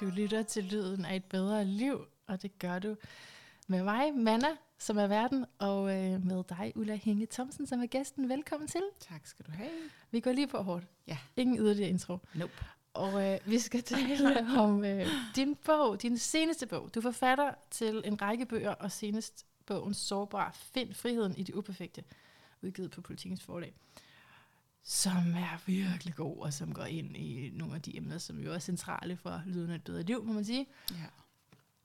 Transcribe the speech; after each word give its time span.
Du 0.00 0.06
lytter 0.06 0.42
til 0.42 0.64
lyden 0.64 1.04
af 1.04 1.16
et 1.16 1.24
bedre 1.24 1.64
liv, 1.64 2.06
og 2.26 2.42
det 2.42 2.58
gør 2.58 2.78
du 2.78 2.96
med 3.66 3.82
mig, 3.82 4.14
Manna, 4.14 4.48
som 4.78 4.98
er 4.98 5.06
verden, 5.06 5.44
og 5.58 5.96
øh, 5.96 6.24
med 6.24 6.44
dig, 6.48 6.72
Ulla 6.76 6.94
Hinge 6.94 7.26
Thomsen, 7.30 7.66
som 7.66 7.82
er 7.82 7.86
gæsten. 7.86 8.28
Velkommen 8.28 8.68
til. 8.68 8.82
Tak 9.00 9.26
skal 9.26 9.46
du 9.46 9.50
have. 9.50 9.70
Vi 10.10 10.20
går 10.20 10.32
lige 10.32 10.46
på 10.48 10.58
hårdt. 10.58 10.84
Ja. 11.06 11.18
Ingen 11.36 11.58
yderligere 11.58 11.90
intro. 11.90 12.18
Nope. 12.34 12.52
Og 12.94 13.26
øh, 13.26 13.38
vi 13.46 13.58
skal 13.58 13.82
tale 13.82 14.46
om 14.62 14.84
øh, 14.84 15.06
din 15.36 15.54
bog, 15.54 16.02
din 16.02 16.18
seneste 16.18 16.66
bog. 16.66 16.90
Du 16.94 17.00
er 17.00 17.02
forfatter 17.02 17.54
til 17.70 18.02
en 18.04 18.22
række 18.22 18.46
bøger, 18.46 18.74
og 18.74 18.92
senest 18.92 19.46
bogen 19.66 19.94
Sårbar. 19.94 20.52
Find 20.52 20.94
friheden 20.94 21.36
i 21.36 21.42
det 21.42 21.54
uperfekte, 21.54 22.04
udgivet 22.62 22.90
på 22.90 23.00
Politikens 23.00 23.42
forlag 23.42 23.74
som 24.84 25.34
er 25.36 25.58
virkelig 25.66 26.14
god, 26.14 26.36
og 26.38 26.52
som 26.52 26.74
går 26.74 26.84
ind 26.84 27.16
i 27.16 27.50
nogle 27.54 27.74
af 27.74 27.82
de 27.82 27.96
emner, 27.96 28.18
som 28.18 28.38
jo 28.40 28.52
er 28.52 28.58
centrale 28.58 29.16
for 29.16 29.42
lyden 29.46 29.70
af 29.70 29.74
et 29.74 29.84
bedre 29.84 30.02
liv, 30.02 30.24
må 30.24 30.32
man 30.32 30.44
sige. 30.44 30.66
Ja. 30.90 30.96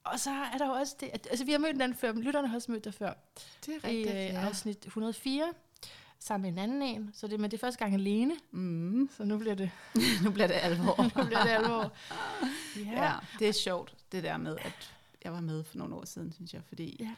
Og 0.04 0.20
så 0.20 0.30
er 0.30 0.58
der 0.58 0.66
jo 0.66 0.72
også 0.72 0.96
det, 1.00 1.10
at, 1.12 1.26
altså 1.30 1.44
vi 1.44 1.52
har 1.52 1.58
mødt 1.58 1.80
den 1.80 1.94
før, 1.94 2.12
men 2.12 2.22
lytterne 2.22 2.48
har 2.48 2.54
også 2.56 2.72
mødt 2.72 2.84
dig 2.84 2.94
før. 2.94 3.12
Det 3.66 3.74
er 3.74 3.88
I 3.88 3.90
rigtigt, 3.90 4.08
øh, 4.16 4.22
ja. 4.22 4.40
afsnit 4.46 4.86
104, 4.86 5.52
sammen 6.18 6.42
med 6.54 6.62
en 6.62 6.70
anden 6.70 6.82
en. 6.82 7.10
Så 7.14 7.26
det, 7.26 7.40
men 7.40 7.50
det 7.50 7.56
er 7.56 7.60
første 7.60 7.78
gang 7.78 7.94
alene, 7.94 8.34
Mm. 8.50 9.08
så 9.16 9.24
nu 9.24 9.38
bliver 9.38 9.54
det, 9.54 9.70
nu 10.24 10.30
bliver 10.30 10.46
det 10.46 10.54
alvor. 10.62 11.02
nu 11.18 11.24
bliver 11.26 11.42
det 11.42 11.50
alvor. 11.50 11.92
ja. 12.76 13.04
ja, 13.04 13.12
det 13.38 13.48
er 13.48 13.52
sjovt, 13.52 13.94
det 14.12 14.22
der 14.22 14.36
med, 14.36 14.56
at 14.60 14.94
jeg 15.24 15.32
var 15.32 15.40
med 15.40 15.64
for 15.64 15.78
nogle 15.78 15.94
år 15.94 16.04
siden, 16.04 16.32
synes 16.32 16.54
jeg, 16.54 16.62
fordi 16.68 16.96
Ja. 17.00 17.14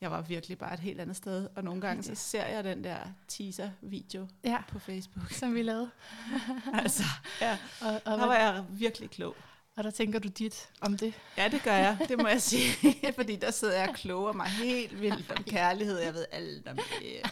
Jeg 0.00 0.10
var 0.10 0.20
virkelig 0.20 0.58
bare 0.58 0.74
et 0.74 0.80
helt 0.80 1.00
andet 1.00 1.16
sted. 1.16 1.48
Og 1.56 1.64
nogle 1.64 1.80
gange 1.80 2.02
så 2.02 2.14
ser 2.14 2.46
jeg 2.46 2.64
den 2.64 2.84
der 2.84 2.98
teaser-video 3.28 4.28
Ja, 4.44 4.58
på 4.68 4.78
Facebook. 4.78 5.30
som 5.32 5.54
vi 5.54 5.62
lavede. 5.62 5.90
altså, 6.82 7.02
ja, 7.40 7.58
Og, 7.80 7.92
og, 8.04 8.18
der 8.18 8.26
var 8.26 8.34
jeg 8.36 8.64
virkelig 8.70 9.10
klog. 9.10 9.36
og 9.76 9.84
der 9.84 9.90
tænker 9.90 10.18
du 10.18 10.28
dit 10.28 10.68
om 10.80 10.96
det. 10.96 11.14
Ja, 11.36 11.48
det 11.48 11.62
gør 11.62 11.74
jeg, 11.74 11.98
det 12.08 12.18
må 12.18 12.28
jeg 12.28 12.42
sige. 12.42 12.72
fordi 13.18 13.36
der 13.36 13.50
sidder 13.50 13.80
jeg 13.80 13.88
og 13.88 13.94
kloger 13.94 14.32
mig 14.32 14.46
helt 14.46 15.00
vildt 15.00 15.30
om 15.30 15.44
kærlighed. 15.44 15.98
Jeg 15.98 16.14
ved 16.14 16.24
alt 16.32 16.68
om 16.68 16.76
det. 16.76 17.30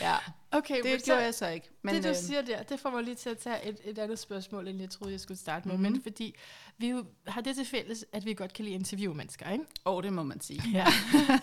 Ja, 0.00 0.16
Okay, 0.50 0.76
det 0.76 0.84
men 0.84 1.00
gjorde 1.04 1.22
jeg 1.22 1.34
så 1.34 1.48
ikke. 1.48 1.70
Men, 1.82 1.94
det 1.94 2.04
du 2.04 2.08
øh, 2.08 2.14
siger 2.16 2.42
der, 2.42 2.62
det 2.62 2.80
får 2.80 2.90
mig 2.90 3.02
lige 3.04 3.14
til 3.14 3.30
at 3.30 3.38
tage 3.38 3.64
et, 3.68 3.80
et 3.84 3.98
andet 3.98 4.18
spørgsmål, 4.18 4.68
end 4.68 4.80
jeg 4.80 4.90
troede, 4.90 5.12
jeg 5.12 5.20
skulle 5.20 5.38
starte 5.38 5.68
med. 5.68 5.74
Mhm. 5.76 5.82
Mm-hmm. 5.82 5.92
Men 5.92 6.02
fordi 6.02 6.34
vi 6.78 6.88
jo 6.88 7.04
har 7.26 7.40
det 7.40 7.56
til 7.56 7.64
fælles, 7.66 8.04
at 8.12 8.24
vi 8.24 8.34
godt 8.34 8.52
kan 8.52 8.64
lide 8.64 8.74
at 8.74 8.78
interviewe 8.80 9.14
mennesker, 9.14 9.50
ikke? 9.50 9.64
Åh, 9.86 10.02
det 10.02 10.12
må 10.12 10.22
man 10.22 10.40
sige. 10.40 10.62
Ja. 10.72 10.86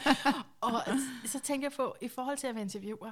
og 0.61 0.81
så 1.25 1.39
tænker 1.39 1.65
jeg 1.67 1.73
på, 1.73 1.95
i 2.01 2.07
forhold 2.07 2.37
til 2.37 2.47
at 2.47 2.55
være 2.55 2.61
interviewer, 2.63 3.11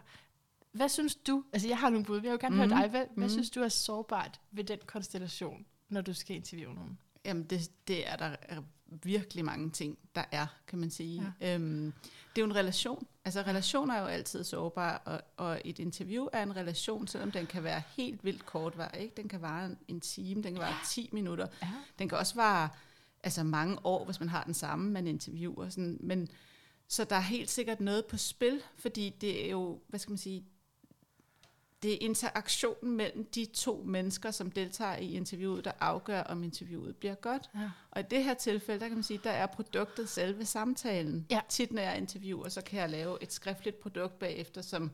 hvad 0.71 0.89
synes 0.89 1.15
du, 1.15 1.43
altså 1.53 1.67
jeg 1.67 1.77
har 1.77 1.89
nogle 1.89 2.05
bud, 2.05 2.15
jeg 2.15 2.23
vil 2.23 2.31
jo 2.31 2.37
gerne 2.41 2.55
mm. 2.55 2.61
Mhm. 2.61 2.71
høre 2.71 2.81
dig, 2.81 2.89
hvad, 2.89 3.05
hvad 3.15 3.27
Mhm. 3.27 3.29
synes 3.29 3.49
du 3.49 3.61
er 3.61 3.69
sårbart 3.69 4.39
ved 4.51 4.63
den 4.63 4.79
konstellation, 4.85 5.65
når 5.89 6.01
du 6.01 6.13
skal 6.13 6.35
interviewe 6.35 6.73
nogen? 6.73 6.97
Jamen, 7.25 7.43
det, 7.43 7.71
det 7.87 8.09
er 8.09 8.15
der 8.15 8.35
er 8.41 8.61
virkelig 9.03 9.45
mange 9.45 9.69
ting, 9.69 9.97
der 10.15 10.23
er, 10.31 10.47
kan 10.67 10.79
man 10.79 10.89
sige. 10.89 11.33
Ja. 11.41 11.55
Øhm, 11.55 11.93
det 12.35 12.41
er 12.41 12.45
jo 12.45 12.45
en 12.45 12.55
relation. 12.55 13.07
Altså, 13.25 13.41
relationer 13.41 13.93
er 13.93 14.01
jo 14.01 14.05
altid 14.05 14.43
sårbare, 14.43 14.97
og, 14.97 15.21
og 15.37 15.61
et 15.65 15.79
interview 15.79 16.27
er 16.33 16.43
en 16.43 16.55
relation, 16.55 17.07
selvom 17.07 17.31
den 17.31 17.45
kan 17.45 17.63
være 17.63 17.81
helt 17.97 18.23
vildt 18.23 18.45
kortvarig. 18.45 19.01
Ikke? 19.01 19.15
Den 19.17 19.29
kan 19.29 19.41
vare 19.41 19.65
en, 19.65 19.77
en 19.87 20.01
time, 20.01 20.43
den 20.43 20.53
kan 20.53 20.61
vare 20.61 20.75
10 20.87 21.09
minutter. 21.11 21.47
Ja. 21.61 21.67
Den 21.99 22.09
kan 22.09 22.17
også 22.17 22.35
vare 22.35 22.69
altså, 23.23 23.43
mange 23.43 23.77
år, 23.83 24.05
hvis 24.05 24.19
man 24.19 24.29
har 24.29 24.43
den 24.43 24.53
samme, 24.53 24.91
man 24.91 25.07
interviewer. 25.07 25.69
Sådan. 25.69 25.97
Men, 25.99 26.27
så 26.87 27.03
der 27.03 27.15
er 27.15 27.19
helt 27.19 27.49
sikkert 27.49 27.79
noget 27.79 28.05
på 28.05 28.17
spil, 28.17 28.61
fordi 28.77 29.09
det 29.21 29.45
er 29.45 29.49
jo, 29.49 29.79
hvad 29.87 29.99
skal 29.99 30.11
man 30.11 30.17
sige, 30.17 30.45
det 31.83 31.93
er 31.93 31.97
interaktionen 32.01 32.97
mellem 32.97 33.25
de 33.35 33.45
to 33.45 33.83
mennesker, 33.87 34.31
som 34.31 34.51
deltager 34.51 34.95
i 34.97 35.13
interviewet, 35.13 35.65
der 35.65 35.71
afgør, 35.79 36.21
om 36.23 36.43
interviewet 36.43 36.95
bliver 36.95 37.15
godt. 37.15 37.49
Ja. 37.55 37.69
Og 37.91 37.99
i 38.01 38.03
det 38.09 38.23
her 38.23 38.33
tilfælde, 38.33 38.79
der 38.79 38.87
kan 38.87 38.97
man 38.97 39.03
sige, 39.03 39.19
der 39.23 39.31
er 39.31 39.45
produktet 39.45 40.09
selve 40.09 40.45
samtalen. 40.45 41.27
Ja. 41.31 41.39
Tit 41.49 41.71
når 41.71 41.81
jeg 41.81 41.97
interviewer, 41.97 42.49
så 42.49 42.61
kan 42.61 42.79
jeg 42.79 42.89
lave 42.89 43.17
et 43.23 43.33
skriftligt 43.33 43.79
produkt 43.79 44.19
bagefter, 44.19 44.61
som 44.61 44.91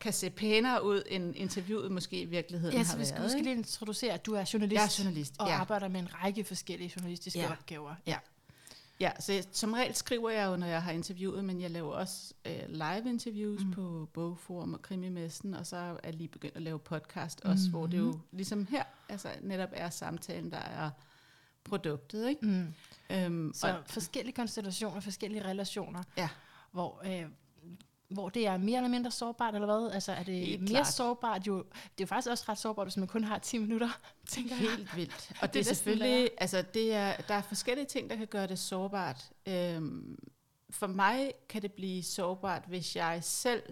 kan 0.00 0.12
se 0.12 0.30
pænere 0.30 0.84
ud, 0.84 1.02
end 1.06 1.36
interviewet 1.36 1.92
måske 1.92 2.20
i 2.20 2.24
virkeligheden 2.24 2.72
Ja, 2.72 2.78
har 2.78 2.84
så 2.92 2.98
vi 2.98 3.04
skal, 3.04 3.14
været. 3.18 3.26
vi 3.26 3.30
skal 3.30 3.44
lige 3.44 3.56
introducere, 3.56 4.12
at 4.12 4.26
du 4.26 4.34
er 4.34 4.50
journalist, 4.52 4.74
Jeg 4.74 4.84
er 4.84 5.04
journalist, 5.04 5.34
og 5.38 5.48
ja. 5.48 5.54
arbejder 5.54 5.88
med 5.88 6.00
en 6.00 6.08
række 6.14 6.44
forskellige 6.44 6.92
journalistiske 6.96 7.38
Ja. 7.38 7.50
opgaver. 7.52 7.94
Ja. 8.06 8.16
Ja, 9.00 9.10
så 9.20 9.32
jeg, 9.32 9.44
som 9.52 9.72
regel 9.72 9.94
skriver 9.94 10.30
jeg 10.30 10.46
jo, 10.46 10.56
når 10.56 10.66
jeg 10.66 10.82
har 10.82 10.92
interviewet, 10.92 11.44
men 11.44 11.60
jeg 11.60 11.70
laver 11.70 11.92
også 11.92 12.34
øh, 12.46 12.62
live 12.68 13.08
interviews 13.08 13.64
mm. 13.64 13.72
på 13.72 14.08
Bogforum 14.12 14.74
og 14.74 14.82
Krimimessen, 14.82 15.54
og 15.54 15.66
så 15.66 15.76
er 15.76 15.96
jeg 16.04 16.14
lige 16.14 16.28
begyndt 16.28 16.56
at 16.56 16.62
lave 16.62 16.78
podcast 16.78 17.40
også, 17.44 17.64
mm. 17.66 17.70
hvor 17.70 17.86
det 17.86 17.98
jo 17.98 18.20
ligesom 18.32 18.66
her, 18.66 18.84
altså 19.08 19.28
netop 19.40 19.68
er 19.72 19.90
samtalen, 19.90 20.50
der 20.50 20.58
er 20.58 20.90
produktet, 21.64 22.28
ikke? 22.28 22.46
Mm. 22.46 22.74
Øhm, 23.10 23.52
Så 23.54 23.68
og, 23.68 23.82
forskellige 23.86 24.34
konstellationer, 24.34 25.00
forskellige 25.00 25.44
relationer, 25.44 26.02
ja, 26.16 26.28
hvor, 26.72 27.02
øh, 27.04 27.26
hvor 28.08 28.28
det 28.28 28.46
er 28.46 28.56
mere 28.56 28.76
eller 28.76 28.88
mindre 28.90 29.10
sårbart, 29.10 29.54
eller 29.54 29.66
hvad? 29.66 29.90
Altså 29.92 30.12
er 30.12 30.22
det 30.22 30.34
Helt 30.46 30.60
mere 30.62 30.68
klart. 30.70 30.86
sårbart? 30.92 31.46
Jo, 31.46 31.56
det 31.58 31.64
er 31.72 31.74
jo 32.00 32.06
faktisk 32.06 32.30
også 32.30 32.44
ret 32.48 32.58
sårbart, 32.58 32.86
hvis 32.86 32.96
man 32.96 33.08
kun 33.08 33.24
har 33.24 33.38
10 33.38 33.58
minutter, 33.58 34.00
tænker 34.28 34.56
jeg. 34.56 34.70
helt 34.70 34.96
vildt. 34.96 35.30
Og 35.40 35.40
det, 35.40 35.40
Det 35.40 35.42
er 35.42 35.46
det 35.52 35.60
er 35.60 35.74
selvfølgelig, 35.74 36.30
altså 36.38 36.64
det 36.74 36.94
er, 36.94 37.16
der 37.16 37.34
er 37.34 37.42
forskellige 37.42 37.86
ting, 37.86 38.10
der 38.10 38.16
kan 38.16 38.26
gøre 38.26 38.46
det 38.46 38.58
sårbart. 38.58 39.30
Øhm, 39.48 40.18
for 40.70 40.86
mig 40.86 41.32
kan 41.48 41.62
det 41.62 41.72
blive 41.72 42.02
sårbart, 42.02 42.62
hvis 42.68 42.96
jeg 42.96 43.18
selv 43.22 43.62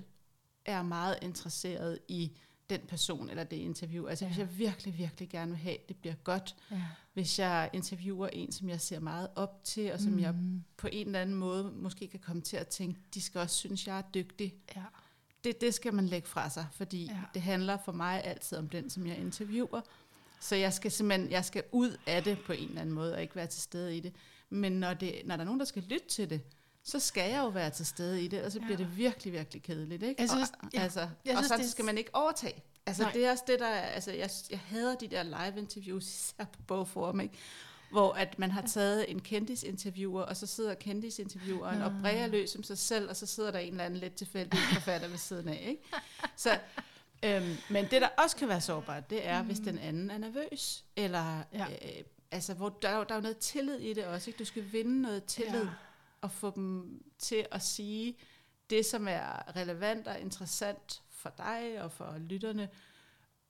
er 0.64 0.82
meget 0.82 1.18
interesseret 1.22 1.98
i 2.08 2.32
den 2.70 2.80
person 2.88 3.30
eller 3.30 3.44
det 3.44 3.56
interview. 3.56 4.06
Altså 4.06 4.24
ja. 4.24 4.28
hvis 4.28 4.38
jeg 4.38 4.58
virkelig, 4.58 4.98
virkelig 4.98 5.28
gerne 5.28 5.50
vil 5.50 5.60
have, 5.60 5.74
at 5.74 5.88
det 5.88 5.96
bliver 5.96 6.14
godt. 6.14 6.56
Ja. 6.70 6.82
Hvis 7.12 7.38
jeg 7.38 7.70
interviewer 7.72 8.26
en, 8.26 8.52
som 8.52 8.68
jeg 8.68 8.80
ser 8.80 9.00
meget 9.00 9.28
op 9.36 9.64
til, 9.64 9.92
og 9.92 10.00
som 10.00 10.12
mm. 10.12 10.18
jeg 10.18 10.34
på 10.76 10.88
en 10.92 11.06
eller 11.06 11.20
anden 11.20 11.36
måde 11.36 11.72
måske 11.76 12.06
kan 12.06 12.20
komme 12.20 12.42
til 12.42 12.56
at 12.56 12.68
tænke, 12.68 13.00
de 13.14 13.22
skal 13.22 13.40
også 13.40 13.56
synes, 13.56 13.86
jeg 13.86 13.98
er 13.98 14.02
dygtig. 14.14 14.54
Ja. 14.76 14.82
Det, 15.44 15.60
det 15.60 15.74
skal 15.74 15.94
man 15.94 16.06
lægge 16.06 16.28
fra 16.28 16.50
sig, 16.50 16.66
fordi 16.72 17.04
ja. 17.04 17.20
det 17.34 17.42
handler 17.42 17.76
for 17.84 17.92
mig 17.92 18.24
altid 18.24 18.58
om 18.58 18.68
den, 18.68 18.90
som 18.90 19.06
jeg 19.06 19.18
interviewer. 19.18 19.80
Så 20.40 20.56
jeg 20.56 20.72
skal 20.72 20.90
simpelthen 20.90 21.30
jeg 21.30 21.44
skal 21.44 21.62
ud 21.72 21.96
af 22.06 22.22
det 22.22 22.38
på 22.46 22.52
en 22.52 22.68
eller 22.68 22.80
anden 22.80 22.94
måde, 22.94 23.14
og 23.14 23.22
ikke 23.22 23.36
være 23.36 23.46
til 23.46 23.62
stede 23.62 23.96
i 23.96 24.00
det. 24.00 24.12
Men 24.50 24.72
når, 24.72 24.94
det, 24.94 25.22
når 25.24 25.36
der 25.36 25.40
er 25.40 25.44
nogen, 25.44 25.60
der 25.60 25.66
skal 25.66 25.82
lytte 25.82 26.08
til 26.08 26.30
det, 26.30 26.40
så 26.84 26.98
skal 27.00 27.30
jeg 27.30 27.38
jo 27.38 27.48
være 27.48 27.70
til 27.70 27.86
stede 27.86 28.22
i 28.22 28.28
det, 28.28 28.42
og 28.42 28.52
så 28.52 28.60
bliver 28.60 28.78
Ja. 28.78 28.84
det 28.84 28.96
virkelig, 28.96 29.32
virkelig 29.32 29.62
kedeligt. 29.62 30.02
Ikke? 30.02 30.22
Jeg 30.22 30.30
synes- 30.30 30.50
og, 30.62 30.68
ja. 30.74 30.80
altså, 30.80 31.08
Jeg 31.24 31.36
og 31.36 31.44
synes, 31.44 31.64
så 31.64 31.70
skal 31.70 31.84
man 31.84 31.98
ikke 31.98 32.10
overtage. 32.14 32.62
Altså, 32.86 33.02
Nej. 33.02 33.12
det 33.12 33.26
er 33.26 33.30
også 33.30 33.44
det, 33.46 33.60
der... 33.60 33.66
er- 33.66 33.86
Altså, 33.86 34.12
jeg, 34.12 34.30
jeg 34.50 34.58
hader 34.58 34.94
de 34.94 35.08
der 35.08 35.22
live 35.22 35.58
interviews, 35.58 36.04
især 36.14 36.44
på 36.44 36.62
bogforum, 36.66 37.20
ikke? 37.20 37.34
hvor 37.90 38.12
at 38.12 38.38
man 38.38 38.50
har 38.50 38.62
taget 38.62 39.10
en 39.10 39.20
kendisinterviewer, 39.20 40.22
og 40.22 40.36
så 40.36 40.46
sidder 40.46 40.74
kendisintervieweren 40.74 41.82
og 41.82 41.92
bræger 42.02 42.26
løs 42.26 42.56
om 42.56 42.62
sig 42.62 42.78
selv, 42.78 43.08
og 43.10 43.16
så 43.16 43.26
sidder 43.26 43.50
der 43.50 43.58
en 43.58 43.70
eller 43.72 43.84
anden 43.84 44.00
lidt 44.00 44.14
tilfældig 44.14 44.58
forfatter 44.72 45.08
ved 45.08 45.18
siden 45.18 45.48
af. 45.48 45.64
Ikke? 45.68 45.82
Så, 46.36 46.58
øhm, 47.24 47.56
men 47.70 47.84
det, 47.90 48.02
der 48.02 48.08
også 48.24 48.36
kan 48.36 48.48
være 48.48 48.60
sårbart, 48.60 49.10
det 49.10 49.26
er, 49.26 49.40
mm. 49.42 49.46
hvis 49.46 49.58
den 49.58 49.78
anden 49.78 50.10
er 50.10 50.18
nervøs, 50.18 50.84
eller 50.96 51.38
Ja. 51.52 51.58
ja. 51.58 51.98
øh, 51.98 52.04
altså, 52.30 52.54
hvor 52.54 52.68
der, 52.68 52.88
er 52.88 53.04
der 53.04 53.14
er 53.14 53.18
jo 53.18 53.22
noget 53.22 53.38
tillid 53.38 53.76
i 53.78 53.92
det 53.92 54.04
også. 54.04 54.30
Ikke? 54.30 54.38
Du 54.38 54.44
skal 54.44 54.72
vinde 54.72 55.02
noget 55.02 55.24
tillid, 55.24 55.60
Ja. 55.62 55.68
Og 56.24 56.30
få 56.30 56.50
dem 56.50 57.02
til 57.18 57.46
at 57.50 57.62
sige 57.62 58.16
det, 58.70 58.86
som 58.86 59.08
er 59.08 59.56
relevant 59.56 60.08
og 60.08 60.20
interessant 60.20 61.02
for 61.10 61.32
dig 61.38 61.82
og 61.82 61.92
for 61.92 62.18
lytterne, 62.18 62.68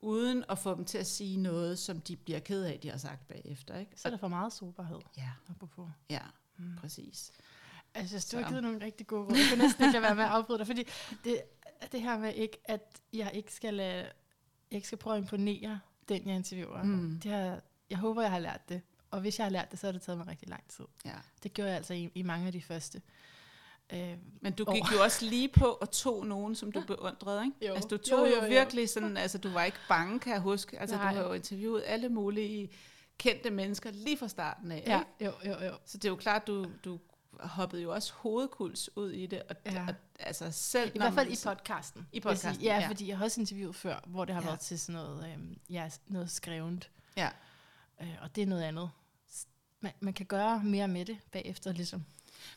uden 0.00 0.44
at 0.48 0.58
få 0.58 0.74
dem 0.74 0.84
til 0.84 0.98
at 0.98 1.06
sige 1.06 1.36
noget, 1.36 1.78
som 1.78 2.00
de 2.00 2.16
bliver 2.16 2.38
ked 2.38 2.64
af, 2.64 2.80
de 2.80 2.90
har 2.90 2.98
sagt 2.98 3.28
bagefter. 3.28 3.78
Ikke? 3.78 3.92
Så 3.96 4.08
er 4.08 4.10
der 4.10 4.18
for 4.18 4.28
meget 4.28 4.52
sårbarhed. 4.52 4.98
Ja, 5.16 5.30
Apropos. 5.50 5.88
ja, 6.10 6.20
mm. 6.56 6.76
præcis. 6.76 7.32
Altså, 7.94 8.14
jeg 8.14 8.22
synes, 8.22 8.26
du 8.26 8.36
har 8.36 8.48
givet 8.48 8.62
nogle 8.62 8.84
rigtig 8.84 9.06
gode 9.06 9.22
råd. 9.24 9.36
Jeg 9.36 9.46
kan 9.48 9.58
næsten 9.58 9.84
ikke 9.84 10.02
være 10.02 10.14
med 10.14 10.24
at 10.24 10.30
afbryde 10.30 10.58
dig, 10.58 10.66
fordi 10.66 10.84
det, 11.24 11.42
det 11.92 12.02
her 12.02 12.18
med, 12.18 12.34
ikke, 12.34 12.58
at 12.64 13.02
jeg 13.12 13.30
ikke 13.34 13.54
skal, 13.54 13.74
lade, 13.74 13.96
jeg 14.70 14.76
ikke 14.76 14.86
skal 14.86 14.98
prøve 14.98 15.16
at 15.16 15.22
imponere 15.22 15.80
den, 16.08 16.28
jeg 16.28 16.36
interviewer. 16.36 16.82
Mm. 16.82 17.20
Det 17.22 17.30
har, 17.30 17.60
jeg 17.90 17.98
håber, 17.98 18.22
jeg 18.22 18.30
har 18.30 18.38
lært 18.38 18.68
det. 18.68 18.82
Og 19.14 19.20
hvis 19.20 19.38
jeg 19.38 19.44
har 19.44 19.50
lært 19.50 19.70
det, 19.70 19.78
så 19.78 19.86
har 19.86 19.92
det 19.92 20.02
taget 20.02 20.18
mig 20.18 20.26
rigtig 20.28 20.48
lang 20.48 20.64
tid. 20.68 20.84
Ja. 21.04 21.10
Det 21.42 21.52
gjorde 21.52 21.68
jeg 21.70 21.76
altså 21.76 21.94
i, 21.94 22.10
i 22.14 22.22
mange 22.22 22.46
af 22.46 22.52
de 22.52 22.62
første. 22.62 23.02
Øh, 23.92 24.14
Men 24.40 24.52
du 24.52 24.64
År. 24.68 24.72
gik 24.74 24.82
jo 24.98 25.02
også 25.02 25.24
lige 25.24 25.48
på 25.48 25.64
og 25.66 25.90
tog 25.90 26.26
nogen, 26.26 26.54
som 26.54 26.72
du 26.72 26.80
beundrede, 26.86 27.44
ikke? 27.44 27.66
Jo. 27.66 27.74
Altså, 27.74 27.88
du 27.88 27.96
tog 27.96 28.18
jo, 28.18 28.34
jo, 28.34 28.42
jo. 28.42 28.48
virkelig 28.48 28.88
sådan, 28.88 29.16
altså 29.16 29.38
du 29.38 29.48
var 29.50 29.64
ikke 29.64 29.78
bange, 29.88 30.20
kan 30.20 30.32
jeg 30.32 30.40
huske. 30.40 30.78
Altså, 30.80 30.96
Nej. 30.96 31.10
du 31.12 31.16
har 31.18 31.24
jo 31.24 31.32
interviewet 31.32 31.82
alle 31.86 32.08
mulige 32.08 32.70
kendte 33.18 33.50
mennesker 33.50 33.90
lige 33.90 34.16
fra 34.18 34.28
starten 34.28 34.72
af, 34.72 34.82
ja, 34.86 34.98
ikke? 35.20 35.36
jo, 35.46 35.50
jo, 35.52 35.64
jo. 35.66 35.72
Så 35.84 35.98
det 35.98 36.04
er 36.04 36.08
jo 36.08 36.16
klart, 36.16 36.46
du, 36.46 36.66
du 36.84 36.98
hoppede 37.40 37.82
jo 37.82 37.92
også 37.94 38.12
hovedkuls 38.16 38.96
ud 38.96 39.10
i 39.10 39.26
det, 39.26 39.42
og, 39.42 39.56
Ja. 39.66 39.72
ja. 39.72 39.86
og 39.88 39.94
altså 40.18 40.50
selv... 40.50 40.92
I 40.94 40.98
hvert 40.98 41.14
fald 41.14 41.28
i 41.32 41.36
podcasten. 41.44 42.06
I 42.12 42.14
sige. 42.16 42.20
podcasten, 42.22 42.64
Ja, 42.64 42.78
ja. 42.78 42.88
fordi 42.88 43.08
jeg 43.08 43.18
har 43.18 43.24
også 43.24 43.40
interviewet 43.40 43.76
før, 43.76 44.00
hvor 44.06 44.24
det 44.24 44.34
har 44.34 44.42
Ja. 44.42 44.46
været 44.48 44.60
til 44.60 44.80
sådan 44.80 45.00
noget, 45.02 45.32
øhm, 45.32 45.58
ja, 45.70 45.90
noget 46.06 46.30
skrevet. 46.30 46.90
Ja, 47.16 47.28
Øh, 48.02 48.14
og 48.22 48.36
det 48.36 48.42
er 48.42 48.46
noget 48.46 48.62
andet. 48.62 48.90
Man, 49.84 49.92
man 50.00 50.12
kan 50.14 50.26
gøre 50.26 50.62
mere 50.64 50.88
med 50.88 51.04
det 51.04 51.16
bagefter, 51.32 51.72
ligesom. 51.72 52.04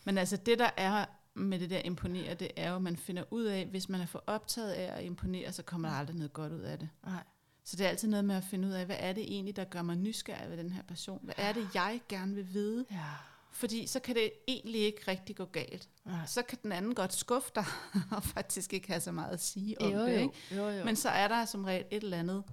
men 0.03 0.17
altså 0.17 0.37
det, 0.37 0.59
der 0.59 0.69
er 0.77 1.05
med 1.33 1.59
det 1.59 1.69
der 1.69 1.81
imponere, 1.85 2.33
det 2.33 2.51
er 2.55 2.69
jo, 2.69 2.75
at 2.75 2.81
man 2.81 2.97
finder 2.97 3.23
ud 3.31 3.43
af, 3.43 3.65
hvis 3.65 3.89
man 3.89 4.01
er 4.01 4.05
for 4.05 4.23
optaget 4.27 4.71
af 4.71 4.97
at 4.97 5.03
imponere, 5.05 5.51
så 5.53 5.63
kommer 5.63 5.89
der 5.89 5.95
aldrig 5.95 6.15
noget 6.15 6.33
godt 6.33 6.53
ud 6.53 6.59
af 6.59 6.79
det. 6.79 6.89
Nej. 7.05 7.23
Så 7.63 7.75
det 7.77 7.85
er 7.85 7.89
altid 7.89 8.07
noget 8.07 8.25
med 8.25 8.35
at 8.35 8.43
finde 8.43 8.67
ud 8.67 8.73
af, 8.73 8.85
hvad 8.85 8.95
er 8.99 9.13
det 9.13 9.23
egentlig, 9.23 9.55
der 9.55 9.63
gør 9.63 9.81
mig 9.81 9.95
nysgerrig 9.95 10.49
ved 10.49 10.57
den 10.57 10.71
her 10.71 10.81
person? 10.83 11.19
Hvad 11.23 11.35
er 11.37 11.53
det, 11.53 11.67
jeg 11.73 12.01
gerne 12.09 12.35
vil 12.35 12.53
vide? 12.53 12.85
Ja. 12.91 13.03
Fordi 13.51 13.87
så 13.87 13.99
kan 13.99 14.15
det 14.15 14.31
egentlig 14.47 14.81
ikke 14.81 15.01
rigtig 15.07 15.35
gå 15.35 15.45
galt. 15.45 15.89
Nej. 16.05 16.25
Så 16.25 16.41
kan 16.41 16.57
den 16.63 16.71
anden 16.71 16.95
godt 16.95 17.13
skuffe 17.13 17.51
dig, 17.55 17.65
og 18.17 18.23
faktisk 18.23 18.73
ikke 18.73 18.87
have 18.87 19.01
så 19.01 19.11
meget 19.11 19.31
at 19.33 19.41
sige 19.43 19.81
om 19.81 19.91
Jo, 19.91 19.99
det. 20.05 20.19
Ikke? 20.21 20.33
jo, 20.55 20.69
jo. 20.69 20.85
Men 20.85 20.95
så 20.95 21.09
er 21.09 21.27
der 21.27 21.45
som 21.45 21.63
regel 21.65 21.85
et 21.91 22.03
eller 22.03 22.17
andet 22.19 22.43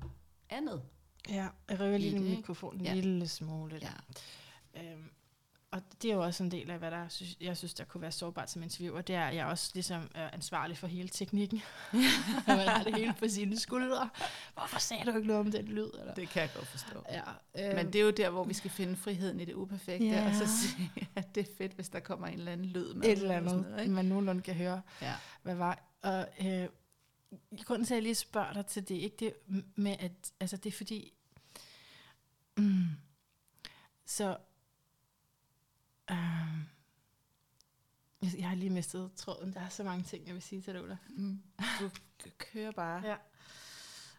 andet. 0.50 0.82
ja, 1.28 1.48
jeg 1.68 1.80
røver 1.80 1.98
lige 1.98 2.10
i 2.10 2.12
min 2.14 2.22
det, 2.22 2.28
ikke? 2.28 2.36
mikrofon 2.36 2.74
en 2.76 2.84
Ja. 2.84 2.94
lille 2.94 3.28
smule. 3.28 3.78
Ja. 3.82 3.88
Øhm, 4.76 5.10
og 5.70 5.82
det 6.02 6.10
er 6.10 6.14
jo 6.14 6.22
også 6.22 6.42
en 6.44 6.50
del 6.50 6.70
af, 6.70 6.78
hvad 6.78 6.90
der 6.90 7.08
synes, 7.08 7.36
jeg 7.40 7.56
synes, 7.56 7.74
der 7.74 7.84
kunne 7.84 8.00
være 8.00 8.12
sårbart 8.12 8.50
som 8.50 8.62
interviewer. 8.62 9.00
Det 9.00 9.14
er, 9.14 9.24
at 9.24 9.34
jeg 9.34 9.46
også 9.46 9.70
ligesom 9.74 10.10
er 10.14 10.30
ansvarlig 10.30 10.78
for 10.78 10.86
hele 10.86 11.08
teknikken. 11.08 11.62
man 12.46 12.58
har 12.68 12.82
det 12.82 12.94
hele 12.96 13.14
på 13.18 13.28
sine 13.28 13.58
skuldre. 13.60 14.10
Hvorfor 14.54 14.78
sagde 14.78 15.04
du 15.04 15.16
ikke 15.16 15.26
noget 15.26 15.40
om 15.40 15.50
den 15.50 15.64
lyd? 15.64 15.90
Eller? 15.98 16.14
Det 16.14 16.28
kan 16.28 16.42
jeg 16.42 16.50
godt 16.54 16.66
forstå. 16.66 17.04
Ja, 17.10 17.22
øhm, 17.66 17.76
Men 17.76 17.86
det 17.86 17.94
er 18.00 18.04
jo 18.04 18.10
der, 18.10 18.30
hvor 18.30 18.44
vi 18.44 18.54
skal 18.54 18.70
finde 18.70 18.96
friheden 18.96 19.40
i 19.40 19.44
det 19.44 19.54
uperfekte, 19.54 20.06
Ja. 20.06 20.28
og 20.28 20.34
så 20.34 20.46
sige, 20.62 20.92
at 21.16 21.34
det 21.34 21.48
er 21.48 21.52
fedt, 21.58 21.72
hvis 21.72 21.88
der 21.88 22.00
kommer 22.00 22.26
en 22.26 22.38
eller 22.38 22.52
anden 22.52 22.66
lyd 22.66 22.94
med. 22.94 23.06
et 23.08 23.12
eller 23.12 23.36
andet, 23.36 23.62
noget, 23.62 23.80
ikke? 23.80 23.92
man 23.92 24.04
nogenlunde 24.04 24.42
kan 24.42 24.54
høre. 24.54 24.82
Ja. 25.02 25.14
hvad 25.42 25.54
var. 25.54 25.82
Og 26.02 26.28
øh, 26.46 26.68
grunden 27.64 27.86
til, 27.86 27.94
at 27.94 27.96
jeg 27.96 28.02
lige 28.02 28.14
spørger 28.14 28.52
dig 28.52 28.66
til 28.66 28.88
det, 28.88 28.94
ikke 28.94 29.16
det 29.20 29.32
med, 29.76 29.96
at 29.98 30.12
altså, 30.40 30.56
det 30.56 30.72
er 30.72 30.76
fordi, 30.76 31.12
mm, 32.56 32.84
så, 34.06 34.36
øh, 36.10 36.18
jeg, 38.40 38.48
har 38.48 38.54
lige 38.56 38.70
mistet 38.70 39.10
tråden. 39.16 39.52
Der 39.52 39.60
er 39.60 39.68
så 39.68 39.84
mange 39.84 40.04
ting, 40.04 40.26
jeg 40.26 40.34
vil 40.34 40.42
sige 40.42 40.60
til 40.62 40.72
dig, 40.74 40.82
Ulla. 40.82 40.96
Mm. 41.08 41.42
Du 41.80 41.90
kører 42.38 42.70
bare. 42.72 43.02
Ja. 43.06 43.16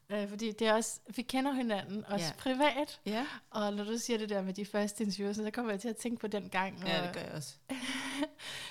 Øh, 0.09 0.29
fordi 0.29 0.51
det 0.51 0.67
er 0.67 0.73
også, 0.73 0.99
vi 1.15 1.21
kender 1.21 1.51
hinanden, 1.53 2.05
også 2.05 2.25
Ja. 2.25 2.25
ja. 2.25 2.33
privat, 2.37 3.01
Ja, 3.05 3.27
og 3.49 3.73
når 3.73 3.83
du 3.83 3.97
siger 3.97 4.17
det 4.17 4.29
der 4.29 4.41
med 4.41 4.53
de 4.53 4.65
første 4.65 5.03
interviews, 5.03 5.35
så 5.35 5.51
kommer 5.51 5.71
jeg 5.71 5.81
til 5.81 5.89
at 5.89 5.97
tænke 5.97 6.19
på 6.21 6.27
den 6.27 6.49
gang. 6.49 6.79
ja 6.87 6.99
og- 6.99 7.05
det 7.07 7.13
gør 7.15 7.21
jeg 7.21 7.31
også. 7.31 7.55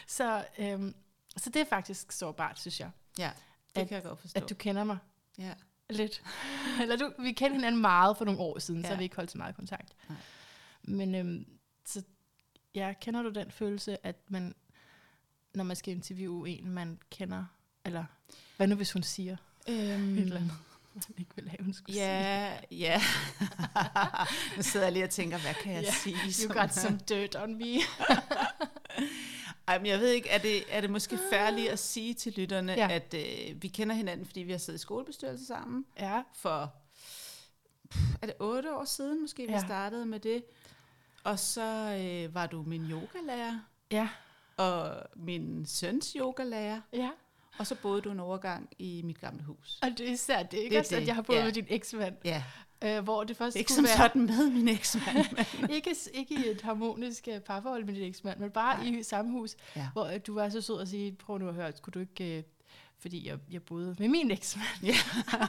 Så, 0.06 0.44
øhm, 0.58 0.94
så 1.36 1.50
det 1.50 1.60
er 1.60 1.64
faktisk 1.66 2.12
sårbart, 2.12 2.60
synes 2.60 2.80
jeg, 2.80 2.90
Ja, 3.18 3.30
det 3.74 3.80
At- 3.80 3.88
kan 3.88 3.94
jeg 3.94 4.02
godt 4.04 4.20
forstå. 4.20 4.40
at 4.40 4.50
du 4.50 4.54
kender 4.54 4.84
mig. 4.84 4.98
Ja. 5.38 5.54
Lidt. 5.90 6.22
Eller 6.82 6.96
du, 6.96 7.12
vi 7.18 7.32
kendte 7.32 7.54
hinanden 7.54 7.80
meget 7.80 8.16
for 8.16 8.24
nogle 8.24 8.40
år 8.40 8.58
siden, 8.58 8.80
ja. 8.80 8.86
så 8.86 8.88
Ja. 8.88 8.94
har 8.94 8.98
vi 8.98 9.04
ikke 9.04 9.16
holdt 9.16 9.30
så 9.30 9.38
meget 9.38 9.56
kontakt. 9.56 9.94
Nej. 10.08 10.18
Men 10.82 11.14
øhm, 11.14 11.46
så 11.86 12.02
ja, 12.74 12.92
kender 13.00 13.22
du 13.22 13.30
den 13.30 13.50
følelse, 13.50 14.06
at 14.06 14.16
man, 14.28 14.54
når 15.54 15.64
man 15.64 15.76
skal 15.76 15.94
interviewe 15.94 16.48
en, 16.50 16.70
man 16.70 16.98
kender, 17.10 17.44
eller 17.84 18.04
hvad 18.56 18.66
nu 18.66 18.74
hvis 18.74 18.92
hun 18.92 19.02
siger 19.02 19.36
Øhm, 19.68 20.14
et 20.14 20.22
eller 20.22 20.36
andet, 20.36 20.52
man 20.94 21.02
ikke 21.18 21.30
vil 21.36 21.48
have, 21.48 21.64
hun 21.64 21.72
skulle 21.74 21.94
sige. 21.96 22.06
Ja, 22.06 22.56
ja. 22.70 23.00
nu 24.56 24.62
sidder 24.62 24.86
jeg 24.86 24.92
lige 24.92 25.04
og 25.04 25.10
tænker, 25.10 25.38
hvad 25.38 25.54
kan 25.54 25.72
jeg 25.74 25.82
Ja, 25.82 25.92
sige? 25.92 26.16
You 26.26 26.32
som- 26.32 26.52
got 26.56 26.74
some 26.74 26.98
dirt 27.08 27.36
on 27.36 27.54
me. 27.58 27.64
Ej, 29.68 29.78
men 29.78 29.86
jeg 29.86 29.98
ved 29.98 30.08
ikke, 30.10 30.28
er 30.28 30.38
det, 30.38 30.64
er 30.68 30.80
det 30.80 30.90
måske 30.90 31.18
færdigt 31.30 31.68
at 31.70 31.78
sige 31.78 32.14
til 32.14 32.32
lytterne, 32.36 32.72
Ja. 32.72 32.88
at 32.90 33.14
øh, 33.14 33.62
vi 33.62 33.68
kender 33.68 33.94
hinanden, 33.96 34.26
fordi 34.26 34.40
vi 34.40 34.50
har 34.52 34.58
siddet 34.58 34.78
i 34.78 34.82
skolebestyrelse 34.82 35.46
sammen 35.46 35.84
ja, 35.98 36.22
for, 36.34 36.74
pff, 36.94 37.50
er 38.22 38.26
det 38.26 38.34
otte 38.40 38.76
år 38.76 38.84
siden 38.84 39.20
måske, 39.22 39.46
vi 39.46 39.52
Ja. 39.52 39.60
startede 39.60 40.06
med 40.06 40.20
det. 40.20 40.44
Og 41.24 41.38
så 41.38 41.98
øh, 42.00 42.34
var 42.34 42.46
du 42.46 42.62
min 42.62 42.90
yogalærer, 42.90 43.58
ja, 43.90 44.08
og 44.56 44.96
min 45.16 45.66
søns 45.66 46.12
yogalærer, 46.20 46.80
ja. 46.92 47.10
og 47.58 47.66
så 47.66 47.74
boede 47.74 48.00
du 48.00 48.10
en 48.10 48.20
overgang 48.20 48.68
i 48.78 49.02
mit 49.04 49.20
gamle 49.20 49.42
hus. 49.42 49.78
Og 49.82 49.88
det 49.98 50.08
er 50.08 50.12
især 50.12 50.42
det, 50.42 50.58
ikke? 50.58 50.70
Det 50.70 50.78
også, 50.80 50.96
at 50.96 51.06
jeg 51.06 51.14
har 51.14 51.22
boet 51.22 51.36
ja. 51.38 51.44
med 51.44 51.52
din 51.52 51.66
eksmand, 51.68 52.14
Ja, 52.24 52.42
øh, 52.84 53.04
hvor 53.04 53.24
det 53.24 53.36
først 53.36 53.56
ikke 53.56 53.72
som 53.72 53.84
være... 53.84 53.96
sådan 53.96 54.26
med 54.26 54.50
min 54.50 54.68
eksmand. 54.68 55.26
ikke, 55.76 55.96
ikke 56.12 56.34
i 56.34 56.48
et 56.50 56.62
harmonisk 56.62 57.28
øh, 57.32 57.40
parforhold 57.40 57.84
med 57.84 57.94
din 57.94 58.02
eksmand, 58.04 58.38
men 58.40 58.50
bare 58.50 58.76
Nej. 58.76 58.90
Nej. 58.90 58.98
i 59.00 59.02
samme 59.02 59.30
hus, 59.30 59.56
Ja. 59.76 59.88
hvor 59.92 60.04
øh, 60.04 60.20
du 60.26 60.34
var 60.34 60.48
så 60.48 60.60
sød 60.60 60.80
at 60.80 60.88
sige, 60.88 61.12
prøv 61.12 61.38
nu 61.38 61.48
at 61.48 61.54
høre, 61.54 61.72
skulle 61.76 61.92
du 61.94 62.00
ikke, 62.00 62.38
øh, 62.38 62.42
fordi 62.98 63.28
jeg, 63.28 63.38
jeg 63.50 63.62
boede 63.62 63.96
med 63.98 64.08
min 64.08 64.30
eksmand. 64.30 64.66
Ja. 64.82 64.94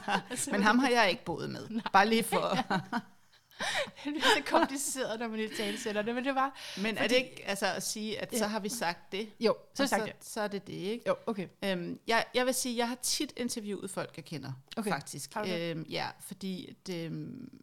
Men 0.52 0.62
ham 0.62 0.78
har 0.78 0.88
jeg 0.88 1.10
ikke 1.10 1.24
boet 1.24 1.50
med. 1.50 1.80
Bare 1.92 2.08
lige 2.08 2.22
for... 2.24 2.56
det 4.04 4.16
er 4.16 4.20
så 4.20 4.42
kompliceret, 4.46 5.20
når 5.20 5.28
man 5.28 5.40
i 5.40 5.48
tale 5.48 5.78
sætter 5.78 6.02
det, 6.02 6.14
men 6.14 6.24
det 6.24 6.34
var, 6.34 6.56
Men 6.82 6.96
er 6.98 7.02
Fordi- 7.02 7.14
det 7.14 7.20
ikke 7.20 7.42
altså 7.46 7.66
at 7.66 7.82
sige, 7.82 8.18
at 8.22 8.30
så 8.32 8.44
Ja. 8.44 8.46
har 8.46 8.60
vi 8.60 8.68
sagt 8.68 9.12
det? 9.12 9.28
jo, 9.40 9.56
så 9.74 9.82
og 9.82 9.88
sagt 9.88 10.00
så, 10.02 10.06
det. 10.06 10.14
så 10.20 10.40
er 10.40 10.48
det 10.48 10.66
det, 10.66 10.72
ikke? 10.72 11.04
Jo, 11.08 11.16
okay. 11.26 11.48
Øhm, 11.64 11.98
jeg, 12.06 12.24
jeg 12.34 12.46
vil 12.46 12.54
sige, 12.54 12.76
jeg 12.76 12.88
har 12.88 12.94
tit 13.02 13.32
interviewet 13.36 13.90
folk, 13.90 14.16
jeg 14.16 14.24
kender, 14.24 14.52
Okay. 14.76 14.90
faktisk. 14.90 15.34
Har 15.34 15.44
det? 15.44 15.70
Øhm, 15.70 15.82
ja, 15.90 16.08
fordi 16.20 16.68
at, 16.70 16.94
øhm, 16.94 17.60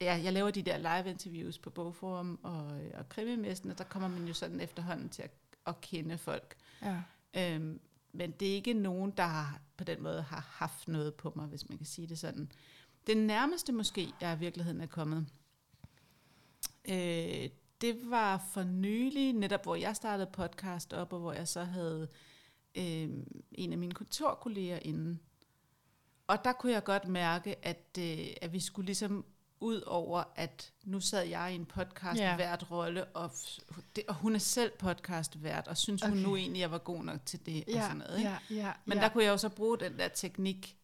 ja, 0.00 0.20
jeg 0.24 0.32
laver 0.32 0.50
de 0.50 0.62
der 0.62 0.76
live-interviews 0.78 1.58
på 1.58 1.70
Bogforum 1.70 2.38
og, 2.42 2.66
og 2.94 3.08
Krimimæsten, 3.08 3.70
og 3.70 3.78
der 3.78 3.84
kommer 3.84 4.08
man 4.08 4.24
jo 4.28 4.34
sådan 4.34 4.60
efterhånden 4.60 5.08
til 5.08 5.22
at, 5.22 5.30
at 5.66 5.80
kende 5.80 6.18
folk. 6.18 6.54
Ja. 6.82 6.96
Øhm, 7.36 7.80
men 8.12 8.30
det 8.30 8.48
er 8.50 8.54
ikke 8.54 8.72
nogen, 8.74 9.10
der 9.10 9.22
har, 9.22 9.60
på 9.76 9.84
den 9.84 10.02
måde 10.02 10.22
har 10.22 10.46
haft 10.50 10.88
noget 10.88 11.14
på 11.14 11.32
mig, 11.36 11.46
hvis 11.46 11.68
man 11.68 11.78
kan 11.78 11.86
sige 11.86 12.06
det 12.06 12.18
sådan. 12.18 12.52
Det 13.08 13.16
nærmeste 13.16 13.72
måske, 13.72 14.12
jeg 14.20 14.36
i 14.36 14.38
virkeligheden 14.38 14.80
er 14.80 14.86
kommet, 14.86 15.26
øh, 16.88 17.48
det 17.80 18.10
var 18.10 18.48
for 18.52 18.62
nylig, 18.62 19.32
netop 19.32 19.62
hvor 19.62 19.74
jeg 19.74 19.96
startede 19.96 20.30
podcast 20.32 20.92
op, 20.92 21.12
og 21.12 21.20
hvor 21.20 21.32
jeg 21.32 21.48
så 21.48 21.64
havde 21.64 22.08
øh, 22.74 23.08
en 23.52 23.72
af 23.72 23.78
mine 23.78 23.92
kontorkolleger 23.94 24.78
inde. 24.82 25.18
Og 26.26 26.44
der 26.44 26.52
kunne 26.52 26.72
jeg 26.72 26.84
godt 26.84 27.08
mærke, 27.08 27.66
at, 27.66 27.98
øh, 27.98 28.26
at 28.42 28.52
vi 28.52 28.60
skulle 28.60 28.86
ligesom 28.86 29.24
ud 29.60 29.80
over, 29.80 30.24
at 30.36 30.72
nu 30.84 31.00
sad 31.00 31.22
jeg 31.24 31.52
i 31.52 31.54
en 31.54 31.66
podcast 31.66 32.20
Ja. 32.20 32.36
vært 32.36 32.70
rolle, 32.70 33.04
og, 33.04 33.30
det, 33.96 34.04
og 34.08 34.14
hun 34.14 34.34
er 34.34 34.38
selv 34.38 34.72
podcast 34.78 35.42
vært, 35.42 35.68
og 35.68 35.76
synes 35.76 36.02
okay. 36.02 36.12
hun 36.12 36.22
nu 36.22 36.36
egentlig, 36.36 36.60
jeg 36.60 36.70
var 36.70 36.78
god 36.78 37.04
nok 37.04 37.26
til 37.26 37.46
det, 37.46 37.64
og 37.66 37.72
Ja, 37.72 37.82
sådan 37.82 37.96
noget. 37.96 38.18
Ikke? 38.18 38.30
ja, 38.30 38.38
ja, 38.50 38.72
Men 38.84 38.98
ja. 38.98 39.04
der 39.04 39.08
kunne 39.08 39.24
jeg 39.24 39.30
jo 39.30 39.36
så 39.36 39.48
bruge 39.48 39.78
den 39.78 39.98
der 39.98 40.08
teknik, 40.08 40.77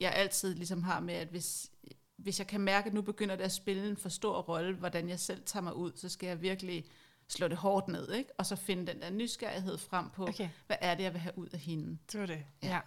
jeg 0.00 0.12
altid 0.12 0.54
ligesom 0.54 0.82
har 0.82 1.00
med, 1.00 1.14
at 1.14 1.28
hvis, 1.28 1.70
hvis 2.16 2.38
jeg 2.38 2.46
kan 2.46 2.60
mærke, 2.60 2.86
at 2.86 2.94
nu 2.94 3.02
begynder 3.02 3.36
det 3.36 3.44
at 3.44 3.52
spille 3.52 3.88
en 3.88 3.96
for 3.96 4.08
stor 4.08 4.40
rolle, 4.40 4.74
hvordan 4.74 5.08
jeg 5.08 5.20
selv 5.20 5.42
tager 5.44 5.64
mig 5.64 5.74
ud, 5.76 5.92
så 5.94 6.08
skal 6.08 6.26
jeg 6.26 6.42
virkelig 6.42 6.84
slå 7.28 7.48
det 7.48 7.56
hårdt 7.56 7.88
ned, 7.88 8.12
ikke? 8.12 8.30
og 8.38 8.46
så 8.46 8.56
finde 8.56 8.86
den 8.86 9.00
der 9.00 9.10
nysgerrighed 9.10 9.78
frem 9.78 10.10
på, 10.10 10.26
okay. 10.26 10.48
Hvad 10.66 10.76
er 10.80 10.94
det, 10.94 11.02
jeg 11.02 11.12
vil 11.12 11.20
have 11.20 11.38
ud 11.38 11.48
af 11.48 11.58
hende. 11.58 11.98
det 12.12 12.20
var 12.20 12.26
det. 12.26 12.44
Ja. 12.62 12.68
Ja. 12.68 12.74
ja. 12.74 12.80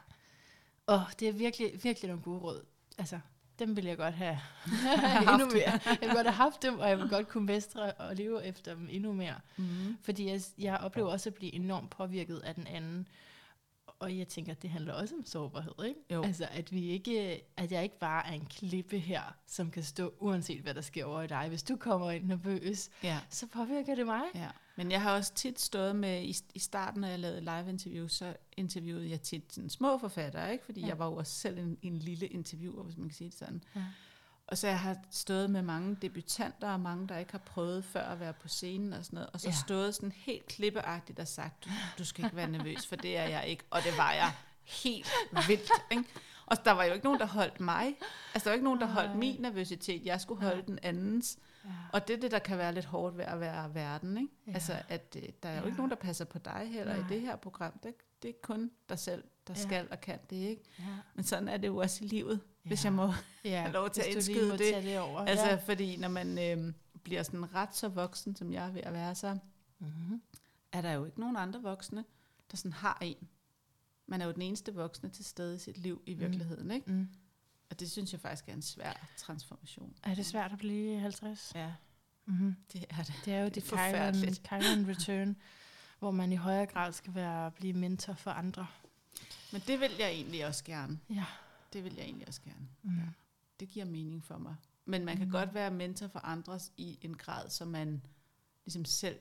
Og 0.87 1.01
det 1.19 1.27
er 1.27 1.31
virkelig, 1.31 1.83
virkelig 1.83 2.07
nogle 2.07 2.23
gode 2.23 2.39
råd. 2.39 2.65
Altså, 2.97 3.19
dem 3.59 3.75
vil 3.75 3.85
jeg 3.85 3.97
godt 3.97 4.13
have 4.13 4.39
endnu 5.33 5.45
mere. 5.45 5.79
Jeg 5.85 5.97
vil 6.01 6.09
godt 6.09 6.27
have 6.27 6.31
haft 6.31 6.61
dem, 6.61 6.79
og 6.79 6.89
jeg 6.89 6.97
vil 6.97 7.09
godt 7.09 7.27
kunne 7.27 7.45
mestre 7.45 7.91
og 7.91 8.15
leve 8.15 8.45
efter 8.45 8.73
dem 8.75 8.87
endnu 8.91 9.13
mere. 9.13 9.35
Mm. 9.57 9.97
Fordi 10.01 10.27
jeg, 10.27 10.41
jeg 10.57 10.77
oplever 10.77 11.09
også 11.09 11.29
at 11.29 11.33
blive 11.35 11.53
enormt 11.53 11.89
påvirket 11.89 12.39
af 12.39 12.55
den 12.55 12.67
anden. 12.67 13.07
Og 13.99 14.17
jeg 14.17 14.27
tænker, 14.27 14.51
at 14.51 14.61
det 14.61 14.69
handler 14.69 14.93
også 14.93 15.15
om 15.15 15.25
sårbarhed, 15.25 15.73
ikke? 15.85 15.99
Jo. 16.13 16.23
Altså, 16.23 16.47
at, 16.51 16.71
vi 16.71 16.85
ikke, 16.85 17.41
at 17.57 17.71
jeg 17.71 17.83
ikke 17.83 17.99
bare 17.99 18.27
er 18.27 18.31
en 18.31 18.45
klippe 18.45 18.99
her, 18.99 19.21
som 19.47 19.71
kan 19.71 19.83
stå 19.83 20.13
uanset 20.19 20.61
hvad 20.61 20.73
der 20.73 20.81
sker 20.81 21.05
over 21.05 21.21
i 21.21 21.27
dig. 21.27 21.45
Hvis 21.49 21.63
du 21.63 21.75
kommer 21.75 22.11
ind 22.11 22.25
nervøs, 22.25 22.89
Ja. 23.03 23.19
så 23.29 23.47
påvirker 23.47 23.95
det 23.95 24.05
mig. 24.05 24.21
Ja, 24.35 24.47
men 24.75 24.91
jeg 24.91 25.01
har 25.01 25.15
også 25.15 25.33
tit 25.33 25.59
stået 25.61 25.95
med, 25.95 26.23
i, 26.23 26.35
i 26.55 26.59
starten, 26.59 27.01
når 27.01 27.07
jeg 27.07 27.19
lavede 27.19 27.41
live-interviews, 27.41 28.13
så 28.13 28.35
interviewede 28.57 29.09
jeg 29.09 29.21
tit 29.21 29.53
sådan 29.53 29.69
små 29.69 29.97
forfattere, 29.97 30.51
ikke? 30.51 30.65
fordi 30.65 30.79
Ja. 30.79 30.85
ja. 30.85 30.89
jeg 30.91 30.99
var 30.99 31.05
jo 31.05 31.15
også 31.15 31.33
selv 31.33 31.57
en, 31.59 31.77
en 31.81 31.97
lille 31.97 32.27
interviewer, 32.27 32.83
hvis 32.83 32.97
man 32.97 33.09
kan 33.09 33.15
sige 33.15 33.29
det 33.29 33.37
sådan. 33.39 33.63
Ja. 33.75 33.83
Og 34.51 34.57
så 34.57 34.67
jeg 34.67 34.79
har 34.79 34.97
stået 35.11 35.49
med 35.49 35.61
mange 35.61 35.95
debutanter, 36.01 36.69
og 36.71 36.79
mange, 36.79 37.07
der 37.07 37.17
ikke 37.17 37.31
har 37.31 37.39
prøvet 37.39 37.85
før 37.85 38.03
at 38.03 38.19
være 38.19 38.33
på 38.33 38.47
scenen 38.47 38.93
og 38.93 39.05
sådan 39.05 39.15
noget, 39.17 39.29
og 39.33 39.39
så 39.39 39.47
Ja. 39.47 39.51
ja. 39.53 39.57
stået 39.65 39.95
sådan 39.95 40.11
helt 40.15 40.45
klippeagtigt 40.45 41.19
og 41.19 41.27
sagt, 41.27 41.65
du, 41.65 41.69
du 41.97 42.05
skal 42.05 42.23
ikke 42.23 42.35
være 42.35 42.47
nervøs, 42.51 42.87
for 42.87 42.95
det 42.95 43.17
er 43.17 43.23
jeg 43.27 43.47
ikke. 43.47 43.63
Og 43.69 43.81
det 43.83 43.97
var 43.97 44.11
jeg 44.11 44.31
helt 44.63 45.11
vildt. 45.47 45.71
Ikke? 45.91 46.03
Og 46.45 46.65
der 46.65 46.71
var 46.71 46.83
jo 46.83 46.93
ikke 46.93 47.03
nogen, 47.05 47.19
der 47.19 47.25
holdt 47.25 47.59
mig. 47.59 47.95
Altså, 48.33 48.43
der 48.43 48.49
var 48.49 48.53
ikke 48.53 48.63
nogen, 48.63 48.79
der 48.81 48.85
holdt 48.87 49.15
min 49.15 49.41
nervøsitet. 49.41 50.05
Jeg 50.05 50.21
skulle 50.21 50.41
holde 50.41 50.57
Nej. 50.57 50.65
den 50.65 50.79
andens. 50.83 51.37
Ja. 51.65 51.69
Og 51.93 52.07
det 52.07 52.15
er 52.15 52.19
det, 52.19 52.31
der 52.31 52.39
kan 52.39 52.57
være 52.57 52.73
lidt 52.73 52.85
hårdt 52.85 53.17
ved 53.17 53.25
at 53.25 53.39
være 53.39 53.73
verden, 53.73 54.17
ikke? 54.17 54.29
Ja. 54.47 54.51
Ja. 54.51 54.53
Altså, 54.55 54.73
at 54.89 55.15
øh, 55.23 55.29
der 55.43 55.49
er 55.49 55.55
jo 55.55 55.59
Ja. 55.61 55.65
ikke 55.65 55.77
nogen, 55.77 55.89
der 55.89 55.95
passer 55.97 56.25
på 56.25 56.37
dig 56.39 56.69
heller 56.73 56.93
Nej. 56.97 57.05
i 57.05 57.13
det 57.13 57.21
her 57.21 57.35
program. 57.35 57.79
Det, 57.83 57.93
det 58.23 58.29
er 58.29 58.33
kun 58.43 58.71
dig 58.89 58.99
selv, 58.99 59.23
der 59.49 59.55
Ja. 59.57 59.61
skal 59.63 59.87
og 59.91 60.01
kan 60.01 60.19
det, 60.29 60.35
ikke? 60.35 60.63
Ja. 60.79 60.83
Men 61.15 61.23
sådan 61.25 61.47
er 61.47 61.57
det 61.57 61.67
jo 61.67 61.77
også 61.77 62.03
i 62.05 62.07
livet, 62.07 62.39
ja. 62.65 62.67
hvis 62.67 62.83
jeg 62.85 62.93
må. 62.93 63.13
Ja, 63.43 63.61
have 63.61 63.73
lov 63.73 63.89
til 63.89 64.01
at 64.01 64.07
indskyde 64.07 64.51
det. 64.51 64.59
tage 64.59 64.81
det 64.89 64.99
over. 64.99 65.19
Altså, 65.19 65.45
ja. 65.45 65.55
fordi 65.55 65.97
når 65.97 66.07
man 66.09 66.37
øh, 66.59 66.73
bliver 67.03 67.23
sådan 67.23 67.55
ret 67.55 67.75
så 67.75 67.87
voksen, 67.87 68.35
som 68.35 68.53
jeg 68.53 68.65
er 68.67 68.71
ved 68.71 68.81
at 68.81 68.93
være, 68.93 69.15
så 69.15 69.37
Mm-hmm. 69.81 70.21
er 70.71 70.81
der 70.81 70.91
jo 70.91 71.05
ikke 71.05 71.19
nogen 71.19 71.37
andre 71.37 71.61
voksne, 71.61 72.05
der 72.51 72.57
sådan 72.57 72.73
har 72.73 72.97
en. 73.01 73.27
Man 74.07 74.21
er 74.21 74.25
jo 74.25 74.31
den 74.31 74.41
eneste 74.41 74.75
voksne 74.75 75.09
til 75.09 75.25
stede 75.25 75.55
i 75.55 75.57
sit 75.57 75.77
liv 75.77 76.01
i 76.05 76.13
virkeligheden, 76.13 76.71
ikke? 76.71 76.91
Mm. 76.91 77.09
Og 77.69 77.79
det 77.79 77.91
synes 77.91 78.11
jeg 78.11 78.19
faktisk 78.21 78.49
er 78.49 78.53
en 78.53 78.61
svær 78.61 79.07
transformation. 79.17 79.93
Er 80.03 80.15
det 80.15 80.25
svært 80.25 80.51
at 80.51 80.57
blive 80.57 80.99
50? 80.99 81.51
Ja, 81.55 81.71
Mm-hmm. 82.25 82.55
det 82.73 82.85
er 82.89 83.03
det. 83.03 83.13
Det 83.25 83.33
er 83.33 83.39
jo 83.39 83.45
Det 83.45 83.55
det, 83.55 83.63
forfærdeligt. 83.63 84.41
Chiron 84.47 84.87
Return, 84.89 85.35
hvor 85.99 86.11
man 86.11 86.31
i 86.31 86.35
højere 86.35 86.65
grad 86.65 86.93
skal 86.93 87.15
være 87.15 87.51
blive 87.51 87.73
mentor 87.73 88.13
for 88.13 88.31
andre. 88.31 88.67
Men 89.51 89.61
det 89.67 89.79
vil 89.79 89.91
jeg 89.99 90.09
egentlig 90.09 90.45
også 90.47 90.63
gerne. 90.63 90.99
Ja. 91.09 91.25
Det 91.73 91.83
vil 91.83 91.93
jeg 91.95 92.03
egentlig 92.05 92.27
også 92.27 92.41
gerne. 92.41 92.67
Mm. 92.83 92.97
Ja. 92.97 93.03
det 93.59 93.69
giver 93.69 93.85
mening 93.85 94.23
for 94.23 94.37
mig. 94.37 94.55
Men 94.85 95.05
man 95.05 95.17
kan 95.17 95.25
Mm. 95.25 95.31
godt 95.31 95.53
være 95.53 95.71
mentor 95.71 96.07
for 96.07 96.19
andre 96.19 96.59
i 96.77 96.97
en 97.01 97.17
grad, 97.17 97.49
som 97.49 97.67
man 97.67 98.01
ligesom 98.65 98.85
selv 98.85 99.19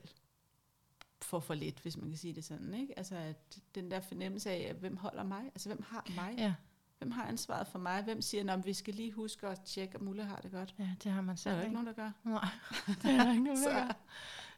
får 1.21 1.39
for 1.39 1.53
lidt, 1.53 1.79
hvis 1.79 1.97
man 1.97 2.09
kan 2.09 2.17
sige 2.17 2.33
det 2.35 2.45
sådan. 2.45 2.73
Ikke? 2.73 2.97
Altså 2.97 3.15
at 3.15 3.59
den 3.75 3.91
der 3.91 3.99
fornemmelse 4.01 4.49
af, 4.51 4.67
at 4.69 4.75
hvem 4.75 4.97
holder 4.97 5.23
mig? 5.23 5.43
Altså 5.45 5.69
hvem 5.69 5.83
har 5.87 6.05
mig? 6.15 6.35
Ja, 6.37 6.53
Hvem 6.97 7.11
har 7.11 7.23
ansvaret 7.23 7.67
for 7.67 7.79
mig? 7.79 8.03
Hvem 8.03 8.21
siger, 8.21 8.53
at 8.53 8.65
vi 8.65 8.73
skal 8.73 8.93
lige 8.93 9.11
huske 9.11 9.47
at 9.47 9.61
tjekke, 9.61 9.95
at 9.95 10.01
Mulle 10.01 10.23
har 10.25 10.35
det 10.35 10.51
godt? 10.51 10.75
ja, 10.79 10.89
det 11.03 11.11
har 11.11 11.21
man 11.21 11.37
Så 11.37 11.49
er 11.49 11.53
selv. 11.53 11.57
der 11.57 11.61
ikke 11.63 11.73
nogen, 11.73 11.87
der 11.87 11.93
gør. 11.93 12.11
Nej, 12.23 12.47
det 13.01 13.11
er 13.11 13.23
der 13.23 13.31
ikke 13.31 13.43
nogen, 13.43 13.57
der 13.63 13.63
Så- 13.69 13.69
gør. 13.69 13.95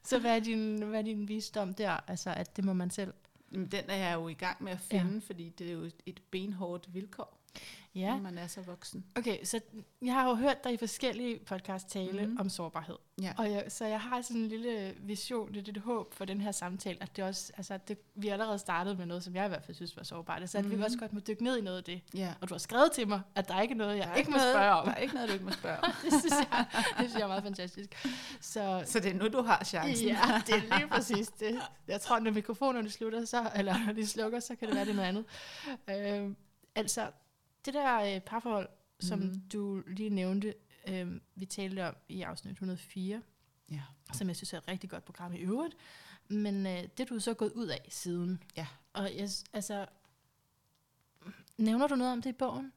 Så 0.03 0.19
hvad 0.19 0.35
er, 0.35 0.39
din, 0.39 0.83
hvad 0.83 0.99
er 0.99 1.03
din 1.03 1.27
visdom 1.27 1.73
der? 1.73 1.91
Altså, 2.09 2.33
at 2.33 2.55
det 2.55 2.63
må 2.65 2.73
man 2.73 2.89
selv. 2.89 3.13
Jamen, 3.51 3.67
den 3.67 3.89
er 3.89 3.95
jeg 3.95 4.15
jo 4.15 4.27
i 4.27 4.33
gang 4.33 4.63
med 4.63 4.71
at 4.71 4.79
finde, 4.79 5.13
ja. 5.13 5.19
fordi 5.25 5.49
det 5.49 5.69
er 5.69 5.73
jo 5.73 5.81
et- 5.81 6.03
et 6.05 6.21
benhårdt 6.31 6.93
vilkår, 6.93 7.40
ja. 7.95 8.11
Når 8.13 8.21
man 8.21 8.37
er 8.37 8.47
så 8.47 8.61
voksen. 8.61 9.05
Okay, 9.15 9.43
så 9.43 9.59
jeg 10.01 10.13
har 10.13 10.29
jo 10.29 10.35
hørt 10.35 10.63
dig 10.63 10.73
i 10.73 10.77
forskellige 10.77 11.39
podcast 11.39 11.87
tale 11.89 12.25
mm. 12.25 12.37
om 12.39 12.49
sårbarhed. 12.49 12.95
Ja. 13.21 13.33
Og 13.37 13.51
jeg, 13.51 13.65
så 13.67 13.85
jeg 13.85 14.01
har 14.01 14.21
sådan 14.21 14.41
en 14.41 14.47
lille 14.47 14.93
vision, 14.99 15.55
et 15.55 15.77
håb 15.77 16.13
for 16.13 16.25
den 16.25 16.41
her 16.41 16.51
samtale, 16.51 16.97
at 17.01 17.15
det 17.15 17.23
også, 17.23 17.51
altså, 17.57 17.79
det, 17.87 17.97
vi 18.15 18.27
er 18.27 18.33
allerede 18.33 18.59
startet 18.59 18.97
med 18.97 19.05
noget, 19.05 19.23
som 19.23 19.35
jeg 19.35 19.45
i 19.45 19.47
hvert 19.47 19.63
fald 19.63 19.75
synes 19.75 19.97
var 19.97 20.03
sårbart, 20.03 20.49
så 20.49 20.57
at 20.57 20.63
mm. 20.65 20.71
vi 20.71 20.75
Mhm. 20.75 20.83
også 20.83 20.97
godt 20.97 21.13
må 21.13 21.19
dykke 21.19 21.43
ned 21.43 21.57
i 21.57 21.61
noget 21.61 21.77
af 21.77 21.83
det. 21.83 22.01
Ja. 22.13 22.33
Og 22.41 22.49
du 22.49 22.53
har 22.53 22.59
skrevet 22.59 22.91
til 22.91 23.07
mig, 23.07 23.21
at 23.35 23.47
der 23.47 23.61
ikke 23.61 23.71
er 23.71 23.77
noget, 23.77 23.97
jeg 23.97 24.05
Der 24.05 24.11
er 24.11 24.15
ikke 24.15 24.31
må 24.31 24.37
noget, 24.37 24.53
spørge 24.53 24.71
om. 24.71 24.85
Der 24.85 24.93
er 24.93 24.97
ikke 24.99 25.13
noget, 25.13 25.29
du 25.29 25.33
ikke 25.33 25.45
må 25.45 25.51
spørge 25.51 25.77
om. 25.83 25.91
det, 26.03 26.13
synes 26.19 26.33
jeg, 26.51 26.65
det 26.73 26.95
synes 26.97 27.13
jeg 27.13 27.21
er 27.21 27.27
meget 27.27 27.43
fantastisk. 27.43 28.07
Så 28.41 28.83
Så 28.85 28.99
det 28.99 29.09
er 29.11 29.15
nu, 29.15 29.27
du 29.27 29.41
har 29.41 29.63
chancen. 29.63 30.07
Ja, 30.07 30.41
det 30.47 30.55
er 30.55 30.77
lige 30.77 30.87
præcis 30.87 31.27
det. 31.27 31.59
Jeg 31.87 32.01
tror, 32.01 32.19
når 32.19 32.31
mikrofonerne 32.31 32.89
slutter, 32.89 33.25
så, 33.25 33.51
eller 33.55 33.85
når 33.85 33.93
de 33.93 34.07
slukker, 34.07 34.39
så 34.39 34.55
kan 34.55 34.67
det 34.67 34.75
være, 34.75 34.85
det 34.85 34.95
noget 34.95 35.07
andet. 35.07 35.25
Øh, 36.27 36.35
altså, 36.75 37.07
det 37.65 37.73
der 37.73 38.15
øh, 38.15 38.21
parforhold, 38.21 38.69
som 38.99 39.19
mm. 39.19 39.41
du 39.53 39.83
lige 39.87 40.09
nævnte, 40.09 40.53
øh, 40.87 41.11
vi 41.35 41.45
talte 41.45 41.87
om 41.87 41.95
i 42.09 42.21
afsnit 42.21 42.51
104, 42.51 43.21
Ja. 43.71 43.81
som 44.13 44.27
jeg 44.27 44.35
synes 44.35 44.53
er 44.53 44.57
et 44.57 44.67
rigtig 44.67 44.89
godt 44.89 45.05
program 45.05 45.33
i 45.33 45.37
øvrigt, 45.37 45.75
men 46.27 46.67
øh, 46.67 46.83
det 46.83 46.99
er 46.99 47.05
du 47.05 47.19
så 47.19 47.33
gået 47.33 47.51
ud 47.51 47.67
af 47.67 47.85
siden. 47.89 48.43
Ja. 48.57 48.67
Og 48.93 49.03
jeg, 49.17 49.29
altså, 49.53 49.85
nævner 51.57 51.87
du 51.87 51.95
noget 51.95 52.13
om 52.13 52.21
det 52.21 52.29
i 52.29 52.33
bogen? 52.33 52.73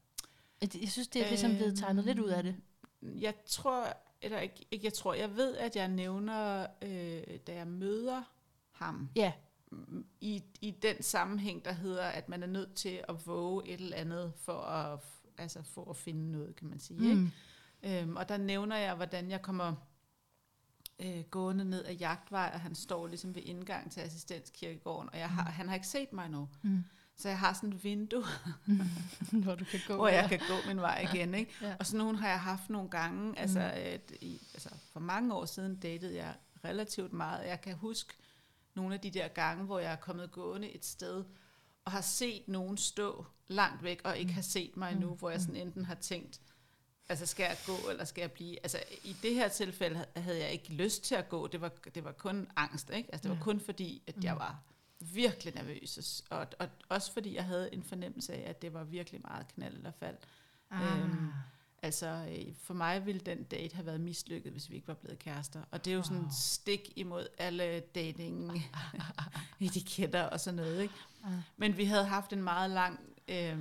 Jeg 0.60 0.88
synes, 0.88 1.08
det 1.08 1.24
er 1.24 1.28
ligesom 1.28 1.50
blevet 1.56 1.78
tegnet 1.78 2.04
lidt 2.04 2.18
ud 2.18 2.28
af 2.28 2.42
det. 2.42 2.56
Jeg 3.02 3.34
tror, 3.46 3.96
eller 4.22 4.40
ikke, 4.40 4.66
ikke 4.70 4.84
jeg 4.84 4.92
tror, 4.92 5.14
jeg 5.14 5.36
ved, 5.36 5.56
at 5.56 5.76
jeg 5.76 5.88
nævner, 5.88 6.66
øh, 6.82 7.38
da 7.46 7.54
jeg 7.54 7.66
møder 7.66 8.22
ham, 8.72 9.10
Ja, 9.16 9.32
i, 10.20 10.42
i 10.60 10.70
den 10.70 11.02
sammenhæng, 11.02 11.64
der 11.64 11.72
hedder, 11.72 12.04
at 12.04 12.28
man 12.28 12.42
er 12.42 12.46
nødt 12.46 12.74
til 12.74 13.00
at 13.08 13.26
våge 13.26 13.68
et 13.68 13.80
eller 13.80 13.96
andet 13.96 14.32
for 14.36 14.60
at, 14.60 15.00
altså 15.38 15.62
for 15.62 15.90
at 15.90 15.96
finde 15.96 16.32
noget, 16.32 16.56
kan 16.56 16.68
man 16.68 16.80
sige. 16.80 16.98
Mm. 17.00 17.06
mm. 17.20 17.30
Ikke? 17.82 18.00
Øhm, 18.02 18.16
og 18.16 18.28
der 18.28 18.36
nævner 18.36 18.76
jeg, 18.76 18.94
hvordan 18.94 19.30
jeg 19.30 19.42
kommer 19.42 19.74
øh, 20.98 21.20
gående 21.30 21.64
ned 21.64 21.84
ad 21.84 21.94
jagtvej, 21.94 22.50
og 22.54 22.60
han 22.60 22.74
står 22.74 23.06
ligesom 23.06 23.34
ved 23.34 23.42
indgang 23.44 23.92
til 23.92 24.00
assistenskirkegården, 24.00 25.10
og 25.12 25.18
jeg 25.18 25.30
har, 25.30 25.42
han 25.50 25.68
har 25.68 25.74
ikke 25.74 25.86
set 25.86 26.12
mig 26.12 26.28
nu. 26.30 26.48
Mm. 26.62 26.84
Så 27.16 27.28
jeg 27.28 27.38
har 27.38 27.52
sådan 27.52 27.72
et 27.72 27.84
vindue, 27.84 28.24
hvor 29.42 29.54
du 29.54 29.64
kan 29.64 29.80
gå. 29.88 29.94
hvor 29.94 30.08
jeg 30.08 30.28
kan 30.28 30.38
gå 30.38 30.54
min 30.68 30.76
vej 30.76 31.08
igen. 31.12 31.34
Ikke? 31.34 31.52
Ja. 31.62 31.74
Og 31.78 31.86
sådan 31.86 31.98
nogle 31.98 32.18
har 32.18 32.28
jeg 32.28 32.40
haft 32.40 32.70
nogle 32.70 32.90
gange. 32.90 33.38
Altså, 33.38 33.58
Mm. 33.58 33.64
at 33.64 34.12
i, 34.20 34.40
altså, 34.54 34.68
for 34.92 35.00
mange 35.00 35.34
år 35.34 35.44
siden 35.44 35.76
datede 35.76 36.16
jeg 36.16 36.34
relativt 36.64 37.12
meget. 37.12 37.46
Jeg 37.48 37.60
kan 37.60 37.74
huske 37.74 38.14
nogle 38.74 38.94
af 38.94 39.00
de 39.00 39.10
der 39.10 39.28
gange, 39.28 39.64
hvor 39.64 39.78
jeg 39.78 39.92
er 39.92 39.96
kommet 39.96 40.30
gående 40.30 40.70
et 40.70 40.84
sted, 40.84 41.24
og 41.84 41.92
har 41.92 42.00
set 42.00 42.48
nogen 42.48 42.76
stå 42.76 43.26
langt 43.48 43.82
væk, 43.82 44.00
og 44.04 44.18
ikke 44.18 44.32
har 44.32 44.42
set 44.42 44.76
mig 44.76 44.92
endnu, 44.92 45.10
Mm. 45.10 45.16
hvor 45.18 45.30
jeg 45.30 45.40
sådan 45.40 45.56
enten 45.56 45.84
har 45.84 45.94
tænkt, 45.94 46.40
altså 47.08 47.26
skal 47.26 47.44
jeg 47.44 47.56
gå, 47.66 47.90
eller 47.90 48.04
skal 48.04 48.20
jeg 48.22 48.32
blive? 48.32 48.56
Altså 48.62 48.78
i 49.04 49.16
det 49.22 49.34
her 49.34 49.48
tilfælde 49.48 49.96
ha- 49.96 50.20
havde 50.20 50.38
jeg 50.38 50.50
ikke 50.50 50.72
lyst 50.72 51.02
til 51.04 51.14
at 51.14 51.28
gå, 51.28 51.46
det 51.46 51.60
var, 51.60 51.68
det 51.68 52.04
var 52.04 52.12
kun 52.12 52.48
angst, 52.56 52.90
ikke? 52.90 53.08
Altså 53.12 53.28
det 53.28 53.38
var 53.38 53.44
kun 53.44 53.60
fordi, 53.60 54.02
at 54.06 54.24
jeg 54.24 54.32
Mm. 54.34 54.38
var 54.38 54.58
virkelig 55.00 55.54
nervøs, 55.54 56.22
og, 56.30 56.46
og 56.58 56.68
også 56.88 57.12
fordi 57.12 57.34
jeg 57.34 57.44
havde 57.44 57.74
en 57.74 57.82
fornemmelse 57.82 58.34
af, 58.34 58.50
at 58.50 58.62
det 58.62 58.74
var 58.74 58.84
virkelig 58.84 59.20
meget 59.24 59.48
knald 59.48 59.76
eller 59.76 59.90
fald. 59.90 60.16
Ah. 60.70 60.98
Øhm, 61.00 61.28
Altså, 61.84 62.06
øh, 62.06 62.54
for 62.62 62.74
mig 62.74 63.06
ville 63.06 63.20
den 63.20 63.42
date 63.42 63.74
have 63.74 63.86
været 63.86 64.00
mislykket, 64.00 64.52
hvis 64.52 64.70
vi 64.70 64.74
ikke 64.74 64.88
var 64.88 64.94
blevet 64.94 65.18
kærester. 65.18 65.62
Og 65.70 65.84
det 65.84 65.90
er 65.90 65.94
jo 65.94 66.02
sådan 66.02 66.16
Wow. 66.16 66.26
en 66.26 66.32
stik 66.32 66.92
imod 66.96 67.26
alle 67.38 67.80
dating 67.80 68.52
etiketter 69.60 70.22
og 70.22 70.40
sådan 70.40 70.56
noget, 70.56 70.82
ikke? 70.82 70.94
Ah. 71.24 71.32
Men 71.56 71.76
vi 71.76 71.84
havde 71.84 72.04
haft 72.04 72.32
en 72.32 72.42
meget 72.42 72.70
lang, 72.70 73.00
øh, 73.28 73.58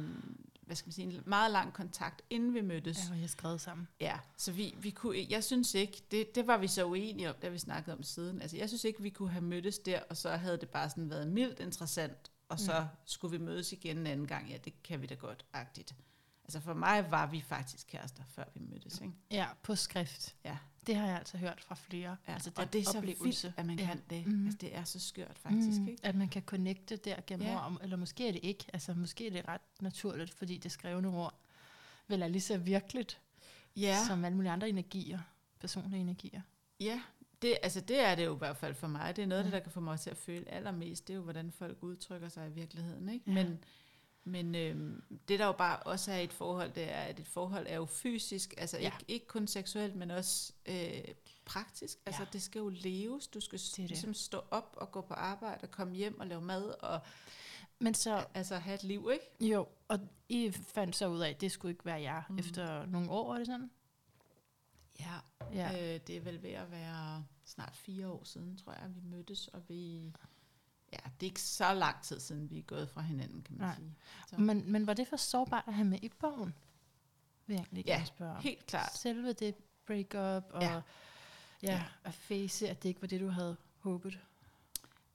hvad 0.61 0.75
skal 0.75 0.87
man 0.87 0.93
sige, 0.93 1.07
en 1.07 1.21
meget 1.25 1.51
lang 1.51 1.73
kontakt, 1.73 2.21
inden 2.29 2.53
vi 2.53 2.61
mødtes. 2.61 2.99
Ja, 3.09 3.15
jeg 3.15 3.29
skrevet 3.29 3.61
sammen. 3.61 3.87
Ja, 3.99 4.19
så 4.37 4.51
vi, 4.51 4.75
vi 4.77 4.89
kunne, 4.91 5.25
jeg 5.29 5.43
synes 5.43 5.73
ikke, 5.73 6.01
det, 6.11 6.35
det 6.35 6.47
var 6.47 6.57
vi 6.57 6.67
så 6.67 6.85
uenige 6.85 7.29
om, 7.29 7.35
da 7.41 7.49
vi 7.49 7.57
snakkede 7.57 7.95
om 7.95 8.03
siden. 8.03 8.41
Altså, 8.41 8.57
jeg 8.57 8.69
synes 8.69 8.83
ikke, 8.83 9.01
vi 9.01 9.09
kunne 9.09 9.29
have 9.29 9.43
mødtes 9.43 9.79
der, 9.79 9.99
og 10.09 10.17
så 10.17 10.29
havde 10.29 10.57
det 10.57 10.69
bare 10.69 10.89
sådan 10.89 11.09
været 11.09 11.27
mildt 11.27 11.59
interessant, 11.59 12.31
og 12.49 12.59
så 12.59 12.79
Mm. 12.79 12.85
skulle 13.05 13.37
vi 13.39 13.45
mødes 13.45 13.71
igen 13.73 13.97
en 13.97 14.07
anden 14.07 14.27
gang. 14.27 14.49
Ja, 14.49 14.57
det 14.57 14.83
kan 14.83 15.01
vi 15.01 15.05
da 15.07 15.15
godt, 15.15 15.45
agtigt. 15.53 15.95
Altså 16.55 16.65
for 16.65 16.73
mig 16.73 17.11
var 17.11 17.27
vi 17.27 17.41
faktisk 17.41 17.87
kærester, 17.87 18.23
før 18.29 18.43
vi 18.53 18.59
mødtes, 18.69 19.01
ikke? 19.01 19.13
Ja, 19.31 19.47
på 19.63 19.75
skrift. 19.75 20.35
Ja. 20.45 20.57
Det 20.87 20.95
har 20.95 21.07
jeg 21.07 21.17
altså 21.17 21.37
hørt 21.37 21.61
fra 21.61 21.75
flere. 21.75 22.17
Ja. 22.27 22.33
Altså, 22.33 22.51
og 22.55 22.73
det 22.73 22.81
er 22.81 22.85
så 22.85 22.97
oplevelse. 22.97 23.23
vildt, 23.47 23.59
at 23.59 23.65
man 23.65 23.79
Ja. 23.79 23.85
kan 23.85 24.01
det. 24.09 24.27
Mhm. 24.27 24.45
Altså, 24.45 24.57
det 24.61 24.75
er 24.75 24.83
så 24.83 24.99
skørt 24.99 25.37
faktisk, 25.39 25.79
Mm, 25.81 25.87
ikke? 25.87 26.05
At 26.05 26.15
man 26.15 26.29
kan 26.29 26.41
connecte 26.41 26.95
der 26.95 27.15
gennem 27.27 27.47
Ja. 27.47 27.65
ord, 27.65 27.79
eller 27.83 27.97
måske 27.97 28.27
er 28.27 28.31
det 28.31 28.39
ikke. 28.43 28.65
Altså 28.73 28.93
måske 28.93 29.27
er 29.27 29.31
det 29.31 29.47
ret 29.47 29.61
naturligt, 29.81 30.31
fordi 30.33 30.57
det 30.57 30.71
skrevne 30.71 31.07
ord 31.07 31.39
vel 32.07 32.21
er 32.21 32.27
lige 32.27 32.41
så 32.41 32.57
virkeligt, 32.57 33.19
Ja, 33.75 33.97
som 34.07 34.25
alle 34.25 34.35
mulige 34.35 34.51
andre 34.51 34.69
energier, 34.69 35.19
personlige 35.59 36.01
energier. 36.01 36.41
ja. 36.79 37.01
Det, 37.41 37.57
altså, 37.63 37.81
det 37.81 37.99
er 37.99 38.15
det 38.15 38.25
jo 38.25 38.35
i 38.35 38.37
hvert 38.37 38.57
fald 38.57 38.75
for 38.75 38.87
mig. 38.87 39.15
Det 39.15 39.21
er 39.21 39.25
noget 39.25 39.39
af 39.39 39.43
det, 39.43 39.51
Ja. 39.51 39.57
der 39.57 39.63
kan 39.63 39.71
få 39.71 39.79
mig 39.79 39.99
til 39.99 40.09
at 40.09 40.17
føle 40.17 40.49
allermest. 40.49 41.07
Det 41.07 41.13
er 41.13 41.17
jo, 41.17 41.23
hvordan 41.23 41.51
folk 41.51 41.77
udtrykker 41.81 42.29
sig 42.29 42.47
i 42.47 42.51
virkeligheden, 42.51 43.09
ikke? 43.09 43.31
Ja. 43.31 43.33
Men, 43.43 43.63
men 44.23 44.55
øhm, 44.55 45.03
det 45.27 45.39
der 45.39 45.45
jo 45.45 45.51
bare 45.51 45.79
også 45.79 46.11
er 46.11 46.17
et 46.19 46.33
forhold, 46.33 46.71
det 46.71 46.91
er, 46.91 47.01
at 47.01 47.19
et 47.19 47.27
forhold 47.27 47.65
er 47.69 47.75
jo 47.75 47.85
fysisk, 47.85 48.53
altså 48.57 48.77
Ja. 48.77 48.83
ikke, 48.85 49.05
ikke 49.07 49.27
kun 49.27 49.47
seksuelt, 49.47 49.95
men 49.95 50.11
også 50.11 50.53
øh, 50.65 51.03
praktisk. 51.45 51.97
Altså 52.05 52.21
Ja. 52.21 52.27
det 52.33 52.41
skal 52.41 52.59
jo 52.59 52.69
leves. 52.69 53.27
Du 53.27 53.39
skal 53.39 53.59
Det 53.59 53.77
det 53.77 53.89
ligesom 53.89 54.13
stå 54.13 54.41
op 54.51 54.75
og 54.77 54.91
gå 54.91 55.01
på 55.01 55.13
arbejde 55.13 55.59
og 55.63 55.71
komme 55.71 55.95
hjem 55.95 56.19
og 56.19 56.27
lave 56.27 56.41
mad 56.41 56.73
og 56.81 56.99
Men 57.79 57.93
så, 57.93 58.25
altså 58.33 58.55
have 58.57 58.75
et 58.75 58.83
liv, 58.83 59.09
ikke? 59.13 59.51
jo, 59.53 59.67
og 59.87 59.99
I 60.29 60.51
fandt 60.51 60.95
så 60.95 61.07
ud 61.07 61.19
af, 61.19 61.29
at 61.29 61.41
det 61.41 61.51
skulle 61.51 61.71
ikke 61.71 61.85
være 61.85 62.01
jer 62.01 62.21
mm. 62.29 62.39
efter 62.39 62.85
nogle 62.85 63.11
år, 63.11 63.33
er 63.33 63.37
det 63.37 63.47
sådan? 63.47 63.71
Ja. 64.99 65.15
Ja. 65.53 65.93
Øh, 65.95 65.99
det 66.07 66.17
er 66.17 66.21
vel 66.21 66.43
ved 66.43 66.49
at 66.49 66.71
være 66.71 67.25
snart 67.45 67.75
fire 67.75 68.07
år 68.07 68.23
siden, 68.23 68.57
tror 68.57 68.71
jeg, 68.73 68.95
vi 68.95 69.01
mødtes, 69.03 69.47
og 69.47 69.61
vi... 69.69 70.13
Ja, 70.93 71.09
det 71.19 71.25
er 71.25 71.29
ikke 71.29 71.41
så 71.41 71.73
lang 71.73 72.01
tid 72.01 72.19
siden, 72.19 72.49
vi 72.49 72.57
er 72.57 72.61
gået 72.61 72.89
fra 72.89 73.01
hinanden, 73.01 73.41
kan 73.41 73.57
man 73.57 73.67
Nej. 73.67 73.75
sige. 73.75 73.95
Så. 74.29 74.37
Men, 74.37 74.71
men 74.71 74.87
var 74.87 74.93
det 74.93 75.07
for 75.07 75.17
sårbart 75.17 75.63
at 75.67 75.73
have 75.73 75.87
med 75.87 75.99
i 76.01 76.09
bogen? 76.09 76.53
Vil 77.45 77.53
jeg 77.53 77.61
egentlig 77.63 77.85
Ja, 77.85 78.03
spørge 78.05 78.31
om. 78.35 78.41
Helt 78.41 78.65
klart. 78.65 78.97
Selve 78.97 79.33
det 79.33 79.55
breakup 79.85 80.43
og 80.49 80.61
Ja. 80.61 80.81
ja. 81.63 81.83
At 82.03 82.13
face, 82.13 82.69
at 82.69 82.83
det 82.83 82.89
ikke 82.89 83.01
var 83.01 83.07
det, 83.07 83.19
du 83.21 83.27
havde 83.27 83.57
håbet. 83.79 84.19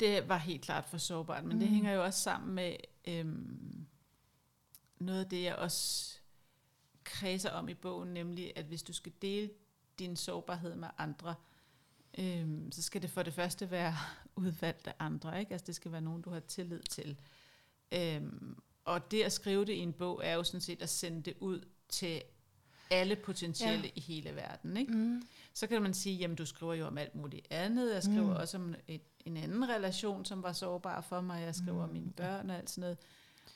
Det 0.00 0.28
var 0.28 0.36
helt 0.36 0.62
klart 0.62 0.84
for 0.84 0.98
sårbart, 0.98 1.44
men 1.44 1.52
mm. 1.52 1.60
det 1.60 1.68
hænger 1.68 1.92
jo 1.92 2.04
også 2.04 2.20
sammen 2.20 2.54
med 2.54 2.76
øhm, 3.04 3.86
noget 4.98 5.20
af 5.24 5.30
det, 5.30 5.42
jeg 5.42 5.56
også 5.56 6.14
kredser 7.04 7.50
om 7.50 7.68
i 7.68 7.74
bogen, 7.74 8.14
nemlig 8.14 8.52
at 8.56 8.64
hvis 8.64 8.82
du 8.82 8.92
skal 8.92 9.12
dele 9.22 9.50
din 9.98 10.16
sårbarhed 10.16 10.74
med 10.74 10.88
andre, 10.98 11.34
øhm, 12.18 12.72
så 12.72 12.82
skal 12.82 13.02
det 13.02 13.10
for 13.10 13.22
det 13.22 13.34
første 13.34 13.70
være 13.70 13.96
udvalgt 14.36 14.86
af 14.86 14.94
andre. 14.98 15.40
Ikke? 15.40 15.52
Altså 15.52 15.66
det 15.66 15.74
skal 15.74 15.92
være 15.92 16.00
nogen, 16.00 16.22
du 16.22 16.30
har 16.30 16.40
tillid 16.40 16.80
til. 16.80 17.18
Øhm, 17.92 18.56
og 18.84 19.10
det 19.10 19.22
at 19.22 19.32
skrive 19.32 19.64
det 19.64 19.72
i 19.72 19.78
en 19.78 19.92
bog, 19.92 20.20
er 20.24 20.34
jo 20.34 20.44
sådan 20.44 20.60
set 20.60 20.82
at 20.82 20.88
sende 20.88 21.22
det 21.22 21.34
ud 21.40 21.60
til 21.88 22.22
alle 22.90 23.16
potentielle 23.16 23.84
ja. 23.84 23.90
i 23.94 24.00
hele 24.00 24.34
verden. 24.34 24.76
Ikke? 24.76 24.92
Mm. 24.92 25.22
Så 25.54 25.66
kan 25.66 25.82
man 25.82 25.94
sige, 25.94 26.16
jamen 26.16 26.36
du 26.36 26.46
skriver 26.46 26.74
jo 26.74 26.86
om 26.86 26.98
alt 26.98 27.14
muligt 27.14 27.46
andet. 27.50 27.94
Jeg 27.94 28.02
skriver 28.02 28.30
mm. 28.30 28.36
Også 28.36 28.56
om 28.56 28.74
et, 28.88 29.02
en 29.24 29.36
anden 29.36 29.68
relation, 29.68 30.24
som 30.24 30.42
var 30.42 30.52
sårbar 30.52 31.00
for 31.00 31.20
mig. 31.20 31.42
Jeg 31.42 31.54
skriver 31.54 31.78
mm. 31.78 31.82
om 31.84 31.90
mine 31.90 32.12
børn 32.12 32.50
og 32.50 32.56
alt 32.56 32.70
sådan 32.70 32.80
noget. 32.80 32.98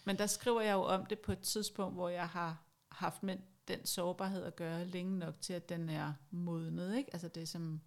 Men 0.05 0.19
der 0.19 0.27
skriver 0.27 0.61
jeg 0.61 0.73
jo 0.73 0.83
om 0.83 1.07
det 1.07 1.19
på 1.19 1.33
et 1.33 1.39
tidspunkt, 1.39 1.95
hvor 1.95 2.09
jeg 2.09 2.29
har 2.29 2.63
haft 2.89 3.23
med 3.23 3.37
den 3.69 3.87
sårbarhed 3.87 4.45
at 4.45 4.57
gøre 4.57 4.85
længe 4.85 5.19
nok 5.19 5.35
til, 5.41 5.53
at 5.53 5.69
den 5.69 5.89
er 5.89 6.13
modnet. 6.31 6.97
Ikke? 6.97 7.11
Altså 7.13 7.29
det 7.29 7.43
er 7.43 7.47
som, 7.47 7.81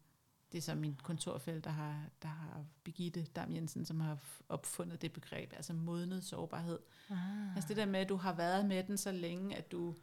det 0.52 0.58
er 0.58 0.62
som 0.62 0.78
min 0.78 0.96
kontorfælde, 1.04 1.60
der 1.62 1.70
har, 1.70 2.04
der 2.22 2.28
har 2.28 2.66
Birgitte 2.84 3.24
Dam 3.24 3.52
Jensen, 3.54 3.86
som 3.86 4.00
har 4.00 4.18
opfundet 4.50 5.02
det 5.02 5.14
begreb, 5.14 5.54
altså 5.54 5.74
modnet 5.74 6.24
sårbarhed. 6.24 6.80
Ah. 7.10 7.56
Altså 7.56 7.68
det 7.68 7.78
der 7.78 7.86
med, 7.86 8.00
at 8.00 8.10
du 8.10 8.16
har 8.16 8.34
været 8.34 8.66
med 8.66 8.84
den 8.84 8.98
så 8.98 9.12
længe, 9.12 9.56
at 9.58 9.72
du 9.72 9.96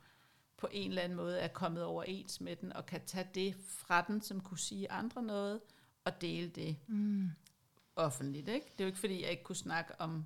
på 0.56 0.68
en 0.72 0.88
eller 0.90 1.02
anden 1.02 1.16
måde 1.16 1.38
er 1.40 1.49
kommet 1.49 1.82
overens 1.84 2.40
med 2.40 2.56
den, 2.56 2.72
og 2.72 2.87
kan 2.87 3.00
tage 3.06 3.28
det 3.34 3.54
fra 3.68 4.02
den, 4.02 4.22
som 4.22 4.40
kunne 4.40 4.58
sige 4.58 4.90
andre 4.90 5.22
noget, 5.22 5.61
og 6.04 6.20
dele 6.20 6.49
det 6.49 6.76
Mm. 6.87 7.30
offentligt. 7.96 8.49
Ikke? 8.49 8.66
Det 8.72 8.80
er 8.80 8.84
jo 8.84 8.87
ikke, 8.87 8.99
fordi 9.00 9.22
jeg 9.22 9.30
ikke 9.30 9.42
kunne 9.42 9.56
snakke 9.56 10.00
om, 10.00 10.25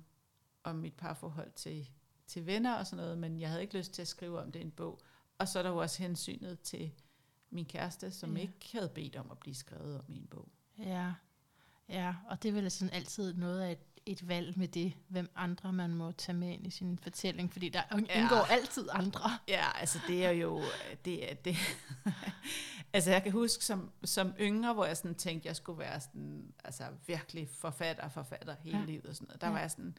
om 0.63 0.75
mit 0.75 0.93
parforhold 0.93 1.51
til, 1.55 1.89
til 2.27 2.45
venner 2.45 2.73
og 2.75 2.87
sådan 2.87 3.03
noget, 3.03 3.17
men 3.17 3.39
jeg 3.41 3.49
havde 3.49 3.61
ikke 3.61 3.77
lyst 3.77 3.93
til 3.93 4.01
at 4.01 4.07
skrive 4.07 4.39
om 4.41 4.51
det 4.51 4.59
i 4.59 4.63
en 4.63 4.71
bog. 4.71 4.99
og 5.37 5.47
så 5.47 5.59
er 5.59 5.63
der 5.63 5.69
jo 5.69 5.77
også 5.77 6.01
hensynet 6.03 6.59
til 6.59 6.91
min 7.49 7.65
kæreste, 7.65 8.11
som 8.11 8.29
Ja. 8.31 8.35
ja. 8.37 8.41
ikke 8.41 8.69
havde 8.73 8.89
bedt 8.89 9.15
om 9.15 9.31
at 9.31 9.37
blive 9.37 9.55
skrevet 9.55 9.95
om 9.99 10.05
i 10.07 10.17
en 10.17 10.27
bog. 10.27 10.47
Ja, 10.79 11.13
ja, 11.89 12.13
og 12.29 12.43
det 12.43 12.49
er 12.49 12.53
vel 12.53 12.71
sådan 12.71 12.93
altid 12.93 13.33
noget 13.33 13.61
af 13.61 13.71
et, 13.71 13.79
et 14.05 14.27
valg 14.27 14.57
med 14.59 14.67
det, 14.67 14.93
hvem 15.07 15.29
andre 15.35 15.73
man 15.73 15.95
må 15.95 16.11
tage 16.11 16.37
med 16.37 16.49
ind 16.49 16.67
i 16.67 16.69
sin 16.69 16.99
fortælling, 16.99 17.51
fordi 17.51 17.69
der 17.69 17.81
Ja. 17.91 18.21
indgår 18.21 18.51
altid 18.51 18.87
andre. 18.91 19.29
Ja, 19.47 19.79
altså 19.79 19.99
det 20.07 20.25
er 20.25 20.29
jo, 20.31 20.61
det 21.05 21.31
er 21.31 21.35
det. 21.35 21.55
altså 22.93 23.11
jeg 23.11 23.23
kan 23.23 23.31
huske 23.31 23.65
som, 23.65 23.91
som 24.03 24.33
yngre, 24.39 24.73
hvor 24.73 24.85
jeg 24.85 24.97
sådan 24.97 25.15
tænkte, 25.15 25.47
jeg 25.47 25.55
skulle 25.55 25.79
være 25.79 26.01
sådan, 26.01 26.53
altså 26.63 26.83
virkelig 27.07 27.49
forfatter, 27.49 28.09
forfatter 28.09 28.55
hele 28.61 28.77
Ja. 28.77 28.83
ja. 28.83 28.89
livet 28.89 29.05
og 29.05 29.15
sådan 29.15 29.27
noget. 29.27 29.41
Der 29.41 29.47
Ja. 29.47 29.53
var 29.53 29.59
jeg 29.59 29.71
sådan 29.71 29.97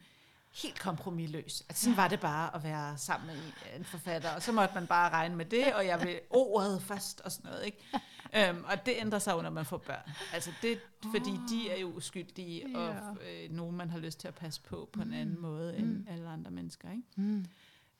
helt 0.51 0.79
kompromilløs. 0.79 1.61
Altså 1.69 1.83
sådan 1.83 1.97
var 1.97 2.07
det 2.07 2.19
bare 2.19 2.55
at 2.55 2.63
være 2.63 2.97
sammen 2.97 3.27
med 3.27 3.35
en, 3.77 3.85
forfatter, 3.85 4.29
og 4.35 4.41
så 4.43 4.51
måtte 4.51 4.75
man 4.75 4.87
bare 4.87 5.09
regne 5.09 5.35
med 5.35 5.45
det, 5.45 5.73
og 5.73 5.85
jeg 5.85 6.01
vil 6.01 6.19
ordet 6.29 6.81
først 6.81 7.21
og 7.21 7.31
sådan 7.31 7.51
noget, 7.51 7.65
ikke? 7.65 8.49
Um, 8.51 8.63
og 8.67 8.85
det 8.85 8.93
ændrer 8.97 9.19
sig 9.19 9.43
når 9.43 9.49
man 9.49 9.65
får 9.65 9.77
børn. 9.77 10.09
Altså 10.33 10.51
det, 10.61 10.79
fordi 11.15 11.29
de 11.49 11.69
er 11.71 11.77
jo 11.79 11.87
uskyldige, 11.87 12.77
og 12.77 12.95
Ja. 13.21 13.43
øh, 13.43 13.51
nogen 13.51 13.75
man 13.77 13.89
har 13.89 13.99
lyst 13.99 14.19
til 14.19 14.27
at 14.27 14.35
passe 14.35 14.61
på 14.61 14.89
på 14.93 15.01
en 15.01 15.13
anden 15.13 15.39
måde 15.41 15.77
end 15.77 15.85
Mm. 15.87 16.05
alle 16.09 16.29
andre 16.29 16.51
mennesker, 16.51 16.91
ikke? 16.91 17.03
Mm. 17.15 17.45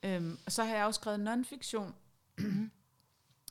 Øhm, 0.02 0.38
og 0.46 0.52
så 0.52 0.64
har 0.64 0.74
jeg 0.76 0.84
også 0.84 0.98
skrevet 1.00 1.20
non-fiktion. 1.20 1.94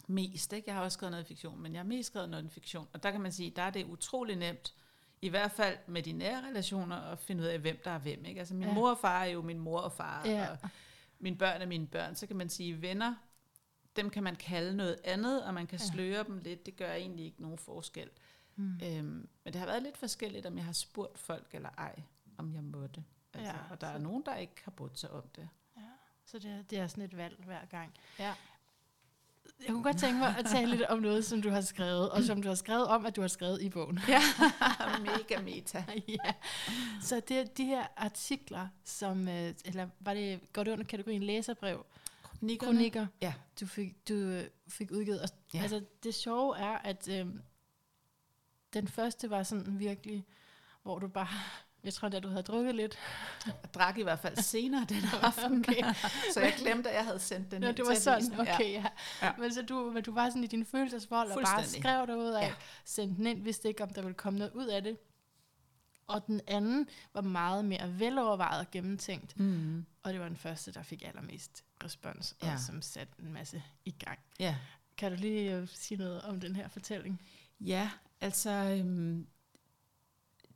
mest, 0.07 0.53
ikke? 0.53 0.63
Jeg 0.69 0.75
har 0.75 0.81
også 0.83 0.93
skrevet 0.95 1.11
noget 1.11 1.27
fiktion, 1.27 1.61
men 1.61 1.73
jeg 1.73 1.79
har 1.79 1.85
mest 1.87 2.07
skrevet 2.07 2.29
non-fiktion. 2.29 2.87
Og 2.93 3.03
der 3.03 3.11
kan 3.11 3.21
man 3.21 3.31
sige, 3.31 3.49
der 3.55 3.61
er 3.61 3.69
det 3.69 3.85
utrolig 3.85 4.35
nemt, 4.35 4.73
i 5.21 5.29
hvert 5.29 5.51
fald 5.51 5.77
med 5.87 6.03
de 6.03 6.11
nære 6.11 6.47
relationer, 6.47 6.95
at 6.95 7.19
finde 7.19 7.41
ud 7.43 7.47
af, 7.47 7.59
hvem 7.59 7.79
der 7.83 7.91
er 7.91 7.97
hvem. 7.99 8.25
Ikke? 8.25 8.39
Altså 8.39 8.53
min 8.53 8.63
Ja. 8.63 8.67
ja. 8.69 8.73
mor 8.73 8.91
og 8.91 8.97
far 8.97 9.23
er 9.23 9.29
jo 9.29 9.41
min 9.41 9.59
mor 9.59 9.79
og 9.79 9.91
far, 9.91 10.21
Ja. 10.27 10.49
og 10.51 10.57
mine 11.19 11.35
børn 11.37 11.61
er 11.61 11.65
mine 11.65 11.87
børn. 11.87 12.15
Så 12.15 12.27
kan 12.27 12.35
man 12.35 12.49
sige, 12.49 12.81
venner, 12.81 13.15
dem 13.95 14.09
kan 14.09 14.23
man 14.23 14.35
kalde 14.35 14.77
noget 14.77 14.97
andet, 15.03 15.43
og 15.43 15.53
man 15.53 15.67
kan 15.67 15.79
Ja. 15.79 15.85
sløre 15.93 16.23
dem 16.23 16.37
lidt. 16.37 16.65
Det 16.65 16.75
gør 16.75 16.93
egentlig 16.93 17.25
ikke 17.25 17.41
nogen 17.41 17.57
forskel. 17.57 18.09
Mm. 18.55 18.73
Øhm, 18.83 19.03
men 19.43 19.53
det 19.53 19.55
har 19.55 19.65
været 19.65 19.83
lidt 19.83 19.97
forskelligt, 19.97 20.45
om 20.45 20.57
jeg 20.57 20.65
har 20.65 20.71
spurgt 20.73 21.19
folk 21.19 21.47
eller 21.55 21.69
ej, 21.77 22.01
om 22.37 22.53
jeg 22.53 22.63
måtte. 22.63 23.03
Altså, 23.33 23.51
Ja, 23.51 23.57
og 23.71 23.81
der 23.81 23.87
er 23.87 23.97
så- 23.97 24.03
nogen, 24.03 24.23
der 24.25 24.35
ikke 24.35 24.53
har 24.63 24.71
brudt 24.71 24.99
sig 24.99 25.11
om 25.11 25.23
det. 25.35 25.49
Så 26.25 26.39
det 26.39 26.51
er, 26.51 26.61
det 26.61 26.79
er 26.79 26.87
sådan 26.87 27.03
et 27.03 27.17
valg 27.17 27.43
hver 27.45 27.65
gang. 27.65 27.93
Ja. 28.19 28.33
Jeg 29.59 29.67
kunne 29.73 29.83
godt 29.83 29.97
tænke 29.97 30.19
mig 30.19 30.35
at 30.37 30.45
tale 30.45 30.71
lidt 30.71 30.81
om 30.81 30.99
noget, 30.99 31.25
som 31.25 31.41
du 31.41 31.49
har 31.49 31.61
skrevet, 31.61 32.09
og 32.11 32.23
som 32.23 32.41
du 32.41 32.47
har 32.47 32.55
skrevet 32.55 32.87
om, 32.87 33.05
at 33.05 33.15
du 33.15 33.21
har 33.21 33.27
skrevet 33.27 33.61
i 33.61 33.69
bogen. 33.69 33.99
Ja, 34.07 34.21
mega 34.99 35.41
meta. 35.41 35.83
ja. 36.07 36.33
Så 37.01 37.21
det 37.27 37.57
de 37.57 37.65
her 37.65 37.87
artikler, 37.97 38.67
som, 38.83 39.27
øh, 39.27 39.53
eller 39.65 39.87
var 39.99 40.13
det, 40.13 40.53
går 40.53 40.63
det 40.63 40.71
under 40.71 40.85
kategorien 40.85 41.23
læserbrev, 41.23 41.85
Kronikkerne. 42.23 42.73
kronikker, 42.73 43.07
Ja. 43.21 43.33
du 43.59 43.65
fik, 43.65 44.07
du 44.09 44.13
øh, 44.13 44.43
fik 44.67 44.91
udgivet. 44.91 45.21
Og, 45.21 45.29
Ja. 45.53 45.61
Altså, 45.61 45.81
det 46.03 46.15
sjove 46.15 46.57
er, 46.57 46.77
at 46.77 47.07
øh, 47.07 47.25
den 48.73 48.87
første 48.87 49.29
var 49.29 49.43
sådan 49.43 49.79
virkelig, 49.79 50.25
hvor 50.83 50.99
du 50.99 51.07
bare, 51.07 51.27
jeg 51.83 51.93
tror, 51.93 52.09
da 52.09 52.19
du 52.19 52.27
havde 52.29 52.43
drukket 52.43 52.75
lidt, 52.75 52.97
Jeg 53.45 53.53
drak 53.73 53.97
i 53.97 54.03
hvert 54.03 54.19
fald 54.19 54.37
senere 54.37 54.85
den 54.89 55.03
aften, 55.21 55.59
Okay. 55.69 55.93
så 56.33 56.39
jeg 56.41 56.53
glemte, 56.57 56.89
at 56.89 56.95
jeg 56.95 57.05
havde 57.05 57.19
sendt 57.19 57.51
den 57.51 57.61
Nå, 57.61 57.67
ind 57.67 57.75
det 57.77 57.85
var 57.85 57.93
sådan, 57.93 58.39
okay, 58.39 58.71
ja. 58.71 58.85
Ja. 59.21 59.27
ja. 59.27 59.31
Men 59.37 59.53
så 59.53 59.61
du, 59.61 59.91
men 59.91 60.03
du 60.03 60.13
var 60.13 60.29
sådan 60.29 60.43
i 60.43 60.47
din 60.47 60.65
følelsesvold, 60.65 61.31
og 61.31 61.41
bare 61.43 61.63
skrev 61.63 62.07
derud 62.07 62.31
af, 62.31 62.41
Ja. 62.41 62.47
ja. 62.47 62.53
sendte 62.85 63.17
den 63.17 63.27
ind, 63.27 63.43
vidste 63.43 63.67
ikke, 63.67 63.83
om 63.83 63.89
der 63.89 64.01
ville 64.01 64.13
komme 64.15 64.39
noget 64.39 64.51
ud 64.53 64.67
af 64.67 64.83
det. 64.83 64.97
Og 66.07 66.27
den 66.27 66.41
anden 66.47 66.87
var 67.13 67.21
meget 67.21 67.65
mere 67.65 67.99
velovervejet 67.99 68.59
og 68.59 68.71
gennemtænkt. 68.71 69.39
Mm. 69.39 69.85
Og 70.03 70.13
det 70.13 70.21
var 70.21 70.27
den 70.27 70.37
første, 70.37 70.71
der 70.73 70.83
fik 70.83 71.03
allermest 71.05 71.63
respons, 71.83 72.35
Ja. 72.43 72.53
og 72.53 72.59
som 72.59 72.81
satte 72.81 73.13
en 73.19 73.33
masse 73.33 73.63
i 73.85 73.91
gang. 73.91 74.19
Ja. 74.39 74.55
Kan 74.97 75.11
du 75.11 75.17
lige 75.17 75.55
øh, 75.55 75.67
sige 75.73 75.97
noget 75.97 76.21
om 76.21 76.39
den 76.39 76.55
her 76.55 76.67
fortælling? 76.67 77.21
ja, 77.59 77.89
altså... 78.21 78.49
Øhm, 78.49 79.27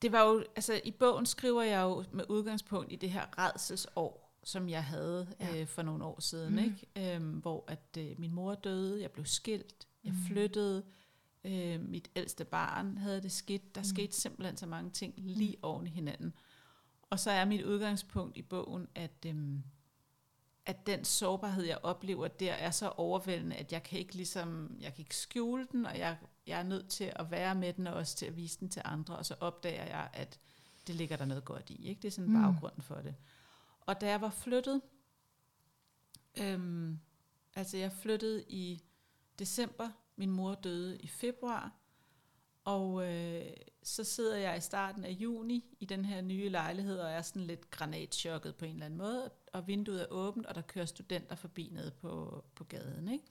det 0.03 0.12
var 0.12 0.22
jo, 0.29 0.43
altså 0.55 0.81
i 0.83 0.91
bogen 0.91 1.25
skriver 1.25 1.62
jeg 1.63 1.82
jo 1.82 2.04
med 2.12 2.25
udgangspunkt 2.30 2.91
i 2.91 2.95
det 2.95 3.12
her 3.12 3.25
redselsår, 3.39 4.39
som 4.43 4.69
jeg 4.69 4.84
havde 4.84 5.28
Ja. 5.39 5.62
øh, 5.62 5.67
for 5.67 5.82
nogle 5.82 6.04
år 6.06 6.19
siden, 6.21 6.51
mm. 6.54 6.60
ikke? 6.60 7.15
Øhm, 7.15 7.30
hvor 7.38 7.63
at 7.67 7.97
øh, 7.97 8.19
min 8.19 8.32
mor 8.34 8.56
døde, 8.56 9.01
jeg 9.01 9.12
blev 9.12 9.25
skilt, 9.25 9.88
jeg 10.04 10.13
Mhm. 10.13 10.21
flyttede, 10.28 10.84
øh, 11.43 11.80
mit 11.82 12.10
ældste 12.15 12.45
barn 12.45 12.97
havde 12.97 13.21
det 13.21 13.32
skidt. 13.32 13.75
Der 13.75 13.82
Mhm. 13.82 13.86
skete 13.86 14.13
simpelthen 14.15 14.58
så 14.58 14.65
mange 14.65 14.91
ting 14.91 15.13
lige 15.17 15.58
oven 15.62 15.88
i 15.88 15.89
hinanden. 15.89 16.34
Og 17.10 17.19
så 17.19 17.32
er 17.32 17.45
mit 17.45 17.62
udgangspunkt 17.65 18.38
i 18.38 18.41
bogen, 18.41 18.88
at, 18.95 19.25
øhm, 19.28 19.63
at 20.65 20.88
den 20.88 21.06
sårbarhed, 21.06 21.63
jeg 21.63 21.78
oplever 21.84 22.28
der, 22.28 22.54
er 22.54 22.71
så 22.71 22.89
overvældende, 22.89 23.56
at 23.56 23.71
jeg 23.71 23.84
kan 23.84 23.99
ikke 23.99 24.15
ligesom, 24.15 24.78
jeg 24.80 24.93
kan 24.93 25.01
ikke 25.01 25.15
skjule 25.15 25.67
den, 25.71 25.86
og 25.86 25.97
jeg, 25.99 26.17
jeg 26.47 26.60
er 26.60 26.63
nødt 26.63 26.89
til 26.89 27.13
at 27.15 27.32
være 27.32 27.56
med 27.56 27.73
den, 27.73 27.88
og 27.88 27.93
også 27.93 28.15
til 28.17 28.25
at 28.25 28.36
vise 28.36 28.60
den 28.60 28.69
til 28.69 28.82
andre, 28.86 29.17
og 29.17 29.25
så 29.25 29.36
opdager 29.39 29.86
jeg, 29.86 30.10
at 30.13 30.39
det 30.88 30.95
ligger 30.95 31.15
der 31.17 31.25
noget 31.25 31.45
godt 31.45 31.69
i. 31.69 31.88
Ikke? 31.88 32.01
Det 32.01 32.08
er 32.08 32.12
sådan 32.12 32.29
Mm. 32.34 32.41
baggrunden 32.41 32.82
for 32.82 32.95
det. 32.95 33.15
Og 33.82 34.01
da 34.01 34.10
jeg 34.10 34.21
var 34.21 34.29
flyttet, 34.29 34.82
øhm, 36.38 36.99
altså 37.56 37.77
jeg 37.77 37.91
flyttede 37.91 38.43
i 38.49 38.82
december, 39.39 39.89
min 40.15 40.32
mor 40.32 40.53
døde 40.56 40.97
i 40.97 41.08
februar, 41.08 41.71
og 42.65 43.13
øh, 43.13 43.45
så 43.84 44.03
sidder 44.03 44.38
jeg 44.38 44.58
i 44.58 44.62
starten 44.62 45.06
af 45.06 45.12
juni 45.12 45.75
i 45.79 45.86
den 45.86 46.06
her 46.06 46.21
nye 46.21 46.49
lejlighed, 46.49 46.99
og 46.99 47.12
er 47.12 47.21
sådan 47.21 47.41
lidt 47.47 47.71
granatchokket 47.71 48.56
på 48.56 48.65
en 48.65 48.73
eller 48.73 48.86
anden 48.86 48.97
måde, 48.97 49.32
og 49.53 49.67
vinduet 49.67 50.01
er 50.01 50.06
åbent, 50.10 50.45
og 50.45 50.56
der 50.56 50.62
kører 50.62 50.86
studenter 50.86 51.36
forbi 51.36 51.69
nede 51.73 51.91
på, 51.91 52.43
på 52.56 52.63
gaden. 52.63 53.08
Ikke? 53.08 53.25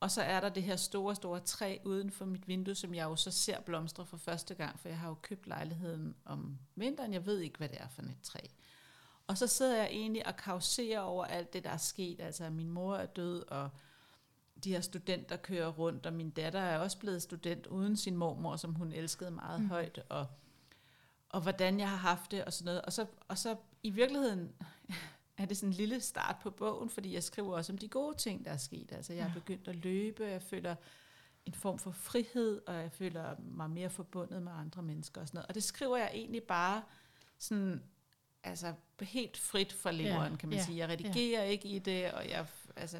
Og 0.00 0.10
så 0.10 0.22
er 0.22 0.40
der 0.40 0.48
det 0.48 0.62
her 0.62 0.76
store, 0.76 1.14
store 1.14 1.40
træ 1.40 1.78
uden 1.84 2.10
for 2.10 2.24
mit 2.24 2.48
vindue, 2.48 2.74
som 2.74 2.94
jeg 2.94 3.04
jo 3.04 3.16
så 3.16 3.30
ser 3.30 3.60
blomstre 3.60 4.06
for 4.06 4.16
første 4.16 4.54
gang, 4.54 4.80
for 4.80 4.88
jeg 4.88 4.98
har 4.98 5.08
jo 5.08 5.14
købt 5.14 5.46
lejligheden 5.46 6.14
om 6.24 6.58
vinteren. 6.74 7.12
Jeg 7.12 7.26
ved 7.26 7.38
ikke, 7.38 7.58
hvad 7.58 7.68
det 7.68 7.80
er 7.80 7.88
for 7.88 8.02
et 8.02 8.16
træ. 8.22 8.38
Og 9.26 9.38
så 9.38 9.46
sidder 9.46 9.76
jeg 9.76 9.88
egentlig 9.90 10.26
og 10.26 10.36
kauserer 10.36 11.00
over 11.00 11.24
alt 11.24 11.52
det, 11.52 11.64
der 11.64 11.70
er 11.70 11.76
sket. 11.76 12.20
Altså, 12.20 12.50
min 12.50 12.70
mor 12.70 12.96
er 12.96 13.06
død, 13.06 13.44
og 13.48 13.70
de 14.64 14.72
her 14.72 14.80
studenter 14.80 15.36
kører 15.36 15.68
rundt, 15.68 16.06
og 16.06 16.12
min 16.12 16.30
datter 16.30 16.60
er 16.60 16.78
også 16.78 16.98
blevet 16.98 17.22
student 17.22 17.66
uden 17.66 17.96
sin 17.96 18.16
mormor, 18.16 18.56
som 18.56 18.74
hun 18.74 18.92
elskede 18.92 19.30
meget 19.30 19.60
mm. 19.60 19.68
højt, 19.68 20.00
og, 20.08 20.26
og 21.28 21.40
hvordan 21.40 21.80
jeg 21.80 21.90
har 21.90 21.96
haft 21.96 22.30
det, 22.30 22.44
og 22.44 22.52
sådan 22.52 22.64
noget. 22.64 22.82
Og 22.82 22.92
så, 22.92 23.06
og 23.28 23.38
så 23.38 23.56
i 23.82 23.90
virkeligheden 23.90 24.52
er 25.42 25.46
det 25.46 25.56
sådan 25.56 25.68
en 25.68 25.74
lille 25.74 26.00
start 26.00 26.36
på 26.42 26.50
bogen, 26.50 26.90
fordi 26.90 27.14
jeg 27.14 27.22
skriver 27.22 27.56
også 27.56 27.72
om 27.72 27.78
de 27.78 27.88
gode 27.88 28.16
ting, 28.16 28.44
der 28.44 28.50
er 28.50 28.56
sket. 28.56 28.92
Altså, 28.92 29.12
jeg 29.12 29.22
er 29.22 29.26
Ja. 29.26 29.32
begyndt 29.34 29.68
at 29.68 29.76
løbe, 29.76 30.24
jeg 30.24 30.42
føler 30.42 30.74
en 31.46 31.54
form 31.54 31.78
for 31.78 31.90
frihed, 31.90 32.60
og 32.66 32.74
jeg 32.74 32.92
føler 32.92 33.34
mig 33.38 33.70
mere 33.70 33.90
forbundet 33.90 34.42
med 34.42 34.52
andre 34.52 34.82
mennesker 34.82 35.20
og 35.20 35.28
sådan 35.28 35.38
noget. 35.38 35.48
Og 35.48 35.54
det 35.54 35.62
skriver 35.62 35.96
jeg 35.96 36.10
egentlig 36.14 36.42
bare 36.42 36.82
sådan, 37.38 37.82
altså 38.44 38.74
helt 39.00 39.36
frit 39.36 39.72
fra 39.72 39.90
leveren, 39.90 40.32
Ja, 40.32 40.38
kan 40.38 40.48
man 40.48 40.58
ja, 40.58 40.64
sige. 40.64 40.78
Jeg 40.78 40.88
redigerer 40.88 41.42
ikke 41.44 41.68
i 41.68 41.78
det, 41.78 42.12
og 42.12 42.28
jeg 42.28 42.46
altså, 42.76 42.98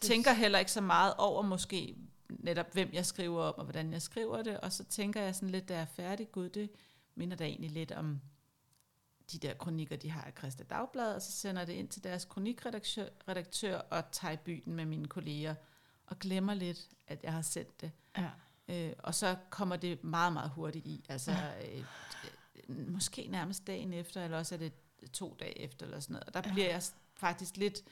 tænker 0.00 0.32
heller 0.32 0.58
ikke 0.58 0.72
så 0.72 0.80
meget 0.80 1.14
over 1.18 1.42
måske 1.42 1.96
netop, 2.28 2.72
hvem 2.72 2.90
jeg 2.92 3.06
skriver 3.06 3.42
om, 3.42 3.54
og 3.58 3.64
hvordan 3.64 3.92
jeg 3.92 4.02
skriver 4.02 4.42
det, 4.42 4.60
og 4.60 4.72
så 4.72 4.84
tænker 4.84 5.20
jeg 5.22 5.34
sådan 5.34 5.50
lidt, 5.50 5.68
da 5.68 5.74
jeg 5.74 5.82
er 5.82 5.86
færdig, 5.86 6.32
gud, 6.32 6.48
det 6.48 6.70
minder 7.14 7.36
da 7.36 7.44
egentlig 7.44 7.70
lidt 7.70 7.92
om 7.92 8.20
de 9.32 9.38
der 9.38 9.54
kronikker, 9.54 9.96
de 9.96 10.10
har 10.10 10.28
i 10.28 10.32
Christa 10.38 10.64
Dagblad, 10.64 11.14
og 11.14 11.22
så 11.22 11.32
sender 11.32 11.64
det 11.64 11.72
ind 11.72 11.88
til 11.88 12.04
deres 12.04 12.24
kronikredaktør 12.24 13.08
redaktør, 13.28 13.78
og 13.78 14.10
tager 14.12 14.32
i 14.32 14.36
byen 14.36 14.74
med 14.74 14.84
mine 14.84 15.08
kolleger, 15.08 15.54
og 16.06 16.18
glemmer 16.18 16.54
lidt, 16.54 16.88
at 17.06 17.22
jeg 17.24 17.32
har 17.32 17.42
sendt 17.42 17.80
det. 17.80 17.90
Ja. 18.18 18.30
Øh, 18.68 18.92
og 18.98 19.14
så 19.14 19.36
kommer 19.50 19.76
det 19.76 20.04
meget, 20.04 20.32
meget 20.32 20.50
hurtigt 20.50 20.86
i. 20.86 21.04
Altså, 21.08 21.30
øh, 21.64 21.84
øh, 22.68 22.88
måske 22.88 23.26
nærmest 23.30 23.66
dagen 23.66 23.92
efter, 23.92 24.24
eller 24.24 24.38
også 24.38 24.54
er 24.54 24.58
det 24.58 24.72
to 25.12 25.36
dage 25.40 25.58
efter, 25.60 25.86
eller 25.86 26.00
sådan 26.00 26.14
noget. 26.14 26.24
Og 26.26 26.34
der 26.34 26.40
Ja. 26.40 26.48
ja. 26.48 26.52
bliver 26.54 26.68
jeg 26.68 26.82
faktisk 27.14 27.56
lidt, 27.56 27.82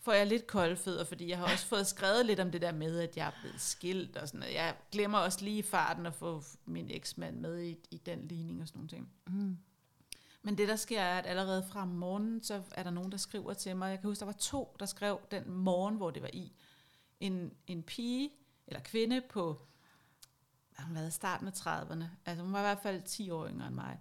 får 0.00 0.12
jeg 0.12 0.26
lidt 0.26 0.46
kolde 0.46 0.76
fødder, 0.76 1.04
fordi 1.04 1.28
jeg 1.28 1.38
har 1.38 1.52
også 1.52 1.66
fået 1.66 1.86
skrevet 1.86 2.26
lidt 2.26 2.40
om 2.40 2.50
det 2.50 2.62
der 2.62 2.72
med, 2.72 3.00
at 3.00 3.16
jeg 3.16 3.26
er 3.26 3.32
blevet 3.40 3.60
skilt 3.60 4.16
og 4.16 4.28
sådan 4.28 4.40
noget. 4.40 4.54
Jeg 4.54 4.76
glemmer 4.92 5.18
også 5.18 5.44
lige 5.44 5.58
i 5.58 5.62
farten 5.62 6.06
at 6.06 6.14
få 6.14 6.42
min 6.64 6.90
eksmand 6.90 7.36
med 7.36 7.62
i, 7.62 7.76
i 7.90 7.96
den 8.06 8.28
ligning 8.28 8.62
og 8.62 8.68
sådan 8.68 8.78
nogle 8.78 8.88
ting. 8.88 9.12
Mm. 9.26 9.58
Men 10.46 10.58
det, 10.58 10.68
der 10.68 10.76
sker, 10.76 11.00
er, 11.00 11.18
at 11.18 11.26
allerede 11.26 11.62
fra 11.62 11.84
morgenen, 11.84 12.42
så 12.42 12.62
er 12.74 12.82
der 12.82 12.90
nogen, 12.90 13.12
der 13.12 13.18
skriver 13.18 13.54
til 13.54 13.76
mig. 13.76 13.90
Jeg 13.90 14.00
kan 14.00 14.10
huske, 14.10 14.20
der 14.20 14.26
var 14.26 14.32
to, 14.32 14.76
der 14.80 14.86
skrev 14.86 15.20
den 15.30 15.50
morgen, 15.50 15.96
hvor 15.96 16.10
det 16.10 16.22
var 16.22 16.30
i. 16.32 16.52
En, 17.20 17.52
en 17.66 17.82
pige, 17.82 18.30
eller 18.66 18.80
kvinde 18.80 19.20
på, 19.20 19.66
hun 20.78 20.96
var 20.96 21.06
i 21.06 21.10
starten 21.10 21.46
af 21.46 21.52
30'erne. 21.52 22.04
Altså 22.26 22.44
hun 22.44 22.52
var 22.52 22.58
i 22.58 22.62
hvert 22.62 22.82
fald 22.82 23.02
10 23.02 23.30
år 23.30 23.48
yngre 23.48 23.66
end 23.66 23.74
mig. 23.74 24.00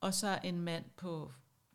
Og 0.00 0.14
så 0.14 0.38
en 0.44 0.60
mand 0.60 0.84
på 0.96 1.32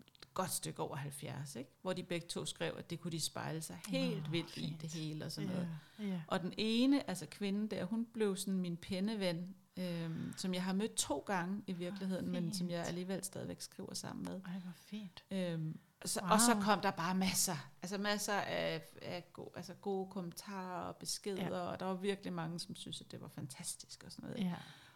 et 0.08 0.34
godt 0.34 0.52
stykke 0.52 0.82
over 0.82 0.96
70, 0.96 1.56
ikke? 1.56 1.72
hvor 1.82 1.94
de 1.94 2.04
begge 2.04 2.28
to 2.28 2.46
skrev, 2.46 2.76
at 2.78 2.90
det 2.90 3.00
kunne 3.00 3.12
de 3.12 3.20
spejle 3.20 3.62
sig 3.62 3.80
helt 3.88 4.24
Nå, 4.24 4.30
vildt 4.30 4.58
i 4.58 4.60
fint. 4.60 4.82
det 4.82 4.90
hele 4.90 5.26
og 5.26 5.32
sådan 5.32 5.50
noget. 5.50 5.70
Ja, 6.00 6.06
ja. 6.06 6.22
Og 6.28 6.42
den 6.42 6.54
ene, 6.58 7.10
altså 7.10 7.26
kvinden 7.26 7.68
der, 7.68 7.86
hun 7.86 8.06
blev 8.06 8.36
sådan 8.38 8.60
min 8.60 8.78
penneven, 8.78 9.56
øhm, 9.82 10.34
som 10.38 10.54
jeg 10.54 10.63
har 10.63 10.74
mødt 10.74 10.96
to 10.96 11.20
gange 11.20 11.63
i 11.67 11.74
virkeligheden, 11.74 12.30
men 12.32 12.54
som 12.54 12.70
jeg 12.70 12.86
alligevel 12.86 13.24
stadigvæk 13.24 13.62
skriver 13.62 13.94
sammen 13.94 14.26
med. 14.26 14.41
Ej, 14.46 14.60
hvor 14.60 14.72
fint. 14.76 15.24
Øhm, 15.32 15.80
Så, 16.06 16.20
wow. 16.22 16.32
Og 16.32 16.39
så 16.41 16.56
kom 16.62 16.80
der 16.82 16.91
bare 16.91 17.15
masser, 17.15 17.70
altså 17.82 17.98
masser 17.98 18.34
af, 18.34 18.82
af 19.02 19.24
gode, 19.34 19.50
altså 19.56 19.74
gode 19.74 20.10
kommentarer 20.12 20.82
og 20.82 20.96
beskeder, 20.96 21.58
Ja. 21.58 21.60
og 21.72 21.80
der 21.80 21.86
var 21.86 21.94
virkelig 21.94 22.34
mange, 22.34 22.60
som 22.60 22.76
synes, 22.76 23.02
at 23.02 23.12
det 23.12 23.22
var 23.22 23.28
fantastisk 23.28 24.04
og 24.06 24.12
sådan 24.12 24.30
noget. 24.30 24.44
Ja. 24.46 24.56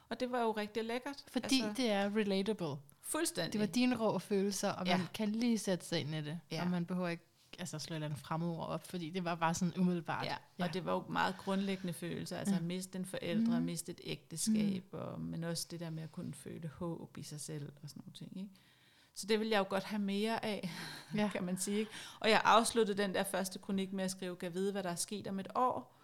Og 0.09 0.19
det 0.19 0.31
var 0.31 0.41
jo 0.41 0.51
rigtig 0.51 0.83
lækkert. 0.85 1.23
Fordi 1.27 1.61
altså, 1.61 1.81
det 1.81 1.91
er 1.91 2.15
relatable. 2.15 2.75
fuldstændig. 3.01 3.53
Det 3.53 3.61
var 3.61 3.67
dine 3.67 3.97
rå 3.97 4.19
følelser, 4.19 4.69
og 4.71 4.85
Ja. 4.85 4.97
man 4.97 5.07
kan 5.13 5.29
lige 5.31 5.57
sætte 5.59 5.85
sig 5.85 5.99
ind 5.99 6.15
i 6.15 6.21
det. 6.21 6.39
Ja. 6.51 6.61
Og 6.63 6.67
man 6.69 6.85
behøver 6.85 7.07
ikke 7.09 7.23
altså, 7.59 7.79
slå 7.79 7.93
et 7.93 7.95
eller 7.95 8.05
andet 8.07 8.19
fremmedord 8.19 8.67
op, 8.67 8.87
fordi 8.87 9.09
det 9.09 9.23
var 9.25 9.35
bare 9.35 9.53
sådan 9.53 9.73
umiddelbart. 9.79 10.25
Ja, 10.25 10.35
og 10.65 10.73
det 10.73 10.85
var 10.85 10.93
jo 10.93 11.03
meget 11.09 11.35
grundlæggende 11.37 11.93
følelser, 11.93 12.37
altså 12.37 12.53
Ja. 12.53 12.59
at 12.59 12.65
miste 12.65 12.97
en 12.99 13.05
forældre, 13.05 13.51
Mhm. 13.51 13.59
mm. 13.59 13.65
miste 13.65 13.91
et 13.91 14.01
ægteskab, 14.03 14.83
mm. 14.93 14.99
og, 14.99 15.21
men 15.21 15.43
også 15.43 15.67
det 15.71 15.79
der 15.79 15.89
med 15.89 16.03
at 16.03 16.11
kunne 16.11 16.33
føle 16.33 16.67
håb 16.67 17.17
i 17.17 17.23
sig 17.23 17.41
selv 17.41 17.71
og 17.83 17.89
sådan 17.89 18.01
nogle 18.05 18.13
ting. 18.13 18.37
Ikke? 18.37 18.49
Så 19.15 19.27
det 19.27 19.39
vil 19.39 19.47
jeg 19.47 19.59
jo 19.59 19.65
godt 19.69 19.83
have 19.83 20.01
mere 20.01 20.45
af, 20.45 20.69
Ja. 21.15 21.21
ja. 21.21 21.29
kan 21.35 21.43
man 21.43 21.57
sige. 21.57 21.79
Ikke? 21.79 21.91
Og 22.19 22.29
jeg 22.29 22.41
afsluttede 22.43 23.01
den 23.03 23.13
der 23.13 23.23
første 23.23 23.59
kronik 23.59 23.93
med 23.93 24.03
at 24.03 24.11
skrive, 24.11 24.35
kan 24.35 24.53
vide, 24.53 24.71
hvad 24.71 24.83
der 24.83 24.89
er 24.89 24.95
sket 24.95 25.27
om 25.27 25.39
et 25.39 25.47
år. 25.55 25.95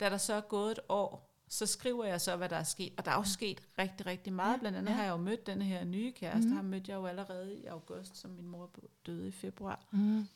Da 0.00 0.10
der 0.10 0.16
så 0.18 0.34
er 0.34 0.40
gået 0.40 0.70
et 0.72 0.78
år, 0.88 1.26
så 1.48 1.66
skriver 1.66 2.04
jeg 2.04 2.20
så, 2.20 2.36
hvad 2.36 2.48
der 2.48 2.56
er 2.56 2.62
sket. 2.62 2.92
Og 2.96 3.04
der 3.04 3.10
er 3.10 3.16
jo 3.16 3.24
sket 3.24 3.62
rigtig, 3.78 4.06
rigtig 4.06 4.32
meget. 4.32 4.52
Ja, 4.54 4.58
Blandt 4.58 4.78
andet 4.78 4.90
ja. 4.90 4.96
har 4.96 5.02
jeg 5.02 5.10
jo 5.10 5.16
mødt 5.16 5.46
den 5.46 5.62
her 5.62 5.84
nye 5.84 6.12
kæreste. 6.12 6.40
Mhm. 6.40 6.48
Mm. 6.50 6.56
Ham 6.56 6.64
mødte 6.64 6.90
jeg 6.92 6.96
jo 6.96 7.06
allerede 7.06 7.58
i 7.58 7.64
august, 7.66 8.16
som 8.16 8.30
min 8.30 8.48
mor 8.48 8.70
døde 9.06 9.28
i 9.28 9.30
februar. 9.30 9.80
Mm. 9.90 10.28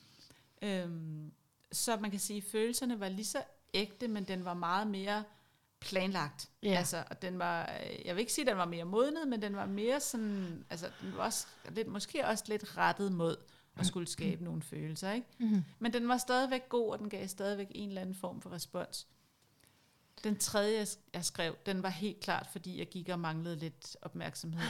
Øhm, 0.65 1.33
så 1.73 1.97
man 1.97 2.11
kan 2.11 2.21
sige, 2.21 2.37
at 2.37 2.45
følelserne 2.53 3.01
var 3.01 3.09
lige 3.09 3.25
så 3.25 3.43
ægte, 3.75 4.09
men 4.09 4.25
den 4.25 4.45
var 4.45 4.55
meget 4.55 4.87
mere 4.87 5.25
planlagt. 5.81 6.51
Ja. 6.63 6.75
Altså, 6.79 7.05
og 7.11 7.23
den 7.23 7.39
var, 7.39 7.63
øh, 7.91 8.07
jeg 8.07 8.15
vil 8.15 8.21
ikke 8.21 8.33
sige, 8.33 8.43
at 8.43 8.49
den 8.49 8.57
var 8.57 8.65
mere 8.65 8.85
modnet, 8.85 9.29
men 9.29 9.43
den 9.43 9.57
var 9.57 9.67
mere 9.67 10.01
sådan, 10.01 10.65
altså 10.71 10.91
den 11.03 11.17
var 11.17 11.25
også, 11.25 11.47
lidt, 11.71 11.89
måske 11.89 12.27
også 12.27 12.45
lidt 12.49 12.77
rettet 12.77 13.13
mod 13.13 13.37
at 13.77 13.87
skulle 13.87 14.07
skabe 14.07 14.45
nogle 14.45 14.63
følelser. 14.63 15.13
Ikke? 15.13 15.27
Mm. 15.39 15.65
Men 15.79 15.93
den 15.93 16.09
var 16.09 16.17
stadigvæk 16.17 16.69
god, 16.69 16.91
og 16.93 16.99
den 16.99 17.09
gav 17.11 17.29
stadigvæk 17.29 17.67
en 17.71 17.89
eller 17.89 18.01
anden 18.01 18.15
form 18.15 18.41
for 18.41 18.51
respons. 18.53 19.07
Den 20.25 20.37
tredje, 20.39 20.87
jeg- 21.15 21.25
skrev, 21.25 21.57
den 21.67 21.83
var 21.83 21.89
helt 21.89 22.21
klart, 22.21 22.47
fordi 22.53 22.79
jeg 22.79 22.87
gik 22.89 23.09
og 23.09 23.21
manglede 23.21 23.57
lidt 23.57 23.97
opmærksomhed. 24.03 24.63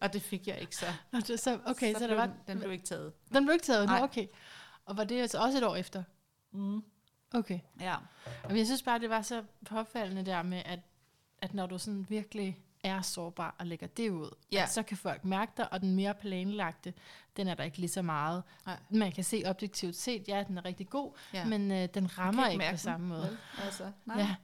Og 0.00 0.12
det 0.12 0.22
fik 0.22 0.46
jeg 0.48 0.60
ikke 0.60 0.76
så. 0.76 0.86
Nå, 1.12 1.20
det- 1.20 1.40
så, 1.40 1.58
okay, 1.66 1.92
så, 1.92 1.98
så 1.98 2.06
blev 2.06 2.08
der 2.08 2.14
var... 2.14 2.26
den, 2.26 2.34
den 2.48 2.58
blev 2.58 2.72
ikke 2.72 2.84
taget. 2.84 3.12
Den 3.32 3.44
blev 3.44 3.52
ikke 3.54 3.64
taget 3.66 3.86
Nej. 3.86 4.02
okay. 4.02 4.26
Og 4.84 4.96
var 4.96 5.04
det 5.04 5.20
altså 5.20 5.38
også 5.42 5.58
et 5.58 5.64
år 5.64 5.76
efter? 5.76 6.02
Mm. 6.52 6.82
Okay. 7.34 7.58
Ja. 7.80 7.96
Men 8.48 8.56
jeg 8.56 8.66
synes 8.66 8.82
bare, 8.82 8.98
det 8.98 9.10
var 9.10 9.22
så 9.22 9.44
påfaldende 9.66 10.26
der 10.26 10.42
med, 10.42 10.62
at, 10.64 10.80
at 11.38 11.54
når 11.54 11.66
du 11.66 11.78
sådan 11.78 12.06
virkelig 12.08 12.58
er 12.84 13.02
sårbar 13.02 13.54
og 13.58 13.66
lægger 13.66 13.86
det 13.86 14.10
ud, 14.10 14.30
Ja. 14.52 14.66
så 14.66 14.82
kan 14.82 14.96
folk 14.96 15.24
mærke 15.24 15.52
dig, 15.56 15.72
og 15.72 15.80
den 15.80 15.94
mere 15.96 16.14
planlagte, 16.14 16.94
den 17.36 17.48
er 17.48 17.54
der 17.54 17.64
ikke 17.64 17.78
lige 17.78 17.90
så 17.90 18.02
meget. 18.02 18.42
Nej. 18.66 18.78
Man 18.90 19.12
kan 19.12 19.24
se 19.24 19.42
objektivt 19.46 19.96
set, 19.96 20.28
ja, 20.28 20.44
den 20.48 20.58
er 20.58 20.64
rigtig 20.64 20.88
god, 20.90 21.12
ja. 21.34 21.38
ja. 21.38 21.44
men 21.44 21.70
øh, 21.70 21.88
den 21.94 22.18
rammer 22.18 22.46
ikke, 22.46 22.58
mærke 22.58 22.70
på 22.70 22.72
den, 22.72 22.78
samme 22.78 23.06
måde. 23.08 23.22
vel? 23.22 23.38
Altså, 23.64 23.92
nej. 24.04 24.18
Ja. 24.18 24.34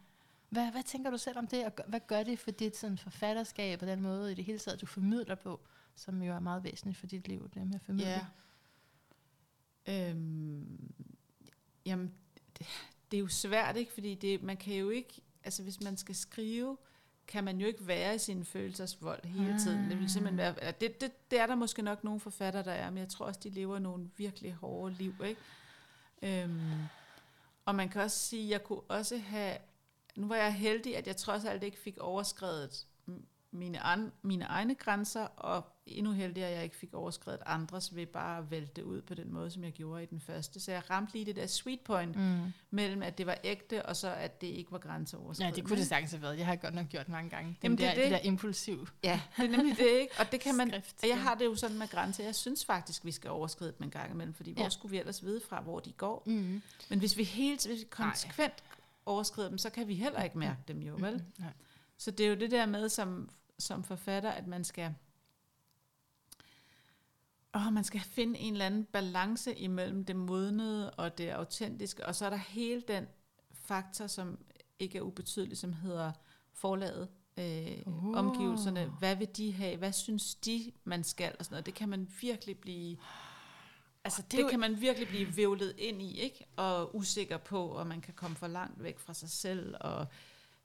Hvad, 0.48 0.70
hvad 0.70 0.83
tænker 0.83 1.11
du 1.11 1.18
selv 1.18 1.38
om 1.38 1.46
det, 1.46 1.64
og 1.64 1.72
hvad 1.87 2.01
gør 2.07 2.22
det 2.22 2.38
for 2.38 2.51
dit 2.51 2.77
sådan, 2.77 2.98
forfatterskab 2.98 3.83
og 3.83 3.88
den 3.88 4.01
måde 4.01 4.33
i 4.33 4.35
det 4.35 4.44
hele 4.44 4.59
taget, 4.59 4.81
du 4.81 4.87
formidler 4.87 5.35
på, 5.35 5.61
som 5.96 6.22
jo 6.22 6.33
er 6.35 6.40
meget 6.40 6.64
væsentligt 6.64 6.98
for 6.98 7.07
dit 7.07 7.29
liv, 7.29 7.51
det 7.55 7.66
med 7.66 7.74
at 7.74 7.81
formidle? 7.83 8.11
Ja. 8.11 8.20
Øhm, 9.88 10.92
jamen, 11.87 12.14
det, 12.59 12.66
det 13.11 13.16
er 13.16 13.20
jo 13.20 13.29
svært, 13.29 13.77
ikke? 13.77 13.92
Fordi 13.92 14.14
det, 14.14 14.42
man 14.42 14.57
kan 14.57 14.74
jo 14.74 14.90
ikke, 14.90 15.22
altså 15.44 15.62
hvis 15.62 15.81
man 15.81 15.96
skal 15.96 16.14
skrive, 16.14 16.77
kan 17.27 17.44
man 17.44 17.61
jo 17.61 17.66
ikke 17.66 17.87
være 17.87 18.14
i 18.14 18.18
sin 18.18 18.44
følelsesvold 18.44 19.24
hele 19.24 19.59
tiden. 19.59 19.90
Det 19.90 19.98
vil 19.98 20.11
simpelthen 20.11 20.38
være, 20.38 20.61
eller 20.61 20.72
det, 20.72 21.01
det, 21.01 21.31
det 21.31 21.40
er 21.40 21.46
der 21.46 21.55
måske 21.55 21.83
nok 21.83 22.05
nogle 22.05 22.20
forfattere, 22.20 22.64
der 22.64 22.72
er, 22.72 22.90
men 22.90 22.98
jeg 22.98 23.09
tror 23.09 23.27
også, 23.27 23.40
de 23.42 23.51
lever 23.51 23.79
nogle 23.79 24.11
virkelig 24.16 24.53
hårde 24.53 24.94
liv, 24.94 25.14
ikke? 25.24 25.40
Øhm, 26.22 26.83
og 27.64 27.74
man 27.74 27.88
kan 27.88 28.03
også 28.03 28.18
sige, 28.18 28.51
jeg 28.51 28.64
kunne 28.64 28.81
også 28.81 29.18
have, 29.18 29.57
nu 30.16 30.29
var 30.29 30.37
jeg 30.37 30.55
heldig, 30.55 30.96
at 30.96 31.07
jeg 31.07 31.16
trods 31.16 31.44
alt 31.44 31.62
ikke 31.62 31.79
fik 31.79 31.98
overskrevet 31.98 32.87
mine, 33.51 33.81
an, 33.81 34.13
mine 34.23 34.45
egne 34.45 34.75
grænser, 34.75 35.21
og 35.25 35.65
endnu 35.87 36.13
heldigere, 36.13 36.49
at 36.49 36.55
jeg 36.57 36.65
ikke 36.65 36.77
fik 36.77 36.95
overskrevet 36.95 37.41
andres 37.47 37.95
ved 37.95 38.07
bare 38.07 38.39
at 38.39 38.51
vælte 38.51 38.73
det 38.77 38.83
ud 38.83 39.03
på 39.03 39.15
den 39.15 39.33
måde, 39.33 39.51
som 39.51 39.65
jeg 39.65 39.73
gjorde 39.73 40.03
i 40.03 40.07
den 40.07 40.21
første. 40.21 40.61
Så 40.61 40.73
jeg 40.73 40.83
ramte 40.91 41.13
lige 41.13 41.25
det 41.25 41.37
der 41.37 41.47
sweet 41.47 41.81
point 41.81 42.17
Mm. 42.17 42.39
mellem, 42.71 43.03
at 43.03 43.19
det 43.19 43.27
var 43.27 43.39
ægte, 43.45 43.87
og 43.87 43.97
så 43.97 44.09
at 44.15 44.41
det 44.41 44.47
ikke 44.47 44.73
var 44.73 44.79
grænseoverskridende. 44.79 45.55
Ja, 45.57 45.61
det 45.61 45.69
kunne 45.69 45.79
det 45.79 45.87
sagtens 45.87 46.11
have 46.11 46.23
været. 46.23 46.39
Jeg 46.39 46.47
har 46.47 46.57
godt 46.57 46.75
nok 46.75 46.89
gjort 46.89 47.09
mange 47.09 47.31
gange. 47.31 47.49
Den 47.49 47.57
Jamen, 47.63 47.79
det 47.79 47.85
der, 47.85 47.91
er 47.91 47.95
det. 47.95 48.03
det. 48.05 48.11
der 48.11 48.19
impulsiv 48.19 48.89
Ja, 49.05 49.21
det 49.37 49.45
er 49.45 49.57
nemlig 49.57 49.77
det, 49.79 49.87
ikke? 50.01 50.15
Og 50.21 50.33
det 50.33 50.41
kan 50.41 50.55
man, 50.57 50.69
skrift. 50.71 50.97
og 51.03 51.09
jeg 51.09 51.21
har 51.23 51.35
det 51.35 51.45
jo 51.45 51.55
sådan 51.55 51.79
med 51.79 51.89
grænser. 51.89 52.25
Jeg 52.25 52.35
synes 52.35 52.65
faktisk, 52.65 53.05
vi 53.05 53.13
skal 53.13 53.31
overskride 53.31 53.75
dem 53.79 53.85
en 53.85 53.91
gang 53.91 54.13
imellem, 54.13 54.35
fordi 54.35 54.53
hvor 54.53 54.63
Ja. 54.63 54.69
skulle 54.69 54.91
vi 54.91 54.99
ellers 54.99 55.25
vide 55.25 55.41
fra, 55.49 55.61
hvor 55.61 55.81
de 55.81 55.93
går? 55.93 56.23
Mm. 56.27 56.63
Men 56.91 56.99
hvis 56.99 57.17
vi 57.17 57.25
helt 57.25 57.67
hvis 57.67 57.81
vi 57.81 57.87
konsekvent 57.91 58.65
overskrider 59.07 59.49
dem, 59.49 59.59
så 59.59 59.71
kan 59.71 59.89
vi 59.89 59.95
heller 59.95 60.23
ikke 60.23 60.39
mærke 60.39 60.61
dem 60.69 60.79
jo, 60.83 60.95
vel? 60.99 61.15
Mm. 61.15 61.23
Nej. 61.39 61.53
Så 61.99 62.11
det 62.11 62.27
er 62.27 62.31
jo 62.31 62.37
det 62.37 62.51
der 62.51 62.67
med 62.67 62.89
som, 62.89 63.29
som 63.59 63.85
forfatter, 63.85 64.31
at 64.31 64.47
man 64.47 64.65
skal 64.65 64.95
åh, 67.55 67.73
man 67.73 67.85
skal 67.85 68.01
finde 68.01 68.39
en 68.39 68.53
eller 68.53 68.67
anden 68.67 68.85
balance 68.85 69.55
imellem 69.55 70.05
det 70.05 70.17
modnede 70.17 70.91
og 70.91 71.19
det 71.19 71.29
autentiske, 71.29 72.07
og 72.07 72.15
så 72.15 72.27
er 72.27 72.31
der 72.31 72.37
hele 72.37 72.83
den 72.89 73.07
faktor, 73.53 74.07
som 74.07 74.39
ikke 74.79 74.99
er 74.99 75.03
ubetydelig, 75.03 75.59
som 75.59 75.73
hedder 75.73 76.13
forlaget, 76.53 77.09
øh, 77.39 77.79
uh. 77.87 78.17
omgivelserne. 78.17 78.93
Hvad 78.99 79.17
vil 79.17 79.29
de 79.37 79.53
have? 79.53 79.77
Hvad 79.77 79.93
synes 79.93 80.35
de, 80.35 80.73
man 80.85 81.05
skal? 81.05 81.35
Og 81.39 81.45
sådan 81.45 81.55
noget. 81.55 81.67
Det 81.67 81.75
kan 81.75 81.89
man 81.89 82.09
virkelig 82.21 82.59
blive... 82.59 82.97
Altså, 84.05 84.23
det, 84.23 84.39
det 84.39 84.51
kan 84.51 84.61
man 84.61 84.81
virkelig 84.81 85.09
blive 85.09 85.37
vævlet 85.37 85.75
ind 85.79 86.03
i, 86.03 86.21
ikke? 86.21 86.45
Og 86.57 86.97
usikker 86.97 87.37
på, 87.37 87.67
og 87.67 87.87
man 87.87 88.01
kan 88.01 88.15
komme 88.15 88.37
for 88.37 88.47
langt 88.47 88.83
væk 88.83 88.99
fra 88.99 89.15
sig 89.15 89.31
selv, 89.31 89.75
og 89.81 90.07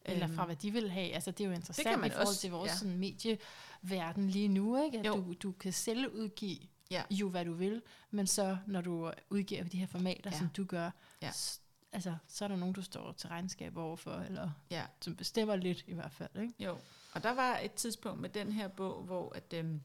Eller 0.06 0.28
øhm, 0.28 0.36
fra, 0.36 0.46
hvad 0.46 0.56
de 0.56 0.72
vil 0.72 0.92
have. 0.92 1.14
Altså, 1.14 1.32
det 1.32 1.44
er 1.44 1.48
jo 1.48 1.54
interessant 1.54 1.88
kan 1.88 2.00
man 2.00 2.08
i 2.08 2.12
forhold 2.12 2.28
også, 2.28 2.42
til 2.42 2.52
vores 2.52 2.72
ja. 2.72 2.76
sådan, 2.76 2.98
medieverden 2.98 4.30
lige 4.30 4.48
nu, 4.48 4.84
ikke? 4.86 5.00
At 5.00 5.06
Jo. 5.06 5.14
du, 5.16 5.34
du 5.34 5.52
kan 5.52 5.74
selv 5.74 6.08
udgive 6.14 6.60
Ja. 6.92 7.04
jo, 7.12 7.30
hvad 7.30 7.46
du 7.46 7.54
vil, 7.54 7.82
men 8.12 8.28
så, 8.28 8.58
når 8.68 8.82
du 8.82 9.12
udgiver 9.30 9.64
de 9.64 9.78
her 9.78 9.88
formater, 9.88 10.30
Ja. 10.34 10.38
som 10.38 10.50
du 10.50 10.64
gør, 10.66 10.92
Ja. 11.22 11.32
s- 11.32 11.62
altså, 11.92 12.16
så 12.28 12.44
er 12.44 12.48
der 12.48 12.56
nogen, 12.56 12.74
du 12.74 12.82
står 12.82 13.12
til 13.12 13.30
regnskab 13.30 13.78
overfor, 13.78 14.12
eller 14.12 14.50
Ja. 14.72 14.84
som 15.02 15.16
bestemmer 15.16 15.56
lidt 15.56 15.84
i 15.88 15.94
hvert 15.94 16.12
fald, 16.12 16.30
ikke? 16.42 16.54
Jo, 16.60 16.78
og 17.14 17.24
der 17.24 17.32
var 17.34 17.58
et 17.58 17.74
tidspunkt 17.74 18.22
med 18.22 18.30
den 18.30 18.52
her 18.52 18.68
bog, 18.68 19.04
hvor 19.04 19.36
at, 19.36 19.54
øhm, 19.54 19.82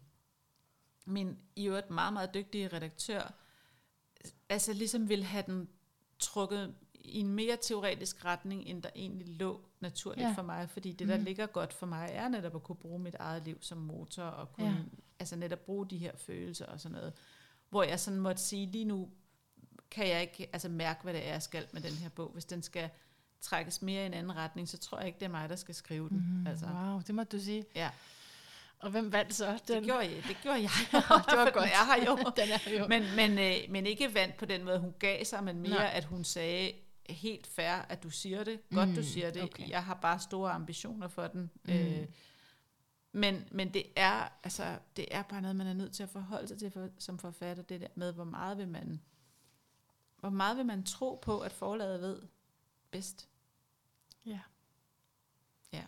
min 1.05 1.39
i 1.57 1.67
øvrigt 1.69 1.91
meget, 1.91 2.13
meget 2.13 2.35
dygtige 2.35 2.69
redaktør, 2.69 3.33
altså 4.49 4.73
ligesom 4.73 5.09
ville 5.09 5.25
have 5.25 5.45
den 5.47 5.69
trukket 6.19 6.75
i 7.01 7.21
en 7.21 7.29
mere 7.29 7.57
teoretisk 7.63 8.25
retning, 8.25 8.67
end 8.67 8.83
der 8.83 8.91
egentlig 8.97 9.29
lå 9.29 9.61
naturligt 9.81 10.29
Ja. 10.29 10.33
for 10.33 10.43
mig, 10.43 10.71
fordi 10.71 10.93
det, 10.93 11.09
der 11.09 11.17
Mhm. 11.17 11.25
ligger 11.25 11.47
godt 11.47 11.73
for 11.73 11.87
mig, 11.87 12.11
er 12.13 12.29
netop 12.29 12.55
at 12.55 12.63
kunne 12.63 12.77
bruge 12.77 12.99
mit 12.99 13.15
eget 13.15 13.43
liv 13.45 13.59
som 13.61 13.79
motor, 13.79 14.23
og 14.23 14.53
kunne 14.53 14.67
Ja. 14.67 14.75
altså 15.19 15.37
netop 15.37 15.59
bruge 15.61 15.87
de 15.87 15.99
her 15.99 16.13
følelser 16.17 16.67
og 16.67 16.81
sådan 16.81 16.97
noget, 16.97 17.13
hvor 17.71 17.83
jeg 17.83 18.01
sådan 18.01 18.21
måtte 18.21 18.43
sige, 18.43 18.67
lige 18.67 18.85
nu 18.85 19.09
kan 19.91 20.09
jeg 20.09 20.21
ikke 20.23 20.49
altså 20.53 20.69
mærke, 20.69 21.03
hvad 21.03 21.15
det 21.15 21.27
er, 21.27 21.33
jeg 21.33 21.43
skal 21.43 21.67
med 21.73 21.83
den 21.83 21.93
her 21.93 22.09
bog. 22.09 22.31
Hvis 22.33 22.45
den 22.45 22.63
skal 22.63 22.91
trækkes 23.41 23.83
mere 23.83 24.03
i 24.03 24.07
en 24.07 24.15
anden 24.15 24.37
retning, 24.37 24.69
så 24.69 24.79
tror 24.79 24.99
jeg 24.99 25.07
ikke, 25.07 25.19
det 25.19 25.25
er 25.25 25.31
mig, 25.31 25.49
der 25.49 25.57
skal 25.57 25.75
skrive 25.75 26.09
den. 26.09 26.17
Mm, 26.41 26.47
Altså. 26.47 26.67
Wow, 26.67 27.01
det 27.07 27.15
må 27.15 27.23
du 27.25 27.41
sige. 27.41 27.65
Ja. 27.75 27.91
Og 28.79 28.91
hvem 28.91 29.13
vandt 29.13 29.35
så? 29.35 29.59
Den? 29.69 29.77
Det 29.77 29.85
gjorde 29.85 30.01
jeg, 30.01 30.23
det 30.29 30.37
gjorde 30.43 30.61
jeg. 30.63 30.71
det 31.31 31.39
var 31.39 31.51
godt. 31.51 31.65
Er 31.71 31.85
her 31.97 32.05
jo. 32.07 32.17
den 32.37 32.49
er 32.51 32.79
jo. 32.81 32.87
Men, 32.89 33.03
men, 33.17 33.39
øh, 33.39 33.57
men 33.73 33.87
ikke 33.87 34.15
vandt 34.15 34.37
på 34.37 34.45
den 34.45 34.65
måde, 34.65 34.79
hun 34.79 34.95
gav 34.99 35.25
sig, 35.25 35.45
men 35.45 35.61
mere. 35.61 35.71
Nej. 35.71 35.91
at 35.95 36.05
hun 36.05 36.25
sagde 36.25 36.73
helt 37.09 37.47
fair, 37.47 37.73
at 37.75 38.03
du 38.03 38.11
siger 38.11 38.45
det. 38.45 38.61
Godt, 38.75 38.89
Mm, 38.89 38.95
du 38.95 39.03
siger 39.03 39.31
det. 39.31 39.43
okay. 39.43 39.69
Jeg 39.69 39.85
har 39.85 39.95
bare 39.95 40.21
store 40.21 40.51
ambitioner 40.51 41.09
for 41.09 41.27
den. 41.27 41.51
Mm. 41.65 41.73
Øh, 41.73 42.07
men, 43.13 43.49
men 43.53 43.75
det 43.75 43.83
er 43.97 44.29
altså 44.45 44.79
det 44.97 45.07
er 45.11 45.23
bare 45.23 45.41
noget, 45.43 45.57
man 45.57 45.67
er 45.67 45.73
nødt 45.75 45.93
til 45.93 46.03
at 46.03 46.09
forholde 46.09 46.49
sig 46.49 46.59
til 46.59 46.71
for, 46.71 46.89
som 46.99 47.19
forfatter, 47.19 47.63
det 47.63 47.81
der 47.81 47.87
med, 47.95 48.13
hvor 48.13 48.25
meget 48.25 48.59
vil 48.59 48.69
man 48.69 49.01
hvor 50.21 50.31
meget 50.31 50.57
vil 50.57 50.67
man 50.67 50.83
tro 50.85 51.19
på, 51.23 51.41
at 51.41 51.53
forlaget 51.53 52.01
ved 52.01 52.23
bedst. 52.91 53.29
Ja. 54.27 54.41
Ja. 55.73 55.83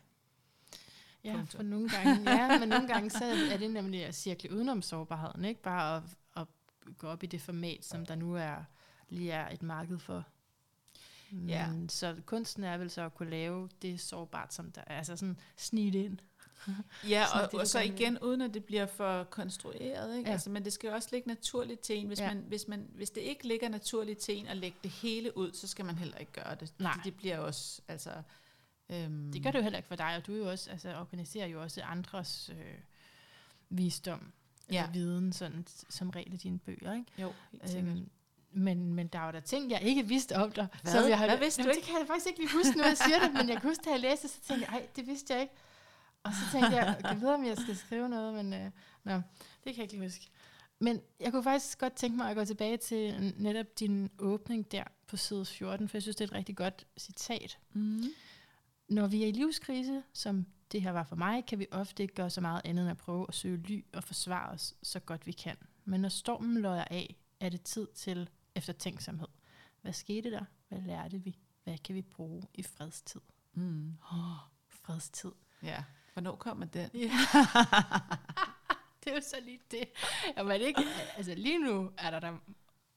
Ja, 1.24 1.32
Punktum. 1.36 1.58
for 1.58 1.62
nogle 1.62 1.88
gange, 1.88 2.30
ja, 2.30 2.58
men 2.58 2.68
nogle 2.68 2.88
gange 2.88 3.10
så 3.10 3.24
er 3.52 3.56
det 3.56 3.70
nemlig 3.70 4.04
at 4.04 4.14
cirkle 4.14 4.52
udenom 4.52 4.82
sårbarheden, 4.82 5.44
ikke 5.44 5.62
bare 5.62 5.96
at, 5.96 6.02
at 6.36 6.46
gå 6.98 7.06
op 7.06 7.22
i 7.22 7.26
det 7.26 7.40
format, 7.40 7.84
som 7.84 8.06
der 8.06 8.14
nu 8.14 8.34
er 8.34 8.64
lige 9.08 9.32
er 9.32 9.48
et 9.48 9.62
marked 9.62 9.98
for. 9.98 10.24
Ja. 11.48 11.68
Men, 11.72 11.88
så 11.88 12.16
kunsten 12.26 12.64
er 12.64 12.76
vel 12.76 12.90
så 12.90 13.02
at 13.02 13.14
kunne 13.14 13.30
lave 13.30 13.68
det 13.82 14.00
sårbart, 14.00 14.54
som 14.54 14.72
der 14.72 14.82
er, 14.86 14.96
altså 14.98 15.16
sådan 15.16 15.36
snige 15.56 15.90
det 15.92 16.04
ind. 16.04 16.18
Ja, 17.08 17.24
og, 17.42 17.50
det, 17.52 17.60
og 17.60 17.66
så 17.66 17.80
igen, 17.80 18.18
uden 18.18 18.40
at 18.40 18.54
det 18.54 18.64
bliver 18.64 18.86
for 18.86 19.24
konstrueret. 19.24 20.16
Ikke? 20.16 20.28
Ja. 20.28 20.32
Altså, 20.32 20.50
men 20.50 20.64
det 20.64 20.72
skal 20.72 20.88
jo 20.88 20.94
også 20.94 21.08
ligge 21.12 21.28
naturligt 21.28 21.80
til 21.80 21.96
en. 21.98 22.06
Hvis, 22.06 22.20
Ja. 22.20 22.34
man, 22.34 22.44
hvis, 22.48 22.68
man, 22.68 22.86
hvis 22.94 23.10
det 23.10 23.20
ikke 23.20 23.46
ligger 23.48 23.68
naturligt 23.68 24.18
til 24.18 24.36
en 24.38 24.46
at 24.46 24.56
lægge 24.56 24.78
det 24.82 24.90
hele 24.90 25.36
ud, 25.36 25.52
så 25.52 25.66
skal 25.66 25.84
man 25.84 25.98
heller 25.98 26.16
ikke 26.16 26.32
gøre 26.32 26.54
det. 26.54 26.72
Nej. 26.78 26.92
Fordi 26.92 27.10
det 27.10 27.16
bliver 27.16 27.38
også... 27.38 27.80
Altså, 27.88 28.10
øhm, 28.88 29.32
Det 29.32 29.42
gør 29.42 29.50
det 29.50 29.58
jo 29.58 29.62
heller 29.62 29.78
ikke 29.78 29.88
for 29.88 29.96
dig, 29.96 30.16
og 30.16 30.26
du 30.26 30.32
er 30.34 30.38
jo 30.38 30.50
også, 30.50 30.70
altså, 30.70 30.96
organiserer 30.96 31.46
jo 31.46 31.62
også 31.62 31.82
andres 31.82 32.50
øh, 32.52 32.74
visdom. 33.68 34.32
Ja. 34.72 34.90
viden, 34.92 35.32
sådan, 35.32 35.66
som 35.88 36.10
regel 36.10 36.34
i 36.34 36.36
dine 36.36 36.58
bøger. 36.58 36.92
Ikke? 36.94 37.06
Jo, 37.18 37.32
helt 37.52 37.68
sikkert. 37.70 37.96
Øhm, 37.96 38.08
men, 38.52 38.94
men 38.94 39.06
der 39.06 39.18
var 39.18 39.32
der 39.32 39.40
ting, 39.40 39.70
jeg 39.70 39.82
ikke 39.82 40.06
vidste 40.06 40.36
om 40.36 40.52
dig. 40.52 40.66
Hvad? 40.82 40.92
Som 40.92 41.08
jeg 41.08 41.18
har, 41.18 41.26
Hvad 41.26 41.38
vidste 41.38 41.62
du 41.62 41.68
Jamen, 41.68 41.76
ikke? 41.76 41.86
Det 41.86 41.90
kan 41.90 41.98
jeg 42.00 42.06
faktisk 42.06 42.26
ikke 42.26 42.40
lige 42.40 42.52
huske, 42.52 42.78
når 42.78 42.84
jeg 42.84 42.96
siger 42.96 43.18
det, 43.18 43.32
men 43.32 43.48
jeg 43.48 43.60
kan 43.60 43.70
huske, 43.70 43.82
da 43.84 43.90
jeg 43.90 44.00
læste 44.00 44.28
det, 44.28 44.34
så 44.34 44.40
tænkte 44.40 44.66
jeg, 44.70 44.80
ej, 44.80 44.86
det 44.96 45.06
vidste 45.06 45.34
jeg 45.34 45.42
ikke. 45.42 45.54
Og 46.22 46.32
så 46.32 46.52
tænkte 46.52 46.76
jeg, 46.76 47.00
jeg 47.04 47.20
ved, 47.20 47.28
om 47.28 47.44
jeg 47.44 47.56
skal 47.58 47.76
skrive 47.76 48.08
noget, 48.08 48.34
men 48.34 48.52
øh, 48.52 48.70
nå, 49.04 49.14
det 49.14 49.22
kan 49.64 49.76
jeg 49.76 49.78
ikke 49.78 49.94
lige 49.94 50.04
huske. 50.04 50.28
Men 50.78 51.00
jeg 51.20 51.32
kunne 51.32 51.42
faktisk 51.42 51.78
godt 51.78 51.92
tænke 51.92 52.16
mig 52.16 52.30
at 52.30 52.36
gå 52.36 52.44
tilbage 52.44 52.76
til 52.76 53.34
netop 53.36 53.66
din 53.80 54.10
åbning 54.18 54.72
der 54.72 54.84
på 55.06 55.16
side 55.16 55.44
14, 55.44 55.88
for 55.88 55.96
jeg 55.96 56.02
synes, 56.02 56.16
det 56.16 56.24
er 56.24 56.28
et 56.28 56.34
rigtig 56.34 56.56
godt 56.56 56.86
citat. 56.98 57.58
Mm. 57.72 58.04
Når 58.88 59.06
vi 59.06 59.22
er 59.22 59.26
i 59.26 59.32
livskrise, 59.32 60.02
som 60.12 60.46
det 60.72 60.82
her 60.82 60.90
var 60.90 61.04
for 61.04 61.16
mig, 61.16 61.46
kan 61.46 61.58
vi 61.58 61.66
ofte 61.70 62.02
ikke 62.02 62.14
gøre 62.14 62.30
så 62.30 62.40
meget 62.40 62.60
andet 62.64 62.82
end 62.82 62.90
at 62.90 62.96
prøve 62.96 63.26
at 63.28 63.34
søge 63.34 63.56
ly 63.56 63.84
og 63.92 64.04
forsvare 64.04 64.50
os 64.50 64.74
så 64.82 65.00
godt 65.00 65.26
vi 65.26 65.32
kan. 65.32 65.56
Men 65.84 66.00
når 66.00 66.08
stormen 66.08 66.62
løjer 66.62 66.84
af, 66.84 67.16
er 67.40 67.48
det 67.48 67.62
tid 67.62 67.86
til 67.94 68.30
eftertænksomhed. 68.60 69.28
Hvad 69.82 69.92
skete 69.92 70.30
der? 70.30 70.44
Hvad 70.68 70.80
lærte 70.80 71.18
vi? 71.18 71.38
Hvad 71.64 71.78
kan 71.78 71.94
vi 71.94 72.02
bruge 72.02 72.42
i 72.54 72.62
fredstid? 72.62 73.20
Mm. 73.54 73.94
Oh, 74.12 74.18
fredstid. 74.68 75.30
Ja. 75.62 75.84
Hvornår 76.12 76.36
kommer 76.36 76.66
den? 76.66 76.90
Ja. 76.94 76.98
det 79.04 79.10
er 79.10 79.14
jo 79.14 79.20
så 79.20 79.36
lige 79.44 79.60
det. 79.70 79.84
Jamen, 80.36 80.60
ikke, 80.60 80.82
altså 81.16 81.34
lige 81.34 81.58
nu 81.58 81.90
er 81.98 82.10
der 82.10 82.20
da 82.20 82.32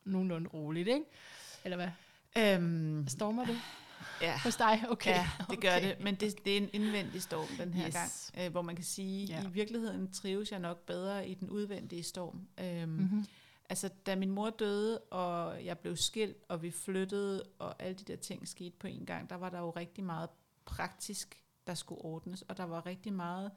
nogenlunde 0.05 0.49
roligt, 0.49 0.87
ikke? 0.87 1.05
Eller 1.63 1.75
hvad? 1.75 1.89
Øhm, 2.37 3.07
Stormer 3.07 3.45
det 3.45 3.59
ja. 4.21 4.39
hos 4.39 4.55
dig? 4.55 4.83
Okay. 4.89 5.09
Ja, 5.15 5.29
det 5.49 5.61
gør 5.61 5.77
okay. 5.77 5.87
det, 5.89 5.99
men 6.03 6.15
det, 6.15 6.45
det 6.45 6.53
er 6.53 6.57
en 6.57 6.69
indvendig 6.73 7.21
storm 7.21 7.47
den 7.57 7.73
her 7.73 7.87
Yes. 7.87 7.93
gang, 7.93 8.45
øh, 8.45 8.51
hvor 8.51 8.61
man 8.61 8.75
kan 8.75 8.85
sige, 8.85 9.25
Ja. 9.25 9.43
i 9.43 9.47
virkeligheden 9.49 10.11
trives 10.11 10.51
jeg 10.51 10.59
nok 10.59 10.85
bedre 10.85 11.27
i 11.27 11.33
den 11.33 11.49
udvendige 11.49 12.03
storm. 12.03 12.47
Øhm, 12.59 12.89
Mhm. 12.89 13.01
mm-hmm. 13.01 13.25
Altså, 13.73 13.89
da 14.05 14.15
min 14.15 14.31
mor 14.31 14.49
døde, 14.49 14.99
og 14.99 15.65
jeg 15.65 15.79
blev 15.79 15.95
skilt, 15.95 16.37
og 16.47 16.61
vi 16.61 16.71
flyttede, 16.71 17.43
og 17.59 17.83
alle 17.83 17.95
de 17.95 18.03
der 18.03 18.15
ting 18.15 18.47
skete 18.47 18.75
på 18.79 18.87
en 18.87 19.05
gang, 19.05 19.29
der 19.29 19.35
var 19.35 19.49
der 19.49 19.59
jo 19.59 19.69
rigtig 19.69 20.03
meget 20.03 20.29
praktisk, 20.65 21.43
der 21.67 21.73
skulle 21.73 22.01
ordnes, 22.01 22.41
og 22.41 22.57
der 22.57 22.63
var 22.63 22.85
rigtig 22.85 23.13
meget... 23.13 23.51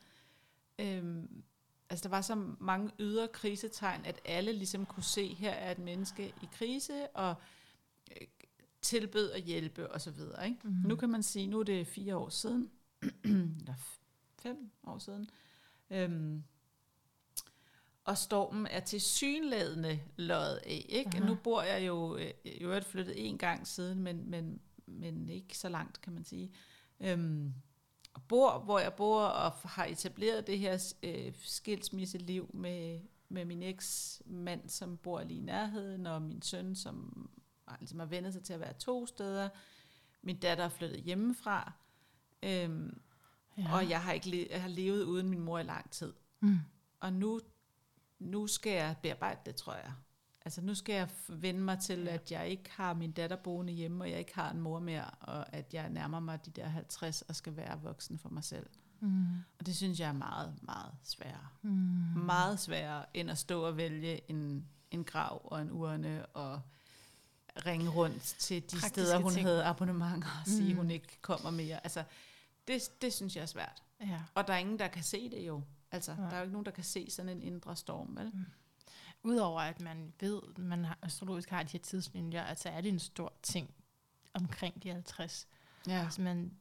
Øhm, 0.78 1.42
altså, 1.90 2.02
der 2.02 2.08
var 2.08 2.20
så 2.20 2.34
mange 2.60 2.90
ydre 3.00 3.28
krisetegn, 3.28 4.04
at 4.04 4.20
alle 4.24 4.52
ligesom 4.52 4.86
kunne 4.86 5.02
se, 5.02 5.34
her 5.34 5.50
er 5.50 5.70
et 5.70 5.78
menneske 5.78 6.34
i 6.42 6.48
krise, 6.52 7.08
og 7.08 7.34
øh, 8.10 8.26
tilbød 8.82 9.30
at 9.30 9.42
hjælpe, 9.42 9.92
og 9.92 10.00
så 10.00 10.10
videre. 10.10 10.48
Ikke? 10.48 10.60
Mhm. 10.64 10.72
Mm. 10.72 10.88
Nu 10.88 10.96
kan 10.96 11.10
man 11.10 11.22
sige, 11.22 11.46
nu 11.46 11.60
er 11.60 11.64
det 11.64 11.86
fire 11.86 12.16
år 12.16 12.28
siden, 12.28 12.70
eller 13.60 13.74
fem 14.38 14.70
år 14.84 14.98
siden, 14.98 15.30
øhm, 15.90 16.44
og 18.06 18.18
stormen 18.18 18.66
er 18.66 18.80
til 18.80 19.00
synlædende 19.00 20.00
løjet 20.16 20.56
af. 20.56 20.86
Ikke? 20.88 21.10
Aha. 21.14 21.26
Nu 21.26 21.34
bor 21.34 21.62
jeg 21.62 21.86
jo, 21.86 22.16
øh, 22.16 22.30
i 22.44 22.48
øvrigt 22.48 22.84
flyttet 22.84 23.28
en 23.28 23.38
gang 23.38 23.66
siden, 23.66 24.02
men, 24.02 24.30
men, 24.30 24.60
men 24.86 25.28
ikke 25.28 25.58
så 25.58 25.68
langt, 25.68 26.00
kan 26.00 26.12
man 26.12 26.24
sige. 26.24 26.52
Øhm, 27.00 27.52
og 28.14 28.22
bor, 28.28 28.58
hvor 28.58 28.78
jeg 28.78 28.94
bor, 28.94 29.22
og 29.22 29.52
har 29.52 29.84
etableret 29.84 30.46
det 30.46 30.58
her 30.58 30.94
øh, 31.02 31.32
skilsmisseliv 31.42 32.50
med, 32.54 33.00
med 33.28 33.44
min 33.44 33.62
eks-mand, 33.62 34.68
som 34.68 34.96
bor 34.96 35.22
lige 35.22 35.38
i 35.38 35.42
nærheden, 35.42 36.06
og 36.06 36.22
min 36.22 36.42
søn, 36.42 36.74
som 36.74 37.28
ligesom 37.78 37.98
har 37.98 38.06
vendt 38.06 38.32
sig 38.32 38.42
til 38.42 38.52
at 38.52 38.60
være 38.60 38.72
to 38.72 39.06
steder. 39.06 39.48
Min 40.22 40.38
datter 40.38 40.64
er 40.64 40.68
flyttet 40.68 41.00
hjemmefra, 41.00 41.72
øhm, 42.42 43.00
ja. 43.58 43.74
og 43.74 43.90
jeg 43.90 44.02
har, 44.02 44.12
ikke 44.12 44.30
le- 44.30 44.46
jeg 44.50 44.62
har 44.62 44.68
levet 44.68 45.02
uden 45.04 45.28
min 45.28 45.40
mor 45.40 45.58
i 45.58 45.62
lang 45.62 45.90
tid. 45.90 46.12
Mm. 46.40 46.58
Og 47.00 47.12
nu, 47.12 47.40
nu 48.18 48.46
skal 48.46 48.72
jeg 48.72 48.96
bearbejde 49.02 49.40
det, 49.46 49.54
tror 49.56 49.74
jeg. 49.74 49.92
Altså 50.44 50.60
nu 50.60 50.74
skal 50.74 50.94
jeg 50.94 51.08
vende 51.28 51.60
mig 51.60 51.78
til, 51.78 52.08
at 52.08 52.32
jeg 52.32 52.48
ikke 52.48 52.70
har 52.70 52.94
min 52.94 53.12
datter 53.12 53.36
boende 53.36 53.72
hjemme, 53.72 54.04
og 54.04 54.10
jeg 54.10 54.18
ikke 54.18 54.34
har 54.34 54.50
en 54.50 54.60
mor 54.60 54.78
mere, 54.78 55.04
og 55.10 55.54
at 55.54 55.74
jeg 55.74 55.90
nærmer 55.90 56.20
mig 56.20 56.46
de 56.46 56.50
der 56.50 56.66
50 56.68 57.22
og 57.22 57.36
skal 57.36 57.56
være 57.56 57.80
voksen 57.82 58.18
for 58.18 58.28
mig 58.28 58.44
selv. 58.44 58.66
Mm. 59.00 59.26
Og 59.58 59.66
det 59.66 59.76
synes 59.76 60.00
jeg 60.00 60.08
er 60.08 60.12
meget, 60.12 60.54
meget 60.62 60.92
sværere. 61.02 61.48
Mm. 61.62 61.70
Meget 62.16 62.60
sværere, 62.60 63.04
end 63.14 63.30
at 63.30 63.38
stå 63.38 63.62
og 63.66 63.76
vælge 63.76 64.30
en, 64.30 64.66
en 64.90 65.04
grav 65.04 65.40
og 65.44 65.62
en 65.62 65.70
urne, 65.72 66.26
og 66.26 66.60
ringe 67.66 67.88
rundt 67.90 68.22
til 68.22 68.62
de 68.62 68.66
Praktiske 68.66 68.88
steder, 68.88 69.18
hun 69.18 69.32
ting. 69.32 69.46
havde 69.46 69.64
abonnementer, 69.64 70.28
og 70.40 70.46
sige, 70.46 70.70
Mm. 70.72 70.76
hun 70.76 70.90
ikke 70.90 71.18
kommer 71.22 71.50
mere. 71.50 71.80
Altså, 71.84 72.04
det, 72.68 72.82
det 73.02 73.12
synes 73.12 73.36
jeg 73.36 73.42
er 73.42 73.46
svært. 73.46 73.82
Ja. 74.00 74.20
Og 74.34 74.46
der 74.46 74.52
er 74.54 74.58
ingen, 74.58 74.78
der 74.78 74.88
kan 74.88 75.02
se 75.02 75.30
det 75.30 75.46
jo. 75.46 75.62
Altså, 75.92 76.14
Nej. 76.14 76.28
der 76.28 76.36
er 76.36 76.38
jo 76.38 76.44
ikke 76.44 76.52
nogen, 76.52 76.66
der 76.66 76.70
kan 76.70 76.84
se 76.84 77.10
sådan 77.10 77.28
en 77.28 77.42
indre 77.42 77.76
storm, 77.76 78.16
vel? 78.16 78.32
Udover 79.22 79.60
at 79.60 79.80
man 79.80 80.12
ved, 80.20 80.42
man 80.58 80.84
har, 80.84 80.98
astrologisk 81.02 81.50
har 81.50 81.62
de 81.62 81.72
her 81.72 81.78
tidslinjer, 81.78 82.42
altså 82.42 82.68
er 82.68 82.80
det 82.80 82.88
en 82.88 82.98
stor 82.98 83.32
ting 83.42 83.74
omkring 84.34 84.82
de 84.82 84.90
50. 84.90 85.48
Ja. 85.88 86.04
Altså 86.04 86.22
man 86.22 86.52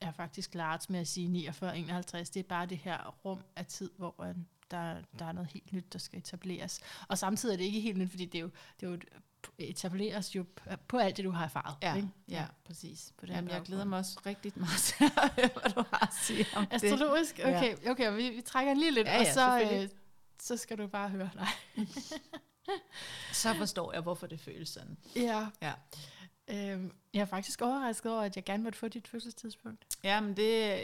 er 0.00 0.12
faktisk 0.12 0.54
lært 0.54 0.90
med 0.90 1.00
at 1.00 1.08
sige 1.08 1.28
49 1.28 1.78
51. 1.78 2.30
Det 2.30 2.40
er 2.40 2.48
bare 2.48 2.66
det 2.66 2.78
her 2.78 3.18
rum 3.24 3.40
af 3.56 3.66
tid, 3.66 3.90
hvor 3.96 4.34
der, 4.70 5.02
der 5.18 5.24
er 5.24 5.32
noget 5.32 5.50
helt 5.50 5.72
nyt, 5.72 5.92
der 5.92 5.98
skal 5.98 6.18
etableres. 6.18 6.80
Og 7.08 7.18
samtidig 7.18 7.52
er 7.52 7.56
det 7.56 7.64
ikke 7.64 7.80
helt 7.80 7.98
nyt, 7.98 8.10
fordi 8.10 8.24
det 8.24 8.38
er 8.38 8.42
jo, 8.42 8.50
det 8.80 8.86
er 8.86 8.90
jo 8.90 8.98
etableres 9.58 10.34
jo 10.34 10.44
på 10.88 10.98
alt 10.98 11.16
det, 11.16 11.24
du 11.24 11.30
har 11.30 11.44
erfaret. 11.44 11.76
Ja, 11.82 11.94
ikke? 11.94 12.08
ja, 12.28 12.44
præcis. 12.64 13.12
På 13.18 13.26
den 13.26 13.34
Jamen, 13.34 13.50
jeg 13.50 13.62
glæder 13.62 13.84
mig 13.84 13.98
også 13.98 14.20
rigtig 14.26 14.52
meget 14.56 14.78
til 14.78 15.04
at 15.04 15.32
høre, 15.36 15.50
hvad 15.60 15.70
du 15.70 15.84
har 15.90 16.06
at 16.06 16.14
sige 16.22 16.46
om 16.56 16.66
det. 16.66 16.84
Astrologisk? 16.84 17.38
Ja. 17.38 17.56
Okay, 17.56 17.76
okay 17.90 18.16
vi, 18.16 18.30
vi 18.30 18.40
trækker 18.40 18.74
lige 18.74 18.90
lidt, 18.90 19.06
Ja, 19.06 19.18
og 19.18 19.24
ja, 19.24 19.32
så, 19.32 19.60
øh, 19.72 19.88
så 20.42 20.56
skal 20.56 20.78
du 20.78 20.86
bare 20.86 21.08
høre. 21.08 21.30
Nej. 21.34 21.48
Så 23.32 23.54
forstår 23.54 23.92
jeg, 23.92 24.02
hvorfor 24.02 24.26
det 24.26 24.40
føles 24.40 24.68
sådan. 24.68 24.96
Ja. 25.16 25.46
Ja. 25.62 25.72
Øhm, 26.50 26.92
jeg 27.14 27.20
er 27.20 27.24
faktisk 27.24 27.62
overrasket 27.62 28.12
over, 28.12 28.22
at 28.22 28.36
jeg 28.36 28.44
gerne 28.44 28.62
måtte 28.62 28.78
få 28.78 28.88
dit 28.88 29.08
fødselstidspunkt. 29.08 29.84
Jamen, 30.04 30.36
det, 30.36 30.76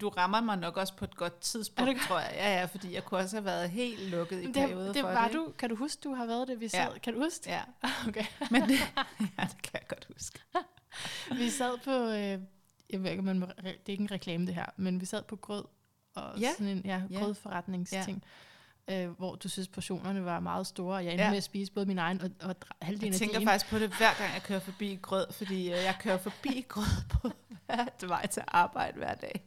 du 0.00 0.08
rammer 0.08 0.40
mig 0.40 0.58
nok 0.58 0.76
også 0.76 0.96
på 0.96 1.04
et 1.04 1.16
godt 1.16 1.40
tidspunkt, 1.40 1.88
det 1.88 1.96
godt? 1.96 2.06
tror 2.08 2.18
jeg. 2.18 2.32
Ja, 2.34 2.58
ja, 2.58 2.64
fordi 2.64 2.94
jeg 2.94 3.04
kunne 3.04 3.20
også 3.20 3.36
have 3.36 3.44
været 3.44 3.70
helt 3.70 4.00
lukket 4.10 4.42
i 4.42 4.46
Det, 4.46 4.54
perioder 4.54 4.92
det 4.92 5.02
for 5.02 5.08
var 5.08 5.26
det. 5.26 5.34
du. 5.34 5.52
Kan 5.58 5.68
du 5.70 5.76
huske, 5.76 6.00
du 6.04 6.14
har 6.14 6.26
været 6.26 6.48
det? 6.48 6.60
Vi 6.60 6.68
sad, 6.68 6.92
Ja. 6.92 6.98
Kan 6.98 7.14
du 7.14 7.20
huske? 7.22 7.50
Ja, 7.50 7.62
Okay. 8.08 8.24
men 8.50 8.62
det, 8.62 8.70
ja, 9.38 9.42
det 9.44 9.62
kan 9.62 9.72
jeg 9.72 9.88
godt 9.88 10.08
huske. 10.14 10.38
Vi 11.38 11.50
sad 11.50 11.78
på, 11.84 11.90
øh, 11.90 12.40
jeg 12.90 13.02
ved 13.02 13.10
ikke, 13.10 13.22
man 13.22 13.38
må, 13.38 13.46
det 13.46 13.66
er 13.68 13.72
ikke 13.86 14.02
en 14.02 14.10
reklame 14.10 14.46
det 14.46 14.54
her, 14.54 14.66
men 14.76 15.00
vi 15.00 15.06
sad 15.06 15.22
på 15.22 15.36
grød, 15.36 15.64
og 16.14 16.40
Ja. 16.40 16.50
sådan 16.52 16.66
en 16.66 16.82
ja, 16.84 17.02
Ja. 17.10 17.18
Øh, 18.90 19.08
hvor 19.10 19.34
du 19.34 19.48
synes, 19.48 19.68
portionerne 19.68 20.24
var 20.24 20.40
meget 20.40 20.66
store, 20.66 20.96
og 20.96 21.04
jeg 21.04 21.10
endte 21.12 21.24
Ja. 21.24 21.30
med 21.30 21.36
at 21.36 21.42
spise 21.44 21.72
både 21.72 21.86
min 21.86 21.98
egen 21.98 22.20
og, 22.22 22.30
og 22.40 22.56
halvdelen 22.82 23.06
Jeg 23.12 23.14
af 23.14 23.18
tænker 23.18 23.38
din. 23.38 23.48
faktisk 23.48 23.70
på 23.70 23.78
det 23.78 23.88
hver 23.96 24.14
gang, 24.18 24.34
jeg 24.34 24.42
kører 24.42 24.60
forbi 24.60 24.98
grød, 25.02 25.26
fordi 25.32 25.62
øh, 25.64 25.70
jeg 25.70 25.96
kører 26.00 26.18
forbi 26.18 26.64
grød 26.68 27.08
på 27.10 27.30
hver 27.66 28.06
vej 28.06 28.26
til 28.26 28.42
arbejde 28.48 28.98
hver 28.98 29.14
dag. 29.14 29.44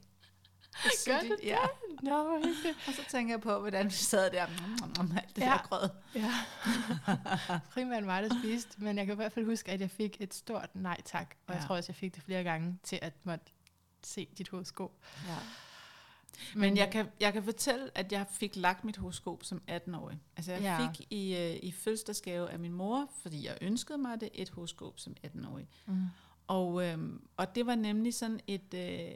Gør 1.06 1.20
Så 1.20 1.26
du 1.30 1.36
Ja, 1.44 1.58
Nå, 2.04 2.36
hyggeligt. 2.38 2.78
og 2.88 2.94
så 2.94 3.02
tænker 3.10 3.34
jeg 3.34 3.42
på, 3.42 3.60
hvordan 3.60 3.86
vi 3.86 3.92
sad 3.92 4.32
der 4.32 4.46
om 5.00 5.12
alt 5.18 5.36
det 5.36 5.42
Ja. 5.42 5.46
der 5.46 5.58
grød. 5.70 5.90
Ja. 6.16 6.32
Primært 7.74 8.04
mig, 8.04 8.24
der 8.24 8.30
spiste, 8.44 8.84
men 8.84 8.98
jeg 8.98 9.06
kan 9.06 9.14
i 9.14 9.16
hvert 9.16 9.32
fald 9.32 9.46
huske, 9.46 9.72
at 9.72 9.82
jeg 9.82 9.92
fik 9.92 10.18
et 10.20 10.34
stort 10.34 10.70
nej 10.74 10.98
tak, 11.06 11.36
og 11.48 11.54
ja. 11.54 11.60
jeg 11.60 11.68
tror 11.68 11.76
også, 11.76 11.92
jeg 11.92 11.96
fik 11.96 12.16
det 12.16 12.24
flere 12.24 12.44
gange 12.44 12.80
til 12.84 13.00
at 13.02 13.14
måtte 13.24 13.46
se 14.04 14.28
dit 14.38 14.50
horoskop. 14.50 14.92
Ja. 15.28 15.36
Men 16.56 16.78
jeg 16.78 16.90
kan, 16.92 17.08
jeg 17.20 17.34
kan 17.34 17.44
fortælle, 17.44 17.90
at 17.98 18.12
jeg 18.12 18.26
fik 18.32 18.56
lagt 18.56 18.84
mit 18.84 18.98
horoskop 18.98 19.44
som 19.44 19.62
18-årig. 19.72 20.20
Altså 20.38 20.52
jeg 20.52 20.62
Ja. 20.62 20.82
ja. 20.82 20.88
fik 20.92 21.08
i, 21.10 21.36
øh, 21.36 21.56
i 21.64 21.72
fødselsdagsgave 21.72 22.50
af 22.50 22.60
min 22.60 22.72
mor, 22.74 23.10
fordi 23.22 23.46
jeg 23.46 23.58
ønskede 23.62 23.98
mig 23.98 24.22
det, 24.22 24.30
et 24.34 24.50
horoskop 24.50 25.00
som 25.00 25.16
18-årig. 25.28 25.68
Mm. 25.86 26.06
Og, 26.48 26.86
øhm, 26.86 27.28
og 27.38 27.56
det 27.56 27.66
var 27.66 27.76
nemlig 27.76 28.14
sådan 28.14 28.40
et 28.48 28.74
øh, 28.74 29.16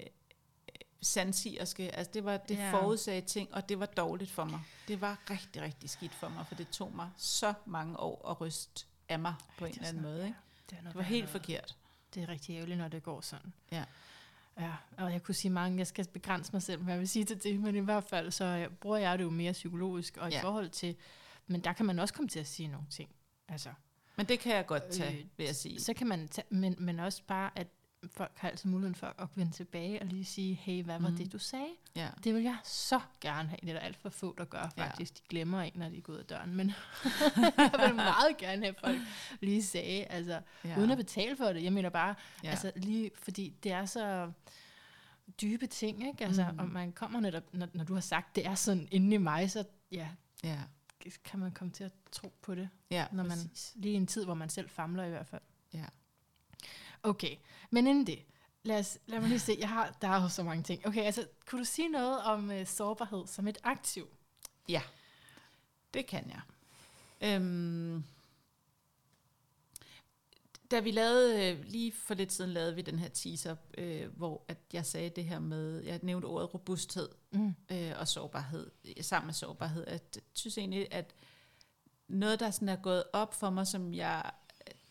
sandsierske, 1.02 1.96
altså 1.96 2.12
det 2.14 2.24
var 2.26 2.38
det 2.38 2.56
Ja. 2.58 2.66
ja. 2.66 2.74
forudsagde 2.82 3.22
ting, 3.22 3.54
og 3.54 3.70
det 3.70 3.80
var 3.80 3.86
dårligt 3.86 4.32
for 4.32 4.44
mig. 4.46 4.60
Det 4.88 5.02
var 5.02 5.18
rigtig, 5.30 5.62
rigtig 5.62 5.90
skidt 5.90 6.14
for 6.14 6.30
mig, 6.30 6.48
for 6.48 6.56
det 6.56 6.70
tog 6.70 6.96
mig 6.96 7.10
så 7.18 7.54
mange 7.66 8.00
år 8.00 8.30
at 8.30 8.42
ryste 8.42 8.86
af 9.10 9.20
mig 9.20 9.34
på 9.58 9.66
en 9.66 9.72
er 9.72 9.76
eller 9.76 9.88
anden 9.88 10.04
sådan, 10.04 10.16
måde. 10.16 10.26
Ikke? 10.28 10.38
Det, 10.70 10.78
er 10.78 10.82
Det 10.84 10.96
var 10.96 11.02
helt 11.02 11.24
noget. 11.26 11.30
forkert. 11.42 11.76
Det 12.14 12.24
er 12.24 12.30
rigtig 12.30 12.56
ærgerligt, 12.56 12.78
når 12.78 12.88
det 12.88 13.04
går 13.04 13.22
sådan. 13.22 13.54
Ja. 13.72 13.84
Ja, 14.60 14.72
og 14.98 15.12
jeg 15.14 15.24
kunne 15.24 15.36
sige 15.36 15.52
mange, 15.52 15.78
jeg 15.78 15.88
skal 15.88 16.08
begrænse 16.14 16.50
mig 16.54 16.62
selv, 16.62 16.82
hvad 16.84 16.94
jeg 16.94 17.00
vil 17.00 17.10
sige 17.10 17.26
til 17.26 17.44
det, 17.44 17.60
men 17.60 17.76
i 17.76 17.80
hvert 17.80 18.04
fald, 18.04 18.32
så 18.32 18.46
øh, 18.46 18.70
bruger 18.70 18.98
jeg 18.98 19.18
det 19.18 19.24
jo 19.24 19.30
mere 19.30 19.52
psykologisk, 19.52 20.18
og 20.18 20.32
ja. 20.32 20.40
i 20.40 20.42
forhold 20.42 20.70
til, 20.70 20.96
men 21.48 21.62
der 21.64 21.74
kan 21.74 21.86
man 21.86 22.00
også 22.00 22.14
komme 22.14 22.30
til 22.30 22.40
at 22.40 22.48
sige 22.48 22.68
nogle 22.68 22.88
ting. 22.90 23.10
Altså, 23.48 23.70
Men 24.16 24.26
det 24.26 24.40
kan 24.40 24.56
jeg 24.56 24.66
godt 24.66 24.90
tage, 24.92 25.12
Øh, 25.14 25.20
øh, 25.20 25.26
vil 25.38 25.46
jeg 25.46 25.56
sige. 25.56 25.82
så 25.82 25.94
kan 25.94 26.08
man 26.08 26.28
tage, 26.28 26.46
men, 26.50 26.76
men 26.80 27.00
også 27.00 27.22
bare, 27.28 27.52
at 27.56 27.68
folk 28.12 28.32
har 28.36 28.50
altid 28.50 28.70
muligheden 28.70 28.96
for 28.96 29.14
at 29.18 29.28
vende 29.36 29.52
tilbage 29.52 30.00
og 30.02 30.06
lige 30.08 30.26
sige, 30.26 30.54
hey, 30.56 30.84
hvad 30.84 31.00
var 31.00 31.08
Mhm. 31.10 31.18
det, 31.18 31.32
du 31.34 31.38
sagde? 31.40 31.70
Ja. 31.96 32.10
Det 32.24 32.34
vil 32.34 32.44
jeg 32.44 32.58
så 32.64 33.00
gerne 33.22 33.50
have. 33.50 33.58
Det 33.62 33.70
er 33.70 33.74
der 33.74 33.80
alt 33.80 33.98
for 33.98 34.10
få, 34.10 34.36
der 34.38 34.46
gør 34.46 34.70
Ja. 34.78 34.84
faktisk. 34.88 35.18
De 35.18 35.22
glemmer 35.30 35.62
en, 35.62 35.72
når 35.76 35.90
de 35.90 36.02
går 36.02 36.14
ud 36.14 36.18
af 36.18 36.26
døren. 36.26 36.56
Men 36.56 36.68
jeg 37.58 37.72
vil 37.88 37.96
meget 37.96 38.38
gerne 38.38 38.62
have, 38.64 38.76
folk 38.84 38.98
lige 39.42 39.64
sagde, 39.64 40.06
altså, 40.06 40.42
Ja. 40.66 40.80
uden 40.80 40.92
at 40.92 40.98
betale 40.98 41.38
for 41.38 41.46
det. 41.46 41.64
Jeg 41.64 41.74
mener 41.74 41.90
bare, 41.90 42.16
ja. 42.44 42.50
Altså 42.50 42.72
lige 42.76 43.12
fordi 43.16 43.54
det 43.64 43.72
er 43.72 43.86
så 43.86 44.32
dybe 45.42 45.68
ting, 45.68 46.08
ikke? 46.08 46.26
Altså, 46.26 46.44
mm. 46.48 46.54
Mm. 46.54 46.60
og 46.60 46.70
man 46.70 46.92
kommer 46.92 47.20
netop, 47.20 47.54
når, 47.54 47.68
når 47.74 47.84
du 47.84 47.94
har 47.94 48.02
sagt, 48.02 48.36
det 48.36 48.46
er 48.46 48.56
sådan 48.56 48.88
inde 48.92 49.16
i 49.16 49.18
mig, 49.18 49.52
så 49.52 49.64
ja, 49.92 50.10
Ja, 50.44 50.60
kan 51.24 51.40
man 51.40 51.52
komme 51.52 51.74
til 51.74 51.84
at 51.84 51.92
tro 52.12 52.34
på 52.42 52.56
det. 52.56 52.70
ja 52.92 53.06
Når 53.12 53.24
man- 53.24 53.32
præcis. 53.32 53.74
Lige 53.76 53.94
i 53.94 53.96
en 53.96 54.08
tid, 54.08 54.26
hvor 54.26 54.34
man 54.34 54.50
selv 54.50 54.70
famler 54.70 55.04
i 55.04 55.10
hvert 55.10 55.28
fald. 55.28 55.42
Ja. 55.74 55.86
Okay, 57.04 57.36
men 57.70 57.88
inden 57.88 58.08
det, 58.08 58.20
lad, 58.64 58.80
os, 58.80 58.98
lad 59.06 59.20
mig 59.20 59.30
lige 59.30 59.40
se, 59.40 59.56
jeg 59.60 59.70
har, 59.70 59.98
der 60.02 60.08
er 60.08 60.22
jo 60.22 60.30
så 60.30 60.44
mange 60.44 60.64
ting. 60.64 60.88
Okay, 60.88 61.02
altså, 61.02 61.28
kunne 61.46 61.60
du 61.60 61.66
sige 61.66 61.90
noget 61.90 62.22
om 62.24 62.50
uh, 62.50 62.66
sårbarhed 62.66 63.28
som 63.28 63.48
et 63.48 63.58
aktiv? 63.64 64.08
Ja, 64.70 64.82
det 65.94 66.06
kan 66.06 66.30
jeg. 66.30 66.42
Øhm, 67.22 68.04
da 70.72 70.80
vi 70.80 70.92
lavede, 70.92 71.52
øh, 71.52 71.66
lige 71.66 71.92
for 71.92 72.14
lidt 72.14 72.34
siden 72.34 72.52
lavede 72.52 72.76
vi 72.76 72.82
den 72.82 73.00
her 73.00 73.08
teaser, 73.10 73.56
øh, 73.78 74.18
hvor 74.18 74.46
at 74.48 74.58
jeg 74.74 74.86
sagde 74.86 75.10
det 75.10 75.24
her 75.26 75.40
med, 75.40 75.84
jeg 75.84 76.00
nævnte 76.04 76.26
ordet 76.26 76.54
robusthed 76.54 77.10
Mm. 77.32 77.56
øh, 77.72 77.92
og 78.00 78.08
sårbarhed, 78.08 78.72
øh, 78.86 79.04
sammen 79.04 79.26
med 79.28 79.34
sårbarhed. 79.34 79.84
At, 79.88 80.04
jeg 80.16 80.22
synes 80.34 80.58
egentlig, 80.58 80.88
at 80.94 81.14
noget, 82.08 82.40
der 82.40 82.52
sådan 82.52 82.70
er 82.70 82.76
gået 82.76 83.04
op 83.14 83.34
for 83.34 83.50
mig, 83.50 83.68
som 83.68 83.94
jeg 83.94 84.32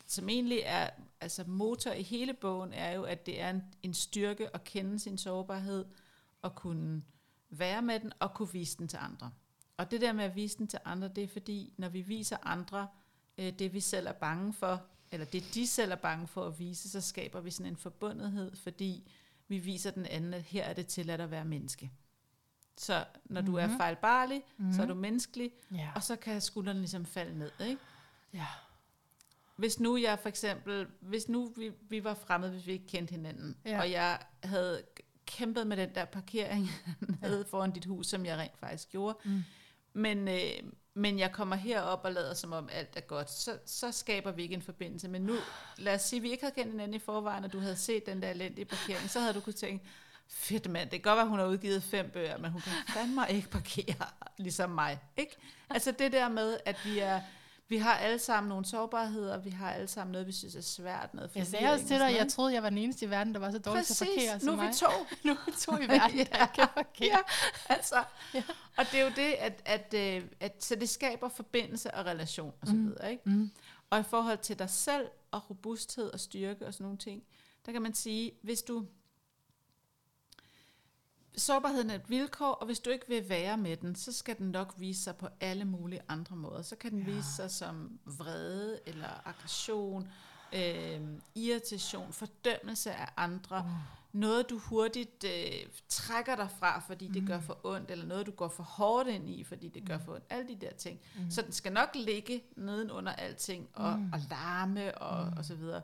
som 0.06 0.28
egentlig 0.28 0.62
er 0.64 0.90
altså 1.20 1.44
motor 1.46 1.90
i 1.90 2.02
hele 2.02 2.34
bogen, 2.34 2.72
er 2.72 2.92
jo, 2.92 3.02
at 3.02 3.26
det 3.26 3.40
er 3.40 3.50
en, 3.50 3.62
en 3.82 3.94
styrke 3.94 4.54
at 4.54 4.64
kende 4.64 4.98
sin 4.98 5.18
sårbarhed, 5.18 5.84
og 6.42 6.54
kunne 6.54 7.02
være 7.50 7.82
med 7.82 8.00
den, 8.00 8.12
og 8.20 8.34
kunne 8.34 8.52
vise 8.52 8.78
den 8.78 8.88
til 8.88 8.98
andre. 9.02 9.30
Og 9.76 9.90
det 9.90 10.00
der 10.00 10.12
med 10.12 10.24
at 10.24 10.36
vise 10.36 10.58
den 10.58 10.66
til 10.68 10.78
andre, 10.84 11.08
det 11.08 11.24
er 11.24 11.28
fordi, 11.28 11.74
når 11.78 11.88
vi 11.88 12.00
viser 12.00 12.36
andre 12.42 12.88
øh, 13.38 13.52
det, 13.58 13.72
vi 13.74 13.80
selv 13.80 14.06
er 14.06 14.12
bange 14.12 14.52
for, 14.52 14.82
eller 15.12 15.26
det, 15.26 15.44
de 15.54 15.66
selv 15.66 15.92
er 15.92 15.96
bange 15.96 16.26
for 16.26 16.44
at 16.46 16.58
vise, 16.58 16.90
så 16.90 17.00
skaber 17.00 17.40
vi 17.40 17.50
sådan 17.50 17.72
en 17.72 17.76
forbundethed, 17.76 18.56
fordi 18.56 19.10
vi 19.48 19.58
viser 19.58 19.90
den 19.90 20.06
anden, 20.06 20.34
at 20.34 20.42
her 20.42 20.64
er 20.64 20.72
det 20.72 20.86
tilladt 20.86 21.20
at 21.20 21.30
være 21.30 21.44
menneske. 21.44 21.90
Så 22.78 23.04
når 23.24 23.40
du 23.40 23.54
er 23.56 23.66
Mhm. 23.66 23.76
fejlbarlig, 23.76 24.42
Mm. 24.56 24.72
så 24.72 24.82
er 24.82 24.86
du 24.86 24.94
menneskelig, 24.94 25.50
Ja. 25.72 25.90
og 25.94 26.02
så 26.02 26.16
kan 26.16 26.40
skuldrene 26.40 26.78
ligesom 26.80 27.06
falde 27.06 27.38
ned. 27.38 27.50
Ikke? 27.60 27.80
ja. 28.34 28.46
Hvis 29.56 29.80
nu 29.80 29.96
jeg 29.96 30.18
for 30.18 30.28
eksempel, 30.28 30.86
hvis 31.00 31.28
nu 31.28 31.52
vi, 31.56 31.70
vi 31.88 32.04
var 32.04 32.14
fremmede, 32.14 32.52
hvis 32.52 32.66
vi 32.66 32.72
ikke 32.72 32.86
kendte 32.86 33.10
hinanden, 33.14 33.56
Ja. 33.64 33.70
ja. 33.70 33.80
og 33.80 33.90
jeg 33.90 34.18
havde 34.42 34.82
kæmpet 35.26 35.66
med 35.66 35.76
den 35.76 35.94
der 35.94 36.04
parkering 36.04 36.70
nede 37.22 37.44
foran 37.50 37.70
dit 37.70 37.84
hus, 37.84 38.06
som 38.06 38.26
jeg 38.26 38.38
rent 38.38 38.58
faktisk 38.58 38.90
gjorde, 38.90 39.18
Mm. 39.24 39.42
men, 39.92 40.28
øh, 40.28 40.50
men 40.94 41.18
jeg 41.18 41.32
kommer 41.32 41.56
herop 41.56 42.00
og 42.04 42.12
lader 42.12 42.34
som 42.34 42.52
om 42.52 42.68
alt 42.72 42.96
er 42.96 43.00
godt, 43.00 43.30
så, 43.30 43.58
så 43.66 43.92
skaber 43.92 44.32
vi 44.32 44.42
ikke 44.42 44.54
en 44.54 44.62
forbindelse. 44.62 45.08
Men 45.08 45.22
nu, 45.22 45.34
lad 45.78 45.94
os 45.94 46.02
sige, 46.02 46.16
at 46.18 46.22
vi 46.22 46.30
ikke 46.30 46.42
havde 46.44 46.54
kendt 46.54 46.70
hinanden 46.70 46.94
i 46.94 46.98
forvejen, 46.98 47.44
og 47.44 47.52
du 47.52 47.58
havde 47.58 47.76
set 47.76 48.06
den 48.06 48.22
der 48.22 48.30
elendige 48.30 48.64
parkering, 48.64 49.10
så 49.10 49.20
havde 49.20 49.34
du 49.34 49.40
kunne 49.40 49.52
tænke, 49.52 49.84
fedt 50.28 50.70
mand, 50.70 50.90
det 50.90 51.02
kan 51.02 51.10
godt 51.10 51.16
være, 51.16 51.26
hun 51.28 51.38
har 51.38 51.46
udgivet 51.46 51.82
fem 51.82 52.10
bøger, 52.10 52.38
men 52.38 52.50
hun 52.50 52.60
kan 52.60 52.72
fandme 52.94 53.22
ikke 53.30 53.48
parkere 53.48 54.06
ligesom 54.38 54.70
mig. 54.70 54.98
Ikke? 55.16 55.36
Altså 55.70 55.92
det 55.92 56.12
der 56.12 56.28
med, 56.28 56.58
at 56.64 56.76
vi 56.84 56.98
er 56.98 57.20
vi 57.68 57.76
har 57.76 57.94
alle 57.94 58.18
sammen 58.18 58.48
nogle 58.48 58.64
sårbarheder, 58.64 59.38
vi 59.38 59.50
har 59.50 59.70
alle 59.72 59.88
sammen 59.88 60.12
noget, 60.12 60.26
vi 60.26 60.32
synes 60.32 60.54
er 60.54 60.60
svært, 60.60 61.14
noget 61.14 61.30
Jeg 61.34 61.46
sagde 61.46 61.66
også 61.72 61.84
og 61.84 61.88
til 61.88 61.98
dig, 62.00 62.14
jeg 62.16 62.28
troede, 62.28 62.54
jeg 62.54 62.62
var 62.62 62.68
den 62.68 62.78
eneste 62.78 63.06
i 63.06 63.10
verden, 63.10 63.32
der 63.34 63.40
var 63.40 63.50
så 63.50 63.58
dårlig 63.58 63.84
til 63.86 64.04
at 64.04 64.08
parkere 64.08 64.32
Præcis, 64.32 64.44
som 64.44 64.54
nu 64.54 64.62
er 64.62 64.66
vi 64.68 64.74
to. 64.74 64.86
nu 65.28 65.32
er 65.32 65.44
vi 65.46 65.52
to 65.58 65.76
i 65.76 65.88
verden, 65.88 66.18
der 66.18 66.42
ikke 66.42 66.54
kan 66.54 66.68
parkere. 66.74 67.08
Ja, 67.08 67.18
altså. 67.68 68.04
Ja. 68.34 68.42
Og 68.76 68.84
det 68.92 69.00
er 69.00 69.04
jo 69.04 69.10
det, 69.16 69.32
at, 69.38 69.62
at, 69.64 69.94
øh, 69.94 70.22
at, 70.40 70.64
så 70.64 70.74
det 70.74 70.88
skaber 70.88 71.28
forbindelse 71.28 71.94
og 71.94 72.06
relation 72.06 72.52
og 72.60 72.66
så 72.66 72.74
Mm. 72.74 72.86
videre, 72.86 73.10
ikke? 73.10 73.22
Mm. 73.30 73.50
Og 73.90 74.00
i 74.00 74.02
forhold 74.02 74.38
til 74.38 74.58
dig 74.58 74.70
selv 74.70 75.06
og 75.30 75.50
robusthed 75.50 76.12
og 76.12 76.20
styrke 76.20 76.66
og 76.66 76.74
sådan 76.74 76.84
nogle 76.84 76.98
ting, 76.98 77.22
der 77.66 77.72
kan 77.72 77.82
man 77.82 77.94
sige, 77.94 78.32
hvis 78.42 78.62
du... 78.62 78.86
Sårbarheden 81.36 81.90
er 81.90 81.94
et 81.94 82.10
vilkår, 82.10 82.52
og 82.52 82.66
hvis 82.66 82.80
du 82.80 82.90
ikke 82.90 83.08
vil 83.08 83.28
være 83.28 83.56
med 83.56 83.76
den, 83.76 83.94
så 83.94 84.12
skal 84.12 84.38
den 84.38 84.46
nok 84.50 84.74
vise 84.78 85.02
sig 85.02 85.16
på 85.16 85.28
alle 85.40 85.64
mulige 85.64 86.00
andre 86.08 86.36
måder. 86.36 86.62
Så 86.62 86.76
kan 86.76 86.90
den 86.92 86.98
Ja. 87.02 87.04
vise 87.14 87.32
sig 87.36 87.50
som 87.50 87.98
vrede 88.04 88.80
eller 88.86 89.28
aggression, 89.28 90.08
øh, 90.54 91.00
irritation, 91.34 92.12
fordømmelse 92.12 92.92
af 92.94 93.08
andre, 93.16 93.58
Uh. 93.58 93.70
noget 94.20 94.50
du 94.50 94.58
hurtigt 94.58 95.24
øh, 95.24 95.66
trækker 95.88 96.36
dig 96.36 96.48
fra, 96.58 96.78
fordi 96.80 97.08
det 97.08 97.22
Mm. 97.22 97.28
gør 97.28 97.40
for 97.40 97.58
ondt, 97.64 97.90
eller 97.90 98.06
noget 98.06 98.26
du 98.26 98.30
går 98.30 98.48
for 98.48 98.62
hårdt 98.62 99.08
ind 99.08 99.28
i, 99.28 99.44
fordi 99.44 99.68
det 99.68 99.86
gør 99.88 99.98
for 99.98 100.12
ondt. 100.14 100.24
Alle 100.30 100.48
de 100.48 100.56
der 100.66 100.72
ting. 100.72 101.00
Mm. 101.18 101.30
Så 101.30 101.42
den 101.42 101.52
skal 101.52 101.72
nok 101.72 101.88
ligge 101.94 102.42
nedenunder 102.56 103.12
alting 103.12 103.68
og, 103.74 103.98
Mm. 103.98 104.04
mm. 104.04 104.12
og 104.12 104.20
larme 104.30 104.98
og, 104.98 105.24
Mm. 105.24 105.30
mm. 105.30 105.38
og 105.38 105.44
så 105.44 105.54
videre. 105.54 105.82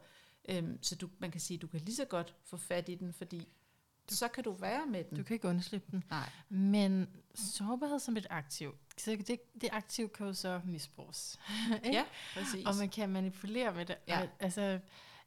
Øhm, 0.48 0.78
så 0.82 0.94
du, 0.96 1.08
man 1.18 1.30
kan 1.30 1.40
sige, 1.40 1.58
du 1.58 1.66
kan 1.66 1.80
lige 1.80 1.96
så 1.96 2.04
godt 2.04 2.34
få 2.44 2.56
fat 2.56 2.88
i 2.88 2.94
den, 2.94 3.12
fordi 3.12 3.48
Du- 4.10 4.14
så 4.16 4.28
kan 4.28 4.44
du 4.44 4.52
være 4.52 4.86
med 4.86 5.04
den. 5.04 5.16
Du 5.16 5.22
kan 5.22 5.34
ikke 5.34 5.48
undslippe 5.48 5.86
den. 5.90 6.04
Nej. 6.10 6.28
Men 6.48 7.08
sårbarhed 7.34 7.98
som 7.98 8.16
et 8.16 8.26
aktiv, 8.30 8.74
så 8.98 9.10
det, 9.10 9.40
det 9.60 9.68
aktiv 9.72 10.08
kan 10.08 10.26
jo 10.26 10.32
så 10.32 10.60
misbruges. 10.64 11.38
Ja, 11.84 12.04
præcis. 12.34 12.66
Og 12.66 12.76
man 12.78 12.88
kan 12.88 13.08
manipulere 13.08 13.74
med 13.74 13.86
det. 13.86 13.96
Ja. 14.08 14.20
Og, 14.22 14.28
altså, 14.40 14.80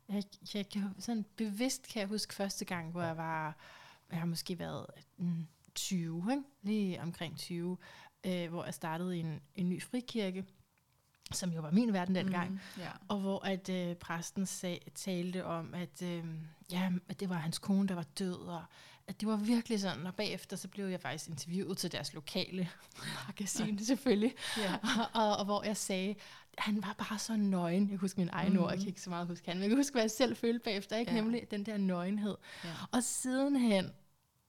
jeg, 0.10 0.24
jeg 0.54 0.70
kan 0.70 0.90
sådan 1.00 1.26
bevidst 1.36 1.88
kan 1.88 2.00
jeg 2.00 2.08
huske 2.08 2.34
første 2.34 2.66
gang, 2.66 2.92
hvor 2.92 3.02
jeg 3.02 3.18
var, 3.18 3.56
jeg 4.12 4.20
har 4.20 4.26
måske 4.26 4.60
været 4.60 4.86
mm, 5.18 5.48
20, 5.76 6.28
ikke? 6.32 6.44
lige 6.62 7.02
omkring 7.02 7.38
20, 7.38 7.78
øh, 8.26 8.50
hvor 8.50 8.66
jeg 8.66 8.74
startede 8.74 9.18
en, 9.18 9.42
en 9.56 9.70
ny 9.70 9.82
frikirke, 9.82 10.46
som 11.32 11.52
jo 11.52 11.62
var 11.62 11.72
min 11.72 11.94
verden 11.94 12.16
dengang. 12.16 12.52
Mm, 12.52 12.60
ja. 12.78 12.90
Og 13.08 13.20
hvor 13.20 13.46
at 13.46 13.70
øh, 13.70 13.96
præsten 13.96 14.46
sag, 14.46 14.92
talte 14.96 15.46
om, 15.46 15.74
at, 15.74 16.02
øh, 16.02 16.24
ja, 16.72 16.92
at 17.10 17.20
det 17.20 17.30
var 17.30 17.36
hans 17.36 17.60
kone, 17.60 17.88
der 17.88 17.96
var 17.96 18.06
død, 18.20 18.36
og 18.36 18.64
at 19.08 19.22
det 19.22 19.28
var 19.28 19.36
virkelig 19.36 19.80
sådan, 19.80 20.08
og 20.08 20.16
bagefter 20.16 20.58
så 20.58 20.68
blev 20.68 20.86
jeg 20.86 21.02
faktisk 21.02 21.30
interviewet 21.30 21.78
til 21.78 21.92
deres 21.92 22.14
lokale 22.14 22.70
magasin 23.28 23.86
selvfølgelig, 23.86 24.34
ja. 24.58 24.74
og, 24.74 25.06
og, 25.24 25.38
og 25.38 25.46
hvor 25.46 25.64
jeg 25.64 25.78
sagde, 25.78 26.16
han 26.58 26.84
var 26.84 26.96
bare 27.10 27.20
så 27.20 27.36
nøgen. 27.36 27.82
Jeg 27.82 27.90
kan 27.90 27.98
huske 27.98 28.20
min 28.20 28.30
egen 28.32 28.54
mm. 28.54 28.60
ord, 28.60 28.72
jeg 28.72 28.80
kan 28.80 28.88
ikke 28.88 29.02
så 29.02 29.10
meget 29.10 29.28
huske 29.28 29.48
han, 29.48 29.58
men 29.58 29.62
jeg 29.62 29.70
kan 29.70 29.78
huske, 29.78 29.94
hvad 29.94 30.04
jeg 30.04 30.12
selv 30.12 30.36
følte 30.36 30.64
bagefter, 30.64 30.98
ikke? 30.98 31.12
Ja. 31.12 31.22
nemlig 31.22 31.52
den 31.52 31.66
der 31.66 31.78
nøgenhed. 31.78 32.38
ja. 32.64 32.70
Og 32.92 33.04
sidenhen 33.04 33.92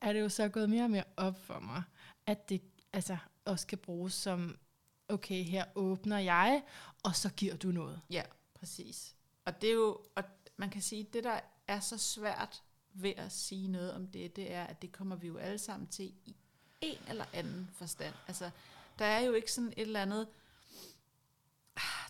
er 0.01 0.13
det 0.13 0.21
jo 0.21 0.29
så 0.29 0.49
gået 0.49 0.71
mere 0.71 0.85
og 0.85 0.91
mere 0.91 1.05
op 1.17 1.45
for 1.45 1.61
mig, 1.61 1.83
at 2.27 2.49
det 2.49 2.63
altså, 2.93 3.17
også 3.45 3.67
kan 3.67 3.79
bruges 3.79 4.15
som, 4.15 4.57
okay, 5.09 5.43
her 5.45 5.65
åbner 5.75 6.19
jeg, 6.19 6.63
og 7.03 7.17
så 7.17 7.31
giver 7.31 7.57
du 7.57 7.69
noget. 7.69 8.01
Ja, 8.11 8.23
præcis. 8.55 9.15
Og 9.45 9.63
det 9.63 9.71
er 9.71 9.75
jo, 9.75 10.01
og 10.15 10.25
man 10.57 10.71
kan 10.71 10.83
sige, 10.83 11.07
det 11.13 11.25
der 11.25 11.41
er 11.69 11.81
så 11.81 11.99
svært 11.99 12.63
ved 12.95 13.13
at 13.17 13.33
sige 13.33 13.69
noget 13.69 13.93
om 13.95 14.07
det, 14.07 14.37
det 14.37 14.53
er, 14.53 14.65
at 14.65 14.83
det 14.83 14.93
kommer 14.93 15.17
vi 15.17 15.27
jo 15.27 15.37
alle 15.37 15.59
sammen 15.59 15.87
til 15.89 16.05
i 16.27 16.37
en 16.81 16.99
eller 17.09 17.25
anden 17.33 17.71
forstand. 17.73 18.15
Altså, 18.29 18.51
der 18.99 19.05
er 19.05 19.21
jo 19.21 19.33
ikke 19.33 19.53
sådan 19.53 19.73
et 19.77 19.83
eller 19.83 20.03
andet, 20.03 20.29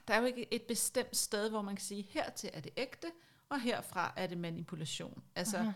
der 0.09 0.15
er 0.15 0.19
jo 0.19 0.25
ikke 0.25 0.55
et 0.55 0.63
bestemt 0.63 1.17
sted, 1.17 1.51
hvor 1.51 1.63
man 1.63 1.77
kan 1.77 1.85
sige, 1.85 2.07
hertil 2.11 2.51
er 2.53 2.61
det 2.61 2.73
ægte, 2.77 3.07
og 3.49 3.61
herfra 3.61 4.13
er 4.17 4.27
det 4.27 4.39
manipulation. 4.39 5.23
Altså, 5.35 5.57
Aha. 5.57 5.71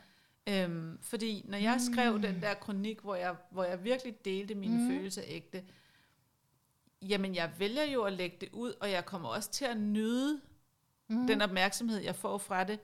Øhm, 0.46 0.98
fordi 1.02 1.42
når 1.48 1.59
jeg 1.59 1.80
skrev 1.92 2.22
den 2.22 2.42
der 2.42 2.54
kronik, 2.54 3.00
hvor 3.00 3.14
jeg, 3.14 3.37
hvor 3.50 3.64
jeg 3.64 3.85
virkelig 3.85 4.24
delte 4.24 4.54
mine 4.54 4.76
Mm. 4.76 4.83
mm. 4.83 4.88
følelser 4.88 5.22
ægte, 5.26 5.64
jamen 7.03 7.35
jeg 7.35 7.51
vælger 7.59 7.85
jo 7.85 8.03
at 8.03 8.13
lægge 8.13 8.37
det 8.41 8.49
ud, 8.53 8.73
og 8.81 8.91
jeg 8.91 9.05
kommer 9.07 9.29
også 9.29 9.51
til 9.51 9.65
at 9.65 9.77
nyde 9.77 10.41
Mm. 11.09 11.17
mm. 11.17 11.27
den 11.27 11.43
opmærksomhed, 11.43 11.99
jeg 11.99 12.17
får 12.17 12.39
fra 12.39 12.65
det. 12.65 12.79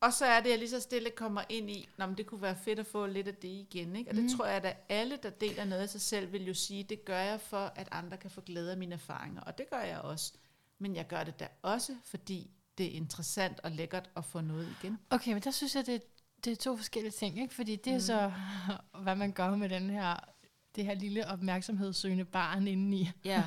Og 0.00 0.12
så 0.12 0.24
er 0.26 0.40
det, 0.40 0.50
jeg 0.50 0.58
lige 0.58 0.70
så 0.70 0.80
stille 0.80 1.10
kommer 1.10 1.42
ind 1.48 1.70
i, 1.70 1.88
men 1.96 2.14
det 2.16 2.26
kunne 2.26 2.42
være 2.42 2.56
fedt 2.56 2.78
at 2.78 2.86
få 2.86 3.06
lidt 3.06 3.28
af 3.28 3.34
det 3.34 3.48
igen. 3.48 3.96
Ikke? 3.96 4.10
Og 4.10 4.16
det 4.16 4.22
Mm. 4.24 4.28
tror 4.36 4.46
jeg, 4.46 4.64
at 4.64 4.76
alle, 4.88 5.18
der 5.22 5.30
deler 5.30 5.64
noget 5.64 5.82
af 5.82 5.88
sig 5.88 6.00
selv, 6.00 6.32
vil 6.32 6.46
jo 6.46 6.54
sige, 6.54 6.84
det 6.84 7.04
gør 7.04 7.18
jeg 7.18 7.40
for, 7.40 7.72
at 7.76 7.88
andre 7.90 8.16
kan 8.16 8.30
få 8.30 8.40
glæde 8.40 8.70
af 8.70 8.76
mine 8.76 8.94
erfaringer. 8.94 9.40
Og 9.40 9.58
det 9.58 9.70
gør 9.70 9.80
jeg 9.80 9.98
også. 10.00 10.32
Men 10.78 10.96
jeg 10.96 11.06
gør 11.06 11.24
det 11.24 11.40
da 11.40 11.48
også, 11.62 11.96
fordi 12.04 12.50
det 12.78 12.86
er 12.86 12.90
interessant 12.90 13.60
og 13.60 13.70
lækkert 13.70 14.10
at 14.16 14.24
få 14.24 14.40
noget 14.40 14.76
igen. 14.82 14.98
Okay, 15.10 15.32
men 15.32 15.42
der 15.42 15.50
synes 15.50 15.76
jeg, 15.76 15.86
det, 15.86 16.02
det 16.44 16.50
er 16.52 16.56
to 16.56 16.76
forskellige 16.76 17.12
ting, 17.12 17.40
ikke? 17.42 17.54
Fordi 17.54 17.76
det 17.76 17.90
er 17.92 17.94
Mm. 17.96 18.00
så, 18.00 18.32
hvad 19.02 19.16
man 19.16 19.32
gør 19.32 19.56
med 19.56 19.68
den 19.68 19.90
her, 19.90 20.29
det 20.76 20.84
her 20.84 20.94
lille 20.94 21.26
opmærksomhedssøgende 21.26 22.24
barn 22.24 22.66
indeni. 22.66 23.10
Ja, 23.24 23.44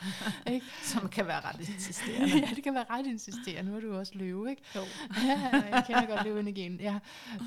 Ikke? 0.52 0.66
som 0.82 1.08
kan 1.08 1.26
være 1.26 1.40
ret 1.40 1.60
insisterende. 1.68 2.38
ja, 2.46 2.50
det 2.54 2.64
kan 2.64 2.74
være 2.74 2.84
ret 2.90 3.06
insisterende. 3.06 3.70
Nu 3.70 3.76
er 3.76 3.80
du 3.80 3.96
også 3.96 4.12
løve, 4.14 4.50
ikke? 4.50 4.62
Jo. 4.74 4.80
ja, 5.26 5.38
jeg 5.50 5.84
kender 5.86 6.06
godt 6.06 6.24
løven 6.24 6.76
ja. 6.80 6.98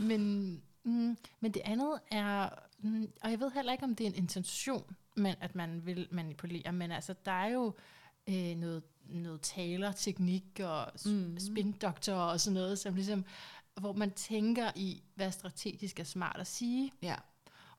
Men, 0.01 0.51
mm, 0.83 1.17
men 1.39 1.51
det 1.51 1.61
andet 1.65 1.99
er, 2.11 2.49
mm, 2.79 3.07
og 3.23 3.31
jeg 3.31 3.39
ved 3.39 3.51
heller 3.51 3.71
ikke, 3.71 3.83
om 3.83 3.95
det 3.95 4.03
er 4.03 4.09
en 4.09 4.15
intention, 4.15 4.95
men 5.15 5.35
at 5.41 5.55
man 5.55 5.85
vil 5.85 6.07
manipulere, 6.11 6.71
men 6.71 6.91
altså, 6.91 7.15
der 7.25 7.31
er 7.31 7.47
jo 7.49 7.73
øh, 8.29 8.55
noget, 8.55 8.83
noget 9.05 9.41
talerteknik 9.41 10.59
og 10.63 10.85
Mm. 11.05 11.39
spindoktorer 11.39 12.17
og 12.31 12.39
sådan 12.39 12.53
noget, 12.53 12.79
som 12.79 12.95
ligesom, 12.95 13.25
hvor 13.79 13.93
man 13.93 14.11
tænker 14.11 14.71
i, 14.75 15.03
hvad 15.15 15.31
strategisk 15.31 15.99
er 15.99 16.03
smart 16.03 16.37
at 16.39 16.47
sige. 16.47 16.91
Ja. 17.01 17.15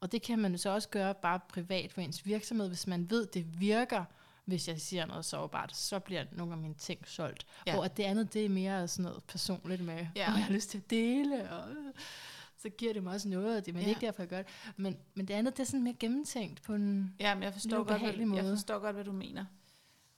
Og 0.01 0.13
det 0.13 0.23
kan 0.23 0.39
man 0.39 0.59
så 0.59 0.71
også 0.71 0.89
gøre 0.89 1.15
bare 1.15 1.41
privat 1.49 1.93
for 1.93 2.01
ens 2.01 2.27
virksomhed, 2.27 2.69
hvis 2.69 2.87
man 2.87 3.11
ved, 3.11 3.27
det 3.27 3.61
virker, 3.61 4.05
hvis 4.45 4.69
jeg 4.69 4.81
siger 4.81 5.07
noget 5.07 5.25
sårbart, 5.25 5.77
så 5.77 5.99
bliver 5.99 6.25
nogle 6.33 6.53
af 6.53 6.59
mine 6.59 6.75
ting 6.75 7.09
solgt. 7.09 7.47
Ja. 7.67 7.73
Ja. 7.73 7.79
Og 7.79 7.85
at 7.85 7.97
det 7.97 8.03
andet, 8.03 8.33
det 8.35 8.45
er 8.45 8.49
mere 8.49 8.89
sådan 8.89 9.03
noget 9.05 9.25
personligt 9.25 9.83
med, 9.85 9.95
Ja. 9.97 10.07
ja. 10.17 10.33
og 10.33 10.37
jeg 10.39 10.45
har 10.45 10.53
lyst 10.53 10.71
til 10.71 10.79
at 10.79 10.91
dele. 10.91 11.51
Og, 11.51 11.69
så 12.59 12.69
giver 12.69 12.93
det 12.93 13.03
mig 13.03 13.13
også 13.13 13.29
noget 13.29 13.57
af 13.57 13.63
det, 13.63 13.75
men 13.75 13.81
Ja. 13.83 13.87
ja. 13.89 13.95
ikke 13.95 14.07
derfor, 14.07 14.23
jeg 14.23 14.29
gør 14.29 14.43
det. 14.43 14.47
Men, 14.77 14.97
men 15.15 15.29
det 15.29 15.35
andet, 15.35 15.57
det 15.57 15.63
er 15.63 15.67
sådan 15.67 15.83
mere 15.85 15.95
gennemtænkt 15.95 16.63
på 16.63 16.75
en... 16.75 17.15
Ja, 17.21 17.35
men 17.35 17.43
jeg 17.43 17.53
forstår, 17.53 17.77
godt, 17.77 17.87
hvad, 17.89 17.97
ubehagelig 17.97 18.35
jeg 18.37 18.43
måde. 18.45 18.57
forstår 18.57 18.79
godt, 18.79 18.95
hvad 18.95 19.05
du 19.05 19.13
mener. 19.13 19.45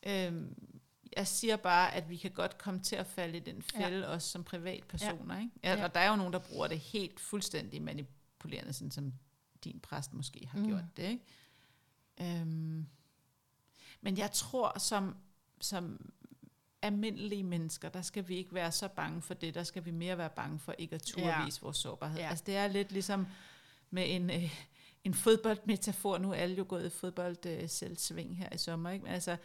Øhm, 0.06 0.54
jeg 1.16 1.26
siger 1.26 1.56
bare, 1.56 1.94
at 1.94 2.10
vi 2.10 2.16
kan 2.16 2.30
godt 2.30 2.58
komme 2.58 2.80
til 2.80 2.96
at 2.96 3.06
falde 3.06 3.36
i 3.36 3.40
den 3.40 3.62
fælde, 3.62 3.98
ja. 3.98 4.06
også 4.06 4.28
som 4.28 4.44
privatpersoner. 4.44 5.38
Ikke? 5.40 5.50
Ja, 5.64 5.74
Ja. 5.74 5.84
Og 5.84 5.94
der 5.94 6.00
er 6.00 6.10
jo 6.10 6.16
nogen, 6.16 6.32
der 6.32 6.38
bruger 6.38 6.66
det 6.66 6.78
helt 6.78 7.20
fuldstændig 7.20 7.82
manipulerende, 7.82 8.72
sådan 8.72 8.90
som 8.90 9.12
din 9.64 9.80
præst 9.80 10.12
måske 10.14 10.48
har 10.50 10.58
mm. 10.58 10.66
Gjort 10.66 10.84
det. 10.96 11.02
Ikke? 11.08 12.40
Øhm, 12.40 12.86
men 14.00 14.18
jeg 14.18 14.30
tror, 14.32 14.78
som, 14.78 15.16
som 15.60 16.12
almindelige 16.82 17.42
mennesker, 17.42 17.88
der 17.88 18.02
skal 18.02 18.28
vi 18.28 18.36
ikke 18.36 18.54
være 18.54 18.72
så 18.72 18.88
bange 18.88 19.22
for 19.22 19.34
det. 19.34 19.54
Der 19.54 19.62
skal 19.64 19.84
vi 19.84 19.90
mere 19.90 20.18
være 20.18 20.30
bange 20.30 20.58
for 20.58 20.74
ikke 20.78 20.94
at 20.94 21.02
turde 21.02 21.26
Ja. 21.26 21.44
vise 21.44 21.60
vores 21.62 21.76
sårbarhed. 21.76 22.18
Ja. 22.18 22.28
Altså 22.28 22.44
det 22.46 22.56
er 22.56 22.68
lidt 22.68 22.92
ligesom 22.92 23.26
med 23.90 24.04
en, 24.06 24.30
øh, 24.30 24.64
en 25.04 25.14
fodboldmetafor. 25.14 26.18
Nu 26.18 26.30
er 26.30 26.34
alle 26.34 26.56
jo 26.56 26.64
gået 26.68 26.86
i 26.86 26.90
fodbold 26.90 27.46
øh, 27.46 27.68
selv 27.68 27.96
sving 27.96 28.38
her 28.38 28.48
i 28.54 28.58
sommer. 28.58 28.90
Ikke? 28.90 29.04
Men 29.04 29.12
altså, 29.14 29.36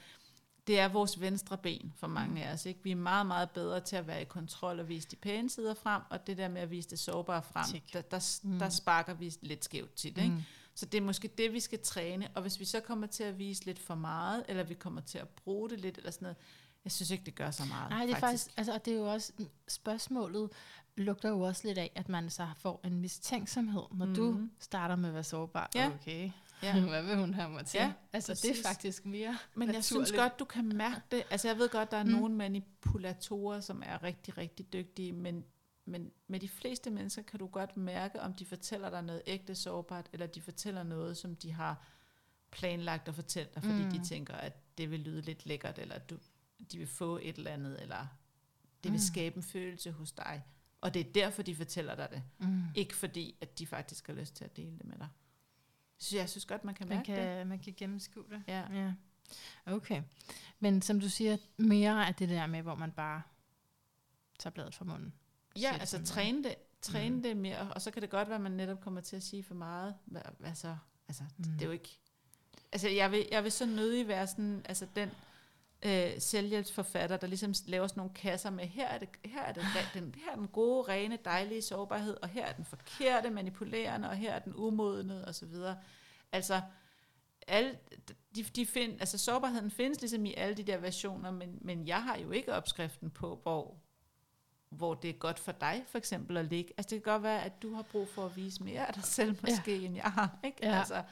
det 0.68 0.80
er 0.80 0.88
vores 0.88 1.22
venstre 1.22 1.57
ben 1.57 1.93
for 1.95 2.07
mange 2.07 2.43
af 2.45 2.53
os. 2.53 2.65
Ikke? 2.65 2.80
Vi 2.84 2.91
er 2.91 2.95
meget, 2.95 3.26
meget 3.26 3.49
bedre 3.51 3.80
til 3.80 3.95
at 3.95 4.07
være 4.07 4.22
i 4.22 4.26
kontrol 4.26 4.80
og 4.80 4.88
vise 4.89 5.07
de 5.11 5.15
pæne 5.15 5.49
sider 5.49 5.74
frem, 5.74 6.01
og 6.09 6.28
det 6.28 6.38
der 6.38 6.47
med 6.47 6.61
at 6.61 6.72
vise 6.72 6.89
det 6.89 6.99
sårbare 6.99 7.41
frem, 7.43 7.65
Tik. 7.72 7.93
der, 7.93 8.01
der, 8.01 8.39
Mm. 8.43 8.59
der 8.59 8.70
sparker 8.70 9.13
vi 9.13 9.34
lidt 9.41 9.65
skævt 9.65 9.93
tit. 9.93 10.18
Ikke? 10.18 10.30
Mm. 10.30 10.41
Så 10.76 10.86
det 10.86 10.97
er 10.97 11.01
måske 11.01 11.28
det, 11.28 11.53
vi 11.53 11.59
skal 11.59 11.80
træne. 11.84 12.28
Og 12.36 12.41
hvis 12.41 12.59
vi 12.59 12.65
så 12.65 12.80
kommer 12.80 13.07
til 13.07 13.24
at 13.24 13.39
vise 13.39 13.65
lidt 13.65 13.80
for 13.80 13.95
meget, 13.95 14.43
eller 14.47 14.63
vi 14.63 14.74
kommer 14.74 15.01
til 15.01 15.18
at 15.18 15.28
bruge 15.30 15.70
det 15.70 15.80
lidt, 15.80 15.97
eller 15.97 16.11
sådan 16.11 16.26
noget, 16.26 16.38
jeg 16.84 16.91
synes 16.91 17.11
ikke, 17.11 17.26
det 17.26 17.36
gør 17.36 17.51
så 17.51 17.65
meget. 17.65 17.89
Nej, 17.89 18.05
det 18.05 18.15
er 18.15 18.20
faktisk, 18.20 18.47
altså, 18.57 18.74
og 18.74 18.86
det 18.86 18.93
er 18.93 18.97
jo 18.97 19.11
også, 19.13 19.32
spørgsmålet 19.68 20.49
lugter 20.97 21.30
jo 21.30 21.39
også 21.41 21.68
lidt 21.68 21.78
af, 21.78 21.91
at 21.95 22.09
man 22.09 22.30
så 22.30 22.47
får 22.57 22.82
en 22.84 23.01
mistænksomhed, 23.01 23.82
når 23.93 24.05
mm. 24.05 24.15
du 24.15 24.32
Mhm. 24.32 24.51
starter 24.59 24.95
med 24.95 25.09
at 25.09 25.13
være 25.15 25.24
sårbar. 25.24 25.70
Ja. 25.76 25.91
Okay, 26.01 26.32
Ja. 26.64 26.80
hvad 26.89 27.03
vil 27.03 27.18
hun 27.18 27.34
have 27.34 27.49
mig 27.49 27.66
til? 27.66 27.78
Ja, 27.78 27.93
altså, 28.14 28.34
det 28.34 28.41
præcis. 28.41 28.66
er 28.66 28.70
faktisk 28.70 29.05
mere 29.05 29.38
Men 29.55 29.74
jeg 29.74 29.84
synes 29.84 29.99
naturligt. 29.99 30.16
godt, 30.16 30.39
du 30.39 30.45
kan 30.45 30.68
mærke 30.76 31.01
det. 31.12 31.24
Altså 31.30 31.47
jeg 31.47 31.58
ved 31.58 31.70
godt, 31.70 31.91
der 31.91 31.97
er 31.97 32.03
mm. 32.03 32.10
Nogle 32.10 32.36
manipulatorer, 32.36 33.60
som 33.60 33.84
er 33.86 34.03
rigtig, 34.03 34.38
rigtig 34.38 34.74
dygtige, 34.74 35.12
men, 35.14 35.45
men 35.86 36.12
med 36.28 36.39
de 36.39 36.49
fleste 36.49 36.89
mennesker 36.89 37.22
kan 37.22 37.39
du 37.39 37.47
godt 37.47 37.78
mærke, 37.78 38.22
om 38.22 38.34
de 38.34 38.45
fortæller 38.45 38.89
dig 38.89 39.01
noget 39.03 39.22
ægte 39.28 39.55
sårbart, 39.55 40.10
eller 40.14 40.28
de 40.28 40.41
fortæller 40.41 40.84
noget, 40.84 41.18
som 41.18 41.36
de 41.36 41.51
har 41.51 41.86
planlagt 42.51 43.08
at 43.08 43.16
fortælle 43.16 43.49
dig, 43.55 43.64
fordi 43.64 43.84
mm. 43.84 43.91
de 43.91 44.03
tænker, 44.05 44.34
at 44.34 44.78
det 44.78 44.91
vil 44.91 44.99
lyde 44.99 45.22
lidt 45.22 45.45
lækkert, 45.45 45.80
eller 45.80 45.97
du, 45.99 46.18
de 46.72 46.78
vil 46.78 46.88
få 46.88 47.20
et 47.22 47.36
eller 47.38 47.51
andet, 47.51 47.82
eller 47.82 48.08
det 48.84 48.91
vil 48.91 48.99
Mm. 48.99 49.05
skabe 49.14 49.38
en 49.38 49.43
følelse 49.43 49.91
hos 49.91 50.12
dig. 50.12 50.43
Og 50.82 50.93
det 50.93 50.99
er 50.99 51.12
derfor, 51.14 51.41
de 51.43 51.55
fortæller 51.55 51.95
dig 51.95 52.08
det. 52.12 52.24
Mm. 52.39 52.62
Ikke 52.76 52.95
fordi, 52.95 53.36
at 53.41 53.60
de 53.60 53.68
faktisk 53.68 54.08
har 54.08 54.14
lyst 54.14 54.36
til 54.36 54.43
at 54.45 54.58
dele 54.58 54.78
det 54.78 54.86
med 54.86 54.97
dig. 54.97 55.08
Så 56.00 56.18
jeg 56.18 56.30
synes 56.30 56.45
godt, 56.45 56.64
man 56.64 56.76
kan 56.76 56.88
Man 56.88 56.98
mærke 56.98 57.12
det. 57.12 57.18
kan, 57.18 57.48
man 57.48 57.60
kan 57.60 57.74
gennemskue 57.78 58.24
det. 58.30 58.43
Ja. 58.48 58.64
Ja. 58.74 58.93
Okay. 59.66 60.02
Men 60.60 60.82
som 60.82 61.00
du 61.00 61.10
siger, 61.10 61.38
mere 61.58 62.08
af 62.08 62.16
det 62.16 62.30
der 62.30 62.48
med, 62.48 62.62
hvor 62.62 62.76
man 62.76 62.91
bare 62.91 63.22
tager 64.39 64.52
bladet 64.52 64.76
fra 64.76 64.86
munden. 64.86 65.14
Ja, 65.62 65.70
det 65.74 65.80
altså 65.80 66.04
træne 66.06 66.43
det, 66.43 66.56
træne 66.82 67.16
Mm. 67.16 67.24
det 67.24 67.38
mere, 67.38 67.72
og 67.76 67.82
så 67.82 67.91
kan 67.91 68.02
det 68.02 68.10
godt 68.10 68.28
være, 68.28 68.36
at 68.36 68.41
man 68.41 68.52
netop 68.52 68.82
kommer 68.82 69.02
til 69.02 69.16
at 69.16 69.24
sige 69.24 69.43
for 69.43 69.56
meget. 69.56 69.95
Hvad, 70.06 70.22
hvad 70.39 70.56
så? 70.56 70.78
Altså, 71.08 71.24
mm. 71.38 71.43
det, 71.43 71.54
det 71.54 71.62
er 71.62 71.66
jo 71.66 71.72
ikke... 71.72 72.00
Altså, 72.72 72.89
jeg 72.89 73.12
vil, 73.12 73.28
jeg 73.32 73.43
vil 73.43 73.52
så 73.52 73.66
nødig 73.66 74.08
være 74.08 74.28
sådan, 74.28 74.62
altså 74.66 74.88
den 74.95 75.10
øh, 75.86 76.11
selvhjælpsforfatter, 76.19 77.17
der 77.17 77.28
ligesom 77.28 77.53
laver 77.65 77.88
sådan 77.88 77.99
nogle 77.99 78.13
kasser 78.13 78.49
med, 78.49 78.65
her 78.65 78.88
er, 78.88 78.97
det, 78.97 79.09
her, 79.25 79.41
er 79.41 79.53
det, 79.53 79.63
den, 79.93 80.15
her 80.17 80.32
er 80.32 80.36
den 80.36 80.47
gode, 80.47 80.91
rene, 80.91 81.17
dejlige 81.25 81.61
sårbarhed, 81.61 82.17
og 82.21 82.30
her 82.30 82.45
er 82.45 82.53
den 82.53 82.65
forkerte, 82.65 83.30
manipulerende, 83.30 84.09
og 84.09 84.15
her 84.15 84.34
er 84.34 84.39
den 84.39 84.53
umodne, 84.55 85.25
og 85.28 85.36
så 85.36 85.45
videre. 85.45 85.78
Altså, 86.32 86.61
alle, 87.47 87.78
de, 88.36 88.43
de 88.43 88.65
find, 88.65 88.99
altså 88.99 89.17
sårbarheden 89.17 89.71
findes 89.71 90.01
ligesom 90.01 90.25
i 90.25 90.34
alle 90.38 90.55
de 90.55 90.63
der 90.63 90.78
versioner, 90.78 91.32
men, 91.32 91.57
men 91.61 91.88
jeg 91.88 92.03
har 92.03 92.17
jo 92.17 92.32
ikke 92.32 92.53
opskriften 92.53 93.09
på, 93.09 93.39
hvor, 93.43 93.75
hvor 94.69 94.93
det 94.93 95.09
er 95.09 95.13
godt 95.13 95.39
for 95.39 95.51
dig, 95.51 95.84
for 95.88 95.97
eksempel 95.97 96.38
at 96.38 96.45
ligge. 96.45 96.73
Altså 96.78 96.95
det 96.95 97.03
kan 97.03 97.11
godt 97.11 97.23
være, 97.23 97.43
at 97.43 97.61
du 97.61 97.73
har 97.73 97.82
brug 97.82 98.09
for 98.09 98.25
at 98.25 98.36
vise 98.36 98.63
mere 98.63 98.88
af 98.88 98.93
dig 98.93 99.03
selv, 99.03 99.38
måske, 99.41 99.78
ja. 99.78 99.86
end 99.86 99.95
jeg 99.95 100.03
har. 100.03 100.39
Ikke? 100.43 100.57
Ja. 100.61 100.80
Altså, 100.80 101.03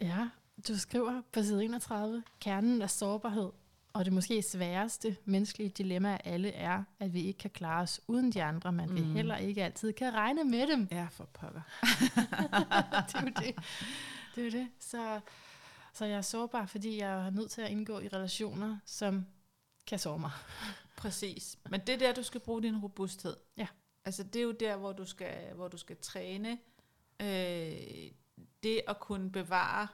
Ja, 0.00 0.28
du 0.68 0.78
skriver 0.78 1.22
på 1.32 1.42
side 1.42 1.64
31, 1.64 2.22
kernen 2.40 2.82
af 2.82 2.90
sårbarhed, 2.90 3.50
og 3.92 4.04
det 4.04 4.12
måske 4.12 4.42
sværeste 4.42 5.16
menneskelige 5.24 5.68
dilemma 5.68 6.12
af 6.12 6.20
alle 6.24 6.50
er, 6.50 6.84
at 7.00 7.14
vi 7.14 7.22
ikke 7.22 7.38
kan 7.38 7.50
klare 7.50 7.82
os 7.82 8.00
uden 8.08 8.32
de 8.32 8.42
andre, 8.42 8.72
men 8.72 8.88
mm. 8.88 8.94
vi 8.94 9.02
heller 9.02 9.36
ikke 9.36 9.64
altid 9.64 9.92
kan 9.92 10.14
regne 10.14 10.44
med 10.44 10.66
dem. 10.66 10.88
ja, 10.90 11.06
for 11.10 11.24
pokker. 11.24 11.60
det 13.06 13.14
er 13.14 13.22
jo 13.22 13.26
det. 13.26 13.54
Det 14.34 14.40
er 14.40 14.44
jo 14.44 14.50
det. 14.50 14.68
Så, 14.78 15.20
så 15.92 16.04
jeg 16.04 16.16
er 16.16 16.22
sårbar, 16.22 16.66
fordi 16.66 16.98
jeg 16.98 17.26
er 17.26 17.30
nødt 17.30 17.50
til 17.50 17.62
at 17.62 17.70
indgå 17.70 17.98
i 17.98 18.08
relationer, 18.08 18.78
som 18.84 19.26
kan 19.86 19.98
såre 19.98 20.18
mig. 20.18 20.30
Præcis. 20.96 21.58
Men 21.70 21.80
det 21.80 21.94
er 21.94 21.98
der, 21.98 22.14
du 22.14 22.22
skal 22.22 22.40
bruge 22.40 22.62
din 22.62 22.78
robusthed. 22.78 23.36
Ja. 23.56 23.66
Altså 24.04 24.22
det 24.22 24.36
er 24.36 24.42
jo 24.42 24.52
der, 24.52 24.76
hvor 24.76 24.92
du 24.92 25.04
skal, 25.04 25.54
hvor 25.54 25.68
du 25.68 25.76
skal 25.76 25.96
træne 25.96 26.58
øh, 27.20 27.72
det 28.62 28.80
at 28.88 29.00
kunne 29.00 29.30
bevare 29.32 29.88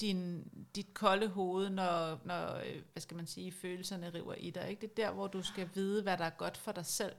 din, 0.00 0.50
dit 0.74 0.94
kolde 0.94 1.28
hoved, 1.28 1.70
når, 1.70 2.20
når 2.24 2.54
øh, 2.54 2.82
hvad 2.92 3.00
skal 3.00 3.16
man 3.16 3.26
sige, 3.26 3.52
følelserne 3.52 4.14
river 4.14 4.34
i 4.34 4.50
dig. 4.50 4.70
Ikke? 4.70 4.80
Det 4.80 4.90
er 4.90 5.06
der, 5.06 5.12
hvor 5.14 5.26
du 5.26 5.42
skal 5.42 5.70
vide, 5.74 6.02
hvad 6.02 6.18
der 6.18 6.24
er 6.24 6.30
godt 6.30 6.56
for 6.56 6.72
dig 6.72 6.86
selv. 6.86 7.16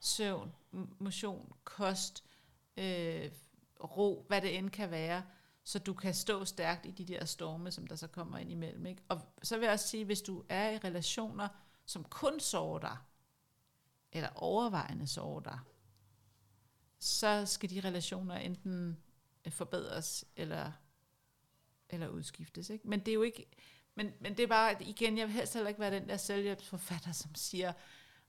Søvn, 0.00 0.52
motion, 0.98 1.52
kost, 1.64 2.24
øh, 2.76 3.30
ro, 3.84 4.24
hvad 4.28 4.40
det 4.40 4.58
end 4.58 4.70
kan 4.70 4.90
være, 4.90 5.22
så 5.64 5.78
du 5.78 5.94
kan 5.94 6.14
stå 6.14 6.44
stærkt 6.44 6.86
i 6.86 6.90
de 6.90 7.04
der 7.04 7.24
storme, 7.24 7.70
som 7.70 7.86
der 7.86 7.96
så 7.96 8.06
kommer 8.06 8.38
ind 8.38 8.52
imellem. 8.52 8.86
Ikke? 8.86 9.02
Og 9.08 9.20
så 9.42 9.56
vil 9.56 9.64
jeg 9.64 9.72
også 9.72 9.88
sige, 9.88 10.04
hvis 10.04 10.22
du 10.22 10.44
er 10.48 10.70
i 10.70 10.78
relationer, 10.78 11.48
som 11.86 12.04
kun 12.04 12.40
sover 12.40 12.78
dig, 12.78 12.96
eller 14.12 14.28
overvejende 14.34 15.06
sover 15.06 15.40
dig, 15.40 15.58
så 16.98 17.46
skal 17.46 17.70
de 17.70 17.80
relationer 17.80 18.34
enten 18.34 18.98
forbedres 19.48 20.24
eller, 20.36 20.72
eller 21.94 22.08
udskiftes. 22.08 22.70
Ikke? 22.70 22.88
Men 22.88 23.00
det 23.00 23.08
er 23.08 23.14
jo 23.14 23.22
ikke, 23.22 23.46
men, 23.94 24.12
men 24.20 24.36
det 24.36 24.42
er 24.42 24.46
bare, 24.46 24.82
igen, 24.82 25.18
jeg 25.18 25.26
vil 25.26 25.34
helst 25.34 25.54
heller 25.54 25.68
ikke 25.68 25.80
være 25.80 25.94
den 25.94 26.08
der 26.08 26.16
selvhjælpsforfatter, 26.16 27.12
som 27.12 27.34
siger, 27.34 27.72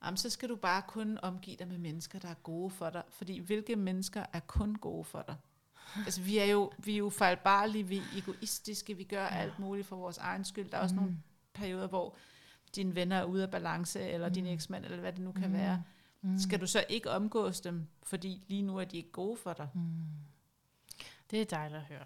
jamen, 0.05 0.17
så 0.17 0.29
skal 0.29 0.49
du 0.49 0.55
bare 0.55 0.81
kun 0.87 1.19
omgive 1.21 1.55
dig 1.55 1.67
med 1.67 1.77
mennesker, 1.77 2.19
der 2.19 2.27
er 2.27 2.33
gode 2.33 2.69
for 2.69 2.89
dig. 2.89 3.03
Fordi 3.09 3.39
hvilke 3.39 3.75
mennesker 3.75 4.25
er 4.33 4.39
kun 4.39 4.75
gode 4.75 5.03
for 5.03 5.21
dig? 5.27 5.35
Altså, 5.95 6.21
vi 6.21 6.37
er 6.37 6.45
jo, 6.45 6.71
vi 6.77 6.93
er 6.93 6.97
jo 6.97 7.09
fejlbarlige, 7.09 7.87
vi 7.87 7.97
er 7.97 8.03
egoistiske, 8.17 8.97
vi 8.97 9.03
gør 9.03 9.23
ja. 9.23 9.35
alt 9.35 9.59
muligt 9.59 9.87
for 9.87 9.95
vores 9.95 10.17
egen 10.17 10.45
skyld. 10.45 10.69
Der 10.69 10.77
er 10.77 10.81
også 10.81 10.95
mm. 10.95 11.01
nogle 11.01 11.17
perioder, 11.53 11.87
hvor 11.87 12.15
dine 12.75 12.95
venner 12.95 13.15
er 13.15 13.23
ude 13.23 13.43
af 13.43 13.51
balance, 13.51 14.01
eller 14.01 14.27
mm. 14.27 14.33
din 14.33 14.45
eksmand, 14.45 14.85
eller 14.85 14.99
hvad 14.99 15.13
det 15.13 15.21
nu 15.21 15.31
kan 15.31 15.47
mm. 15.47 15.53
være. 15.53 15.83
Mm. 16.21 16.39
Skal 16.39 16.61
du 16.61 16.67
så 16.67 16.85
ikke 16.89 17.09
omgås 17.09 17.61
dem, 17.61 17.87
fordi 18.03 18.43
lige 18.47 18.61
nu 18.61 18.77
er 18.77 18.85
de 18.85 18.97
ikke 18.97 19.11
gode 19.11 19.37
for 19.37 19.53
dig? 19.53 19.69
Mm. 19.73 19.81
Det 21.31 21.41
er 21.41 21.45
dejligt 21.45 21.79
at 21.79 21.85
høre, 21.85 22.05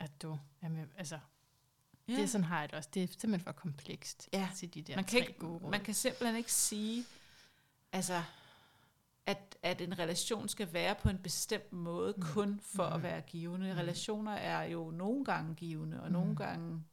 at 0.00 0.22
du 0.22 0.38
er 0.62 0.68
med. 0.68 0.86
Altså, 0.96 1.18
ja. 2.08 2.12
det 2.12 2.22
er 2.22 2.26
sådan 2.26 2.44
har 2.44 2.60
jeg 2.60 2.68
det 2.70 2.76
også. 2.78 2.90
Det 2.94 3.02
er 3.02 3.06
simpelthen 3.06 3.40
for 3.40 3.52
komplekst 3.52 4.28
Ja. 4.32 4.48
til 4.56 4.74
de 4.74 4.82
der 4.82 4.96
man, 4.96 5.04
kan 5.04 5.20
tre 5.20 5.28
ikke, 5.28 5.38
gode 5.40 5.58
råd. 5.58 5.70
man 5.70 5.80
kan 5.84 5.94
simpelthen 5.94 6.36
ikke 6.36 6.52
sige, 6.52 7.04
altså, 7.92 8.22
at, 9.26 9.58
at 9.62 9.80
en 9.80 9.98
relation 9.98 10.48
skal 10.48 10.72
være 10.72 10.94
på 10.94 11.08
en 11.08 11.18
bestemt 11.18 11.72
måde, 11.72 12.14
mm. 12.16 12.22
kun 12.22 12.60
for 12.64 12.88
mm. 12.88 12.94
at 12.94 13.02
være 13.02 13.20
givende. 13.20 13.74
Relationer 13.76 14.32
er 14.32 14.62
jo 14.62 14.90
nogle 14.90 15.24
gange 15.24 15.54
givende, 15.54 16.00
og 16.00 16.06
mm. 16.06 16.12
nogle 16.12 16.36
gange 16.36 16.84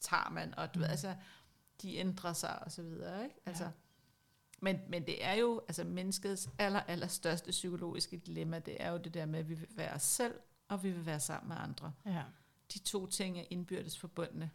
tager 0.00 0.30
man, 0.30 0.54
og 0.58 0.74
du 0.74 0.78
mm. 0.78 0.82
ved, 0.82 0.88
altså, 0.90 1.14
de 1.82 1.96
ændrer 1.96 2.32
sig 2.32 2.62
og 2.62 2.72
så 2.72 2.82
videre. 2.82 3.24
Ikke? 3.24 3.36
Altså, 3.46 3.64
Ja. 3.64 3.70
men, 4.60 4.80
men 4.88 5.06
det 5.06 5.24
er 5.24 5.32
jo, 5.32 5.60
altså 5.68 5.84
menneskets 5.84 6.48
aller, 6.58 6.80
aller 6.80 7.06
største 7.06 7.50
psykologiske 7.50 8.16
dilemma, 8.16 8.58
det 8.58 8.76
er 8.82 8.90
jo 8.90 8.96
det 8.98 9.14
der 9.14 9.26
med, 9.26 9.38
at 9.38 9.48
vi 9.48 9.54
vil 9.54 9.68
være 9.70 9.92
os 9.92 10.02
selv, 10.02 10.34
og 10.68 10.82
vi 10.82 10.90
vil 10.90 11.06
være 11.06 11.20
sammen 11.20 11.48
med 11.48 11.56
andre. 11.60 11.92
Ja. 12.06 12.22
De 12.74 12.78
to 12.78 13.06
ting 13.06 13.38
er 13.38 13.44
indbyrdes 13.50 13.98
forbundne. 13.98 14.50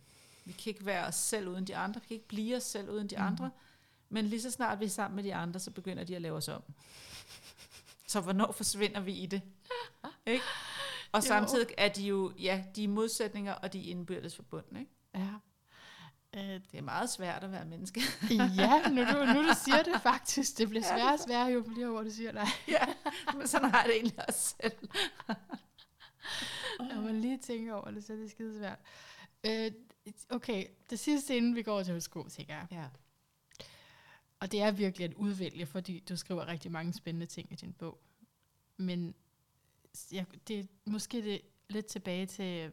Vi 0.46 0.52
kan 0.52 0.70
ikke 0.70 0.86
være 0.86 1.06
os 1.06 1.16
selv 1.16 1.48
uden 1.48 1.68
de 1.68 1.76
andre, 1.76 2.02
vi 2.02 2.08
kan 2.08 2.16
ikke 2.16 2.28
blive 2.28 2.56
os 2.56 2.64
selv 2.64 2.90
uden 2.90 3.08
de 3.08 3.16
Mhm. 3.16 3.26
andre, 3.26 3.50
men 4.10 4.26
lige 4.26 4.42
så 4.42 4.52
snart 4.52 4.80
vi 4.80 4.86
er 4.86 4.90
sammen 4.90 5.16
med 5.16 5.24
de 5.24 5.36
andre, 5.36 5.60
så 5.60 5.72
begynder 5.72 6.04
de 6.04 6.16
at 6.16 6.22
lave 6.22 6.38
os 6.38 6.48
om. 6.48 6.64
Så 8.08 8.22
hvornår 8.22 8.52
forsvinder 8.52 9.00
vi 9.00 9.14
i 9.14 9.26
det? 9.26 9.42
Ikke? 10.26 10.44
Og 11.12 11.22
Jo. 11.24 11.28
samtidig 11.28 11.68
er 11.78 11.90
de 11.90 12.04
jo, 12.04 12.32
ja, 12.40 12.64
de 12.76 12.84
er 12.84 12.88
modsætninger, 12.88 13.54
og 13.54 13.74
de 13.74 13.80
er 13.88 13.92
indbyrdes 13.92 14.36
forbundne. 14.36 14.80
Ikke? 14.80 14.92
ja. 15.16 15.30
Øh, 16.36 16.62
Det 16.72 16.78
er 16.78 16.82
meget 16.82 17.10
svært 17.10 17.44
at 17.44 17.52
være 17.52 17.66
menneske. 17.66 18.02
ja, 18.58 18.90
nu 18.90 19.02
du, 19.04 19.26
nu 19.34 19.48
du 19.48 19.54
siger 19.66 19.84
det 19.84 20.02
faktisk. 20.12 20.58
Det 20.58 20.70
bliver 20.70 20.84
sværere 20.84 21.14
og 21.14 21.20
sværere, 21.20 21.48
jo 21.52 21.64
flere 21.76 21.88
ord 21.88 22.06
du 22.06 22.12
siger 22.12 22.32
nej. 22.32 22.48
ja, 22.68 22.86
men 23.36 23.48
sådan 23.48 23.70
har 23.70 23.78
jeg 23.78 23.88
det 23.88 23.96
egentlig 23.96 24.28
også 24.28 24.56
selv. 24.62 24.90
Når 26.80 27.02
man 27.02 27.22
lige 27.22 27.38
tænker 27.38 27.74
over 27.74 27.92
det, 27.92 28.04
så 28.04 28.14
er 28.14 28.18
det 28.18 28.32
skide 28.32 28.58
svært. 28.58 28.80
Øh, 29.44 29.72
okay, 30.30 30.66
det 30.90 31.00
sidste 31.00 31.38
inden 31.38 31.56
vi 31.56 31.64
går 31.64 31.84
til 31.84 31.92
horoskop, 31.92 32.30
tænker 32.30 32.54
jeg. 32.56 32.68
Ja. 32.72 32.86
Og 34.40 34.52
det 34.52 34.62
er 34.62 34.72
virkelig 34.72 35.06
at 35.06 35.14
udvælge, 35.14 35.66
fordi 35.66 36.00
du 36.00 36.16
skriver 36.16 36.48
rigtig 36.48 36.72
mange 36.72 36.94
spændende 36.94 37.26
ting 37.26 37.52
i 37.52 37.56
din 37.56 37.74
bog. 37.74 38.00
men 38.78 39.16
jeg, 40.12 40.26
det 40.48 40.60
er 40.60 40.64
måske 40.86 41.24
det, 41.24 41.42
lidt 41.70 41.86
tilbage 41.86 42.26
til 42.26 42.72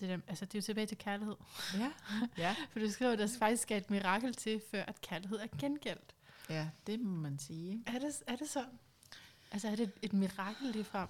det, 0.00 0.08
der, 0.08 0.18
altså 0.26 0.44
det 0.44 0.54
er 0.54 0.58
jo 0.58 0.62
tilbage 0.62 0.86
til 0.86 0.98
kærlighed. 0.98 1.36
Ja, 1.74 1.92
ja. 2.38 2.56
For 2.70 2.78
du 2.80 2.90
skriver, 2.90 3.12
at 3.12 3.18
der 3.18 3.28
faktisk 3.38 3.62
skal 3.62 3.76
et 3.76 3.90
mirakel 3.90 4.34
til, 4.34 4.62
før 4.70 4.82
at 4.82 5.00
kærlighed 5.00 5.38
er 5.38 5.46
gengældt. 5.58 6.14
ja 6.48 6.68
det 6.86 7.00
må 7.00 7.20
man 7.20 7.38
sige. 7.38 7.82
Er 7.86 7.98
det, 7.98 8.22
er 8.26 8.36
det 8.36 8.48
sådan? 8.48 8.78
Altså 9.50 9.68
er 9.68 9.76
det 9.76 9.82
et, 9.82 9.92
et 10.02 10.12
mirakel 10.12 10.66
lige 10.66 10.84
frem? 10.84 11.08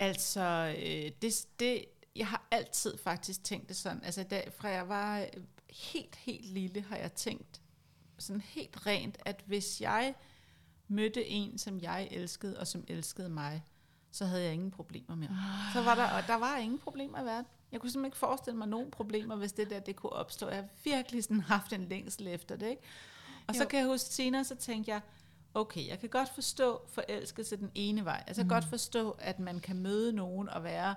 Altså, 0.00 0.74
øh, 0.78 1.10
det, 1.22 1.46
det, 1.60 1.84
jeg 2.16 2.26
har 2.26 2.46
altid 2.50 2.98
faktisk 2.98 3.44
tænkt 3.44 3.68
det 3.68 3.76
sådan. 3.76 4.04
Altså, 4.04 4.22
da, 4.22 4.42
fra 4.56 4.68
jeg 4.68 4.88
var 4.88 5.20
øh, 5.20 5.26
helt, 5.70 6.16
helt 6.16 6.44
lille, 6.46 6.80
har 6.82 6.96
jeg 6.96 7.12
tænkt 7.12 7.60
sådan 8.18 8.40
helt 8.40 8.86
rent, 8.86 9.18
at 9.24 9.42
hvis 9.46 9.80
jeg 9.80 10.14
mødte 10.88 11.26
en, 11.26 11.58
som 11.58 11.80
jeg 11.80 12.08
elskede, 12.10 12.60
og 12.60 12.66
som 12.66 12.84
elskede 12.88 13.28
mig, 13.28 13.64
så 14.10 14.24
havde 14.24 14.42
jeg 14.42 14.52
ingen 14.52 14.70
problemer 14.70 15.14
mere. 15.16 15.36
Så 15.72 15.82
var 15.82 15.94
der, 15.94 16.10
og 16.10 16.22
der 16.26 16.34
var 16.34 16.56
ingen 16.56 16.78
problemer 16.78 17.22
i 17.22 17.24
verden. 17.24 17.46
Jeg 17.72 17.80
kunne 17.80 17.90
simpelthen 17.90 18.08
ikke 18.08 18.16
forestille 18.18 18.58
mig 18.58 18.68
nogen 18.68 18.90
problemer, 18.90 19.36
hvis 19.36 19.52
det 19.52 19.70
der, 19.70 19.80
det 19.80 19.96
kunne 19.96 20.12
opstå. 20.12 20.48
Jeg 20.48 20.56
har 20.56 20.68
virkelig 20.84 21.24
sådan 21.24 21.40
haft 21.40 21.72
en 21.72 21.84
længsel 21.88 22.26
efter 22.26 22.56
det, 22.56 22.68
ikke? 22.68 22.82
Og 23.46 23.54
så 23.54 23.62
Jo. 23.62 23.68
kan 23.68 23.78
jeg 23.78 23.86
huske 23.88 24.08
senere, 24.14 24.44
så 24.44 24.54
tænkte 24.54 24.90
jeg, 24.90 25.00
okay, 25.54 25.86
jeg 25.88 25.98
kan 26.00 26.08
godt 26.08 26.28
forstå 26.34 26.80
forelskelse 26.88 27.56
den 27.56 27.70
ene 27.74 28.04
vej. 28.04 28.24
Altså 28.26 28.42
kan 28.42 28.48
godt 28.48 28.64
forstå, 28.64 29.10
at 29.10 29.38
man 29.38 29.60
kan 29.60 29.76
møde 29.76 30.12
nogen 30.12 30.48
og 30.48 30.64
være, 30.64 30.94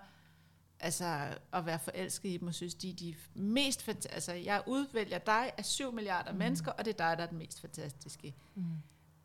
altså 0.79 1.27
at 1.53 1.65
være 1.65 1.79
forelsket 1.79 2.29
i 2.29 2.37
dem 2.37 2.47
og 2.47 2.53
synes, 2.53 2.73
de 2.75 2.89
er 2.89 2.93
de 2.95 3.15
mest 3.33 3.83
fantastiske. 3.83 4.13
Altså 4.15 4.33
jeg 4.33 4.63
udvælger 4.67 5.17
dig 5.17 5.51
af 5.57 5.65
7 5.65 5.91
milliarder 5.91 6.31
Mhm. 6.31 6.39
mennesker, 6.39 6.71
og 6.71 6.85
det 6.85 6.93
er 6.93 6.97
dig, 7.09 7.17
der 7.17 7.23
er 7.23 7.27
den 7.27 7.37
mest 7.37 7.61
fantastiske. 7.61 8.35
Mm. 8.55 8.63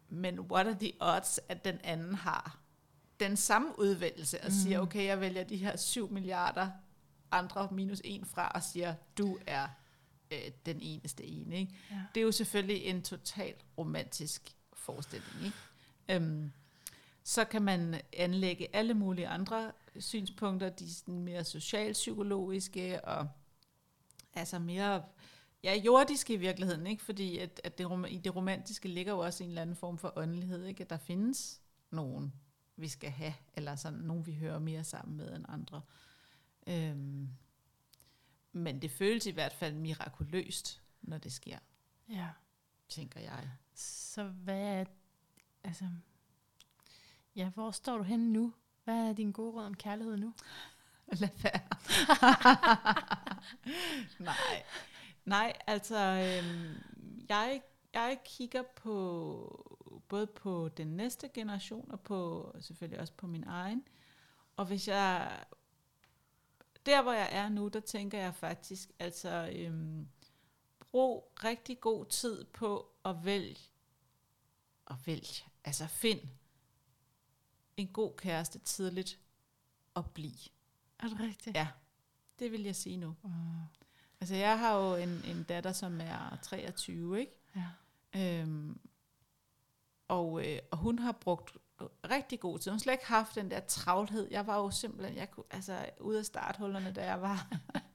Men 0.09 0.41
what 0.41 0.67
are 0.67 0.77
the 0.81 0.93
odds, 1.01 1.41
at 1.49 1.65
den 1.65 1.79
anden 1.85 2.15
har 2.15 2.59
den 3.21 3.37
samme 3.37 3.79
udvælgelse 3.79 4.45
og 4.45 4.53
siger, 4.53 4.79
Mhm. 4.79 4.87
okay, 4.89 5.05
jeg 5.07 5.21
vælger 5.21 5.45
de 5.45 5.57
her 5.57 5.77
7 5.77 6.11
milliarder 6.13 6.71
andre 7.31 7.69
minus 7.73 8.01
en 8.05 8.25
fra 8.25 8.49
og 8.49 8.63
siger, 8.63 8.95
du 9.19 9.39
er 9.47 9.69
øh, 10.31 10.39
den 10.67 10.79
eneste 10.81 11.25
ene. 11.25 11.57
Ikke? 11.59 11.75
Ja. 11.91 11.97
Det 12.15 12.21
er 12.21 12.25
jo 12.25 12.33
selvfølgelig 12.33 12.85
en 12.85 13.03
totalt 13.03 13.65
romantisk 13.79 14.56
forestilling. 14.87 15.45
Ikke? 15.45 15.57
Øhm, 16.09 16.53
så 17.23 17.45
kan 17.45 17.63
man 17.63 18.01
anlægge 18.13 18.77
alle 18.77 18.95
mulige 18.95 19.29
andre 19.29 19.73
synspunkter, 19.99 20.69
de 20.69 20.95
sådan 20.95 21.21
mere 21.21 21.45
socialpsykologiske 21.45 23.05
og 23.05 23.29
altså 24.35 24.59
mere 24.59 25.05
ja, 25.63 25.75
jordiske 25.75 26.35
i 26.35 26.37
virkeligheden, 26.37 26.87
ikke? 26.87 27.03
fordi 27.03 27.39
at, 27.39 27.61
at 27.65 27.79
det, 27.79 28.07
i 28.09 28.19
det 28.19 28.37
romantiske 28.37 28.89
ligger 28.89 29.13
jo 29.13 29.19
også 29.19 29.45
en 29.45 29.51
eller 29.51 29.63
anden 29.63 29.77
form 29.77 29.99
for 29.99 30.13
åndelighed, 30.17 30.65
ikke? 30.65 30.83
at 30.83 30.91
der 30.91 30.97
findes 30.97 31.61
nogen, 31.91 32.33
vi 32.77 32.89
skal 32.89 33.11
have, 33.11 33.35
eller 33.55 33.77
sådan 33.77 33.99
nogen, 33.99 34.27
vi 34.27 34.35
hører 34.35 34.59
mere 34.59 34.85
sammen 34.85 35.17
med 35.17 35.37
end 35.37 35.45
andre. 35.49 35.83
Øhm, 36.67 37.29
men 38.53 38.83
det 38.83 38.91
føles 38.91 39.27
i 39.27 39.31
hvert 39.31 39.53
fald 39.53 39.75
mirakuløst, 39.75 40.83
når 41.03 41.19
det 41.19 41.33
sker, 41.33 41.59
ja. 42.09 42.29
tænker 42.89 43.21
jeg. 43.21 43.51
Så 43.77 44.25
hvad 44.25 44.61
er, 44.61 44.85
altså, 45.65 45.85
ja, 47.37 47.49
hvor 47.49 47.71
står 47.71 47.97
du 47.97 48.03
henne 48.03 48.33
nu? 48.33 48.53
Hvad 48.85 49.09
er 49.09 49.13
din 49.13 49.33
gode 49.33 49.53
råd 49.53 49.65
om 49.65 49.75
kærlighed 49.75 50.17
nu? 50.17 50.33
Lad 51.13 51.29
være. 51.43 51.61
Nej. 54.25 54.65
Nej, 55.25 55.53
altså, 55.67 55.97
øhm, 55.97 56.83
jeg, 57.29 57.63
jeg 57.95 58.19
kigger 58.25 58.63
på 58.63 60.01
både 60.09 60.27
på 60.27 60.69
den 60.69 60.87
næste 60.87 61.29
generation 61.29 61.91
og 61.91 62.01
på 62.01 62.51
selvfølgelig 62.61 63.01
også 63.01 63.13
på 63.13 63.27
min 63.27 63.45
egen. 63.47 63.89
Og 64.57 64.67
hvis 64.67 64.89
jeg 64.89 65.45
der 66.87 67.03
hvor 67.03 67.13
jeg 67.13 67.29
er 67.33 67.49
nu, 67.49 67.69
der 67.69 67.81
tænker 67.81 68.19
jeg 68.19 68.35
faktisk, 68.35 68.91
altså 68.99 69.51
øhm, 69.57 70.09
brug 70.79 71.33
rigtig 71.45 71.81
god 71.81 72.05
tid 72.05 72.45
på 72.45 72.91
at 73.11 73.25
vælge 73.25 73.57
og 74.85 74.97
vælge, 75.07 75.45
altså 75.65 75.87
find 75.87 76.21
en 77.77 77.89
god 77.89 78.17
kæreste 78.17 78.59
tidligt 78.59 79.21
og 79.95 80.11
blive. 80.11 80.49
Er 80.99 81.09
det 81.09 81.21
rigtigt? 81.21 81.57
Ja, 81.57 81.69
det 82.39 82.53
vil 82.53 82.63
jeg 82.63 82.77
sige 82.77 82.97
nu. 82.97 83.15
Uh, 83.23 83.33
Altså, 84.21 84.35
jeg 84.35 84.59
har 84.59 84.77
jo 84.77 84.95
en, 84.95 85.23
en 85.25 85.43
datter, 85.43 85.73
som 85.73 86.01
er 86.01 86.39
23, 86.43 87.21
ikke? 87.21 87.33
ja. 87.57 88.41
Øhm, 88.41 88.79
og, 90.09 90.47
øh, 90.47 90.59
og 90.71 90.79
hun 90.79 90.99
har 90.99 91.13
brugt 91.13 91.57
rigtig 92.11 92.41
god 92.41 92.59
tid. 92.59 92.71
Hun 92.71 92.75
har 92.75 92.83
slet 92.83 92.93
ikke 92.93 93.07
haft 93.07 93.35
den 93.35 93.51
der 93.51 93.61
travlhed. 93.61 94.29
Jeg 94.31 94.47
var 94.47 94.57
jo 94.57 94.71
simpelthen, 94.71 95.17
jeg 95.17 95.31
kunne, 95.31 95.45
altså, 95.51 95.87
ude 96.01 96.19
af 96.19 96.25
starthullerne, 96.25 96.93
da 96.93 97.05
jeg 97.05 97.23
var 97.23 97.49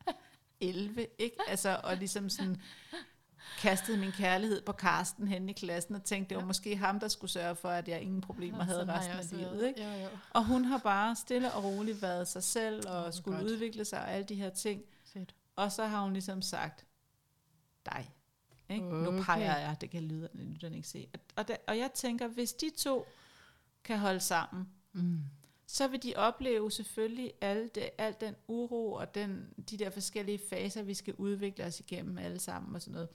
11, 0.59 1.07
ikke? 1.17 1.37
Altså, 1.47 1.81
og 1.83 1.97
ligesom 1.97 2.29
sådan 2.29 2.61
kastede 3.59 3.97
min 3.97 4.11
kærlighed 4.11 4.61
på 4.61 4.71
Karsten 4.71 5.27
hen 5.27 5.49
i 5.49 5.53
klassen 5.53 5.95
og 5.95 6.03
tænkte, 6.03 6.29
det 6.29 6.35
var 6.35 6.41
Ja. 6.43 6.47
måske 6.47 6.75
ham, 6.75 6.99
der 6.99 7.07
skulle 7.07 7.31
sørge 7.31 7.55
for, 7.55 7.69
at 7.69 7.87
jeg 7.87 8.01
ingen 8.01 8.21
problemer 8.21 8.63
havde 8.63 8.79
Sådan 8.79 8.89
har 8.95 9.17
resten 9.19 9.39
af 9.39 9.51
livet, 9.53 9.67
ikke? 9.67 9.83
Jo, 9.83 10.03
jo. 10.03 10.09
Og 10.31 10.45
hun 10.45 10.65
har 10.65 10.77
bare 10.77 11.15
stille 11.15 11.51
og 11.51 11.63
roligt 11.63 12.01
været 12.01 12.27
sig 12.27 12.43
selv 12.43 12.87
og 12.89 13.01
hvor 13.01 13.11
skulle 13.11 13.37
godt. 13.37 13.51
udvikle 13.51 13.85
sig 13.85 13.99
og 13.99 14.11
alle 14.11 14.25
de 14.25 14.35
her 14.35 14.49
ting. 14.49 14.81
Fedt. 15.05 15.35
Og 15.55 15.71
så 15.71 15.85
har 15.85 16.03
hun 16.03 16.13
ligesom 16.13 16.41
sagt, 16.41 16.85
dig. 17.85 18.11
Ikke? 18.69 18.85
Okay. 18.87 19.11
Nu 19.11 19.23
peger 19.23 19.57
jeg, 19.59 19.77
det 19.81 19.89
kan 19.89 20.03
lyde, 20.03 20.29
lytterne 20.33 20.75
ikke 20.75 20.87
se. 20.87 21.07
Og, 21.35 21.47
der, 21.47 21.55
og 21.67 21.77
jeg 21.77 21.91
tænker, 21.93 22.27
hvis 22.27 22.53
de 22.53 22.69
to 22.77 23.05
kan 23.83 23.99
holde 23.99 24.19
sammen, 24.19 24.69
Mm. 24.93 25.19
så 25.67 25.87
vil 25.87 26.03
de 26.03 26.13
opleve 26.15 26.71
selvfølgelig 26.71 27.33
alle 27.41 27.69
det, 27.75 27.89
al 27.97 28.15
den 28.21 28.35
uro 28.47 28.93
og 28.93 29.15
den, 29.15 29.45
de 29.69 29.77
der 29.77 29.89
forskellige 29.89 30.39
faser, 30.49 30.81
vi 30.83 30.93
skal 30.93 31.13
udvikle 31.13 31.65
os 31.65 31.79
igennem 31.79 32.17
alle 32.17 32.39
sammen 32.39 32.75
og 32.75 32.81
sådan 32.81 32.93
noget. 32.93 33.09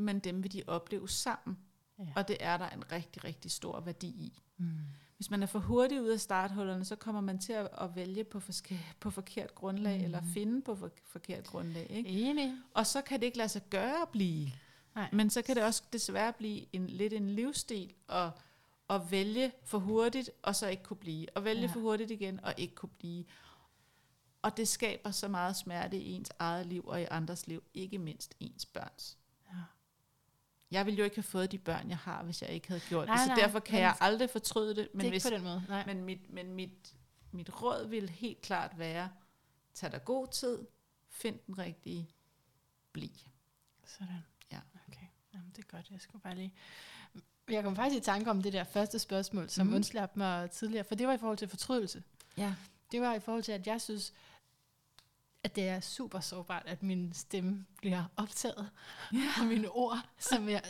Men 0.00 0.18
dem 0.18 0.42
vil 0.42 0.52
de 0.52 0.62
opleve 0.66 1.08
sammen. 1.08 1.58
Ja. 1.98 2.04
Og 2.16 2.28
det 2.28 2.36
er 2.40 2.56
der 2.56 2.68
en 2.68 2.92
rigtig, 2.92 3.24
rigtig 3.24 3.50
stor 3.50 3.80
værdi 3.80 4.08
i. 4.08 4.42
Mm. 4.56 4.66
Hvis 5.16 5.30
man 5.30 5.42
er 5.42 5.46
for 5.46 5.58
hurtig 5.58 6.02
ud 6.02 6.08
af 6.08 6.20
starthullerne, 6.20 6.84
så 6.84 6.96
kommer 6.96 7.20
man 7.20 7.38
til 7.38 7.52
at, 7.52 7.68
at 7.80 7.96
vælge 7.96 8.24
på, 8.24 8.40
forske, 8.40 8.80
på 9.00 9.10
forkert 9.10 9.54
grundlag, 9.54 9.98
mm. 9.98 10.04
eller 10.04 10.22
finde 10.34 10.62
på 10.62 10.74
for, 10.74 10.90
forkert 11.04 11.46
grundlag. 11.46 11.86
Ikke? 11.90 12.10
Enig. 12.10 12.54
Og 12.74 12.86
så 12.86 13.02
kan 13.02 13.20
det 13.20 13.26
ikke 13.26 13.38
lade 13.38 13.48
sig 13.48 13.62
gøre 13.70 14.02
at 14.02 14.08
blive. 14.08 14.50
Nej. 14.94 15.08
Men 15.12 15.30
så 15.30 15.42
kan 15.42 15.56
det 15.56 15.64
også 15.64 15.82
desværre 15.92 16.32
blive 16.32 16.66
en, 16.72 16.86
lidt 16.86 17.12
en 17.12 17.30
livsstil 17.30 17.92
at, 18.08 18.30
at 18.90 19.10
vælge 19.10 19.52
for 19.64 19.78
hurtigt, 19.78 20.30
og 20.42 20.56
så 20.56 20.66
ikke 20.68 20.82
kunne 20.82 20.96
blive. 20.96 21.26
Og 21.34 21.44
vælge 21.44 21.62
ja. 21.62 21.72
for 21.72 21.80
hurtigt 21.80 22.10
igen, 22.10 22.44
og 22.44 22.54
ikke 22.56 22.74
kunne 22.74 22.92
blive. 22.98 23.24
Og 24.42 24.56
det 24.56 24.68
skaber 24.68 25.10
så 25.10 25.28
meget 25.28 25.56
smerte 25.56 25.98
i 25.98 26.12
ens 26.12 26.30
eget 26.38 26.66
liv 26.66 26.84
og 26.86 27.02
i 27.02 27.06
andres 27.10 27.46
liv, 27.46 27.62
ikke 27.74 27.98
mindst 27.98 28.34
ens 28.40 28.66
børns. 28.66 29.18
Jeg 30.70 30.86
ville 30.86 30.98
jo 30.98 31.04
ikke 31.04 31.16
have 31.16 31.22
fået 31.22 31.52
de 31.52 31.58
børn, 31.58 31.88
jeg 31.88 31.98
har, 31.98 32.22
hvis 32.22 32.42
jeg 32.42 32.50
ikke 32.50 32.68
havde 32.68 32.80
gjort 32.88 33.06
Nej, 33.06 33.16
det. 33.16 33.24
Så 33.24 33.28
nej, 33.28 33.36
derfor 33.36 33.60
kan 33.60 33.80
jeg 33.80 33.96
aldrig 34.00 34.30
fortryde 34.30 34.76
det. 34.76 34.88
Men 34.92 35.00
det 35.00 35.06
er 35.06 35.10
hvis, 35.10 35.24
ikke 35.24 35.36
på 35.36 35.44
den 35.44 35.44
måde. 35.44 35.64
Nej. 35.68 35.86
men, 35.86 36.04
mit, 36.04 36.32
men 36.32 36.54
mit, 36.54 36.94
mit 37.32 37.62
råd 37.62 37.88
vil 37.88 38.08
helt 38.08 38.40
klart 38.42 38.78
være, 38.78 39.10
tag 39.74 39.92
dig 39.92 40.04
god 40.04 40.26
tid, 40.26 40.58
find 41.08 41.38
den 41.46 41.58
rigtige, 41.58 42.10
bliv. 42.92 43.10
Sådan. 43.86 44.24
Ja. 44.52 44.60
Okay. 44.88 45.06
Jamen, 45.34 45.50
det 45.56 45.64
er 45.64 45.76
godt. 45.76 45.90
Jeg 45.90 46.00
skulle 46.00 46.22
bare 46.22 46.34
lige... 46.34 46.54
Jeg 47.48 47.64
kom 47.64 47.76
faktisk 47.76 48.02
i 48.02 48.04
tanke 48.04 48.30
om 48.30 48.42
det 48.42 48.52
der 48.52 48.64
første 48.64 48.98
spørgsmål, 48.98 49.48
som 49.48 49.66
mm. 49.66 49.74
Undslap 49.74 50.16
mig 50.16 50.50
tidligere, 50.50 50.84
for 50.84 50.94
det 50.94 51.06
var 51.06 51.12
i 51.12 51.18
forhold 51.18 51.38
til 51.38 51.48
fortrydelse. 51.48 52.02
Ja. 52.36 52.54
Det 52.92 53.00
var 53.00 53.14
i 53.14 53.20
forhold 53.20 53.42
til, 53.42 53.52
at 53.52 53.66
jeg 53.66 53.80
synes, 53.80 54.12
at 55.44 55.56
det 55.56 55.68
er 55.68 55.80
super 55.80 56.20
sårbart, 56.20 56.62
at 56.66 56.82
min 56.82 57.12
stemme 57.12 57.66
bliver 57.76 58.04
optaget, 58.16 58.70
ja. 59.12 59.18
og 59.40 59.46
mine 59.46 59.68
ord, 59.68 59.98
som 60.18 60.48
jeg 60.48 60.62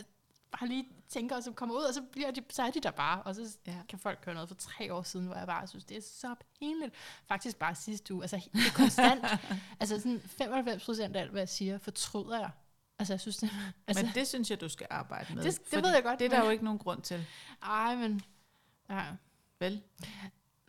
bare 0.59 0.69
lige 0.69 0.89
tænker, 1.09 1.37
og 1.37 1.43
som 1.45 1.55
kommer 1.55 1.75
ud, 1.75 1.83
og 1.83 1.95
så, 1.95 2.03
bliver 2.13 2.31
de, 2.31 2.43
så 2.51 2.63
er 2.63 2.71
de 2.71 2.81
der 2.81 2.91
bare, 2.91 3.23
og 3.23 3.35
så 3.35 3.57
Ja. 3.67 3.77
kan 3.89 3.99
folk 3.99 4.25
høre 4.25 4.35
noget 4.35 4.49
for 4.49 4.57
tre 4.57 4.95
år 4.95 5.03
siden, 5.03 5.27
hvor 5.27 5.37
jeg 5.37 5.47
bare 5.47 5.67
synes, 5.67 5.85
det 5.85 5.97
er 5.97 6.01
så 6.03 6.35
pinligt. 6.59 6.95
Faktisk 7.29 7.57
bare 7.57 7.75
sidste 7.75 8.15
uge, 8.15 8.25
altså 8.25 8.37
det 8.53 8.67
er 8.67 8.73
konstant, 8.77 9.25
altså 9.81 9.97
sådan 9.97 10.21
95 10.27 10.85
procent 10.85 11.17
af 11.17 11.21
alt, 11.21 11.31
hvad 11.31 11.41
jeg 11.41 11.49
siger, 11.49 11.79
fortryder 11.79 12.39
jeg. 12.39 12.51
Altså 12.99 13.13
jeg 13.13 13.21
synes 13.21 13.37
det, 13.37 13.51
altså, 13.87 14.05
men 14.05 14.15
det 14.15 14.29
synes 14.29 14.51
jeg, 14.51 14.61
du 14.61 14.69
skal 14.69 14.87
arbejde 14.91 15.35
med. 15.35 15.43
Det- 15.43 15.61
det 15.71 15.83
ved 15.85 15.95
jeg 15.95 16.03
godt, 16.03 16.19
Det 16.19 16.25
er 16.25 16.29
der 16.29 16.37
men- 16.39 16.45
jo 16.45 16.51
ikke 16.51 16.65
nogen 16.65 16.79
grund 16.79 17.03
til. 17.03 17.27
ej, 17.63 17.97
men, 17.97 18.23
nej, 18.89 19.07
Vel? 19.61 19.83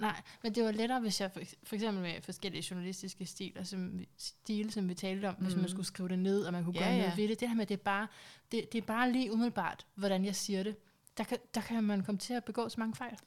Nej, 0.01 0.21
men 0.43 0.55
det 0.55 0.63
var 0.63 0.71
lettere, 0.71 0.99
hvis 0.99 1.21
jeg 1.21 1.31
for, 1.31 1.41
for 1.63 1.75
eksempel 1.75 2.01
med 2.03 2.21
forskellige 2.21 2.67
journalistiske 2.71 3.25
stiler, 3.25 3.63
som, 3.63 3.99
stile, 4.17 4.71
som 4.71 4.89
vi 4.89 4.93
talte 4.93 5.29
om, 5.29 5.35
mm. 5.39 5.43
hvis 5.45 5.55
man 5.55 5.61
Mhm. 5.61 5.69
skulle 5.69 5.85
skrive 5.85 6.09
det 6.09 6.19
ned, 6.19 6.43
og 6.43 6.53
man 6.53 6.63
kunne 6.63 6.79
Ja, 6.79 6.83
gøre 6.85 6.97
noget 6.97 7.09
ja. 7.09 7.15
ved 7.15 7.27
det. 7.27 7.39
Det 7.39 7.47
her 7.49 7.55
med, 7.55 7.65
det 7.65 7.73
er 7.73 7.83
bare, 7.83 8.07
det, 8.51 8.71
det 8.73 8.77
er 8.77 8.85
bare 8.85 9.11
lige 9.11 9.31
umiddelbart, 9.33 9.85
hvordan 9.95 10.25
jeg 10.25 10.35
siger 10.35 10.63
det. 10.63 10.75
Der 11.17 11.23
kan, 11.23 11.37
der 11.55 11.61
kan 11.61 11.83
man 11.83 12.03
komme 12.03 12.19
til 12.19 12.33
at 12.33 12.43
begå 12.43 12.69
så 12.69 12.79
mange 12.79 12.95
fejl. 12.95 13.17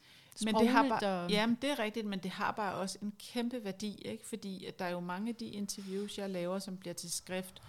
Men 0.45 0.55
det 0.55 0.69
har 0.69 0.83
Sprogligt 0.83 1.01
bare, 1.01 1.25
og, 1.25 1.31
jamen, 1.31 1.59
det 1.63 1.71
er 1.71 1.79
rigtigt, 1.79 2.07
men 2.07 2.19
det 2.19 2.31
har 2.31 2.53
bare 2.53 2.75
også 2.75 2.99
en 3.03 3.13
kæmpe 3.19 3.65
værdi, 3.65 4.03
ikke? 4.05 4.27
fordi 4.27 4.65
at 4.65 4.79
der 4.79 4.85
er 4.85 4.91
jo 4.91 5.01
mange 5.01 5.29
af 5.29 5.35
de 5.35 5.47
interviews, 5.47 6.19
jeg 6.19 6.31
laver, 6.31 6.59
som 6.59 6.77
bliver 6.77 6.95
til 6.95 7.13
skrift, 7.13 7.63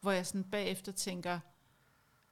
hvor 0.00 0.10
jeg 0.12 0.26
sådan 0.26 0.44
bagefter 0.44 0.92
tænker, 0.92 1.38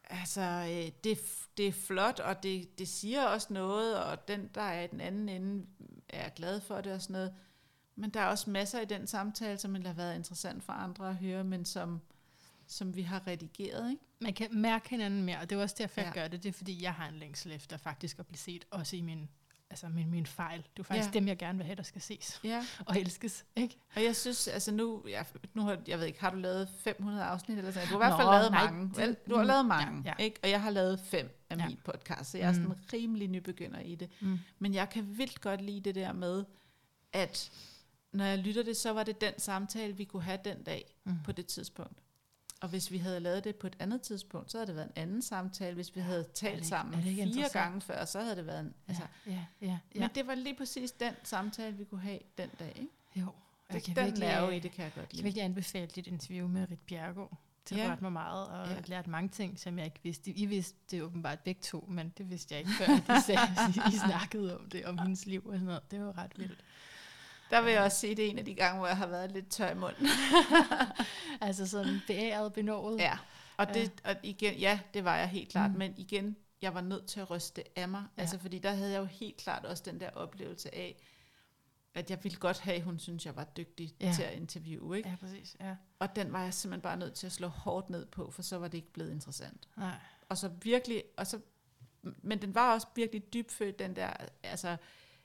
altså, 0.04 0.40
øh, 0.40 0.92
det, 1.04 1.18
det 1.56 1.66
er 1.66 1.72
flot, 1.72 2.20
og 2.20 2.42
det, 2.42 2.78
det 2.78 2.88
siger 2.88 3.24
også 3.24 3.52
noget, 3.52 3.98
og 4.04 4.28
den, 4.28 4.50
der 4.54 4.60
er 4.62 4.82
i 4.84 4.86
den 4.86 5.00
anden 5.00 5.28
ende, 5.28 5.66
er 6.12 6.28
glad 6.28 6.60
for 6.60 6.80
det 6.80 6.92
og 6.92 7.02
sådan 7.02 7.12
noget. 7.14 7.34
Men 7.96 8.10
der 8.10 8.20
er 8.20 8.26
også 8.26 8.50
masser 8.50 8.80
i 8.80 8.84
den 8.84 9.06
samtale, 9.06 9.58
som 9.58 9.72
ville 9.72 9.86
have 9.88 9.96
været 9.96 10.14
interessant 10.14 10.64
for 10.64 10.72
andre 10.72 11.08
at 11.08 11.16
høre, 11.16 11.44
men 11.44 11.64
som, 11.64 12.00
som 12.66 12.96
vi 12.96 13.02
har 13.02 13.26
redigeret, 13.26 13.90
ikke? 13.90 14.02
Man 14.20 14.34
kan 14.34 14.48
mærke 14.52 14.88
hinanden 14.90 15.22
mere, 15.22 15.38
og 15.38 15.50
det 15.50 15.58
er 15.58 15.62
også 15.62 15.74
derfor, 15.78 16.00
jeg 16.00 16.12
Ja. 16.16 16.20
gør 16.20 16.28
det. 16.28 16.42
Det 16.42 16.48
er 16.48 16.52
fordi, 16.52 16.82
jeg 16.82 16.94
har 16.94 17.08
en 17.08 17.14
længsel 17.14 17.52
efter 17.52 17.76
faktisk 17.76 18.18
at 18.18 18.26
blive 18.26 18.38
set, 18.38 18.64
også 18.70 18.96
i 18.96 19.00
min, 19.00 19.28
altså 19.70 19.88
min, 19.88 20.10
min 20.10 20.26
fejl. 20.26 20.66
Det 20.76 20.78
er 20.78 20.84
faktisk 20.84 21.14
Ja. 21.14 21.18
dem, 21.18 21.28
jeg 21.28 21.36
gerne 21.38 21.58
vil 21.58 21.66
have, 21.66 21.76
der 21.76 21.82
skal 21.82 22.00
ses 22.02 22.40
Ja, 22.44 22.64
og 22.86 22.98
elskes. 22.98 23.44
Ikke? 23.56 23.76
og 23.96 24.04
jeg 24.04 24.16
synes, 24.16 24.48
altså 24.48 24.72
nu, 24.72 25.04
jeg, 25.08 25.26
nu 25.54 25.62
har, 25.62 25.78
jeg 25.88 25.98
ved 25.98 26.06
ikke, 26.06 26.20
har 26.20 26.30
du 26.30 26.36
lavet 26.36 26.68
500 26.78 27.24
afsnit 27.24 27.58
eller 27.58 27.70
sådan? 27.70 27.88
Du 27.88 27.98
har 27.98 28.04
i 28.04 28.08
hvert 28.08 28.18
fald 28.18 28.28
lavet 28.28 28.50
nej, 28.50 28.64
mange. 28.70 28.96
vel? 28.96 29.16
Du 29.30 29.34
har 29.34 29.42
mm, 29.42 29.46
lavet 29.46 29.58
ja, 29.58 29.62
mange, 29.66 30.02
ja. 30.04 30.14
ikke? 30.18 30.40
Og 30.42 30.50
jeg 30.50 30.62
har 30.62 30.70
lavet 30.70 31.00
fem 31.00 31.36
af 31.50 31.56
Ja. 31.56 31.66
min 31.68 31.78
podcast, 31.84 32.30
så 32.30 32.38
jeg 32.38 32.48
er 32.48 32.52
sådan 32.52 32.68
Mm. 32.68 32.74
rimelig 32.92 33.28
nybegynder 33.28 33.80
i 33.80 33.94
det. 33.94 34.10
Mm. 34.20 34.38
Men 34.58 34.74
jeg 34.74 34.90
kan 34.90 35.18
vildt 35.18 35.40
godt 35.40 35.60
lide 35.60 35.80
det 35.80 35.94
der 35.94 36.12
med, 36.12 36.44
at 37.12 37.50
når 38.12 38.24
jeg 38.24 38.38
lytter 38.38 38.62
det, 38.62 38.76
så 38.76 38.92
var 38.92 39.02
det 39.02 39.20
den 39.20 39.32
samtale, 39.38 39.96
vi 39.96 40.04
kunne 40.04 40.22
have 40.22 40.38
den 40.44 40.62
dag 40.62 40.94
Mm. 41.04 41.14
på 41.24 41.32
det 41.32 41.46
tidspunkt. 41.46 41.98
Og 42.60 42.68
hvis 42.68 42.90
vi 42.90 42.98
havde 42.98 43.20
lavet 43.20 43.44
det 43.44 43.56
på 43.56 43.66
et 43.66 43.76
andet 43.78 44.02
tidspunkt, 44.02 44.50
så 44.50 44.58
havde 44.58 44.66
det 44.66 44.76
været 44.76 44.86
en 44.86 44.92
anden 44.96 45.22
samtale. 45.22 45.74
Hvis 45.74 45.96
vi 45.96 46.00
havde 46.00 46.24
talt 46.34 46.58
det- 46.58 46.66
sammen 46.66 47.06
ikke 47.06 47.30
fire 47.34 47.48
gange 47.52 47.80
før, 47.80 48.04
så 48.04 48.20
havde 48.20 48.36
det 48.36 48.46
været 48.46 48.60
en... 48.60 48.74
Altså, 48.88 49.02
ja, 49.26 49.32
ja, 49.32 49.44
ja, 49.60 49.78
ja. 49.94 50.00
Men 50.00 50.10
det 50.14 50.26
var 50.26 50.34
lige 50.34 50.56
præcis 50.56 50.90
den 50.92 51.14
samtale, 51.22 51.76
vi 51.76 51.84
kunne 51.84 52.00
have 52.00 52.18
den 52.38 52.48
dag. 52.58 52.72
Ikke? 52.76 52.88
Jo. 53.16 53.26
Jeg 53.68 53.74
Det, 53.76 53.82
kan 53.84 53.96
den 53.96 54.04
virkelig, 54.04 54.28
nerve 54.28 54.56
i 54.56 54.60
det 54.60 54.72
kan 54.72 54.84
jeg 54.84 54.92
godt 54.94 55.02
jeg 55.02 55.08
kan 55.08 55.16
lide. 55.16 55.22
virkelig 55.24 55.44
anbefale 55.44 55.86
dit 55.86 56.06
interview 56.06 56.48
med 56.48 56.70
Rit 56.70 56.78
Bjergård. 56.80 57.38
Det 57.68 57.76
Ja. 57.76 57.82
har 57.82 57.90
rørt 57.90 58.02
mig 58.02 58.12
meget, 58.12 58.46
og 58.48 58.68
Ja. 58.68 58.96
jeg 58.96 59.04
mange 59.06 59.28
ting, 59.28 59.58
som 59.58 59.78
jeg 59.78 59.84
ikke 59.86 60.00
vidste. 60.02 60.30
I 60.30 60.46
vidste 60.46 60.78
det 60.90 61.02
åbenbart 61.02 61.40
begge 61.40 61.60
to, 61.62 61.84
men 61.88 62.12
det 62.18 62.30
vidste 62.30 62.54
jeg 62.54 62.58
ikke 62.60 62.72
før, 62.72 62.86
de 62.86 63.22
sagde, 63.26 63.40
I 63.94 63.96
snakkede 63.96 64.58
om 64.58 64.70
det, 64.70 64.84
om 64.84 64.98
hendes 64.98 65.26
liv 65.26 65.46
og 65.46 65.52
sådan 65.52 65.66
noget. 65.66 65.90
Det 65.90 66.00
var 66.00 66.18
ret 66.18 66.32
vildt. 66.38 66.64
Der 67.50 67.60
vil 67.60 67.72
jeg 67.72 67.82
også 67.82 67.98
sige, 67.98 68.14
det 68.14 68.26
er 68.26 68.30
en 68.30 68.38
af 68.38 68.44
de 68.44 68.54
gange, 68.54 68.78
hvor 68.78 68.86
jeg 68.86 68.96
har 68.96 69.06
været 69.06 69.32
lidt 69.32 69.48
tør 69.50 69.70
i 69.70 69.74
munden. 69.74 70.06
Altså 71.40 71.66
sådan 71.66 72.00
beæret, 72.06 72.52
benådet. 72.52 72.98
Ja, 73.00 73.18
og, 73.56 73.74
det, 73.74 73.92
og 74.04 74.16
igen, 74.22 74.54
ja, 74.54 74.80
det 74.94 75.04
var 75.04 75.16
jeg 75.16 75.28
helt 75.28 75.48
klart, 75.48 75.70
Mm. 75.70 75.78
men 75.78 75.94
igen, 75.96 76.36
jeg 76.62 76.74
var 76.74 76.80
nødt 76.80 77.06
til 77.06 77.20
at 77.20 77.30
ryste 77.30 77.62
af 77.78 77.88
mig, 77.88 77.98
Ja. 78.00 78.04
ja. 78.16 78.20
altså 78.22 78.38
fordi 78.38 78.58
der 78.58 78.70
havde 78.70 78.92
jeg 78.92 78.98
jo 79.00 79.04
helt 79.04 79.36
klart 79.36 79.64
også 79.64 79.82
den 79.86 80.00
der 80.00 80.10
oplevelse 80.10 80.74
af, 80.74 80.96
at 81.94 82.10
jeg 82.10 82.18
ville 82.24 82.38
godt 82.38 82.60
have, 82.60 82.76
at 82.76 82.82
hun 82.82 82.98
synes, 82.98 83.26
jeg 83.26 83.36
var 83.36 83.44
dygtig 83.44 83.94
Ja. 84.00 84.06
ja. 84.06 84.12
til 84.12 84.22
at 84.22 84.32
interviewe, 84.32 84.96
ikke? 84.96 85.08
ja 85.08 85.16
præcis. 85.20 85.56
Ja. 85.60 85.76
Og 85.98 86.16
den 86.16 86.32
var 86.32 86.42
jeg 86.42 86.54
simpelthen 86.54 86.82
bare 86.82 86.96
nødt 86.96 87.14
til 87.14 87.26
at 87.26 87.32
slå 87.32 87.48
hårdt 87.48 87.90
ned 87.90 88.06
på, 88.06 88.30
for 88.30 88.42
så 88.42 88.58
var 88.58 88.68
det 88.68 88.78
ikke 88.78 88.92
blevet 88.92 89.10
interessant. 89.10 89.68
Nej. 89.76 89.96
Og 90.28 90.38
så 90.38 90.48
virkelig, 90.62 91.02
og 91.16 91.26
så, 91.26 91.40
men 92.02 92.42
den 92.42 92.54
var 92.54 92.74
også 92.74 92.86
virkelig 92.94 93.32
dybfølt, 93.32 93.78
den 93.78 93.96
der 93.96 94.12
altså, 94.42 94.76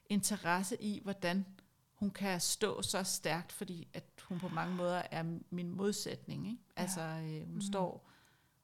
interesse 0.10 0.82
i, 0.82 1.00
hvordan 1.04 1.46
hun 1.94 2.12
kan 2.12 2.40
stå 2.42 2.82
så 2.82 3.04
stærkt, 3.04 3.52
fordi 3.52 3.88
at 3.94 4.04
hun 4.22 4.40
på 4.40 4.48
mange 4.48 4.76
måder 4.76 5.02
er 5.12 5.24
min 5.50 5.70
modsætning. 5.70 6.48
Ikke? 6.48 6.62
Altså, 6.76 7.02
øh, 7.02 7.46
hun, 7.46 7.56
mm. 7.56 7.62
står, 7.62 8.10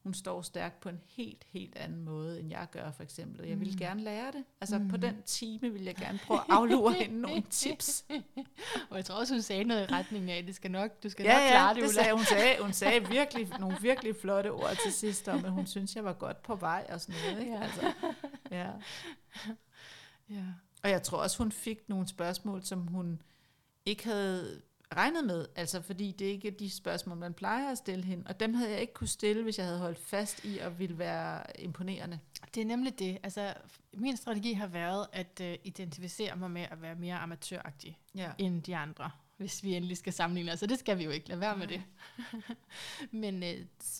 hun 0.04 0.14
står 0.14 0.42
stærkt 0.42 0.80
på 0.80 0.90
en 0.90 1.00
helt, 1.08 1.44
helt 1.50 1.76
anden 1.78 2.02
måde, 2.06 2.40
end 2.40 2.50
jeg 2.50 2.68
gør 2.72 2.92
for 2.92 3.04
eksempel. 3.04 3.48
Jeg 3.48 3.60
ville 3.60 3.72
Mhm. 3.72 3.80
gerne 3.80 4.02
lære 4.04 4.32
det. 4.32 4.44
Altså 4.62 4.78
på 4.78 4.84
Mhm. 4.84 5.02
den 5.02 5.22
time 5.26 5.60
ville 5.72 5.86
jeg 5.86 5.96
gerne 5.96 6.20
prøve 6.26 6.40
at 6.40 6.46
aflure 6.50 6.94
hende 6.94 7.22
nogle 7.22 7.44
tips. 7.62 8.06
Og 8.90 8.98
jeg 8.98 9.06
tror 9.06 9.16
også, 9.16 9.34
hun 9.34 9.42
sagde 9.42 9.64
noget 9.64 9.90
i 9.90 9.94
retning 9.94 10.32
af, 10.32 10.46
det 10.46 10.56
skal 10.56 10.72
nok, 10.72 11.04
du 11.04 11.10
skal 11.10 11.24
Ja, 11.26 11.34
nok 11.34 11.50
klare 11.50 11.68
ja, 11.68 11.74
det, 11.74 11.84
det 11.84 11.92
sagde, 11.92 12.12
hun, 12.16 12.24
sagde, 12.26 12.56
hun 12.64 12.74
sagde 12.74 13.08
virkelig, 13.10 13.50
nogle 13.60 13.78
virkelig 13.82 14.16
flotte 14.22 14.52
ord 14.52 14.76
til 14.84 14.94
sidst 14.94 15.28
om, 15.28 15.46
at 15.46 15.52
hun 15.52 15.68
synes, 15.68 15.96
jeg 15.96 16.04
var 16.04 16.14
godt 16.14 16.44
på 16.44 16.56
vej 16.56 16.88
og 16.90 17.02
sådan 17.02 17.16
noget. 17.26 17.40
Ikke? 17.42 17.54
Ja. 17.54 17.62
Altså, 17.64 17.94
ja. 18.52 18.70
Ja. 20.30 20.44
Og 20.84 20.90
jeg 20.90 21.04
tror 21.04 21.18
også, 21.18 21.38
hun 21.38 21.52
fik 21.52 21.90
nogle 21.90 22.08
spørgsmål, 22.08 22.64
som 22.64 22.88
hun 22.88 23.22
ikke 23.86 24.04
havde 24.06 24.62
regnet 24.98 25.26
med. 25.26 25.46
Altså 25.56 25.82
fordi 25.82 26.12
det 26.12 26.26
ikke 26.26 26.48
er 26.48 26.52
de 26.52 26.70
spørgsmål, 26.70 27.18
man 27.18 27.34
plejer 27.34 27.72
at 27.72 27.78
stille 27.78 28.04
hende. 28.06 28.24
Og 28.28 28.40
dem 28.40 28.54
havde 28.54 28.72
jeg 28.72 28.82
ikke 28.82 28.94
kunne 28.94 29.08
stille, 29.08 29.44
hvis 29.44 29.58
jeg 29.58 29.66
havde 29.66 29.80
holdt 29.80 30.00
fast 30.00 30.46
i 30.46 30.58
at 30.58 30.80
ville 30.80 30.98
være 30.98 31.44
imponerende. 31.62 32.20
Det 32.56 32.62
er 32.62 32.66
nemlig 32.66 33.00
det. 33.00 33.18
Altså, 33.24 33.54
min 33.94 34.18
strategi 34.18 34.54
har 34.54 34.68
været 34.68 35.08
at 35.14 35.42
uh, 35.42 35.54
identificere 35.64 36.36
mig 36.36 36.52
med 36.52 36.62
at 36.72 36.82
være 36.82 36.96
mere 36.96 37.16
amatøragtig 37.18 38.00
Ja. 38.16 38.32
end 38.38 38.64
de 38.64 38.76
andre, 38.76 39.12
hvis 39.38 39.64
vi 39.64 39.76
endelig 39.76 39.98
skal 39.98 40.14
sammenligne 40.14 40.52
os. 40.52 40.60
Så 40.60 40.66
det 40.66 40.80
skal 40.80 40.98
vi 40.98 41.04
jo 41.04 41.10
ikke. 41.10 41.30
Lad 41.30 41.38
være 41.38 41.58
med 41.58 41.68
det. 41.68 41.82
Men 43.12 43.44
uh, 43.44 43.50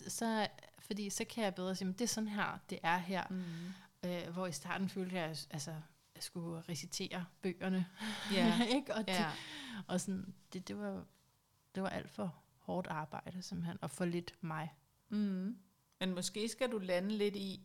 så, 0.08 0.46
fordi 0.78 1.10
så 1.10 1.24
kan 1.24 1.44
jeg 1.44 1.54
bedre 1.54 1.74
sige, 1.74 1.88
at 1.88 1.98
det 1.98 2.04
er 2.04 2.08
sådan 2.08 2.28
her, 2.28 2.58
det 2.70 2.78
er 2.82 2.98
her. 2.98 3.22
Mm. 3.30 3.42
Uh, 4.06 4.32
hvor 4.34 4.46
i 4.46 4.52
starten 4.52 4.88
følte 4.88 5.16
jeg, 5.16 5.36
altså, 5.50 5.74
skulle 6.22 6.62
recitere 6.68 7.24
bøgerne. 7.42 7.86
Ja. 8.32 8.60
ikke? 8.76 8.94
Og, 8.94 9.08
det, 9.08 9.14
ja. 9.14 9.30
og 9.86 10.00
sådan, 10.00 10.34
det, 10.52 10.68
det, 10.68 10.78
var, 10.78 11.04
det 11.74 11.82
var 11.82 11.88
alt 11.88 12.10
for 12.10 12.34
hårdt 12.58 12.86
arbejde 12.86 13.42
simpelthen, 13.42 13.78
og 13.80 13.90
for 13.90 14.04
lidt 14.04 14.34
mig. 14.40 14.74
Mm. 15.08 15.56
Men 16.00 16.14
måske 16.14 16.48
skal 16.48 16.72
du 16.72 16.78
lande 16.78 17.08
lidt 17.16 17.36
i, 17.36 17.60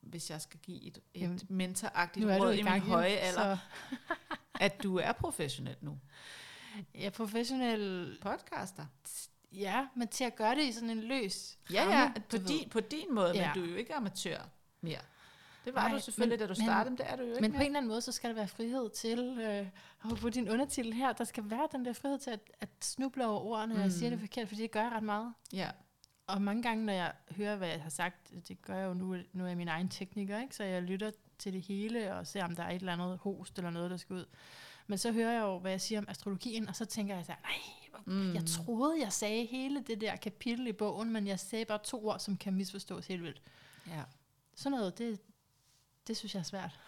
hvis 0.00 0.30
jeg 0.30 0.40
skal 0.40 0.60
give 0.60 0.82
et, 0.82 0.98
Jamen, 1.14 1.36
et 1.36 1.50
mentoragtigt 1.50 2.26
er 2.26 2.38
du 2.38 2.44
råd 2.44 2.52
i 2.54 2.58
i 2.58 2.62
min 2.62 2.80
høje 2.80 3.10
alder, 3.10 3.56
at 4.60 4.82
du 4.82 4.96
er 4.96 5.12
professionel 5.12 5.76
nu. 5.80 5.98
jeg 6.94 7.04
er 7.04 7.10
professionel, 7.10 8.18
Podcaster. 8.22 8.86
ja, 9.52 9.88
men 9.96 10.08
til 10.08 10.24
at 10.24 10.36
gøre 10.36 10.54
det 10.54 10.62
i 10.64 10.72
sådan 10.72 10.90
en 10.90 11.00
løs 11.00 11.58
Ja, 11.72 12.00
ja, 12.00 12.12
på 12.30 12.36
din, 12.36 12.68
på 12.68 12.80
din 12.80 13.14
måde, 13.14 13.32
Ja. 13.34 13.54
men 13.54 13.62
du 13.62 13.68
er 13.68 13.70
jo 13.72 13.76
ikke 13.76 13.94
amatør 13.94 14.48
mere. 14.80 15.00
Det 15.64 15.74
var 15.74 15.80
Nej, 15.88 15.92
du 15.96 16.00
selvfølgelig, 16.00 16.38
men- 16.40 16.48
da 16.48 16.54
du 16.54 16.60
startede, 16.60 16.90
men 16.90 16.98
det 16.98 17.10
er 17.10 17.16
du 17.16 17.22
jo 17.22 17.28
ikke 17.28 17.40
Men 17.40 17.50
på 17.50 17.56
mere. 17.56 17.62
en 17.64 17.70
eller 17.70 17.78
anden 17.78 17.88
måde, 17.88 18.00
så 18.00 18.12
skal 18.12 18.30
der 18.30 18.34
være 18.36 18.48
frihed 18.48 18.90
til, 18.90 19.18
øh, 19.18 19.66
og 20.10 20.16
på 20.18 20.28
din 20.28 20.48
undertitel 20.48 20.92
her, 20.92 21.12
der 21.12 21.24
skal 21.24 21.50
være 21.50 21.68
den 21.72 21.84
der 21.84 21.92
frihed 21.92 22.18
til 22.18 22.30
at, 22.30 22.40
at 22.60 22.68
snuble 22.80 23.26
over 23.26 23.40
ordene, 23.40 23.74
mm. 23.74 23.80
og 23.80 23.84
jeg 23.84 23.92
siger 23.92 24.10
det 24.10 24.20
forkert, 24.20 24.48
fordi 24.48 24.62
det 24.62 24.70
gør 24.70 24.82
jeg 24.82 24.92
ret 24.92 25.02
meget. 25.02 25.34
Ja, 25.52 25.70
Og 26.26 26.42
mange 26.42 26.62
gange, 26.62 26.84
når 26.84 26.92
jeg 26.92 27.12
hører, 27.36 27.56
hvad 27.56 27.68
jeg 27.68 27.82
har 27.82 27.90
sagt, 27.90 28.30
det 28.48 28.62
gør 28.62 28.76
jeg 28.76 28.88
jo 28.88 28.94
nu, 28.94 29.16
nu 29.32 29.44
er 29.44 29.48
jeg 29.48 29.56
min 29.56 29.68
egen 29.68 29.88
tekniker, 29.88 30.40
ikke? 30.40 30.56
så 30.56 30.64
jeg 30.64 30.82
lytter 30.82 31.10
til 31.38 31.52
det 31.52 31.62
hele 31.62 32.14
og 32.14 32.26
ser, 32.26 32.44
om 32.44 32.56
der 32.56 32.62
er 32.62 32.70
et 32.70 32.74
eller 32.80 32.92
andet 32.92 33.18
host 33.18 33.58
eller 33.58 33.70
noget, 33.70 33.90
der 33.90 33.96
skal 33.96 34.16
ud. 34.16 34.24
Men 34.86 34.98
så 34.98 35.12
hører 35.12 35.32
jeg 35.32 35.40
jo, 35.40 35.58
hvad 35.58 35.70
jeg 35.70 35.80
siger 35.80 35.98
om 35.98 36.06
astrologien, 36.08 36.68
og 36.68 36.76
så 36.76 36.84
tænker 36.84 37.14
jeg 37.16 37.24
så, 37.24 37.32
nej, 37.42 38.02
mm. 38.06 38.34
jeg 38.34 38.44
troede, 38.46 39.00
jeg 39.00 39.12
sagde 39.12 39.44
hele 39.44 39.80
det 39.86 40.00
der 40.00 40.16
kapitel 40.16 40.66
i 40.66 40.72
bogen, 40.72 41.12
men 41.12 41.26
jeg 41.26 41.40
sagde 41.40 41.64
bare 41.64 41.78
to 41.84 42.06
ord, 42.06 42.18
som 42.18 42.36
kan 42.36 42.54
misforstås 42.54 43.06
helt 43.06 43.22
vildt. 43.22 43.42
ja, 43.86 44.02
Sådan 44.54 44.78
noget, 44.78 44.98
det, 44.98 45.20
det 46.10 46.16
synes 46.18 46.34
jeg 46.34 46.40
er 46.40 46.44
svært. 46.44 46.78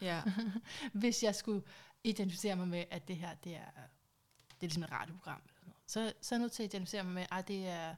ja. 0.00 0.22
Hvis 0.92 1.22
jeg 1.22 1.34
skulle 1.34 1.62
identificere 2.04 2.56
mig 2.56 2.68
med, 2.68 2.84
at 2.90 3.08
det 3.08 3.16
her, 3.16 3.34
det 3.34 3.56
er, 3.56 3.70
det 4.50 4.56
er 4.60 4.60
ligesom 4.60 4.82
et 4.82 4.92
radioprogram. 4.92 5.40
Eller 5.44 5.60
noget. 5.62 5.76
Så, 5.86 6.12
så 6.20 6.34
er 6.34 6.38
jeg 6.38 6.40
nødt 6.42 6.52
til 6.52 6.62
at 6.62 6.74
identificere 6.74 7.02
mig 7.04 7.12
med, 7.12 7.26
at 7.30 7.48
det 7.48 7.68
er, 7.68 7.94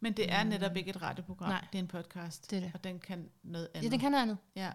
Men 0.00 0.12
det 0.12 0.32
er 0.32 0.44
netop 0.44 0.76
ikke 0.76 0.90
et 0.90 1.02
radioprogram, 1.02 1.48
Nej. 1.48 1.66
det 1.72 1.78
er 1.78 1.82
en 1.82 1.88
podcast, 1.88 2.50
det 2.50 2.56
er 2.56 2.60
det. 2.60 2.70
og 2.74 2.84
den 2.84 3.00
kan 3.00 3.30
noget 3.42 3.68
andet. 3.74 3.86
Ja, 3.86 3.90
den 3.90 4.00
kan 4.00 4.10
noget 4.10 4.22
andet. 4.22 4.38
Ja, 4.56 4.72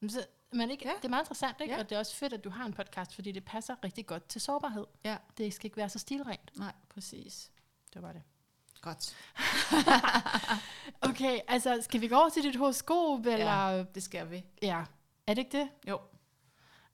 Men, 0.00 0.10
så, 0.10 0.26
men 0.52 0.70
ikke. 0.70 0.88
Ja. 0.88 0.94
det 0.96 1.04
er 1.04 1.08
meget 1.08 1.22
interessant, 1.22 1.60
ikke? 1.60 1.74
Ja. 1.74 1.80
og 1.80 1.88
det 1.90 1.94
er 1.96 1.98
også 1.98 2.16
fedt, 2.16 2.32
at 2.32 2.44
du 2.44 2.50
har 2.50 2.66
en 2.66 2.72
podcast, 2.72 3.14
fordi 3.14 3.32
det 3.32 3.44
passer 3.44 3.84
rigtig 3.84 4.06
godt 4.06 4.28
til 4.28 4.40
sårbarhed. 4.40 4.84
Ja. 5.04 5.16
Det 5.38 5.54
skal 5.54 5.66
ikke 5.66 5.76
være 5.76 5.88
så 5.88 5.98
stilrent. 5.98 6.58
nej, 6.58 6.72
præcis. 6.88 7.50
Det 7.94 8.02
var 8.02 8.12
det. 8.12 8.22
Godt. 8.86 9.16
Okay, 11.10 11.40
altså 11.48 11.78
skal 11.82 12.00
vi 12.00 12.08
gå 12.08 12.14
over 12.16 12.28
til 12.28 12.42
dit 12.42 12.56
horoskop, 12.56 13.26
eller... 13.26 13.68
Ja. 13.70 13.82
Det 13.94 14.02
skal 14.02 14.30
vi. 14.30 14.44
ja. 14.62 14.84
Er 15.26 15.34
det 15.34 15.38
ikke 15.38 15.58
det? 15.58 15.68
Jo, 15.88 16.00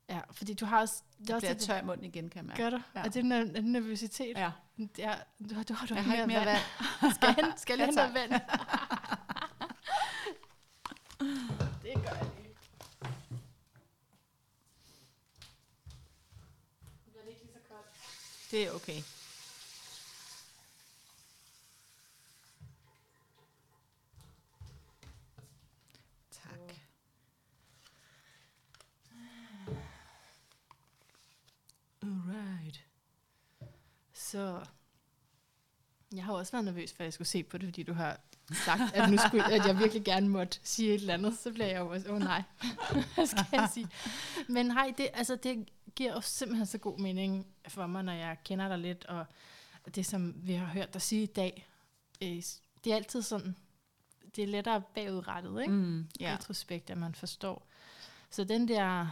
Ja, 0.08 0.20
fordi 0.32 0.54
du 0.54 0.66
har 0.66 0.80
også... 0.80 1.02
Det 1.18 1.30
er 1.30 1.34
også 1.34 1.46
bliver 1.46 1.58
tør 1.58 1.78
i 1.78 1.84
munden 1.84 2.04
igen, 2.04 2.30
kan 2.30 2.38
jeg 2.38 2.44
mærke. 2.46 2.62
gør 2.62 2.70
du? 2.70 2.78
Ja. 2.94 3.00
Er 3.00 3.02
det 3.04 3.14
den, 3.14 3.32
er 3.32 3.44
den 3.44 3.64
nervøsitet? 3.72 4.36
Ja, 4.38 4.50
Ja, 4.98 5.14
du, 5.50 5.54
har- 5.54 5.62
du, 5.62 5.74
har- 5.74 5.86
du 5.86 5.94
jeg 5.94 6.04
har 6.04 6.12
ikke 6.14 6.26
mere 6.26 6.44
vand. 6.46 6.58
Skal 7.14 7.34
jeg, 7.38 7.52
skal 7.56 7.78
jeg 7.78 7.86
hente 7.86 8.02
vand? 8.20 8.30
det 11.82 11.94
gør 11.94 12.14
jeg 12.14 12.26
lige. 12.36 12.54
Det 18.50 18.66
er 18.66 18.70
okay. 18.74 19.02
Tak. 26.30 26.74
Alright. 32.02 32.80
Så 34.32 34.64
jeg 36.14 36.24
har 36.24 36.32
også 36.32 36.52
været 36.52 36.64
nervøs, 36.64 36.92
for 36.92 37.02
at 37.02 37.04
jeg 37.04 37.12
skulle 37.12 37.28
se 37.28 37.42
på 37.42 37.58
det, 37.58 37.66
fordi 37.66 37.82
du 37.82 37.92
har 37.92 38.20
sagt, 38.52 38.82
at, 38.94 39.10
nu 39.10 39.16
skulle, 39.26 39.52
at 39.52 39.66
jeg 39.66 39.78
virkelig 39.78 40.04
gerne 40.04 40.28
måtte 40.28 40.58
sige 40.62 40.94
et 40.94 41.00
eller 41.00 41.14
andet. 41.14 41.38
Så 41.38 41.52
bliver 41.52 41.66
jeg 41.66 41.80
jo 41.80 41.88
også, 41.88 42.08
åh 42.08 42.14
oh, 42.14 42.20
nej, 42.20 42.42
hvad 43.14 43.26
skal 43.26 43.46
jeg 43.52 43.68
sige? 43.74 43.88
Men 44.48 44.70
hej, 44.70 44.94
det, 44.98 45.08
altså, 45.14 45.36
det 45.36 45.68
giver 45.96 46.12
jo 46.12 46.20
simpelthen 46.20 46.66
så 46.66 46.78
god 46.78 46.98
mening 46.98 47.46
for 47.68 47.86
mig, 47.86 48.02
når 48.02 48.12
jeg 48.12 48.36
kender 48.44 48.68
dig 48.68 48.78
lidt, 48.78 49.04
og 49.04 49.26
det, 49.94 50.06
som 50.06 50.34
vi 50.36 50.52
har 50.52 50.66
hørt 50.66 50.94
dig 50.94 51.02
sige 51.02 51.22
i 51.22 51.26
dag, 51.26 51.68
øh, 52.22 52.42
det 52.84 52.92
er 52.92 52.96
altid 52.96 53.22
sådan, 53.22 53.56
det 54.36 54.44
er 54.44 54.48
lettere 54.48 54.82
bagudrettet, 54.94 55.60
ikke? 55.60 55.72
Mm, 55.72 56.08
ja. 56.20 56.34
Retrospekt, 56.34 56.90
at 56.90 56.98
man 56.98 57.14
forstår. 57.14 57.66
Så 58.30 58.44
den 58.44 58.68
der 58.68 59.06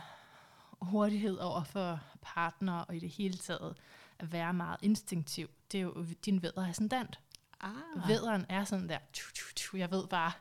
hurtighed 0.80 1.36
over 1.36 1.64
for 1.64 2.00
partner 2.22 2.78
og 2.78 2.96
i 2.96 2.98
det 2.98 3.10
hele 3.10 3.38
taget 3.38 3.76
at 4.20 4.32
være 4.32 4.54
meget 4.54 4.78
instinktiv, 4.82 5.50
det 5.72 5.78
er 5.78 5.82
jo 5.82 6.06
din 6.24 6.42
vædder 6.42 6.68
ascendant. 6.68 7.20
Ah. 7.60 8.08
Vædderen 8.08 8.46
er 8.48 8.64
sådan 8.64 8.88
der, 8.88 8.98
tu, 9.12 9.32
tu, 9.34 9.44
tu, 9.56 9.76
jeg 9.76 9.90
ved 9.90 10.06
bare, 10.06 10.32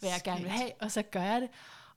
hvad 0.00 0.10
jeg 0.10 0.20
gerne 0.24 0.40
vil 0.42 0.50
have, 0.50 0.70
og 0.80 0.90
så 0.92 1.02
gør 1.02 1.22
jeg 1.22 1.40
det. 1.40 1.50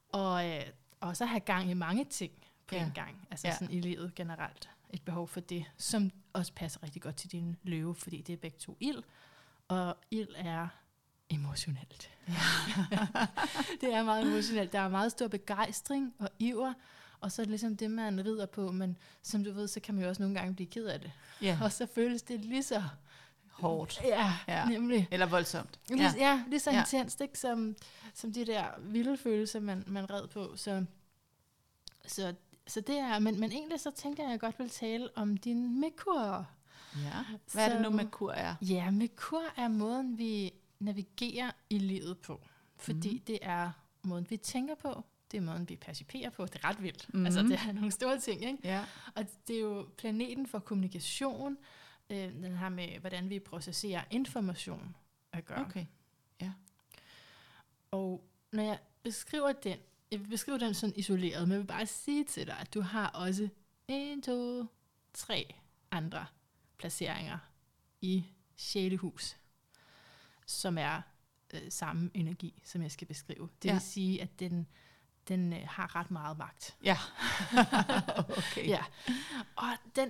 Og, 0.09 0.49
øh, 0.49 0.61
og 0.99 1.17
så 1.17 1.25
have 1.25 1.39
gang 1.39 1.69
i 1.69 1.73
mange 1.73 2.05
ting 2.05 2.31
på 2.67 2.75
Ja. 2.75 2.85
en 2.85 2.91
gang. 2.95 3.27
Altså 3.31 3.47
Ja. 3.47 3.53
sådan 3.53 3.71
i 3.71 3.79
livet 3.81 4.15
generelt. 4.15 4.69
Et 4.89 5.01
behov 5.01 5.27
for 5.27 5.39
det, 5.39 5.65
som 5.77 6.11
også 6.33 6.53
passer 6.53 6.83
rigtig 6.83 7.01
godt 7.01 7.15
til 7.15 7.31
din 7.31 7.57
løve, 7.63 7.95
fordi 7.95 8.21
det 8.21 8.33
er 8.33 8.37
begge 8.37 8.57
to 8.59 8.77
ild. 8.79 9.03
Og 9.67 9.97
ild 10.11 10.27
er 10.35 10.67
emotionelt. 11.29 12.09
det 13.81 13.93
er 13.93 14.03
meget 14.03 14.27
emotionelt. 14.27 14.73
Der 14.73 14.79
er 14.79 14.87
meget 14.89 15.11
stor 15.11 15.27
begejstring 15.27 16.13
og 16.19 16.29
iver, 16.39 16.73
og 17.21 17.31
så 17.31 17.41
er 17.41 17.43
det 17.43 17.49
ligesom 17.49 17.77
det, 17.77 17.91
man 17.91 18.25
rider 18.25 18.45
på, 18.45 18.71
men 18.71 18.97
som 19.21 19.43
du 19.43 19.51
ved, 19.53 19.67
så 19.67 19.79
kan 19.79 19.95
man 19.95 20.03
jo 20.03 20.09
også 20.09 20.21
nogle 20.21 20.35
gange 20.35 20.55
blive 20.55 20.67
ked 20.67 20.85
af 20.85 20.99
det. 20.99 21.11
Ja, 21.41 21.59
Og 21.63 21.71
så 21.71 21.85
føles 21.85 22.21
det 22.21 22.45
lige 22.45 22.63
så 22.63 22.83
hårdt. 23.51 24.01
Ja, 24.03 24.33
Ja. 24.47 24.65
nemlig. 24.69 25.07
Eller 25.11 25.25
voldsomt. 25.25 25.79
Ja. 25.89 25.95
Lige, 25.95 26.11
ja, 26.17 26.43
lige 26.47 26.59
så 26.59 26.71
Ja. 26.71 26.79
intenst, 26.79 27.21
ikke? 27.21 27.39
Som, 27.39 27.75
som 28.13 28.33
de 28.33 28.45
der 28.45 28.65
vilde 28.79 29.17
følelser, 29.17 29.59
man, 29.59 29.83
man 29.87 30.09
red 30.09 30.27
på. 30.27 30.53
Så, 30.55 30.85
så, 32.07 32.33
så 32.67 32.81
det 32.81 32.97
er, 32.97 33.19
men, 33.19 33.39
men 33.39 33.51
egentlig 33.51 33.79
så 33.79 33.91
tænker 33.91 34.23
jeg, 34.23 34.27
at 34.27 34.31
jeg 34.31 34.39
godt 34.39 34.59
vil 34.59 34.69
tale 34.69 35.09
om 35.17 35.37
din 35.37 35.79
mekur. 35.79 36.45
ja. 37.03 37.23
Hvad 37.53 37.65
er 37.65 37.73
det 37.73 37.81
nu 37.81 37.89
Så- 37.89 37.95
med 37.95 38.05
kur 38.11 38.31
er? 38.31 38.55
Ja, 38.61 38.91
mekur 38.91 39.43
er 39.57 39.67
måden, 39.67 40.17
vi 40.17 40.53
navigerer 40.79 41.51
i 41.69 41.77
livet 41.77 42.17
på. 42.17 42.41
Fordi 42.77 43.13
mm. 43.13 43.19
det 43.27 43.39
er 43.41 43.71
måden, 44.03 44.25
vi 44.29 44.37
tænker 44.37 44.75
på. 44.75 45.03
Det 45.31 45.37
er 45.37 45.41
måden, 45.41 45.69
vi 45.69 45.75
perciperer 45.75 46.29
på. 46.29 46.45
Det 46.45 46.55
er 46.55 46.69
ret 46.69 46.83
vildt. 46.83 47.09
Mhm. 47.09 47.19
Mm. 47.19 47.25
Altså, 47.25 47.41
det 47.43 47.51
er 47.67 47.71
nogle 47.71 47.91
store 47.91 48.19
ting, 48.19 48.43
ikke? 48.45 48.57
Ja. 48.63 48.85
Og 49.15 49.25
det 49.47 49.55
er 49.55 49.59
jo 49.61 49.89
planeten 49.97 50.47
for 50.47 50.59
kommunikation. 50.59 51.57
Øh, 52.09 52.17
den 52.17 52.57
her 52.57 52.69
med, 52.69 52.99
hvordan 52.99 53.29
vi 53.29 53.39
processerer 53.39 54.03
information 54.11 54.95
at 55.31 55.45
gøre. 55.45 55.65
Okay. 55.65 55.85
Og 57.91 58.27
når 58.51 58.63
jeg 58.63 58.79
beskriver 59.03 59.51
den, 59.53 59.77
jeg 60.11 60.19
vil 60.19 60.27
beskrive 60.27 60.59
den 60.59 60.73
sådan 60.73 60.95
isoleret, 60.97 61.47
men 61.47 61.51
jeg 61.51 61.59
vil 61.59 61.67
bare 61.67 61.85
sige 61.85 62.23
til 62.23 62.47
dig, 62.47 62.57
at 62.59 62.73
du 62.73 62.81
har 62.81 63.07
også 63.07 63.49
en, 63.87 64.21
to, 64.21 64.65
tre 65.13 65.53
andre 65.91 66.25
placeringer 66.77 67.37
i 68.01 68.25
sjælehus, 68.55 69.37
som 70.45 70.77
er 70.77 71.01
øh, 71.53 71.61
samme 71.69 72.11
energi, 72.13 72.61
som 72.63 72.81
jeg 72.81 72.91
skal 72.91 73.07
beskrive. 73.07 73.49
Det 73.63 73.69
Ja. 73.69 73.73
vil 73.73 73.81
sige, 73.81 74.21
at 74.21 74.39
den, 74.39 74.67
den 75.27 75.53
øh, 75.53 75.59
har 75.67 75.95
ret 75.95 76.11
meget 76.11 76.37
magt. 76.37 76.75
Ja. 76.83 76.97
okay. 78.37 78.67
Ja. 78.67 78.83
Og 79.55 79.67
den, 79.95 80.09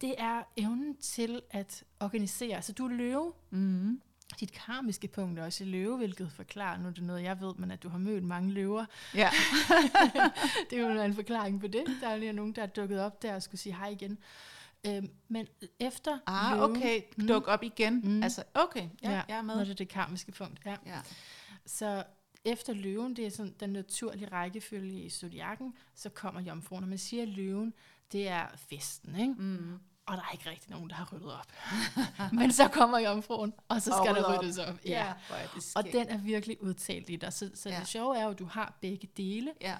det 0.00 0.14
er 0.18 0.42
evnen 0.56 0.96
til 0.96 1.42
at 1.50 1.84
organisere. 2.00 2.62
Så 2.62 2.72
du 2.72 2.84
er 2.86 2.90
løve, 2.92 3.32
Mm. 3.50 4.00
dit 4.40 4.52
karmiske 4.52 5.08
punkt 5.08 5.38
er 5.38 5.44
også 5.44 5.64
løve, 5.64 5.96
hvilket 5.96 6.32
forklarer, 6.32 6.78
nu 6.78 6.88
er 6.88 6.92
det 6.92 7.02
noget, 7.02 7.22
jeg 7.22 7.40
ved, 7.40 7.54
men 7.54 7.70
at 7.70 7.82
du 7.82 7.88
har 7.88 7.98
mødt 7.98 8.24
mange 8.24 8.52
løver. 8.52 8.84
Ja. 9.14 9.30
det 10.70 10.78
er 10.78 10.82
jo 10.94 11.00
en 11.02 11.14
forklaring 11.14 11.60
på 11.60 11.66
det. 11.66 11.84
Der 12.00 12.08
er 12.08 12.16
lige 12.16 12.32
nogen, 12.32 12.52
der 12.52 12.62
er 12.62 12.66
dukket 12.66 13.00
op 13.00 13.22
der 13.22 13.34
og 13.34 13.42
skulle 13.42 13.60
sige 13.60 13.74
hej 13.76 13.88
igen. 13.88 14.18
Øhm, 14.86 15.10
men 15.28 15.46
efter 15.80 16.18
Ah, 16.26 16.56
løven, 16.58 16.76
okay. 16.76 17.00
Mm. 17.16 17.26
Duk 17.26 17.48
op 17.48 17.62
igen. 17.62 18.00
Mm. 18.04 18.22
Altså, 18.22 18.42
okay. 18.54 18.88
Ja, 19.02 19.10
Ja, 19.10 19.22
jeg 19.28 19.36
er 19.38 19.42
når 19.42 19.54
med. 19.54 19.64
det 19.64 19.70
er 19.70 19.74
det 19.74 19.88
karmiske 19.88 20.32
punkt. 20.32 20.60
Ja. 20.66 20.76
Ja. 20.86 21.00
Så 21.66 22.04
efter 22.44 22.72
løven, 22.72 23.16
det 23.16 23.26
er 23.26 23.30
sådan 23.30 23.54
den 23.60 23.70
naturlige 23.70 24.28
rækkefølge 24.32 25.02
i 25.02 25.10
zodiakken, 25.10 25.74
så 25.94 26.08
kommer 26.08 26.40
jomfruen. 26.40 26.82
Og 26.84 26.88
man 26.88 26.98
siger, 26.98 27.22
at 27.22 27.28
løven, 27.28 27.74
det 28.12 28.28
er 28.28 28.46
festen, 28.56 29.16
ikke? 29.20 29.34
Mm. 29.38 29.78
Og 30.06 30.16
der 30.16 30.22
er 30.22 30.32
ikke 30.32 30.50
rigtig 30.50 30.70
nogen, 30.70 30.90
der 30.90 30.96
har 30.96 31.08
ryddet 31.12 31.32
op. 31.32 31.52
Men 32.38 32.52
så 32.52 32.68
kommer 32.68 32.98
jomfruen, 32.98 33.52
og 33.68 33.82
så 33.82 34.00
skal 34.04 34.14
der 34.14 34.24
op. 34.24 34.42
ryddes 34.42 34.58
op. 34.58 34.74
Ja, 34.84 35.12
hvor 35.28 35.36
er 35.36 35.46
det 35.54 35.72
Og 35.76 35.84
den 35.84 36.08
er 36.08 36.18
virkelig 36.18 36.62
udtalt 36.62 37.10
i 37.10 37.16
dig. 37.16 37.32
Så, 37.32 37.50
så 37.54 37.68
Ja. 37.68 37.78
det 37.80 37.88
sjove 37.88 38.18
er 38.18 38.24
jo, 38.24 38.30
at 38.30 38.38
du 38.38 38.44
har 38.44 38.78
begge 38.80 39.08
dele. 39.16 39.52
Ja. 39.60 39.76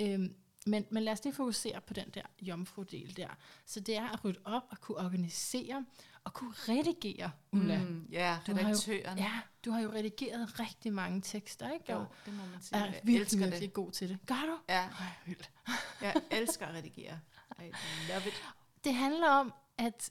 Øhm, 0.00 0.34
men, 0.66 0.86
men 0.90 1.02
lad 1.02 1.12
os 1.12 1.24
lige 1.24 1.34
fokusere 1.34 1.80
på 1.80 1.94
den 1.94 2.10
der 2.14 2.22
jomfru-del 2.42 3.16
der. 3.16 3.28
Så 3.66 3.80
det 3.80 3.96
er 3.96 4.08
at 4.08 4.24
rydde 4.24 4.38
op 4.44 4.62
og 4.70 4.80
kunne 4.80 4.98
organisere 4.98 5.84
og 6.28 6.34
kunne 6.34 6.52
redigere, 6.68 7.30
Ulla. 7.52 7.78
Mm. 7.78 8.06
Ja, 8.10 8.38
Du 8.46 8.52
har 8.54 8.60
jo- 8.60 8.66
redaktøren. 8.68 9.18
Ja, 9.18 9.32
du 9.64 9.70
har 9.70 9.80
jo 9.80 9.92
redigeret 9.92 10.60
rigtig 10.60 10.92
mange 10.92 11.20
tekster, 11.20 11.72
ikke? 11.72 11.92
Jo, 11.92 12.04
det 12.26 12.32
må 12.34 12.42
man 12.52 12.62
sige. 12.62 12.78
er 12.78 12.84
Jeg 12.84 12.92
virkelig, 12.94 13.20
elsker 13.20 13.38
virkelig 13.38 13.60
det. 13.62 13.72
god 13.72 13.92
til 13.92 14.08
det. 14.08 14.18
Gør 14.26 14.42
du? 14.46 14.58
Ja, 14.68 14.80
Ej, 14.82 14.90
vildt. 15.26 15.50
jeg 16.02 16.14
elsker 16.30 16.66
at 16.66 16.74
redigere. 16.74 17.20
I 17.58 17.62
love 18.08 18.28
it. 18.28 18.44
Det 18.84 18.94
handler 18.94 19.28
om 19.30 19.52
at 19.78 20.10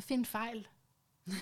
finde 0.00 0.24
fejl. 0.24 0.68
er 1.26 1.32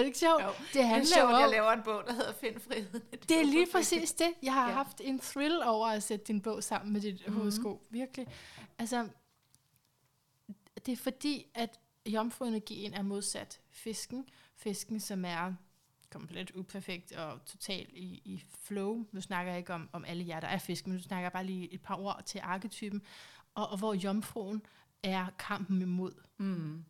det 0.00 0.04
ikke 0.06 0.18
sjovt? 0.18 0.42
Jo, 0.42 0.48
det 0.48 0.56
Det 0.74 0.80
er 0.82 0.86
handler 0.86 1.14
sjovt, 1.16 1.30
jo 1.32 1.36
jeg 1.36 1.44
om, 1.46 1.50
laver 1.50 1.72
en 1.72 1.82
bog, 1.82 2.02
der 2.06 2.12
hedder 2.12 2.32
Find 2.32 2.60
friheden. 2.60 3.00
Det 3.28 3.40
er 3.40 3.44
lige 3.44 3.66
præcis 3.72 4.12
det. 4.12 4.34
Jeg 4.42 4.52
har 4.54 4.68
Ja. 4.68 4.74
haft 4.74 5.00
en 5.04 5.18
thrill 5.20 5.62
over 5.64 5.88
at 5.88 6.02
sætte 6.02 6.24
din 6.24 6.40
bog 6.40 6.64
sammen 6.64 6.92
med 6.92 7.00
dit 7.00 7.14
Mhm. 7.14 7.22
mm-hmm. 7.26 7.40
horoskop. 7.40 7.80
Virkelig. 7.90 8.26
Altså, 8.78 9.08
det 10.86 10.92
er 10.92 10.96
fordi, 10.96 11.46
at 11.54 11.78
jomfruenergien 12.06 12.94
er 12.94 13.02
modsat 13.02 13.60
fisken. 13.70 14.28
Fisken, 14.56 15.00
som 15.00 15.24
er 15.24 15.54
komplet 16.10 16.50
uperfekt 16.50 17.12
og 17.12 17.44
totalt 17.44 17.90
i, 17.92 18.22
i 18.24 18.44
flow. 18.64 19.04
Nu 19.12 19.20
snakker 19.20 19.52
jeg 19.52 19.58
ikke 19.58 19.74
om, 19.74 19.88
om 19.92 20.04
alle 20.04 20.26
jer, 20.28 20.40
der 20.40 20.48
er 20.48 20.58
fisk, 20.58 20.86
men 20.86 20.96
nu 20.96 21.02
snakker 21.02 21.22
jeg 21.24 21.32
bare 21.32 21.44
lige 21.46 21.72
et 21.72 21.82
par 21.82 21.94
ord 21.94 22.22
til 22.26 22.40
arketypen. 22.44 23.02
Og, 23.54 23.68
og 23.68 23.78
hvor 23.78 23.94
jomfruen 23.94 24.62
er 25.02 25.26
kampen 25.38 25.82
imod 25.82 26.12
Mm. 26.38 26.84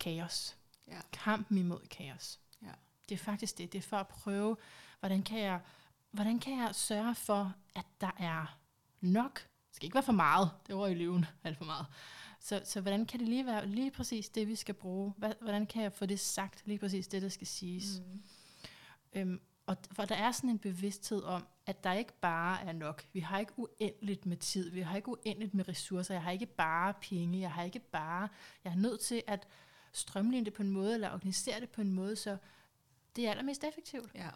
kaos. 0.00 0.56
Ja. 0.88 1.00
Kampen 1.12 1.58
imod 1.58 1.80
kaos. 1.90 2.40
Ja. 2.62 2.70
Det 3.08 3.14
er 3.14 3.18
faktisk 3.18 3.58
det. 3.58 3.72
Det 3.72 3.78
er 3.78 3.82
for 3.82 3.96
at 3.96 4.08
prøve, 4.08 4.56
hvordan 5.00 5.22
kan 5.22 5.38
jeg, 5.38 5.60
hvordan 6.10 6.38
kan 6.38 6.58
jeg 6.58 6.74
sørge 6.74 7.14
for, 7.14 7.54
at 7.74 7.86
der 8.00 8.10
er 8.18 8.58
nok. 9.00 9.34
Det 9.40 9.76
skal 9.76 9.84
ikke 9.86 9.94
være 9.94 10.02
for 10.02 10.12
meget. 10.12 10.50
Det 10.66 10.72
er 10.72 10.76
over 10.76 10.86
i 10.88 10.94
løven 10.94 11.24
alt 11.44 11.58
for 11.58 11.64
meget. 11.64 11.86
Så, 12.42 12.60
så 12.64 12.80
hvordan 12.80 13.06
kan 13.06 13.20
det 13.20 13.28
lige 13.28 13.46
være 13.46 13.66
lige 13.66 13.90
præcis 13.90 14.28
det, 14.28 14.48
vi 14.48 14.54
skal 14.56 14.74
bruge? 14.74 15.14
Hvordan 15.40 15.66
kan 15.66 15.82
jeg 15.82 15.92
få 15.92 16.06
det 16.06 16.20
sagt 16.20 16.62
lige 16.66 16.78
præcis 16.78 17.08
det, 17.08 17.22
der 17.22 17.28
skal 17.28 17.46
siges? 17.46 18.00
Mm. 18.00 18.22
Øhm, 19.12 19.40
og 19.66 19.76
for 19.92 20.04
der 20.04 20.14
er 20.14 20.32
sådan 20.32 20.50
en 20.50 20.58
bevidsthed 20.58 21.22
om, 21.22 21.46
at 21.66 21.84
der 21.84 21.92
ikke 21.92 22.12
bare 22.20 22.62
er 22.62 22.72
nok. 22.72 23.06
Vi 23.12 23.20
har 23.20 23.38
ikke 23.38 23.52
uendeligt 23.56 24.26
med 24.26 24.36
tid. 24.36 24.70
Vi 24.70 24.80
har 24.80 24.96
ikke 24.96 25.08
uendeligt 25.08 25.54
med 25.54 25.68
ressourcer. 25.68 26.14
Jeg 26.14 26.22
har 26.22 26.30
ikke 26.30 26.46
bare 26.46 26.94
penge. 26.94 27.40
Jeg 27.40 27.52
har 27.52 27.62
ikke 27.62 27.78
bare... 27.78 28.28
Jeg 28.64 28.70
er 28.70 28.76
nødt 28.76 29.00
til 29.00 29.22
at 29.26 29.48
strømligne 29.92 30.44
det 30.44 30.52
på 30.52 30.62
en 30.62 30.70
måde, 30.70 30.94
eller 30.94 31.12
organisere 31.12 31.60
det 31.60 31.70
på 31.70 31.80
en 31.80 31.92
måde, 31.92 32.16
så 32.16 32.36
det 33.16 33.26
er 33.26 33.30
allermest 33.30 33.64
effektivt. 33.64 34.10
Ja. 34.14 34.30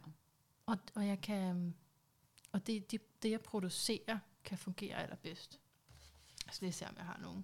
Og, 0.67 0.79
og 0.95 1.07
jeg 1.07 1.21
kan... 1.21 1.75
Og 2.53 2.67
det, 2.67 2.91
det, 2.91 3.23
det, 3.23 3.31
jeg 3.31 3.41
producerer, 3.41 4.19
kan 4.45 4.59
fungere 4.59 5.03
allerbedst. 5.03 5.61
Så 6.53 6.59
lige 6.61 6.73
se, 6.73 6.89
om 6.89 6.95
jeg 6.97 7.05
har 7.05 7.19
nogle, 7.23 7.43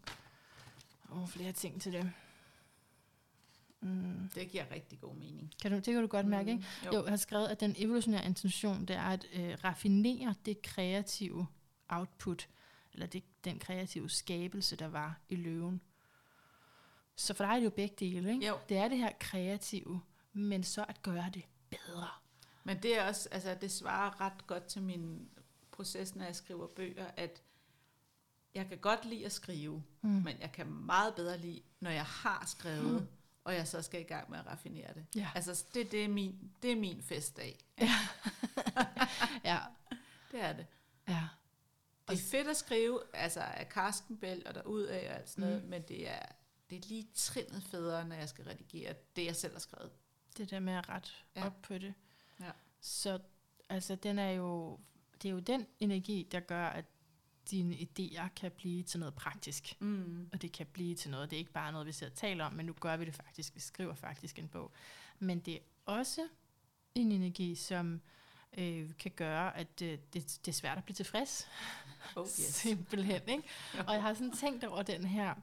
nogle 1.14 1.28
flere 1.28 1.52
ting 1.52 1.82
til 1.82 1.92
det. 1.92 2.12
Mm. 3.80 4.28
Det 4.34 4.50
giver 4.50 4.64
rigtig 4.70 5.00
god 5.00 5.14
mening. 5.14 5.52
Kan 5.62 5.70
du, 5.70 5.76
det 5.76 5.84
kan 5.84 6.00
du 6.00 6.06
godt 6.06 6.26
mærke, 6.26 6.50
ikke? 6.50 6.64
Mm, 6.82 6.86
Jo, 6.92 7.02
jeg 7.02 7.10
har 7.12 7.16
skrevet, 7.16 7.48
at 7.48 7.60
den 7.60 7.74
evolutionære 7.78 8.24
intention, 8.26 8.84
det 8.84 8.96
er 8.96 9.02
at 9.02 9.26
øh, 9.34 9.56
raffinere 9.64 10.34
det 10.46 10.62
kreative 10.62 11.46
output, 11.88 12.48
eller 12.92 13.06
det, 13.06 13.24
den 13.44 13.58
kreative 13.58 14.10
skabelse, 14.10 14.76
der 14.76 14.88
var 14.88 15.20
i 15.28 15.36
løven. 15.36 15.80
Så 17.16 17.34
for 17.34 17.44
dig 17.44 17.50
er 17.50 17.56
det 17.56 17.64
jo 17.64 17.70
begge 17.70 17.94
dele, 18.00 18.32
ikke? 18.34 18.46
Jo. 18.46 18.58
Det 18.68 18.76
er 18.76 18.88
det 18.88 18.98
her 18.98 19.12
kreative, 19.20 20.00
men 20.32 20.64
så 20.64 20.84
at 20.88 21.02
gøre 21.02 21.30
det 21.34 21.42
bedre. 21.70 22.08
Men 22.64 22.82
det 22.82 22.98
er 22.98 23.08
også, 23.08 23.28
altså 23.32 23.56
det 23.60 23.70
svarer 23.70 24.20
ret 24.20 24.46
godt 24.46 24.64
til 24.64 24.82
min 24.82 25.28
proces, 25.70 26.14
når 26.14 26.24
jeg 26.24 26.36
skriver 26.36 26.66
bøger, 26.66 27.06
at 27.16 27.42
jeg 28.54 28.68
kan 28.68 28.78
godt 28.78 29.04
lide 29.04 29.24
at 29.26 29.32
skrive, 29.32 29.82
Mm. 30.02 30.08
men 30.10 30.40
jeg 30.40 30.52
kan 30.52 30.66
meget 30.66 31.14
bedre 31.14 31.38
lide, 31.38 31.62
når 31.80 31.90
jeg 31.90 32.04
har 32.04 32.44
skrevet, 32.46 33.00
mm. 33.00 33.06
og 33.44 33.54
jeg 33.54 33.68
så 33.68 33.82
skal 33.82 34.00
i 34.00 34.04
gang 34.04 34.30
med 34.30 34.38
at 34.38 34.46
raffinere 34.46 34.94
det. 34.94 35.06
Ja. 35.16 35.30
Altså 35.34 35.64
det, 35.74 35.90
det, 35.92 36.04
er, 36.04 36.08
min, 36.08 36.50
det 36.62 36.72
er 36.72 36.76
min 36.76 37.02
festdag. 37.02 37.58
ja. 39.44 39.58
Det 40.32 40.40
er 40.42 40.52
det. 40.52 40.66
Ja. 41.08 41.28
Det 42.08 42.14
er 42.18 42.22
fedt 42.30 42.48
at 42.48 42.56
skrive, 42.56 43.00
altså 43.12 43.40
af 43.40 43.68
Karstenbæl 43.68 44.42
og 44.46 44.54
derudad 44.54 45.06
og 45.08 45.14
alt 45.16 45.30
sådan 45.30 45.44
noget, 45.44 45.62
mm. 45.64 45.68
men 45.70 45.82
det 45.82 46.08
er, 46.10 46.22
det 46.70 46.76
er 46.84 46.88
lige 46.88 47.08
trinnet 47.14 47.62
federe, 47.62 48.08
når 48.08 48.16
jeg 48.16 48.28
skal 48.28 48.44
redigere 48.44 48.94
det, 49.16 49.24
jeg 49.26 49.36
selv 49.36 49.52
har 49.52 49.60
skrevet. 49.60 49.90
Det 50.36 50.50
der 50.50 50.60
med 50.60 50.72
at 50.72 50.88
rette 50.88 51.10
Ja. 51.36 51.40
ja. 51.40 51.46
op 51.46 51.62
på 51.62 51.74
det. 51.78 51.94
Ja. 52.40 52.50
Så 52.80 53.18
altså, 53.68 53.94
den 53.96 54.18
er 54.18 54.30
jo, 54.30 54.78
det 55.22 55.28
er 55.28 55.32
jo 55.32 55.38
den 55.38 55.66
energi, 55.80 56.28
der 56.32 56.40
gør, 56.40 56.66
at 56.66 56.84
dine 57.50 57.74
idéer 57.74 58.28
kan 58.36 58.50
blive 58.50 58.82
til 58.82 59.00
noget 59.00 59.14
praktisk. 59.14 59.76
Mm. 59.80 60.28
Og 60.32 60.42
det 60.42 60.52
kan 60.52 60.66
blive 60.66 60.94
til 60.94 61.10
noget. 61.10 61.30
Det 61.30 61.36
er 61.36 61.40
ikke 61.40 61.52
bare 61.52 61.72
noget, 61.72 61.86
vi 61.86 61.92
sidder 61.92 62.10
og 62.10 62.16
taler 62.16 62.44
om, 62.44 62.52
men 62.52 62.66
nu 62.66 62.72
gør 62.72 62.96
vi 62.96 63.04
det 63.04 63.14
faktisk. 63.14 63.54
Vi 63.54 63.60
skriver 63.60 63.94
faktisk 63.94 64.38
en 64.38 64.48
bog. 64.48 64.72
Men 65.18 65.40
det 65.40 65.54
er 65.54 65.60
også 65.86 66.28
en 66.94 67.12
energi, 67.12 67.54
som 67.54 68.00
øh, 68.58 68.90
kan 68.98 69.10
gøre, 69.10 69.56
at 69.56 69.82
øh, 69.82 69.98
det, 70.12 70.38
det 70.44 70.48
er 70.48 70.52
svært 70.52 70.78
at 70.78 70.84
blive 70.84 70.94
tilfreds. 70.94 71.48
Oh, 72.16 72.26
yes. 72.26 72.30
Simpelthen, 72.62 73.20
ikke? 73.28 73.48
Og 73.86 73.94
jeg 73.94 74.02
har 74.02 74.14
sådan 74.14 74.32
tænkt 74.32 74.64
over 74.64 74.82
den 74.82 75.04
her, 75.04 75.34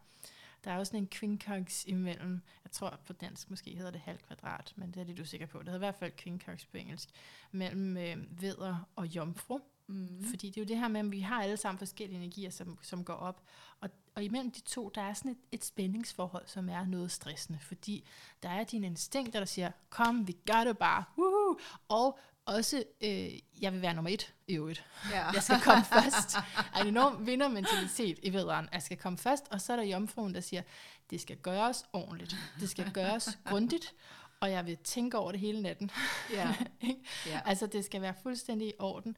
der 0.64 0.72
er 0.72 0.84
sådan 0.84 1.00
en 1.00 1.08
kvinkoks 1.08 1.86
imellem, 1.86 2.42
jeg 2.64 2.72
tror 2.72 3.00
på 3.06 3.14
dansk 3.14 3.50
måske 3.50 3.76
hedder 3.76 3.92
det 3.92 4.02
halv 4.02 4.20
kvadrat, 4.20 4.74
men 4.76 4.92
det 4.92 5.02
er 5.02 5.06
lidt 5.06 5.20
usikker 5.20 5.46
på. 5.46 5.60
Det 5.60 5.66
hedder 5.66 5.78
i 5.78 5.88
hvert 5.88 5.96
fald 5.96 6.12
kvinkoks 6.12 6.66
på 6.66 6.78
engelsk, 6.78 7.10
mellem 7.52 7.98
øh, 7.98 8.42
veder 8.42 8.90
og 8.96 9.08
jomfru. 9.08 9.60
Mm. 9.90 10.26
Fordi 10.30 10.48
det 10.48 10.58
er 10.58 10.62
jo 10.62 10.68
det 10.68 10.78
her 10.78 10.88
med, 10.88 11.00
at 11.00 11.12
vi 11.12 11.20
har 11.20 11.44
alle 11.44 11.58
sammen 11.58 11.80
forskellige 11.80 12.18
energier, 12.18 12.50
som, 12.50 12.78
som 12.82 13.04
går 13.04 13.14
op. 13.14 13.42
Og, 13.82 13.90
og 14.16 14.24
imellem 14.24 14.52
de 14.52 14.62
to, 14.62 14.92
der 14.96 15.02
er 15.02 15.14
sådan 15.14 15.32
et, 15.32 15.38
et 15.52 15.66
spændingsforhold, 15.66 16.48
som 16.48 16.70
er 16.70 16.86
noget 16.86 17.12
stressende. 17.12 17.60
Fordi 17.62 18.08
der 18.44 18.50
er 18.50 18.64
dine 18.64 18.88
instinkter, 18.88 19.40
der 19.40 19.46
siger, 19.46 19.72
kom, 19.90 20.28
vi 20.28 20.32
gør 20.46 20.64
det 20.64 20.78
bare. 20.78 21.04
Woohoo! 21.18 21.60
Og 21.88 22.20
også, 22.46 22.84
øh, 23.02 23.30
jeg 23.62 23.74
vil 23.74 23.82
være 23.82 23.94
nummer 23.94 24.12
et 24.12 24.34
i 24.48 24.56
øvrigt. 24.56 24.86
Ja. 25.12 25.30
Jeg 25.30 25.44
skal 25.44 25.60
komme 25.62 25.84
først. 25.86 26.38
En 26.82 26.88
enorm 26.88 27.26
vindermentalitet 27.26 28.20
i 28.24 28.34
vederen. 28.34 28.70
Jeg 28.74 28.82
skal 28.82 28.98
komme 28.98 29.18
først, 29.18 29.48
og 29.52 29.62
så 29.62 29.74
er 29.74 29.78
der 29.78 29.84
jomfruen, 29.84 30.34
der 30.34 30.42
siger, 30.42 30.62
det 31.10 31.22
skal 31.22 31.38
gøres 31.38 31.86
ordentligt. 31.94 32.36
Det 32.60 32.70
skal 32.70 32.92
gøres 32.92 33.40
grundigt, 33.46 33.94
og 34.40 34.52
jeg 34.52 34.66
vil 34.66 34.78
tænke 34.78 35.18
over 35.18 35.32
det 35.32 35.42
hele 35.42 35.62
natten. 35.62 35.92
Ja. 36.32 36.56
ja. 37.32 37.42
Altså, 37.46 37.68
det 37.68 37.86
skal 37.86 38.02
være 38.02 38.14
fuldstændig 38.24 38.68
i 38.68 38.74
orden. 38.80 39.18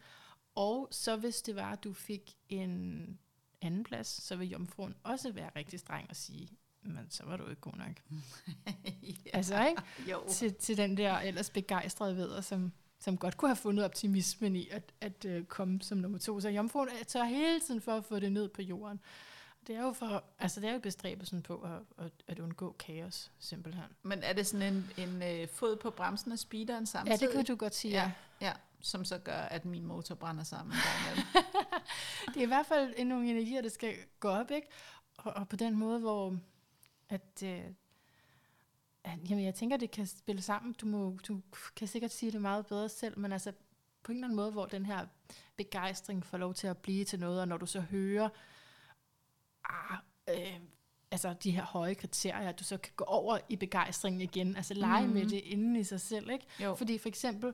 Og 0.55 0.87
så 0.91 1.15
hvis 1.15 1.41
det 1.41 1.55
var, 1.55 1.71
at 1.71 1.83
du 1.83 1.93
fik 1.93 2.35
en 2.49 3.19
anden 3.61 3.83
plads, 3.83 4.07
så 4.07 4.35
vil 4.35 4.49
jomfruen 4.49 4.95
også 5.03 5.31
være 5.31 5.49
rigtig 5.55 5.79
streng 5.79 6.09
og 6.09 6.15
sige, 6.15 6.49
men 6.81 7.07
så 7.09 7.25
var 7.25 7.37
du 7.37 7.49
ikke 7.49 7.61
god 7.61 7.73
nok. 7.73 8.01
ja. 9.25 9.29
Altså, 9.33 9.67
ikke? 9.67 9.81
Jo. 10.11 10.23
Til, 10.29 10.53
til 10.53 10.77
den 10.77 10.97
der 10.97 11.19
ellers 11.19 11.49
begejstrede 11.49 12.15
veder, 12.15 12.41
som, 12.41 12.71
som 12.99 13.17
godt 13.17 13.37
kunne 13.37 13.49
have 13.49 13.55
fundet 13.55 13.85
optimismen 13.85 14.55
i 14.55 14.67
at, 14.69 14.93
at 15.01 15.25
uh, 15.25 15.43
komme 15.43 15.81
som 15.81 15.97
nummer 15.97 16.17
to. 16.17 16.39
Så 16.39 16.49
jomfruen 16.49 16.89
tør 17.07 17.23
hele 17.23 17.59
tiden 17.59 17.81
for 17.81 17.91
at 17.91 18.05
få 18.05 18.19
det 18.19 18.31
ned 18.31 18.49
på 18.49 18.61
jorden. 18.61 18.99
Det 19.67 19.75
er 19.75 19.81
jo 19.81 19.93
for, 19.93 20.23
altså 20.39 20.61
det 20.61 20.69
er 20.69 20.73
jo 20.73 20.79
bestræbelsen 20.79 21.41
på 21.41 21.61
at, 21.61 22.05
at, 22.05 22.11
at 22.27 22.39
undgå 22.39 22.75
kaos, 22.79 23.31
simpelthen. 23.39 23.85
Men 24.03 24.23
er 24.23 24.33
det 24.33 24.47
sådan 24.47 24.73
en, 24.73 24.89
en 24.97 25.23
øh, 25.23 25.47
fod 25.47 25.75
på 25.75 25.89
bremsen 25.89 26.31
af 26.31 26.39
speederen 26.39 26.85
samtidig? 26.85 27.21
Ja, 27.21 27.25
det 27.25 27.35
kan 27.35 27.45
du 27.45 27.55
godt 27.55 27.75
sige, 27.75 27.91
ja. 27.91 28.11
ja 28.41 28.53
som 28.82 29.05
så 29.05 29.17
gør, 29.17 29.38
at 29.38 29.65
min 29.65 29.86
motor 29.86 30.15
brænder 30.15 30.43
sammen. 30.43 30.75
det 32.34 32.38
er 32.38 32.43
i 32.43 32.45
hvert 32.45 32.65
fald 32.65 33.05
nogle 33.05 33.29
energier, 33.29 33.61
der 33.61 33.69
skal 33.69 33.95
gå 34.19 34.27
op, 34.27 34.51
ikke? 34.51 34.67
Og, 35.17 35.34
og 35.34 35.47
på 35.47 35.55
den 35.55 35.77
måde, 35.77 35.99
hvor 35.99 36.38
at, 37.09 37.43
øh, 37.43 37.63
at, 39.03 39.29
jamen, 39.29 39.45
jeg 39.45 39.55
tænker, 39.55 39.77
det 39.77 39.91
kan 39.91 40.07
spille 40.07 40.41
sammen. 40.41 40.73
Du, 40.73 40.86
må, 40.86 41.17
du 41.27 41.41
kan 41.75 41.88
sikkert 41.88 42.11
sige 42.11 42.32
det 42.32 42.41
meget 42.41 42.65
bedre 42.65 42.89
selv, 42.89 43.19
men 43.19 43.32
altså 43.32 43.51
på 44.03 44.11
en 44.11 44.17
eller 44.17 44.27
anden 44.27 44.36
måde, 44.36 44.51
hvor 44.51 44.65
den 44.65 44.86
her 44.86 45.05
begejstring 45.55 46.25
får 46.25 46.38
lov 46.38 46.53
til 46.53 46.67
at 46.67 46.77
blive 46.77 47.05
til 47.05 47.19
noget, 47.19 47.41
og 47.41 47.47
når 47.47 47.57
du 47.57 47.65
så 47.65 47.79
hører, 47.79 48.29
ah, 49.69 49.97
øh, 50.29 50.59
altså 51.11 51.36
de 51.43 51.51
her 51.51 51.63
høje 51.63 51.93
kriterier, 51.93 52.49
at 52.49 52.59
du 52.59 52.63
så 52.63 52.77
kan 52.77 52.93
gå 52.95 53.03
over 53.03 53.38
i 53.49 53.55
begejstringen 53.55 54.21
igen, 54.21 54.55
altså 54.55 54.73
lege 54.73 55.07
mm. 55.07 55.13
med 55.13 55.25
det 55.25 55.39
inden 55.39 55.75
i 55.75 55.84
sig 55.84 56.01
selv, 56.01 56.29
ikke? 56.29 56.45
Jo. 56.59 56.75
Fordi 56.75 56.97
for 56.97 57.09
eksempel, 57.09 57.53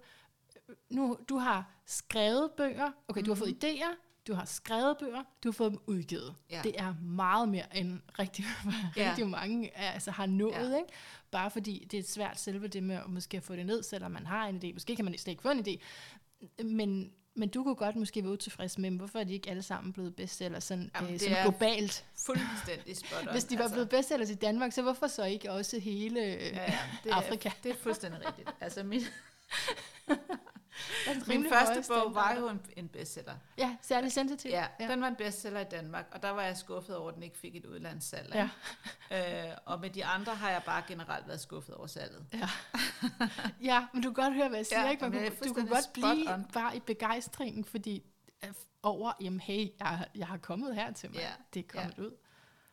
nu, 0.90 1.18
du 1.30 1.38
har 1.38 1.72
skrevet 1.86 2.52
bøger, 2.58 2.92
okay, 3.08 3.22
mm. 3.22 3.26
du 3.26 3.32
har 3.32 3.36
fået 3.36 3.50
mhm. 3.50 3.60
idéer, 3.64 3.96
du 4.28 4.34
har 4.34 4.46
skrevet 4.46 4.98
bøger, 4.98 5.24
du 5.44 5.48
har 5.50 5.54
fået 5.54 5.72
dem 5.72 5.80
udgivet. 5.88 6.36
Ja. 6.50 6.62
Det 6.64 6.80
er 6.80 6.94
meget 7.02 7.50
mere 7.50 7.78
end 7.78 8.00
rigtig, 8.20 8.46
ja. 8.98 9.10
rigtig 9.10 9.28
mange 9.28 9.78
altså, 9.78 10.12
har 10.12 10.26
nået, 10.26 10.72
ja. 10.72 10.78
ikke? 10.78 10.90
Bare 11.32 11.52
fordi 11.52 11.88
det 11.92 12.00
er 12.00 12.04
svært 12.04 12.40
selve 12.40 12.68
det 12.68 12.84
med 12.84 12.96
at 12.96 13.10
måske 13.10 13.42
få 13.42 13.56
det 13.56 13.66
ned, 13.66 13.84
selvom 13.84 14.12
man 14.12 14.26
har 14.26 14.48
en 14.48 14.62
idé. 14.64 14.74
Måske 14.74 14.96
kan 14.96 15.06
man 15.06 15.18
slet 15.18 15.32
ikke 15.32 15.42
få 15.42 15.50
en 15.50 15.66
idé. 15.68 15.78
Men, 16.64 17.12
men 17.36 17.50
du 17.50 17.64
kunne 17.64 17.76
godt 17.76 17.96
måske 17.96 18.24
være 18.24 18.32
utilfreds 18.32 18.78
med, 18.78 18.92
hvorfor 18.92 19.20
er 19.20 19.24
de 19.24 19.34
ikke 19.34 19.50
alle 19.50 19.64
sammen 19.64 19.94
blevet 19.94 20.16
bestseller 20.16 20.60
sådan, 20.60 20.92
Jamen, 20.96 21.14
øh, 21.14 21.20
sådan 21.20 21.44
globalt? 21.44 22.06
fuldstændig 22.26 22.98
spot 22.98 23.22
on. 23.28 23.32
Hvis 23.32 23.44
de 23.44 23.56
var 23.56 23.62
altså. 23.62 23.76
blevet 23.76 23.90
bestsellers 23.90 24.30
i 24.30 24.36
Danmark, 24.36 24.72
så 24.72 24.82
hvorfor 24.82 25.08
så 25.08 25.24
ikke 25.24 25.52
også 25.52 25.80
hele 25.80 26.20
ja, 26.20 26.62
ja, 26.62 26.80
det 27.04 27.10
Afrika? 27.10 27.50
Er, 27.50 27.54
det 27.64 27.72
er 27.72 27.76
fuldstændig 27.76 28.28
rigtigt. 28.28 28.50
Altså 28.62 28.84
min, 28.84 29.02
Min 31.28 31.50
første 31.50 31.84
bog 31.94 32.16
var 32.16 32.36
jo 32.36 32.50
en, 32.50 32.62
en 32.78 32.88
bestseller. 32.88 33.36
Ja, 33.58 33.76
særlig 33.82 34.12
sensitiv. 34.12 34.52
Ja, 34.52 34.68
ja, 34.80 34.88
den 34.88 35.02
var 35.02 35.08
en 35.08 35.16
bestseller 35.16 35.60
i 35.60 35.64
Danmark, 35.72 36.06
og 36.12 36.22
der 36.22 36.30
var 36.30 36.42
jeg 36.42 36.58
skuffet 36.58 36.96
over, 36.96 37.10
at 37.10 37.16
den 37.16 37.24
ikke 37.24 37.38
fik 37.38 37.56
et 37.56 37.66
udlandssalg. 37.66 38.34
Ja. 38.34 38.50
Øh, 39.12 39.58
og 39.66 39.80
med 39.80 39.90
de 39.90 40.06
andre 40.06 40.36
har 40.36 40.50
jeg 40.50 40.64
bare 40.66 40.84
generelt 40.88 41.28
været 41.28 41.40
skuffet 41.40 41.76
over 41.76 41.88
salget. 41.88 42.26
Ja, 42.34 42.50
ja 43.62 43.88
men 43.94 44.04
du 44.04 44.14
kan 44.14 44.24
godt 44.24 44.34
høre, 44.34 44.50
hvad 44.50 44.60
jeg 44.60 44.66
siger. 44.66 44.82
Ja, 44.82 44.90
ikke? 44.90 45.10
Man 45.10 45.12
kunne, 45.12 45.30
du 45.30 45.54
kunne 45.54 45.68
godt 45.68 45.94
blive 45.94 46.34
on. 46.34 46.46
bare 46.54 46.76
i 46.76 46.80
begejstringen, 46.80 47.66
fordi 47.66 48.04
øh, 48.44 48.54
over, 48.84 49.12
jamen 49.22 49.40
hey, 49.40 49.70
jeg, 49.80 50.08
jeg 50.16 50.28
har 50.28 50.38
kommet 50.38 50.76
her 50.76 50.94
til 50.94 51.10
mig. 51.10 51.20
Ja. 51.20 51.32
Det 51.54 51.60
er 51.60 51.68
kommet 51.68 51.98
ja. 51.98 52.04
ud. 52.04 52.12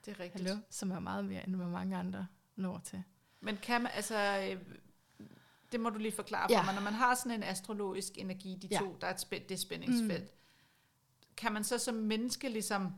Det 0.04 0.16
er 0.16 0.20
rigtigt. 0.20 0.48
Hallo, 0.48 0.60
som 0.70 0.90
er 0.90 1.00
meget 1.00 1.24
mere, 1.24 1.46
end 1.46 1.56
hvad 1.56 1.66
mange 1.66 1.96
andre 1.96 2.26
når 2.56 2.80
til. 2.84 3.02
Men 3.40 3.56
kan 3.56 3.82
man, 3.82 3.92
altså, 3.94 4.48
øh, 4.50 4.60
det 5.74 5.82
må 5.82 5.90
du 5.90 5.98
lige 5.98 6.12
forklare 6.12 6.48
for 6.48 6.54
ja. 6.54 6.64
mig. 6.64 6.74
Når 6.74 6.82
man 6.82 6.92
har 6.92 7.14
sådan 7.14 7.32
en 7.32 7.42
astrologisk 7.42 8.18
energi, 8.18 8.58
de 8.62 8.78
to, 8.78 8.96
der 9.00 9.06
er 9.06 9.14
et 9.14 9.20
spænd, 9.20 9.44
det 9.48 9.60
spændingsfelt, 9.60 10.24
mm. 10.24 11.34
kan 11.36 11.52
man 11.52 11.64
så 11.64 11.78
som 11.78 11.94
menneske 11.94 12.48
ligesom 12.48 12.92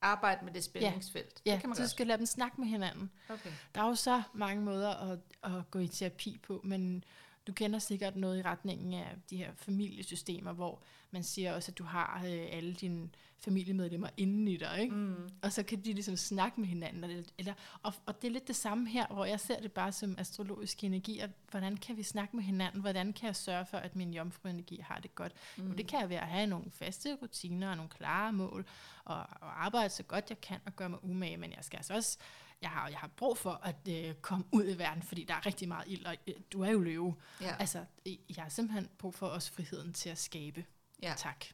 arbejde 0.00 0.44
med 0.44 0.52
det 0.52 0.64
spændingsfelt? 0.64 1.42
Ja, 1.46 1.52
det 1.52 1.60
kan 1.60 1.68
man 1.68 1.78
du 1.78 1.88
skal 1.88 2.06
lade 2.06 2.18
dem 2.18 2.26
snakke 2.26 2.60
med 2.60 2.68
hinanden. 2.68 3.10
Okay. 3.28 3.50
Der 3.74 3.82
er 3.82 3.86
jo 3.88 3.94
så 3.94 4.22
mange 4.34 4.62
måder 4.62 4.90
at, 4.90 5.18
at 5.42 5.70
gå 5.70 5.78
i 5.78 5.88
terapi 5.88 6.38
på, 6.42 6.60
men 6.64 7.04
du 7.46 7.52
kender 7.52 7.78
sikkert 7.78 8.16
noget 8.16 8.38
i 8.38 8.42
retningen 8.42 8.94
af 8.94 9.16
de 9.30 9.36
her 9.36 9.50
familiesystemer, 9.56 10.52
hvor 10.52 10.82
man 11.14 11.22
siger 11.22 11.52
også, 11.52 11.72
at 11.72 11.78
du 11.78 11.84
har 11.84 12.22
øh, 12.26 12.46
alle 12.50 12.74
dine 12.74 13.08
familiemedlemmer 13.38 14.08
inden 14.16 14.48
i 14.48 14.56
dig, 14.56 14.80
ikke? 14.80 14.94
Mm. 14.94 15.28
og 15.42 15.52
så 15.52 15.62
kan 15.62 15.78
de 15.78 15.92
ligesom 15.92 16.16
snakke 16.16 16.60
med 16.60 16.68
hinanden. 16.68 17.04
Eller, 17.04 17.22
eller, 17.38 17.54
og, 17.82 17.92
og 18.06 18.22
det 18.22 18.28
er 18.28 18.32
lidt 18.32 18.48
det 18.48 18.56
samme 18.56 18.88
her, 18.88 19.06
hvor 19.06 19.24
jeg 19.24 19.40
ser 19.40 19.60
det 19.60 19.72
bare 19.72 19.92
som 19.92 20.14
astrologisk 20.18 20.84
energi, 20.84 21.18
at 21.18 21.30
hvordan 21.50 21.76
kan 21.76 21.96
vi 21.96 22.02
snakke 22.02 22.36
med 22.36 22.44
hinanden, 22.44 22.80
hvordan 22.80 23.12
kan 23.12 23.26
jeg 23.26 23.36
sørge 23.36 23.66
for, 23.66 23.76
at 23.76 23.96
min 23.96 24.14
jomfruenergi 24.14 24.80
har 24.80 24.98
det 24.98 25.14
godt. 25.14 25.32
Mm. 25.56 25.70
Og 25.70 25.78
det 25.78 25.86
kan 25.86 26.00
jeg 26.00 26.08
ved 26.08 26.16
at 26.16 26.28
have 26.28 26.46
nogle 26.46 26.70
faste 26.70 27.18
rutiner 27.22 27.70
og 27.70 27.76
nogle 27.76 27.90
klare 27.90 28.32
mål, 28.32 28.66
og, 29.04 29.16
og 29.16 29.64
arbejde 29.64 29.88
så 29.88 30.02
godt 30.02 30.30
jeg 30.30 30.40
kan 30.40 30.60
og 30.66 30.76
gøre 30.76 30.88
mig 30.88 31.04
umage, 31.04 31.36
men 31.36 31.50
jeg 31.50 31.64
skal 31.64 31.76
altså 31.76 31.94
også 31.94 32.18
jeg 32.62 32.70
har, 32.70 32.88
jeg 32.88 32.98
har 32.98 33.10
brug 33.16 33.38
for 33.38 33.60
at 33.62 33.88
øh, 33.88 34.14
komme 34.14 34.44
ud 34.52 34.68
i 34.68 34.78
verden, 34.78 35.02
fordi 35.02 35.24
der 35.24 35.34
er 35.34 35.46
rigtig 35.46 35.68
meget 35.68 35.84
ild, 35.88 36.06
og 36.06 36.16
øh, 36.26 36.34
du 36.52 36.62
er 36.62 36.70
jo 36.70 36.80
løve. 36.80 37.14
Ja. 37.40 37.56
Altså, 37.58 37.84
jeg 38.06 38.42
har 38.42 38.48
simpelthen 38.48 38.88
brug 38.98 39.14
for 39.14 39.26
også 39.26 39.52
friheden 39.52 39.92
til 39.92 40.10
at 40.10 40.18
skabe. 40.18 40.64
Ja. 41.08 41.14
Tak, 41.16 41.44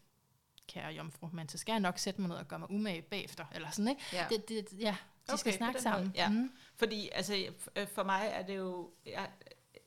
kære 0.68 0.92
jomfru. 0.92 1.28
Men 1.32 1.48
så 1.48 1.59
skal 1.59 1.72
jeg 1.72 1.80
nok 1.80 1.98
sætte 1.98 2.20
mig 2.20 2.28
ned 2.28 2.36
og 2.36 2.48
gøre 2.48 2.59
mig 2.59 2.70
umage 2.70 3.03
bagefter, 3.03 3.44
eller 3.55 3.70
sådan, 3.70 3.88
ikke? 3.88 4.03
Ja, 4.12 4.26
det, 4.30 4.48
det, 4.48 4.68
ja 4.80 4.96
de 5.30 5.32
okay, 5.32 5.40
skal 5.40 5.53
snakke 5.53 5.82
sammen. 5.82 6.12
Ja. 6.14 6.28
Mm. 6.28 6.53
Fordi, 6.76 7.09
altså, 7.12 7.53
for 7.94 8.03
mig 8.03 8.30
er 8.32 8.42
det 8.42 8.57
jo... 8.57 8.90
Jeg, 9.07 9.30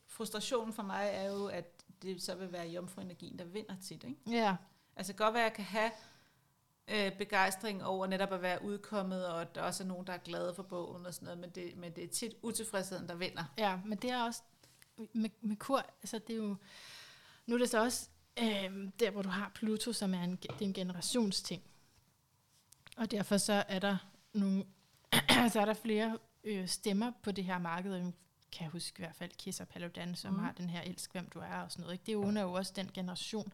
frustrationen 0.07 0.73
for 0.73 0.83
mig 0.83 1.09
er 1.13 1.25
jo, 1.25 1.45
at 1.47 1.83
det 2.01 2.21
så 2.21 2.35
vil 2.35 2.51
være 2.51 2.67
jomfruenergien, 2.67 3.39
der 3.39 3.45
vinder 3.45 3.75
tit, 3.83 4.03
ikke? 4.03 4.17
Ja. 4.27 4.55
Altså, 4.95 5.13
godt 5.13 5.33
være, 5.33 5.45
at 5.45 5.49
jeg 5.49 5.53
kan 5.53 5.65
have 5.65 5.91
øh, 6.87 7.17
begejstring 7.17 7.83
over 7.83 8.07
netop 8.07 8.33
at 8.33 8.41
være 8.41 8.63
udkommet, 8.63 9.27
og 9.27 9.41
at 9.41 9.55
der 9.55 9.61
også 9.61 9.83
er 9.83 9.87
nogen, 9.87 10.07
der 10.07 10.13
er 10.13 10.17
glade 10.17 10.55
for 10.55 10.63
bogen 10.63 11.05
og 11.05 11.13
sådan 11.13 11.25
noget, 11.25 11.39
men 11.39 11.49
det, 11.49 11.77
men 11.77 11.91
det 11.95 12.03
er 12.03 12.07
tit 12.07 12.33
utilfredsheden, 12.41 13.09
der 13.09 13.15
vinder. 13.15 13.43
Ja, 13.57 13.79
men 13.85 13.97
det 13.97 14.09
er 14.09 14.23
også 14.23 14.41
med, 15.13 15.29
med 15.41 15.55
kur, 15.55 15.85
altså 16.01 16.19
det 16.27 16.33
er 16.33 16.37
jo, 16.37 16.55
nu 17.45 17.55
er 17.55 17.59
det 17.59 17.69
så 17.69 17.83
også 17.83 18.09
øh, 18.39 18.91
der, 18.99 19.11
hvor 19.11 19.21
du 19.21 19.29
har 19.29 19.51
Pluto, 19.55 19.93
som 19.93 20.13
er 20.13 20.23
en, 20.23 20.35
det 20.35 20.49
er 20.49 20.65
en 20.65 20.73
generationsting. 20.73 21.63
Og 22.97 23.11
derfor 23.11 23.37
så 23.37 23.63
er 23.67 23.79
der 23.79 23.97
nogle, 24.33 24.65
så 25.53 25.61
er 25.61 25.65
der 25.65 25.73
flere 25.73 26.17
øh, 26.43 26.67
stemmer 26.67 27.11
på 27.23 27.31
det 27.31 27.43
her 27.43 27.57
marked, 27.57 27.95
jeg 27.95 28.11
kan 28.51 28.69
huske 28.69 28.99
i 28.99 29.01
hvert 29.01 29.15
fald 29.15 29.31
Kissa 29.37 29.65
Paludan, 29.65 30.15
som 30.15 30.33
mm. 30.33 30.39
har 30.39 30.51
den 30.51 30.69
her 30.69 30.81
elsk, 30.81 31.11
hvem 31.11 31.29
du 31.29 31.39
er 31.39 31.61
og 31.61 31.71
sådan 31.71 31.81
noget. 31.81 31.93
Ikke? 31.93 32.05
Det 32.05 32.37
er 32.37 32.41
jo 32.41 32.53
også 32.53 32.73
den 32.75 32.89
generation, 32.93 33.53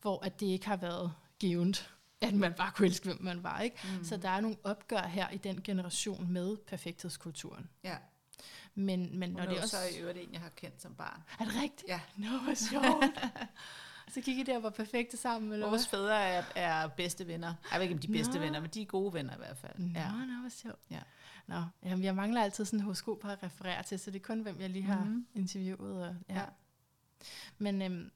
hvor 0.00 0.24
at 0.24 0.40
det 0.40 0.46
ikke 0.46 0.66
har 0.66 0.76
været 0.76 1.12
givet 1.38 1.88
at 2.20 2.34
man 2.34 2.54
bare 2.54 2.70
kunne 2.74 2.86
elske, 2.86 3.04
hvem 3.04 3.22
man 3.22 3.42
var. 3.42 3.60
Ikke? 3.60 3.76
Mm. 3.98 4.04
Så 4.04 4.16
der 4.16 4.28
er 4.28 4.40
nogle 4.40 4.56
opgør 4.64 5.02
her 5.02 5.30
i 5.30 5.36
den 5.36 5.62
generation 5.62 6.32
med 6.32 6.56
perfekthedskulturen. 6.56 7.68
Ja. 7.84 7.96
Men, 8.74 9.18
men 9.18 9.30
når 9.30 9.46
det 9.46 9.58
også... 9.58 9.76
så 9.76 9.96
i 9.96 10.00
øvrigt 10.00 10.18
en, 10.18 10.32
jeg 10.32 10.40
har 10.40 10.48
kendt 10.48 10.82
som 10.82 10.94
barn. 10.94 11.22
Er 11.40 11.44
det 11.44 11.54
rigtigt? 11.54 11.88
Ja. 11.88 12.00
Nå, 12.16 12.38
hvor 12.38 12.54
sjovt. 12.54 13.04
så 14.10 14.20
gik 14.20 14.38
I 14.38 14.42
der 14.42 14.56
og 14.56 14.62
var 14.62 14.70
perfekte 14.70 15.16
sammen, 15.16 15.52
eller 15.52 15.68
Vores 15.68 15.88
fædre 15.88 16.22
er, 16.22 16.42
er 16.54 16.88
bedste 16.88 17.26
venner. 17.26 17.54
Jeg 17.72 17.80
ved 17.80 17.82
ikke, 17.82 17.94
om 17.94 18.00
de 18.00 18.08
bedste 18.08 18.34
nå. 18.34 18.40
venner, 18.40 18.60
men 18.60 18.70
de 18.70 18.82
er 18.82 18.86
gode 18.86 19.14
venner 19.14 19.34
i 19.34 19.38
hvert 19.38 19.56
fald. 19.56 19.78
Nå, 19.78 20.00
ja. 20.00 20.10
nå, 20.10 20.40
hvor 20.40 20.48
sjovt. 20.48 20.80
Ja. 20.90 21.00
Nå, 21.46 21.62
jamen, 21.84 22.04
jeg 22.04 22.14
mangler 22.14 22.42
altid 22.42 22.64
sådan 22.64 22.78
en 22.78 22.84
horoskop 22.84 23.24
at 23.24 23.42
referere 23.42 23.82
til, 23.82 23.98
så 23.98 24.10
det 24.10 24.18
er 24.18 24.24
kun, 24.24 24.40
hvem 24.40 24.60
jeg 24.60 24.70
lige 24.70 24.84
har 24.84 25.04
mm-hmm. 25.04 25.26
interviewet. 25.34 26.08
Og, 26.08 26.16
ja. 26.28 26.34
ja. 26.34 26.44
Men 27.58 27.82
øhm, 27.82 28.10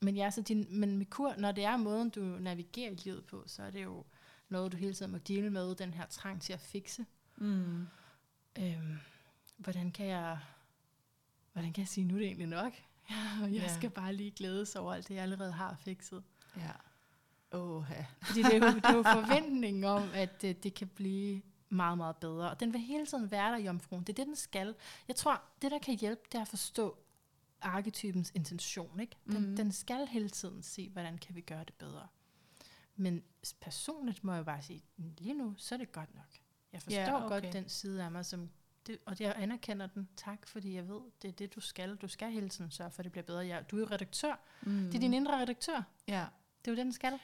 men 0.00 0.16
ja, 0.16 0.30
så 0.30 0.42
din, 0.42 0.66
men 0.70 1.04
kur, 1.04 1.34
når 1.38 1.52
det 1.52 1.64
er 1.64 1.76
måden, 1.76 2.10
du 2.10 2.20
navigerer 2.20 2.94
livet 3.04 3.24
på, 3.24 3.44
så 3.46 3.62
er 3.62 3.70
det 3.70 3.84
jo 3.84 4.04
noget, 4.48 4.72
du 4.72 4.76
hele 4.76 4.94
tiden 4.94 5.12
må 5.12 5.18
dele 5.18 5.50
med, 5.50 5.74
den 5.74 5.94
her 5.94 6.06
trang 6.06 6.42
til 6.42 6.52
at 6.52 6.60
fikse. 6.60 7.06
Mm. 7.36 7.86
Øhm, 8.58 8.98
hvordan 9.56 9.90
kan 9.90 10.06
jeg 10.06 10.38
hvordan 11.52 11.72
kan 11.72 11.82
jeg 11.82 11.88
sige, 11.88 12.04
nu 12.04 12.14
er 12.14 12.18
det 12.18 12.26
egentlig 12.26 12.46
nok? 12.46 12.72
Ja, 13.10 13.28
og 13.42 13.54
jeg 13.54 13.62
Ja. 13.62 13.74
skal 13.76 13.90
bare 13.90 14.14
lige 14.14 14.30
glædes 14.30 14.76
over 14.76 14.94
alt 14.94 15.08
det, 15.08 15.14
jeg 15.14 15.22
allerede 15.22 15.52
har 15.52 15.76
fikset. 15.76 16.22
Ja. 16.56 16.70
Åh, 17.58 17.84
ja. 17.90 18.06
Fordi 18.22 18.42
det 18.42 18.54
er 18.54 18.66
jo, 18.66 18.74
det 18.74 18.84
er 18.84 18.94
jo 18.96 19.02
forventningen 19.22 19.84
om, 19.84 20.10
at 20.14 20.42
det, 20.42 20.62
det 20.62 20.74
kan 20.74 20.88
blive 20.88 21.42
meget, 21.68 21.96
meget 21.98 22.16
bedre. 22.16 22.50
Og 22.50 22.60
den 22.60 22.72
vil 22.72 22.80
hele 22.80 23.06
tiden 23.06 23.30
være 23.30 23.52
der, 23.52 23.58
jomfruen. 23.58 24.02
Det 24.04 24.08
er 24.08 24.14
det, 24.14 24.26
den 24.26 24.36
skal. 24.36 24.74
Jeg 25.08 25.16
tror, 25.16 25.42
det 25.62 25.70
der 25.70 25.78
kan 25.78 25.94
hjælpe, 25.98 26.22
det 26.32 26.38
er 26.38 26.42
at 26.42 26.48
forstå 26.48 26.98
arketypens 27.60 28.32
intention. 28.34 29.00
Ikke? 29.00 29.16
Den, 29.26 29.50
mm. 29.50 29.56
den 29.56 29.72
skal 29.72 30.06
hele 30.06 30.28
tiden 30.28 30.62
se, 30.62 30.88
hvordan 30.88 31.18
kan 31.18 31.34
vi 31.34 31.40
gøre 31.40 31.64
det 31.64 31.74
bedre. 31.74 32.06
Men 32.96 33.22
personligt 33.60 34.24
må 34.24 34.34
jeg 34.34 34.44
bare 34.44 34.62
sige, 34.62 34.82
lige 34.96 35.34
nu, 35.34 35.54
så 35.56 35.74
er 35.74 35.78
det 35.78 35.92
godt 35.92 36.14
nok. 36.14 36.38
Jeg 36.72 36.82
forstår 36.82 37.00
Ja, 37.02 37.24
okay. 37.24 37.28
godt 37.42 37.52
den 37.52 37.68
side 37.68 38.04
af 38.04 38.10
mig, 38.10 38.26
som 38.26 38.50
det, 38.88 38.98
og 39.06 39.16
jeg 39.20 39.34
anerkender 39.36 39.86
den. 39.86 40.08
Tak, 40.16 40.46
fordi 40.46 40.74
jeg 40.74 40.88
ved, 40.88 41.00
det 41.22 41.28
er 41.28 41.32
det, 41.32 41.54
du 41.54 41.60
skal. 41.60 41.96
Du 41.96 42.08
skal 42.08 42.30
hele 42.30 42.48
tiden 42.48 42.70
sørge 42.70 42.90
for, 42.90 43.00
at 43.00 43.04
det 43.04 43.12
bliver 43.12 43.24
bedre. 43.24 43.40
Ja, 43.46 43.60
du 43.70 43.76
er 43.76 43.80
jo 43.80 43.86
redaktør. 43.90 44.38
Mm. 44.62 44.84
Det 44.84 44.94
er 44.94 44.98
din 45.00 45.14
indre 45.14 45.40
redaktør. 45.42 45.82
Ja. 46.08 46.26
Det 46.64 46.70
er 46.70 46.72
jo 46.72 46.76
det, 46.76 46.84
den 46.84 46.92
skal. 46.92 47.18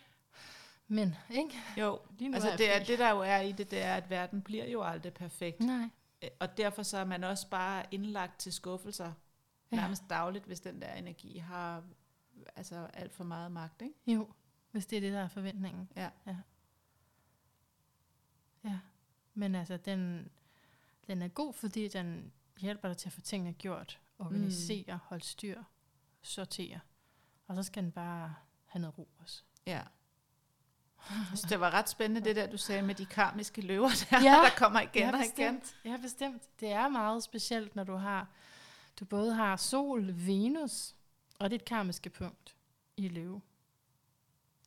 Men, 0.88 1.14
ikke? 1.30 1.54
Jo, 1.76 2.00
Lige 2.18 2.28
nu 2.28 2.34
altså 2.34 2.50
er 2.50 2.56
det, 2.56 2.64
jeg 2.64 2.80
er, 2.80 2.84
det 2.84 2.98
der 2.98 3.10
jo 3.10 3.20
er 3.20 3.40
i 3.40 3.52
det, 3.52 3.70
det 3.70 3.82
er, 3.82 3.94
at 3.94 4.10
verden 4.10 4.42
bliver 4.42 4.66
jo 4.66 4.82
aldrig 4.82 5.14
perfekt. 5.14 5.60
Nej. 5.60 5.88
Og 6.40 6.56
derfor 6.56 6.82
så 6.82 6.98
er 6.98 7.04
man 7.04 7.24
også 7.24 7.48
bare 7.48 7.84
indlagt 7.90 8.38
til 8.40 8.52
skuffelser 8.52 9.12
Ja. 9.72 9.76
nærmest 9.76 10.02
dagligt, 10.10 10.44
hvis 10.44 10.60
den 10.60 10.82
der 10.82 10.92
energi 10.92 11.38
har 11.38 11.84
altså 12.56 12.88
alt 12.94 13.12
for 13.14 13.24
meget 13.24 13.52
magt, 13.52 13.82
ikke? 13.82 13.94
Jo, 14.06 14.28
hvis 14.70 14.86
det 14.86 14.96
er 14.96 15.00
det, 15.00 15.12
der 15.12 15.20
er 15.20 15.28
forventningen. 15.28 15.88
Ja. 15.96 16.10
Ja. 16.26 16.36
ja. 18.64 18.78
Men 19.34 19.54
altså, 19.54 19.76
den, 19.76 20.30
den 21.06 21.22
er 21.22 21.28
god, 21.28 21.54
fordi 21.54 21.88
den 21.88 22.32
hjælper 22.60 22.88
dig 22.88 22.96
til 22.96 23.08
at 23.08 23.12
få 23.12 23.20
tingene 23.20 23.52
gjort, 23.52 24.00
organisere, 24.18 24.94
mm. 24.94 25.00
holde 25.02 25.24
styr, 25.24 25.62
sortere. 26.22 26.80
Og 27.46 27.56
så 27.56 27.62
skal 27.62 27.82
den 27.82 27.92
bare 27.92 28.34
have 28.66 28.80
noget 28.80 28.98
ro 28.98 29.08
også. 29.18 29.42
Ja. 29.66 29.82
Synes, 31.26 31.40
det 31.40 31.60
var 31.60 31.70
ret 31.70 31.88
spændende, 31.88 32.28
det 32.28 32.36
der, 32.36 32.46
du 32.46 32.56
sagde 32.56 32.82
med 32.82 32.94
de 32.94 33.06
karmiske 33.06 33.60
løver, 33.60 33.88
der, 34.10 34.22
Ja. 34.22 34.30
der 34.32 34.50
kommer 34.56 34.80
igen 34.80 35.02
ja, 35.02 35.18
og 35.18 35.24
igen. 35.24 35.62
Ja, 35.84 35.96
bestemt. 35.96 36.60
Det 36.60 36.72
er 36.72 36.88
meget 36.88 37.22
specielt, 37.22 37.76
når 37.76 37.84
du 37.84 37.96
har, 37.96 38.28
du 39.00 39.04
både 39.04 39.34
har 39.34 39.56
Sol, 39.56 40.26
Venus 40.26 40.94
og 41.38 41.50
dit 41.50 41.64
karmiske 41.64 42.10
punkt 42.10 42.56
i 42.96 43.08
løve. 43.08 43.40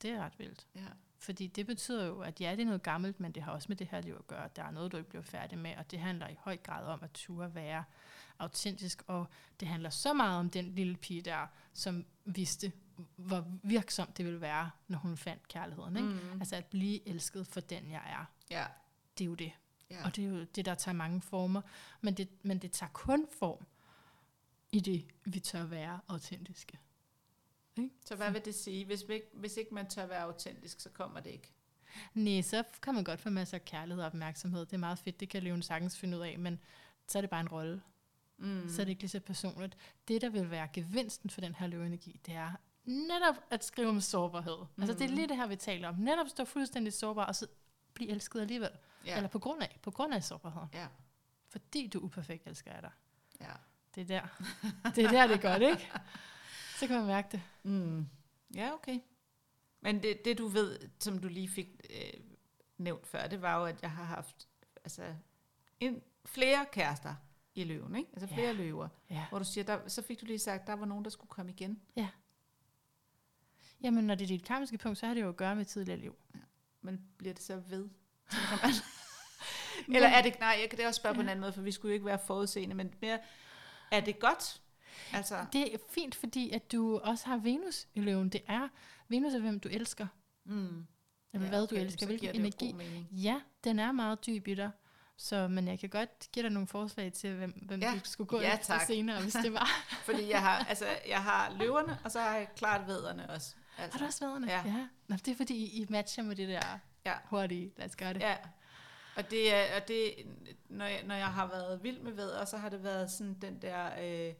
Det 0.02 0.12
er 0.12 0.26
ret 0.26 0.40
vildt. 0.40 0.68
Ja. 0.76 0.88
Fordi 1.20 1.47
det 1.47 1.65
betyder 1.65 2.05
jo, 2.05 2.22
at 2.22 2.41
ja, 2.41 2.51
det 2.51 2.61
er 2.61 2.65
noget 2.65 2.84
gammelt, 2.84 3.20
men 3.20 3.32
det 3.32 3.43
har 3.43 3.51
også 3.51 3.65
med 3.70 3.78
det 3.78 3.88
her 3.91 4.01
liv 4.01 4.15
at 4.20 4.28
gøre. 4.28 4.49
Der 4.55 4.63
er 4.63 4.72
noget, 4.72 4.91
du 4.91 4.97
ikke 4.97 5.09
bliver 5.09 5.24
færdig 5.24 5.57
med, 5.57 5.76
og 5.78 5.91
det 5.91 5.99
handler 5.99 6.28
i 6.28 6.36
høj 6.39 6.57
grad 6.57 6.86
om 6.86 6.99
at 7.03 7.11
ture 7.11 7.55
være 7.55 7.84
autentisk, 8.39 9.03
og 9.07 9.28
det 9.59 9.68
handler 9.68 9.89
så 9.89 10.13
meget 10.13 10.39
om 10.39 10.49
den 10.49 10.76
lille 10.76 10.97
pige 10.97 11.22
der, 11.22 11.47
som 11.74 12.05
vidste, 12.26 12.72
hvor 13.15 13.47
virksomt 13.63 14.18
det 14.18 14.26
ville 14.26 14.41
være, 14.41 14.72
når 14.88 14.97
hun 14.97 15.18
fandt 15.18 15.47
kærligheden. 15.47 15.97
Ikke? 15.97 16.09
Mm. 16.09 16.39
Altså 16.39 16.55
at 16.55 16.65
blive 16.65 17.07
elsket 17.07 17.47
for 17.47 17.59
den, 17.59 17.91
jeg 17.91 18.03
er. 18.05 18.26
Ja. 18.51 18.65
Det 19.18 19.24
er 19.24 19.28
jo 19.28 19.36
det. 19.36 19.51
ja. 19.89 20.05
Og 20.05 20.15
det 20.15 20.26
er 20.26 20.30
jo 20.30 20.43
det, 20.43 20.65
der 20.65 20.76
tager 20.76 20.95
mange 20.95 21.22
former. 21.22 21.61
Men 22.01 22.13
det, 22.13 22.30
men 22.43 22.59
det 22.59 22.72
tager 22.72 22.89
kun 22.93 23.28
form 23.39 23.65
i 24.72 24.80
det, 24.80 25.05
vi 25.26 25.39
tør 25.39 25.65
være 25.65 25.99
autentiske. 26.07 26.78
Så 28.05 28.15
hvad 28.15 28.32
vil 28.32 28.45
det 28.45 28.55
sige? 28.55 28.86
Hvis, 28.86 29.07
vi 29.07 29.13
ikke, 29.13 29.28
hvis 29.34 29.57
ikke 29.57 29.73
man 29.73 29.89
tør 29.89 30.05
være 30.05 30.21
autentisk, 30.21 30.80
så 30.80 30.89
kommer 30.89 31.19
det 31.19 31.30
ikke. 31.30 31.53
Nej, 32.13 32.41
så 32.41 32.63
kan 32.82 32.95
man 32.95 33.03
godt 33.03 33.21
få 33.21 33.30
masser 33.30 33.57
af 33.57 33.65
kærlighed 33.65 34.03
og 34.03 34.07
opmærksomhed. 34.07 34.59
Det 34.65 34.73
er 34.73 34.78
meget 34.78 34.99
fedt, 34.99 35.19
det 35.19 35.30
kan 35.30 35.43
løven 35.43 35.61
sagtens 35.61 35.97
finde 35.97 36.17
ud 36.17 36.23
af, 36.23 36.39
men 36.39 36.59
så 37.07 37.19
er 37.19 37.21
det 37.21 37.30
bare 37.30 37.41
en 37.41 37.49
rolle. 37.49 37.82
Mm. 38.38 38.69
Så 38.69 38.82
er 38.82 38.86
det 38.86 38.89
ikke 38.89 39.01
lige 39.01 39.09
så 39.09 39.19
personligt. 39.19 39.78
Det, 40.07 40.21
der 40.21 40.30
vil 40.30 40.51
være 40.51 40.67
gevinsten 40.73 41.30
for 41.30 41.41
den 41.41 41.55
her 41.55 41.67
løveenergi, 41.67 42.19
det 42.25 42.34
er 42.34 42.51
netop 42.86 43.36
at 43.49 43.63
skrive 43.63 43.89
om 43.89 44.01
sårbarhed. 44.01 44.57
Mm. 44.75 44.84
Altså 44.84 44.97
det 44.97 45.05
er 45.05 45.15
lige 45.15 45.28
det 45.28 45.38
her, 45.38 45.47
vi 45.47 45.55
taler 45.55 45.88
om. 45.88 45.95
Netop 45.95 46.28
stå 46.30 46.45
fuldstændig 46.45 46.93
sårbar, 46.93 47.25
og 47.25 47.36
så 47.36 47.47
blive 47.93 48.09
elsket 48.09 48.41
alligevel. 48.41 48.69
Ja. 49.05 49.15
Eller 49.15 49.30
på 49.30 49.39
grund 49.39 49.61
af, 49.61 49.80
på 49.82 49.91
grund 49.91 50.13
af 50.13 50.23
sårbarheden. 50.23 50.69
Ja. 50.73 50.88
Fordi 51.49 51.88
du 51.88 51.99
er 51.99 52.03
uperfekt, 52.03 52.47
elsker 52.47 52.71
jeg 52.73 52.82
dig. 52.82 52.91
Ja. 53.41 53.51
Det 53.95 54.01
er 54.01 54.21
der. 54.21 54.28
Det 54.95 55.05
er 55.05 55.11
der, 55.11 55.28
det 55.28 55.45
er 55.45 55.51
godt, 55.51 55.61
ikke? 55.61 55.91
Så 56.80 56.88
kan 56.88 56.95
man 56.97 57.05
mærke 57.07 57.28
det. 57.32 57.41
Mm. 57.63 58.07
Ja, 58.55 58.73
okay. 58.73 58.99
Men 59.82 60.03
det, 60.03 60.25
det 60.25 60.38
du 60.38 60.47
ved, 60.47 60.80
som 60.99 61.19
du 61.19 61.28
lige 61.28 61.49
fik 61.49 61.67
øh, 61.89 62.19
nævnt 62.78 63.07
før, 63.07 63.28
det 63.28 63.41
var 63.41 63.59
jo, 63.59 63.65
at 63.65 63.82
jeg 63.82 63.91
har 63.91 64.03
haft 64.03 64.47
altså, 64.84 65.15
en, 65.80 66.01
flere 66.25 66.65
kærester 66.71 67.15
i 67.55 67.63
løven, 67.63 67.95
ikke? 67.95 68.09
Altså 68.13 68.28
flere 68.28 68.47
Ja. 68.47 68.51
løver. 68.53 68.88
Ja. 69.09 69.25
Hvor 69.30 69.39
du 69.39 69.45
siger, 69.45 69.63
der, 69.63 69.88
så 69.88 70.01
fik 70.01 70.21
du 70.21 70.25
lige 70.25 70.39
sagt, 70.39 70.67
der 70.67 70.73
var 70.73 70.86
nogen, 70.86 71.03
der 71.03 71.09
skulle 71.09 71.30
komme 71.30 71.51
igen. 71.51 71.82
Jamen, 73.82 74.03
når 74.07 74.15
det 74.15 74.23
er 74.23 74.28
dit 74.28 74.45
karmiske 74.45 74.78
punkt, 74.78 74.97
så 74.97 75.07
har 75.07 75.13
det 75.13 75.21
jo 75.21 75.30
at 75.30 75.38
gøre 75.38 75.55
med 75.55 75.65
tidligere 75.65 75.99
liv. 75.99 76.15
Men 76.82 77.01
bliver 77.17 77.34
det 77.34 77.43
så 77.43 77.55
ved? 77.55 77.89
Eller 79.95 80.07
er 80.09 80.21
det, 80.21 80.39
nej, 80.39 80.57
jeg 80.61 80.69
kan 80.69 80.80
det 80.80 80.88
også 80.88 80.97
spørge 80.97 81.15
på 81.15 81.21
en 81.21 81.30
anden 81.30 81.41
måde, 81.41 81.53
for 81.53 81.61
vi 81.61 81.71
skulle 81.71 81.89
jo 81.89 81.93
ikke 81.93 82.05
være 82.05 82.19
forudseende, 82.19 82.75
men 82.75 82.93
mere, 83.01 83.19
er 83.91 83.99
det 83.99 84.19
godt? 84.19 84.61
Altså, 85.14 85.45
Det 85.54 85.74
er 85.74 85.78
fint, 85.89 86.16
fordi 86.16 86.52
at 86.52 86.72
du 86.72 86.98
også 87.00 87.26
har 87.26 87.38
Venus 87.38 87.88
i 87.93 88.00
løven. 88.00 88.30
Det 88.30 88.41
er 88.48 88.68
Venus 89.08 89.34
er, 89.34 89.39
hvem 89.39 89.60
du 89.60 89.70
elsker. 89.70 90.08
mm, 90.45 90.86
Eller 91.34 91.45
ja, 91.45 91.50
hvad 91.50 91.60
du 91.68 91.76
okay, 91.76 91.82
elsker, 91.86 92.00
så 92.00 92.06
hvilken 92.06 92.36
energi. 92.36 92.76
Ja, 93.12 93.41
den 93.64 93.80
er 93.80 93.91
meget 93.91 94.26
dyb 94.26 94.48
i 94.48 94.54
dig. 94.54 94.72
Så, 95.20 95.48
men 95.48 95.68
jeg 95.68 95.80
kan 95.80 95.89
godt 95.89 96.32
give 96.32 96.43
dig 96.43 96.52
nogle 96.52 96.68
forslag 96.68 97.14
til, 97.14 97.34
hvem, 97.36 97.52
hvem 97.68 97.80
Ja. 97.82 97.91
du 97.93 98.00
skulle 98.10 98.28
gå 98.28 98.39
Ja, 98.41 98.54
efter 98.56 98.66
tak. 98.78 98.88
senere, 98.88 99.22
hvis 99.22 99.34
det 99.34 99.54
var. 99.54 99.68
Fordi 100.06 100.30
jeg 100.30 100.41
har, 100.41 100.58
altså, 100.70 100.86
jeg 101.08 101.24
har 101.24 101.56
løverne, 101.60 102.00
og 102.04 102.12
så 102.12 102.20
har 102.20 102.36
jeg 102.38 102.48
klart 102.56 102.88
vederne 102.88 103.30
også. 103.30 103.56
Altså, 103.78 103.98
Har 103.98 104.06
du 104.06 104.08
også 104.08 104.26
været 104.28 104.48
Ja. 104.48 104.62
ja. 104.66 104.88
Nå, 105.08 105.16
det 105.16 105.28
er 105.28 105.36
fordi, 105.36 105.56
I, 105.56 105.82
I 105.82 105.86
matcher 105.89 106.24
med 106.24 106.36
det 106.36 106.48
der 106.48 106.80
Ja. 107.06 107.14
hurtige, 107.26 107.74
lad 107.78 107.86
os 107.89 107.95
gøre 107.95 108.14
det. 108.14 108.20
Ja, 108.20 108.36
og 109.16 109.30
det 109.32 109.54
er, 109.56 109.76
og 109.82 109.88
det, 109.88 110.14
når 110.70 110.86
jeg, 110.86 111.04
når 111.06 111.16
jeg 111.16 111.28
har 111.28 111.48
været 111.48 111.84
vild 111.84 112.00
med 112.00 112.12
vædder, 112.12 112.45
så 112.45 112.58
har 112.58 112.70
det 112.70 112.84
været 112.84 113.12
sådan 113.12 113.34
den 113.41 113.62
der, 113.62 113.89
øh, 114.04 114.34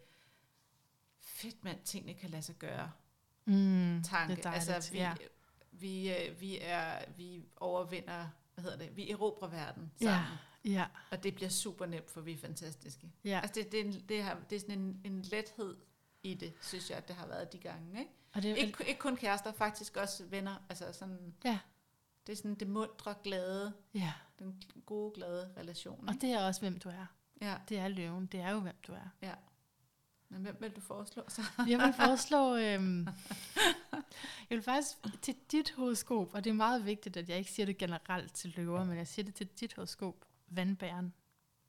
fedt 1.38 1.64
mand, 1.64 1.80
tingene 1.84 2.14
kan 2.14 2.30
lade 2.30 2.42
sig 2.42 2.56
gøre, 2.56 2.92
Mm, 3.46 4.04
tanke. 4.04 4.36
Det 4.36 4.46
er 4.46 4.50
dejligt, 4.50 4.70
altså, 4.70 4.92
vi, 4.92 4.98
ja. 4.98 5.14
vi, 5.72 6.10
øh, 6.14 6.42
vi, 6.42 6.60
er, 6.62 7.12
vi 7.18 7.46
overvinder, 7.58 8.28
hvad 8.54 8.64
hedder 8.64 8.78
det, 8.78 8.96
vi 8.98 9.12
erobrer 9.12 9.48
verden 9.48 9.92
Ja. 10.02 10.06
sammen. 10.06 10.38
Ja, 10.66 10.86
Og 11.12 11.24
det 11.24 11.36
bliver 11.36 11.50
super 11.50 11.86
nemt, 11.86 12.10
for 12.12 12.22
vi 12.22 12.32
er 12.34 12.38
fantastiske. 12.38 13.12
ja. 13.24 13.40
Altså, 13.44 13.62
det, 13.64 13.72
det, 13.72 13.80
er, 13.80 13.84
en, 13.86 13.94
det, 14.10 14.24
har, 14.24 14.40
det 14.50 14.56
er 14.56 14.60
sådan 14.60 14.80
en, 14.80 15.02
en 15.04 15.22
lethed 15.22 15.78
i 16.24 16.34
det, 16.34 16.54
synes 16.62 16.90
jeg, 16.90 16.98
at 16.98 17.08
det 17.08 17.16
har 17.16 17.28
været 17.28 17.54
de 17.54 17.58
gange. 17.58 18.00
Ikke? 18.00 18.12
Og 18.34 18.44
det, 18.44 18.52
er- 18.52 18.56
Ikke, 18.56 18.84
ikke 18.88 19.00
kun 19.00 19.18
kærester, 19.18 19.52
faktisk 19.52 19.98
også 19.98 20.26
venner. 20.26 20.56
Altså 20.70 20.92
sådan, 20.94 21.34
Ja. 21.46 21.60
Det 22.28 22.34
er 22.34 22.38
sådan 22.38 22.56
det 22.56 22.68
mundre, 22.68 23.16
glade, 23.24 23.74
ja, 23.94 24.14
den 24.40 24.64
gode, 24.86 25.14
glade 25.16 25.54
relation. 25.58 26.08
og 26.10 26.14
Ikke? 26.14 26.28
det 26.28 26.34
er 26.36 26.46
også, 26.48 26.62
hvem 26.62 26.80
du 26.80 26.90
er. 26.90 27.06
Ja, 27.42 27.58
Det 27.70 27.78
er 27.80 27.88
løven. 27.88 28.26
Det 28.26 28.40
er 28.40 28.50
jo, 28.50 28.60
hvem 28.60 28.76
du 28.88 28.94
er. 28.94 29.10
ja. 29.22 29.34
Men 30.30 30.42
hvem 30.42 30.58
vil 30.60 30.72
du 30.72 30.82
foreslå 30.82 31.24
så? 31.28 31.42
Jeg 31.70 31.80
vil 31.80 31.94
foreslå, 31.94 32.56
øhm, 32.56 33.08
jeg 34.50 34.56
vil 34.58 34.62
faktisk 34.62 34.98
til 35.22 35.36
dit 35.52 35.72
horoskop, 35.72 36.34
og 36.34 36.44
det 36.44 36.50
er 36.50 36.54
meget 36.54 36.86
vigtigt, 36.86 37.18
at 37.18 37.30
jeg 37.30 37.38
ikke 37.38 37.52
siger 37.52 37.66
det 37.66 37.78
generelt 37.78 38.34
til 38.34 38.54
løver, 38.58 38.84
men 38.84 38.98
jeg 38.98 39.08
siger 39.08 39.26
det 39.26 39.36
til 39.36 39.48
dit 39.48 39.74
horoskop, 39.74 40.26
vandbæren. 40.48 41.14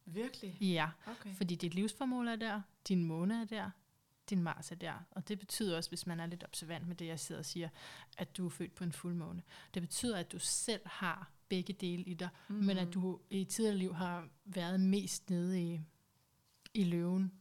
Virkelig? 0.05 0.57
Ja, 0.61 0.89
Okay. 1.07 1.35
fordi 1.35 1.55
dit 1.55 1.75
livsformål 1.75 2.29
er 2.29 2.37
der, 2.37 2.61
din 2.89 3.05
måne 3.05 3.41
er 3.41 3.45
der, 3.45 3.71
din 4.31 4.43
Mars 4.43 4.73
er 4.73 4.77
der. 4.77 4.93
Og 5.11 5.29
det 5.29 5.39
betyder 5.39 5.77
også, 5.77 5.91
hvis 5.91 6.07
man 6.07 6.21
er 6.21 6.27
lidt 6.27 6.45
observant 6.45 6.89
med 6.89 6.97
det, 6.97 7.07
jeg 7.07 7.21
sidder 7.21 7.39
og 7.39 7.45
siger, 7.45 7.69
at 8.19 8.37
du 8.37 8.47
er 8.47 8.51
født 8.51 8.75
på 8.75 8.85
en 8.85 8.93
fuldmåne. 8.93 9.43
Det 9.75 9.83
betyder, 9.83 10.17
at 10.17 10.33
du 10.33 10.39
selv 10.39 10.81
har 10.85 11.31
begge 11.49 11.73
dele 11.73 12.03
i 12.03 12.15
dig, 12.15 12.29
mm. 12.49 12.55
men 12.55 12.79
at 12.79 12.95
du 12.95 13.21
i 13.31 13.45
tidligere 13.45 13.77
liv 13.77 13.95
har 13.95 14.29
været 14.45 14.81
mest 14.81 15.31
nede 15.31 15.63
i, 15.63 15.81
i 16.75 16.85
løven. 16.85 17.33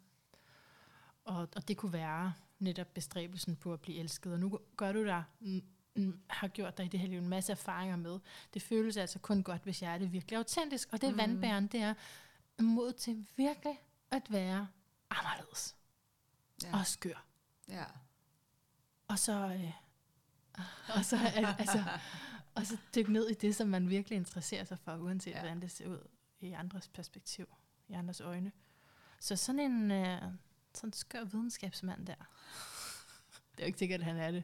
Og, 1.27 1.47
og 1.55 1.67
det 1.67 1.77
kunne 1.77 1.93
være 1.93 2.33
netop 2.59 2.87
bestræbelsen 2.93 3.55
på 3.55 3.73
at 3.73 3.81
blive 3.81 3.97
elsket. 3.97 4.33
Og 4.33 4.39
nu 4.39 4.59
gør 4.77 4.91
du 4.91 5.05
der, 5.05 5.23
mm, 5.95 6.19
har 6.29 6.47
gjort 6.47 6.77
dig 6.77 6.85
i 6.85 6.89
det 6.89 6.99
her 6.99 7.07
liv 7.07 7.17
en 7.19 7.29
masse 7.29 7.51
erfaringer 7.51 7.95
med. 7.95 8.19
Det 8.53 8.61
føles 8.61 8.97
altså 8.97 9.19
kun 9.19 9.43
godt, 9.43 9.63
hvis 9.63 9.81
jeg 9.81 9.93
er 9.93 9.97
det 9.97 10.11
virkelig 10.13 10.37
autentisk. 10.37 10.89
Og 10.91 11.01
det 11.01 11.11
mm. 11.11 11.17
vandbæren, 11.17 11.67
det 11.67 11.81
er 11.81 11.93
mod 12.61 12.93
til 12.93 13.27
virkelig 13.35 13.79
at 14.11 14.31
være 14.31 14.67
anderledes 15.09 15.75
Ja. 16.63 16.79
og 16.79 16.85
skør. 16.85 17.25
ja. 17.69 17.83
Og 19.07 19.19
så, 19.19 19.33
øh, 19.33 19.73
og 20.95 21.05
så, 21.05 21.17
al- 21.35 21.55
altså, 21.59 21.83
og 22.55 22.65
så 22.65 22.77
dykke 22.95 23.13
ned 23.13 23.29
i 23.29 23.33
det, 23.33 23.55
som 23.55 23.67
man 23.67 23.89
virkelig 23.89 24.15
interesserer 24.17 24.63
sig 24.63 24.79
for, 24.79 24.95
uanset 24.97 25.31
ja. 25.31 25.39
hvordan 25.39 25.61
det 25.61 25.71
ser 25.71 25.87
ud 25.87 26.07
i 26.39 26.51
andres 26.51 26.87
perspektiv, 26.87 27.47
i 27.87 27.93
andres 27.93 28.21
øjne. 28.21 28.51
Så 29.19 29.35
sådan 29.35 29.59
en 29.71 29.91
øh, 29.91 30.21
sådan 30.77 30.87
en 30.87 30.93
skør 30.93 31.23
videnskabsmand 31.23 32.05
der. 32.05 32.15
Det 32.15 33.57
er 33.57 33.63
jo 33.63 33.65
ikke 33.65 33.79
sikkert, 33.79 33.99
at 33.99 34.05
han 34.05 34.17
er 34.17 34.31
det. 34.31 34.43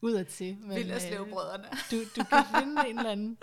Udad 0.00 0.24
til. 0.24 0.58
Men, 0.58 0.76
Villerslev 0.76 1.20
øh, 1.20 1.30
brødrene. 1.30 1.68
du, 1.90 1.96
du 2.16 2.24
kan 2.24 2.44
finde 2.60 2.88
en 2.88 2.98
eller 2.98 3.10
anden. 3.10 3.38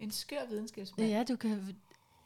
En 0.00 0.10
skør 0.10 0.46
videnskabsmand. 0.46 1.10
Ja, 1.10 1.24
du 1.28 1.36
kan, 1.36 1.76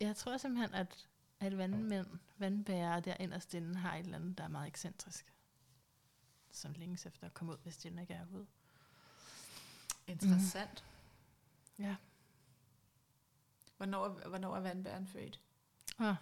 jeg 0.01 0.17
tror 0.17 0.37
simpelthen, 0.37 0.75
at, 0.75 1.07
at 1.41 1.59
vandmænd, 1.59 2.07
vandbærere 2.39 3.01
der 3.01 3.15
inderst 3.21 3.55
inde 3.55 3.75
har 3.77 3.95
et 3.95 4.05
eller 4.05 4.17
andet, 4.19 4.39
der 4.39 4.45
er 4.45 4.49
meget 4.49 4.69
ekscentrisk. 4.69 5.33
som 6.51 6.73
længes 6.73 7.07
efter 7.07 7.27
at 7.27 7.35
komme 7.35 7.53
ud, 7.53 7.59
hvis 7.63 7.77
den 7.77 7.99
ikke 7.99 8.15
er 8.15 8.27
ude. 8.33 8.47
Interessant. 10.07 10.85
Mm. 11.77 11.85
Ja. 11.85 11.97
Hvornår, 13.77 14.09
hvornår 14.09 14.57
er 14.57 14.61
vandbæren 14.61 15.07
født? 15.07 15.41
Ah. 15.99 16.15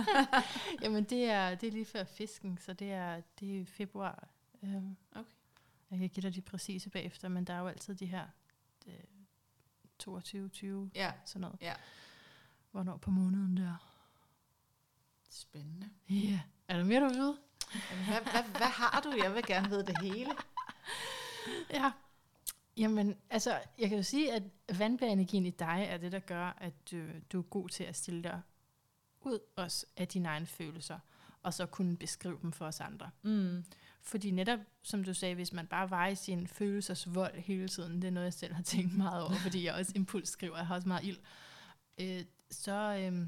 Jamen, 0.82 1.04
det 1.04 1.24
er, 1.24 1.54
det 1.54 1.66
er 1.66 1.72
lige 1.72 1.84
før 1.84 2.04
fisken, 2.04 2.58
så 2.58 2.72
det 2.72 2.92
er, 2.92 3.20
det 3.40 3.60
er 3.60 3.64
februar. 3.66 4.28
Øhm, 4.62 4.96
Okay. 5.12 5.30
Jeg 5.90 5.98
kan 5.98 6.08
give 6.08 6.22
dig 6.22 6.34
de 6.34 6.40
præcise 6.42 6.90
bagefter, 6.90 7.28
men 7.28 7.44
der 7.44 7.54
er 7.54 7.58
jo 7.58 7.66
altid 7.68 7.94
de 7.94 8.06
her 8.06 8.26
øh, 8.86 8.94
22, 9.98 10.48
20, 10.48 10.90
Ja, 10.94 11.12
sådan 11.24 11.40
noget. 11.40 11.56
Ja. 11.60 11.74
Hvornår 12.70 12.96
på 12.96 13.10
måneden 13.10 13.56
der? 13.56 13.86
spændende. 15.30 15.90
Ja. 16.08 16.14
Yeah. 16.14 16.40
Er 16.68 16.76
der 16.76 16.84
mere, 16.84 17.00
du 17.00 17.06
vil 17.08 17.14
vide? 17.16 17.36
Jamen, 17.90 18.04
Hvad, 18.04 18.20
hvad, 18.32 18.42
hvad 18.58 18.66
har 18.66 19.00
du? 19.00 19.10
Jeg 19.22 19.34
vil 19.34 19.42
gerne 19.46 19.68
vide 19.68 19.86
det 19.86 19.98
hele. 20.02 20.30
Ja. 21.70 21.92
Jamen, 22.76 23.16
altså, 23.30 23.60
jeg 23.78 23.88
kan 23.88 23.98
jo 23.98 24.02
sige, 24.04 24.32
at 24.32 24.42
vandbærenergien 24.78 25.46
i 25.46 25.50
dig 25.50 25.86
er 25.88 25.96
det, 25.96 26.12
der 26.12 26.18
gør, 26.18 26.46
at 26.58 26.90
du, 26.90 27.06
du 27.32 27.38
er 27.38 27.42
god 27.42 27.68
til 27.68 27.84
at 27.84 27.96
stille 27.96 28.22
dig 28.22 28.40
ud 29.20 29.38
også 29.56 29.86
af 29.96 30.08
dine 30.08 30.28
egne 30.28 30.46
følelser, 30.46 30.98
og 31.42 31.54
så 31.54 31.66
kunne 31.66 31.96
beskrive 31.96 32.38
dem 32.42 32.52
for 32.52 32.66
os 32.66 32.80
andre. 32.80 33.10
Mm. 33.22 33.64
Fordi 34.02 34.30
netop, 34.30 34.58
som 34.82 35.04
du 35.04 35.14
sagde, 35.14 35.34
hvis 35.34 35.52
man 35.52 35.66
bare 35.66 35.90
var 35.90 36.06
i 36.06 36.14
sin 36.14 36.46
følelsers 36.46 37.14
vold 37.14 37.34
hele 37.34 37.68
tiden, 37.68 38.02
det 38.02 38.08
er 38.08 38.12
noget, 38.12 38.24
jeg 38.24 38.34
selv 38.34 38.54
har 38.54 38.62
tænkt 38.62 38.96
meget 38.96 39.22
over, 39.22 39.34
fordi 39.46 39.64
jeg 39.64 39.74
også 39.74 39.92
impulsskriver, 39.94 40.56
jeg 40.56 40.66
har 40.66 40.74
også 40.74 40.88
meget 40.88 41.04
ild, 41.04 41.18
øh, 42.00 42.24
så, 42.50 42.72
øh, 42.72 43.26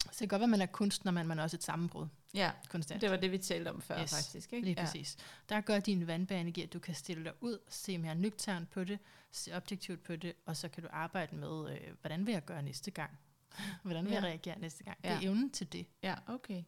så 0.00 0.18
kan 0.18 0.20
det 0.20 0.30
godt 0.30 0.40
være, 0.40 0.44
at 0.44 0.50
man 0.50 0.60
er 0.60 0.66
kunstner, 0.66 1.12
men 1.12 1.26
man 1.26 1.38
er 1.38 1.42
også 1.42 1.56
et 1.56 1.62
sammenbrud 1.62 2.06
Ja, 2.34 2.50
konstant. 2.68 3.00
det 3.00 3.10
var 3.10 3.16
det, 3.16 3.32
vi 3.32 3.38
talte 3.38 3.68
om 3.68 3.80
før 3.80 4.02
Yes, 4.02 4.14
faktisk. 4.14 4.52
Ikke? 4.52 4.64
Lige 4.64 4.74
ja. 4.78 4.84
præcis. 4.84 5.16
Der 5.48 5.60
gør 5.60 5.80
din 5.80 6.06
vandbæreenergi, 6.06 6.62
at 6.62 6.72
du 6.72 6.78
kan 6.78 6.94
stille 6.94 7.24
dig 7.24 7.32
ud, 7.40 7.58
se 7.68 7.98
mere 7.98 8.14
nøgternt 8.14 8.70
på 8.70 8.84
det, 8.84 8.98
se 9.30 9.56
objektivt 9.56 10.02
på 10.02 10.16
det, 10.16 10.32
og 10.46 10.56
så 10.56 10.68
kan 10.68 10.82
du 10.82 10.88
arbejde 10.92 11.36
med, 11.36 11.70
øh, 11.70 11.80
hvordan 12.00 12.26
vil 12.26 12.32
jeg 12.32 12.44
gøre 12.44 12.62
næste 12.62 12.90
gang? 12.90 13.18
hvordan 13.82 14.04
vil 14.04 14.10
Ja. 14.12 14.16
jeg 14.16 14.24
reagere 14.24 14.58
næste 14.58 14.84
gang? 14.84 14.98
Det 15.02 15.08
Ja. 15.08 15.14
er 15.14 15.20
evnen 15.20 15.50
til 15.50 15.72
det, 15.72 15.86
Ja, 16.02 16.14
okay. 16.26 16.62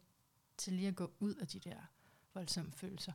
til 0.56 0.72
lige 0.72 0.88
at 0.88 0.96
gå 0.96 1.10
ud 1.20 1.34
af 1.34 1.46
de 1.46 1.58
der 1.58 1.76
voldsomme 2.34 2.72
følelser. 2.72 3.12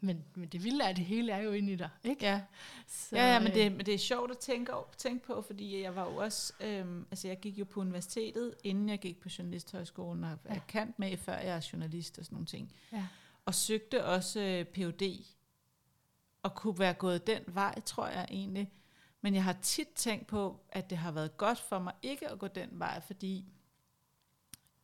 Men, 0.00 0.24
men 0.34 0.48
det 0.48 0.64
vilde 0.64 0.84
er, 0.84 0.88
at 0.88 0.96
det 0.96 1.04
hele 1.04 1.32
er 1.32 1.38
jo 1.38 1.52
inde 1.52 1.72
i 1.72 1.76
dig, 1.76 1.90
ikke? 2.04 2.24
Ja, 2.26 2.42
Så, 2.86 3.16
ja, 3.16 3.32
ja 3.32 3.38
men, 3.38 3.48
øh, 3.48 3.54
det, 3.54 3.72
men 3.72 3.86
det 3.86 3.94
er 3.94 3.98
sjovt 3.98 4.30
at 4.30 4.38
tænke, 4.38 4.74
over, 4.74 4.84
tænke 4.98 5.26
på, 5.26 5.42
fordi 5.42 5.82
jeg 5.82 5.96
var 5.96 6.04
jo 6.10 6.16
også, 6.16 6.52
øhm, 6.60 7.06
altså 7.10 7.28
jeg 7.28 7.40
gik 7.40 7.58
jo 7.58 7.64
på 7.64 7.80
universitetet, 7.80 8.54
inden 8.64 8.88
jeg 8.88 8.98
gik 9.00 9.20
på 9.20 9.28
Journalisthøjskolen, 9.38 10.24
og 10.24 10.38
Ja. 10.44 10.54
er 10.54 10.60
kendt 10.68 10.98
med, 10.98 11.16
før 11.16 11.36
jeg 11.38 11.56
er 11.56 11.68
journalist 11.72 12.18
og 12.18 12.24
sådan 12.24 12.34
nogle 12.36 12.46
ting. 12.46 12.72
Ja. 12.92 13.06
Og 13.44 13.54
søgte 13.54 14.04
også 14.04 14.40
øh, 14.40 14.64
Ph.D. 14.64 15.24
og 16.42 16.54
kunne 16.54 16.78
være 16.78 16.94
gået 16.94 17.26
den 17.26 17.42
vej, 17.46 17.80
tror 17.80 18.06
jeg 18.08 18.26
egentlig. 18.30 18.72
Men 19.24 19.34
jeg 19.34 19.44
har 19.44 19.56
tit 19.62 19.88
tænkt 19.94 20.26
på, 20.26 20.60
at 20.68 20.90
det 20.90 20.98
har 20.98 21.12
været 21.12 21.36
godt 21.36 21.58
for 21.58 21.78
mig 21.78 21.92
ikke 22.02 22.30
at 22.30 22.38
gå 22.38 22.48
den 22.48 22.68
vej, 22.72 23.00
fordi 23.00 23.44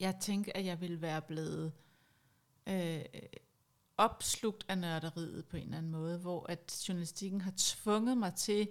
jeg 0.00 0.16
tænker, 0.20 0.52
at 0.54 0.64
jeg 0.64 0.80
ville 0.80 1.02
være 1.02 1.22
blevet 1.22 1.72
øh, 2.66 3.00
opslugt 3.96 4.64
af 4.68 4.78
nørderiet 4.78 5.46
på 5.46 5.56
en 5.56 5.62
eller 5.62 5.78
anden 5.78 5.92
måde, 5.92 6.18
hvor 6.18 6.46
at 6.48 6.84
journalistikken 6.88 7.40
har 7.40 7.52
tvunget 7.56 8.18
mig 8.18 8.34
til 8.34 8.68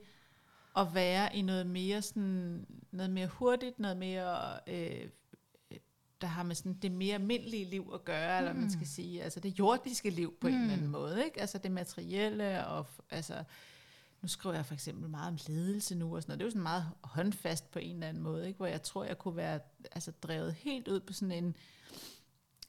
at 0.78 0.94
være 0.94 1.36
i 1.36 1.42
noget 1.42 1.68
mere 1.68 2.02
sådan 2.02 2.66
noget 2.92 3.10
mere 3.10 3.28
hurtigt, 3.28 3.80
noget 3.80 3.98
mere 3.98 4.60
øh, 4.68 5.10
der 6.22 6.28
har 6.28 6.44
med 6.44 6.56
sådan 6.56 6.74
det 6.74 6.92
mere 6.92 7.16
almindelige 7.16 7.66
liv 7.66 7.92
at 7.94 8.06
gøre, 8.06 8.38
eller 8.38 8.54
man 8.54 8.72
skal 8.72 8.88
sige, 8.88 9.24
altså 9.24 9.40
det 9.40 9.60
jordiske 9.60 10.10
liv 10.10 10.38
på 10.42 10.48
mm. 10.48 10.54
en 10.54 10.62
eller 10.62 10.74
anden 10.74 10.88
måde, 10.88 11.26
ikke? 11.26 11.42
Altså 11.42 11.58
det 11.58 11.72
materielle 11.72 12.68
og 12.68 12.86
altså 13.10 13.44
nu 14.22 14.28
skriver 14.28 14.56
jeg 14.56 14.66
for 14.66 14.74
eksempel 14.74 15.10
meget 15.10 15.28
om 15.28 15.38
ledelse 15.48 15.96
nu 15.96 16.16
og 16.16 16.22
sådan 16.22 16.32
noget. 16.32 16.40
Det 16.40 16.44
er 16.44 16.48
jo 16.48 16.52
sådan 16.52 16.64
meget 16.64 16.86
håndfast 17.02 17.72
på 17.72 17.80
en 17.80 17.96
eller 17.96 18.08
anden 18.08 18.24
måde, 18.24 18.48
ikke? 18.48 18.58
Hvor 18.58 18.68
jeg 18.68 18.82
tror, 18.84 19.04
jeg 19.04 19.18
kunne 19.18 19.36
være 19.36 19.60
altså, 19.92 20.12
drevet 20.12 20.54
helt 20.54 20.88
ud 20.88 21.00
på 21.00 21.14
sådan 21.14 21.32
en 21.44 21.56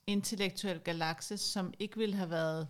intellektuel 0.06 0.80
galakse, 0.80 1.38
som 1.38 1.74
ikke 1.78 1.96
ville 1.96 2.16
have 2.16 2.30
været 2.30 2.68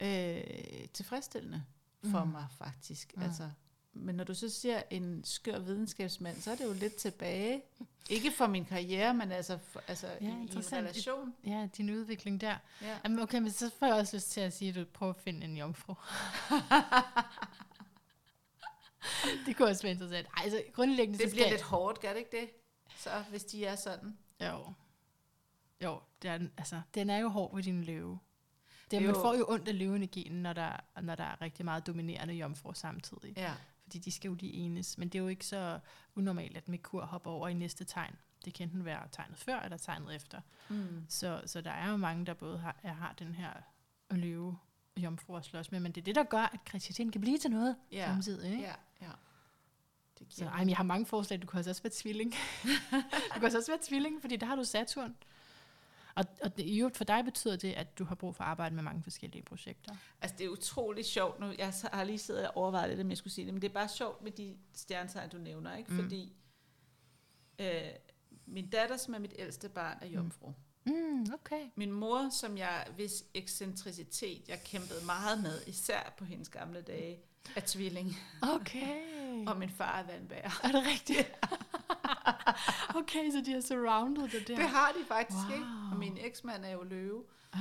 øh, 0.00 0.88
tilfredsstillende 0.94 1.62
for 2.10 2.24
Mm. 2.24 2.30
mig 2.30 2.46
faktisk. 2.58 3.16
Mm. 3.16 3.22
Altså, 3.22 3.50
men 3.92 4.14
når 4.14 4.24
du 4.24 4.34
så 4.34 4.48
siger 4.48 4.82
en 4.90 5.24
skør 5.24 5.58
videnskabsmand, 5.58 6.40
så 6.40 6.50
er 6.50 6.54
det 6.54 6.64
jo 6.64 6.72
lidt 6.72 6.94
tilbage. 6.96 7.62
Ikke 8.10 8.32
for 8.32 8.46
min 8.46 8.64
karriere, 8.64 9.14
men 9.14 9.32
altså, 9.32 9.58
for, 9.58 9.82
altså 9.88 10.06
ja, 10.20 10.26
i, 10.26 10.30
en 10.30 10.48
relation. 10.72 11.34
Ja, 11.46 11.68
din 11.76 11.90
udvikling 11.90 12.40
der. 12.40 12.56
Ja. 12.82 12.98
Jamen, 13.04 13.18
okay, 13.18 13.38
men 13.38 13.50
så 13.50 13.70
får 13.78 13.86
jeg 13.86 13.94
også 13.94 14.16
lyst 14.16 14.30
til 14.30 14.40
at 14.40 14.52
sige, 14.52 14.68
at 14.68 14.74
du 14.74 14.84
prøver 14.94 15.12
at 15.12 15.20
finde 15.20 15.44
en 15.44 15.56
jomfru. 15.56 15.94
det 19.46 19.56
kunne 19.56 19.68
også 19.68 19.82
være 19.82 19.92
interessant. 19.92 20.26
Ej, 20.36 20.42
altså, 20.44 20.62
grundlæggende 20.72 21.18
Det 21.18 21.30
så 21.30 21.34
bliver 21.34 21.46
skal- 21.46 21.52
lidt 21.52 21.62
hårdt, 21.62 22.00
gør 22.00 22.08
det 22.08 22.18
ikke 22.18 22.36
det? 22.40 22.50
Så 22.96 23.10
hvis 23.30 23.44
de 23.44 23.64
er 23.64 23.76
sådan. 23.76 24.18
Jo. 24.40 24.72
Jo, 25.84 26.00
det 26.22 26.30
er, 26.30 26.38
den- 26.38 26.52
altså, 26.58 26.80
den 26.94 27.10
er 27.10 27.18
jo 27.18 27.28
hård 27.28 27.54
ved 27.54 27.62
din 27.62 27.84
løve. 27.84 28.18
Det, 28.90 29.02
man 29.02 29.10
jo- 29.14 29.20
får 29.20 29.34
jo 29.34 29.46
ondt 29.48 29.68
af 29.68 29.78
løveenergien, 29.78 30.32
når 30.42 30.52
der, 30.52 31.00
når 31.02 31.14
der 31.14 31.24
er 31.24 31.40
rigtig 31.42 31.64
meget 31.64 31.86
dominerende 31.86 32.34
jomfruer 32.34 32.72
samtidig. 32.72 33.32
Ja. 33.36 33.52
Fordi 33.82 33.98
de 33.98 34.12
skal 34.12 34.28
jo 34.28 34.34
lige 34.34 34.52
enes. 34.52 34.98
Men 34.98 35.08
det 35.08 35.18
er 35.18 35.22
jo 35.22 35.28
ikke 35.28 35.46
så 35.46 35.78
unormalt, 36.14 36.56
at 36.56 36.68
Merkur 36.68 37.04
hopper 37.04 37.30
over 37.30 37.48
i 37.48 37.54
næste 37.54 37.84
tegn. 37.84 38.14
Det 38.44 38.54
kan 38.54 38.66
enten 38.68 38.84
være 38.84 39.08
tegnet 39.12 39.36
før 39.38 39.60
eller 39.60 39.76
tegnet 39.76 40.14
efter. 40.14 40.40
Mm. 40.68 41.06
Så, 41.08 41.42
så 41.46 41.60
der 41.60 41.70
er 41.70 41.90
jo 41.90 41.96
mange, 41.96 42.26
der 42.26 42.34
både 42.34 42.58
har, 42.58 42.76
har 42.82 43.14
den 43.18 43.34
her 43.34 43.50
løve 44.10 44.58
jomfru 44.96 45.36
at 45.36 45.44
slås 45.44 45.72
med. 45.72 45.80
Men 45.80 45.92
det 45.92 46.00
er 46.00 46.04
det, 46.04 46.14
der 46.14 46.24
gør, 46.24 46.42
at 46.52 46.64
kreativiteten 46.64 47.12
kan 47.12 47.20
blive 47.20 47.38
til 47.38 47.50
noget 47.50 47.76
Ja. 47.92 48.06
samtidig. 48.06 48.50
Ikke? 48.50 48.62
Ja, 48.64 48.72
Det 50.18 50.26
Så 50.30 50.36
giver 50.36 50.50
ej, 50.50 50.58
men 50.58 50.68
jeg 50.68 50.76
har 50.76 50.84
mange 50.84 51.06
forslag. 51.06 51.42
Du 51.42 51.46
kan 51.46 51.58
også 51.58 51.82
være 51.82 51.92
tvilling. 51.94 52.34
du 53.34 53.40
kan 53.40 53.44
også 53.44 53.72
være 53.72 53.78
tvilling, 53.82 54.20
fordi 54.20 54.36
der 54.36 54.46
har 54.46 54.56
du 54.56 54.64
Saturn. 54.64 55.16
Og, 56.16 56.24
og 56.42 56.56
det, 56.56 56.66
i 56.66 56.78
øvrigt 56.78 56.96
for 56.96 57.04
dig 57.04 57.24
betyder 57.24 57.56
det, 57.56 57.72
at 57.72 57.98
du 57.98 58.04
har 58.04 58.14
brug 58.14 58.36
for 58.36 58.44
at 58.44 58.50
arbejde 58.50 58.74
med 58.74 58.82
mange 58.82 59.02
forskellige 59.02 59.42
projekter. 59.42 59.94
Altså, 60.20 60.36
det 60.38 60.44
er 60.44 60.48
utroligt 60.48 61.06
sjovt 61.06 61.40
nu. 61.40 61.52
Jeg 61.58 61.72
har 61.92 62.04
lige 62.04 62.18
siddet 62.18 62.48
og 62.48 62.56
overvejet 62.56 62.88
lidt, 62.88 63.00
om 63.00 63.10
jeg 63.10 63.18
skulle 63.18 63.32
sige 63.32 63.44
det, 63.44 63.54
men 63.54 63.62
det 63.62 63.68
er 63.68 63.72
bare 63.72 63.88
sjovt 63.88 64.22
med 64.22 64.32
de 64.32 64.56
stjernetegn, 64.74 65.30
du 65.30 65.38
nævner, 65.38 65.76
ikke? 65.76 65.92
Mm. 65.92 66.02
Fordi 66.02 66.32
øh, 67.58 67.82
min 68.46 68.70
datter, 68.70 68.96
som 68.96 69.14
er 69.14 69.18
mit 69.18 69.34
ældste 69.38 69.68
barn, 69.68 69.98
er 70.00 70.06
jomfru. 70.06 70.52
Mm, 70.86 71.26
okay. 71.34 71.70
Min 71.74 71.92
mor, 71.92 72.28
som 72.30 72.58
jeg, 72.58 72.86
hvis 72.94 73.24
ekscentricitet, 73.34 74.48
jeg 74.48 74.62
kæmpede 74.64 75.04
meget 75.06 75.42
med, 75.42 75.60
især 75.66 76.14
på 76.18 76.24
hendes 76.24 76.48
gamle 76.48 76.80
dage, 76.80 77.18
er 77.56 77.60
tvilling. 77.66 78.16
Okay. 78.42 79.46
Og 79.46 79.56
min 79.56 79.70
far 79.70 79.98
er 79.98 80.02
vandbærer. 80.06 80.50
er 80.64 80.68
det 80.72 80.86
rigtigt? 80.86 81.32
okay, 83.00 83.30
så 83.30 83.42
de 83.46 83.52
har 83.52 83.60
surrounded 83.60 84.28
dig 84.28 84.48
der. 84.48 84.56
Det 84.56 84.68
har 84.68 84.92
de 84.92 85.04
faktisk, 85.08 85.44
Wow. 85.48 85.54
ikke? 85.54 85.66
Og 85.92 85.96
min 85.98 86.18
eksmand 86.20 86.64
er 86.64 86.70
jo 86.70 86.82
løve. 86.82 87.24
Ej, 87.52 87.60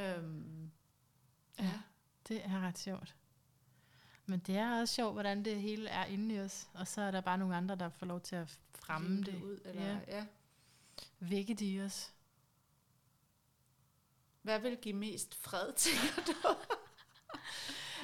Øhm, 0.00 0.70
ja, 1.58 1.70
det 2.28 2.44
er 2.44 2.60
ret 2.60 2.78
sjovt. 2.78 3.14
Men 4.26 4.38
det 4.38 4.56
er 4.56 4.80
også 4.80 4.94
sjovt, 4.94 5.12
hvordan 5.12 5.44
det 5.44 5.60
hele 5.60 5.88
er 5.88 6.04
inde 6.04 6.34
i 6.34 6.40
os. 6.40 6.68
Og 6.74 6.88
så 6.88 7.00
er 7.00 7.10
der 7.10 7.20
bare 7.20 7.38
nogle 7.38 7.56
andre, 7.56 7.76
der 7.76 7.88
får 7.88 8.06
lov 8.06 8.20
til 8.20 8.36
at 8.36 8.58
fremme 8.74 9.08
hive 9.08 9.24
det. 9.24 9.42
ud. 9.42 9.58
Eller, 9.64 9.82
Ja. 9.82 9.92
ja. 9.92 10.16
ja. 10.16 10.24
Vække 11.20 11.54
det 11.54 11.66
i 11.66 11.80
os. 11.80 12.12
Hvad 14.42 14.58
vil 14.60 14.76
give 14.82 14.94
mest 14.94 15.34
fred, 15.34 15.72
tænker 15.76 16.22
du? 16.32 16.48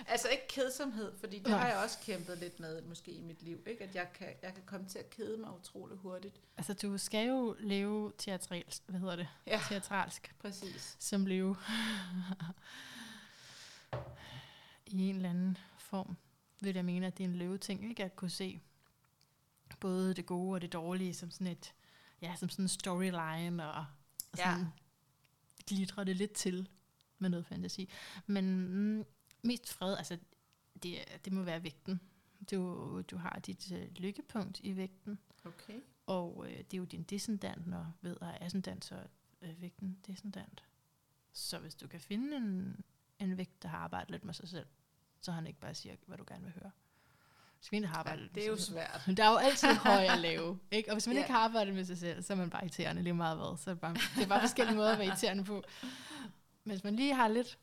Altså 0.06 0.28
ikke 0.28 0.48
kedsomhed, 0.48 1.12
fordi 1.18 1.38
det 1.38 1.46
Nej. 1.46 1.58
har 1.58 1.68
jeg 1.68 1.76
også 1.78 1.98
kæmpet 2.02 2.38
lidt 2.38 2.60
med, 2.60 2.82
måske 2.82 3.10
i 3.12 3.20
mit 3.20 3.42
liv. 3.42 3.62
Ikke? 3.66 3.84
At 3.84 3.94
jeg 3.94 4.12
kan, 4.14 4.28
jeg 4.42 4.54
kan 4.54 4.62
komme 4.66 4.86
til 4.88 4.98
at 4.98 5.10
kede 5.10 5.36
mig 5.38 5.54
utrolig 5.58 5.96
hurtigt. 5.98 6.40
Altså, 6.56 6.72
du 6.74 6.98
skal 6.98 7.28
jo 7.28 7.56
leve 7.60 8.12
teatralsk, 8.18 8.82
hvad 8.86 9.00
hedder 9.00 9.16
det? 9.16 9.28
Ja, 9.46 9.60
Teatralsk, 9.68 10.34
præcis. 10.38 10.96
som 11.00 11.26
leve. 11.26 11.56
I 14.86 15.08
en 15.08 15.16
eller 15.16 15.30
anden 15.30 15.58
form 15.78 16.16
vil 16.60 16.74
jeg 16.74 16.84
mene, 16.84 17.06
at 17.06 17.18
det 17.18 17.24
er 17.24 17.28
en 17.28 17.36
løveting, 17.36 17.88
ikke? 17.90 18.04
At 18.04 18.16
kunne 18.16 18.30
se 18.30 18.60
både 19.80 20.14
det 20.14 20.26
gode 20.26 20.54
og 20.56 20.60
det 20.62 20.72
dårlige 20.72 21.14
som 21.14 21.30
sådan 21.30 21.46
et, 21.46 21.74
ja, 22.22 22.36
som 22.36 22.48
sådan 22.48 22.64
en 22.64 22.68
storyline, 22.68 23.68
og, 23.72 23.74
og 24.32 24.38
Ja. 24.38 24.44
sådan 24.44 24.66
glitre 25.66 26.04
det 26.04 26.16
lidt 26.16 26.32
til 26.32 26.68
med 27.18 27.30
noget 27.30 27.46
fantasi. 27.46 27.88
Men 28.26 28.68
mm, 28.68 29.04
mest 29.44 29.72
fred, 29.72 29.96
altså, 29.96 30.18
det, 30.82 30.98
det 31.24 31.32
må 31.32 31.42
være 31.42 31.62
vægten. 31.62 32.00
Du, 32.50 33.00
du 33.10 33.16
har 33.16 33.40
dit 33.46 33.72
øh, 33.72 33.88
lykkepunkt 33.96 34.60
i 34.62 34.76
vægten, 34.76 35.18
Okay. 35.44 35.80
og 36.06 36.44
øh, 36.48 36.56
det 36.58 36.74
er 36.74 36.78
jo 36.78 36.84
din 36.84 37.02
descendant, 37.02 37.66
når 37.66 37.92
ved 38.00 38.16
er 38.20 38.38
ascendant, 38.40 38.84
så 38.84 38.94
er 38.94 39.04
øh, 39.42 39.62
vægten 39.62 39.98
descendant. 40.06 40.64
Så 41.32 41.58
hvis 41.58 41.74
du 41.74 41.88
kan 41.88 42.00
finde 42.00 42.36
en, 42.36 42.84
en 43.18 43.38
vægt, 43.38 43.62
der 43.62 43.68
har 43.68 43.78
arbejdet 43.78 44.10
lidt 44.10 44.24
med 44.24 44.34
sig 44.34 44.48
selv, 44.48 44.66
så 45.20 45.32
han 45.32 45.46
ikke 45.46 45.60
bare 45.60 45.74
siger, 45.74 45.94
hvad 46.06 46.18
du 46.18 46.24
gerne 46.28 46.44
vil 46.44 46.52
høre. 46.62 46.70
Hvis 47.58 47.72
vi 47.72 47.78
har 47.86 47.96
arbejdet 47.98 48.22
Ja, 48.22 48.28
det 48.34 48.44
er 48.44 48.48
jo 48.48 48.56
svært. 48.56 49.02
Der 49.16 49.24
er 49.24 49.30
jo 49.30 49.36
altid 49.36 49.68
høj 49.74 50.06
og 50.08 50.18
lave. 50.18 50.58
Ikke? 50.72 50.90
Og 50.90 50.94
hvis 50.94 51.06
man 51.06 51.16
Ja. 51.16 51.22
ikke 51.22 51.32
har 51.32 51.40
arbejdet 51.40 51.74
med 51.74 51.84
sig 51.84 51.98
selv, 51.98 52.22
så 52.22 52.32
er 52.32 52.36
man 52.36 52.50
bare 52.50 52.62
irriterende 52.62 53.02
lige 53.02 53.14
meget 53.14 53.36
hvad. 53.36 53.58
Så 53.58 53.70
er 53.70 53.74
det, 53.74 53.80
bare, 53.80 53.94
det 54.16 54.22
er 54.22 54.26
bare 54.28 54.40
forskellige 54.40 54.76
måder 54.76 54.92
at 54.92 54.98
være 54.98 55.06
irriterende 55.06 55.44
på. 55.44 55.62
hvis 56.64 56.84
man 56.84 56.96
lige 56.96 57.14
har 57.14 57.28
lidt, 57.28 57.58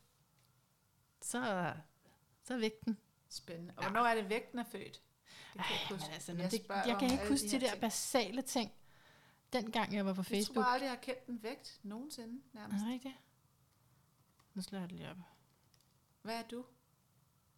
så, 1.22 1.72
så 2.44 2.54
er 2.54 2.58
vægten. 2.58 2.98
Spændende. 3.28 3.74
Og 3.76 3.82
hvornår 3.82 4.00
er 4.06 4.14
det 4.14 4.28
vægten 4.28 4.58
er 4.58 4.64
født? 4.64 5.02
Det 5.52 5.62
kan 5.64 5.76
jeg 5.90 5.98
Men 5.98 6.10
altså, 6.14 6.32
Jeg 6.32 6.40
jeg, 6.40 6.50
det, 6.50 6.68
jeg 6.68 6.96
kan 7.00 7.10
ikke 7.10 7.28
huske 7.28 7.46
de, 7.46 7.50
her 7.50 7.58
der 7.60 7.68
ting. 7.70 7.80
basale 7.80 8.42
ting, 8.42 8.72
dengang 9.52 9.94
jeg 9.94 10.06
var 10.06 10.12
på 10.12 10.20
Jeg 10.20 10.26
Facebook. 10.26 10.54
tror 10.64 10.72
aldrig, 10.72 10.84
jeg 10.86 10.92
har 10.94 11.00
kendt 11.02 11.26
en 11.26 11.42
vægt 11.42 11.80
nogensinde 11.82 12.42
Er 12.54 12.58
nærmest. 12.58 12.84
det 12.84 12.92
rigtigt? 12.92 13.14
Nu 14.54 14.62
slår 14.62 14.78
jeg 14.78 14.88
det 14.88 14.96
lige 14.96 15.10
op. 15.10 15.16
Hvad 16.22 16.38
er 16.38 16.42
du? 16.42 16.64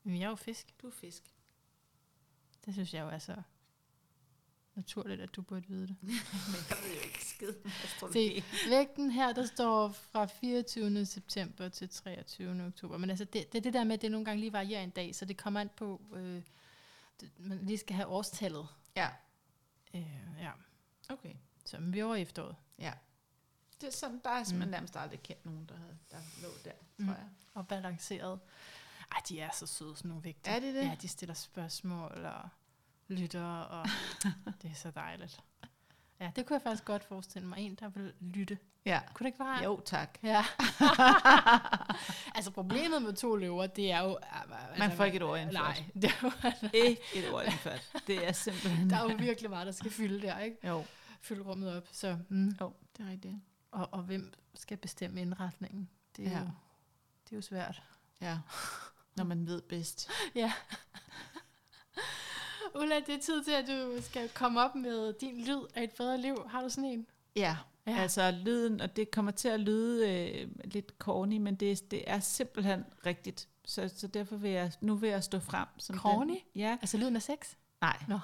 Men 0.03 0.19
jeg 0.19 0.25
er 0.25 0.29
jo 0.31 0.35
fisk. 0.37 0.75
Du 0.83 0.87
er 0.87 0.91
fisk. 0.93 1.35
Det 2.65 2.75
synes 2.75 2.95
jeg 2.95 3.01
jo 3.03 3.09
er 3.09 3.19
så 3.19 3.43
naturligt, 4.77 5.21
at 5.21 5.37
du 5.37 5.43
burde 5.43 5.69
vide 5.69 5.87
det. 5.89 5.97
Jeg 6.71 6.79
ved 6.83 6.95
jo 6.95 7.01
ikke 7.05 7.25
skid 7.25 7.53
astrologi. 7.85 8.41
Se, 8.41 8.69
vægten 8.71 9.11
her, 9.11 9.33
der 9.33 9.47
står 9.47 9.89
fra 9.89 10.27
24. 10.27 11.07
september 11.07 11.69
til 11.69 11.89
23. 11.89 12.67
oktober. 12.67 12.97
Men 12.99 13.11
altså, 13.11 13.25
det, 13.25 13.53
det 13.53 13.59
er 13.59 13.63
det 13.63 13.75
der 13.75 13.85
med, 13.85 13.95
at 13.95 14.03
det 14.03 14.11
nogle 14.11 14.25
gange 14.25 14.41
lige 14.41 14.53
varierer 14.53 14.83
en 14.83 14.91
dag, 14.91 15.15
så 15.15 15.25
det 15.25 15.37
kommer 15.37 15.61
an 15.61 15.71
på, 15.77 16.01
øh, 16.15 16.43
det, 17.21 17.31
man 17.39 17.59
lige 17.67 17.79
skal 17.79 17.97
have 17.97 18.09
årstallet. 18.09 18.67
Ja, 18.97 19.09
Øh, 19.95 20.03
ja, 20.41 20.51
okay. 21.09 21.35
så 21.65 21.79
men 21.79 21.93
vi 21.93 21.99
er 21.99 22.05
over 22.05 22.15
efteråret. 22.15 22.57
Ja. 22.79 22.93
Det 23.81 23.87
er 23.87 23.93
sådan, 23.93 24.21
der 24.25 24.31
er 24.31 24.45
simpelthen 24.45 24.69
Mm. 24.69 24.71
nærmest 24.71 24.97
aldrig 24.97 25.23
kendt 25.23 25.45
nogen, 25.47 25.67
der, 25.69 25.77
havde- 25.77 25.99
der 26.11 26.17
lå 26.43 26.49
der, 26.65 26.73
Mm. 26.97 27.07
tror 27.07 27.15
jeg. 27.15 27.29
Og 27.55 27.69
balanceret. 27.69 28.41
Ej, 29.13 29.21
de 29.29 29.41
er 29.41 29.51
så 29.55 29.67
søde, 29.67 29.97
sådan 29.97 30.09
nogle 30.09 30.25
vægte. 30.25 30.51
Er 30.51 30.61
de 30.61 30.67
det? 30.67 30.75
Ja, 30.85 30.97
de 31.03 31.09
stiller 31.09 31.35
spørgsmål 31.35 32.25
og 32.25 32.49
lytter, 33.09 33.45
og 33.61 33.87
det 34.63 34.71
er 34.71 34.75
så 34.75 34.91
dejligt. 34.91 35.41
Ja, 36.21 36.31
det 36.37 36.47
kunne 36.47 36.55
jeg 36.55 36.63
faktisk 36.63 36.85
godt 36.85 37.05
forestille 37.05 37.49
mig. 37.49 37.59
En, 37.59 37.75
der 37.75 37.89
vil 37.89 38.13
lytte. 38.21 38.59
Ja. 38.85 39.01
Kunne 39.15 39.25
det 39.25 39.29
ikke 39.29 39.45
være? 39.45 39.65
Jo, 39.65 39.81
tak. 39.85 40.19
Ja. 40.23 40.45
altså 42.35 42.51
problemet 42.51 43.03
med 43.03 43.13
to 43.13 43.37
løver, 43.37 43.67
det 43.67 43.91
er 43.93 44.01
jo... 44.03 44.19
Altså, 44.33 44.57
Man 44.79 44.93
får 44.97 45.05
ikke 45.05 45.17
et 45.17 45.23
ord 45.23 45.39
indført. 45.39 45.63
Nej, 45.63 45.85
det 45.95 46.05
er 46.05 46.15
jo, 46.23 46.31
Ikke 46.73 47.01
et 47.15 47.33
ord 47.33 47.45
indført. 47.45 47.91
Det 48.07 48.29
er 48.29 48.33
simpelthen... 48.33 48.91
der 48.91 48.97
er 48.97 49.11
jo 49.11 49.17
virkelig 49.19 49.51
meget, 49.51 49.67
der 49.67 49.73
skal 49.73 49.91
fylde 49.91 50.23
der, 50.27 50.39
ikke? 50.39 50.69
Jo, 50.69 50.85
Fylde 51.21 51.43
rummet 51.43 51.77
op. 51.77 51.89
Så, 51.93 52.19
mm. 52.29 52.57
jo, 52.61 52.73
det 52.97 53.07
er 53.07 53.11
rigtigt. 53.11 53.35
og, 53.71 53.89
og 53.93 54.03
hvem 54.03 54.33
skal 54.55 54.77
bestemme 54.77 55.21
indretningen? 55.21 55.89
Det 56.17 56.27
er, 56.27 56.31
Ja. 56.31 56.39
jo, 56.39 56.45
det 57.25 57.33
er 57.33 57.37
jo 57.37 57.43
svært. 57.43 57.83
Ja. 58.21 58.39
Når 59.17 59.25
man 59.25 59.47
ved 59.47 59.63
bedst. 59.63 60.11
Ja. 60.35 60.53
Ulla, 62.75 62.95
det 63.07 63.15
er 63.15 63.19
tid 63.21 63.45
til, 63.45 63.51
at 63.53 63.67
du 63.69 64.03
skal 64.03 64.29
komme 64.29 64.61
op 64.61 64.75
med 64.75 65.13
din 65.13 65.45
lyd 65.45 65.61
af 65.75 65.83
et 65.83 65.91
bedre 65.91 66.19
liv. 66.21 66.47
Har 66.49 66.63
du 66.63 66.69
sådan 66.69 66.85
en? 66.91 67.07
Ja, 67.37 67.57
Ja. 67.87 67.97
altså 67.99 68.31
lyden, 68.31 68.81
og 68.81 68.97
det 68.97 69.11
kommer 69.11 69.33
til 69.33 69.49
at 69.49 69.61
lyde 69.61 70.11
øh, 70.13 70.49
lidt 70.65 70.93
corny, 70.99 71.37
men 71.39 71.55
det, 71.55 71.91
det 71.91 72.03
er 72.07 72.21
simpelthen 72.21 72.85
rigtigt. 73.07 73.49
Så, 73.65 73.91
så 73.97 74.07
derfor 74.07 74.37
vil 74.37 74.51
jeg, 74.51 74.73
nu 74.81 74.95
vil 74.95 75.11
jeg 75.11 75.25
stå 75.25 75.39
frem. 75.41 75.67
Som 75.79 75.99
Corny? 75.99 76.31
Den, 76.31 76.39
ja, 76.55 76.77
Altså 76.81 76.97
lyden 76.97 77.17
af 77.17 77.23
sex? 77.23 77.37
nej. 77.81 77.97
Nå. 78.09 78.19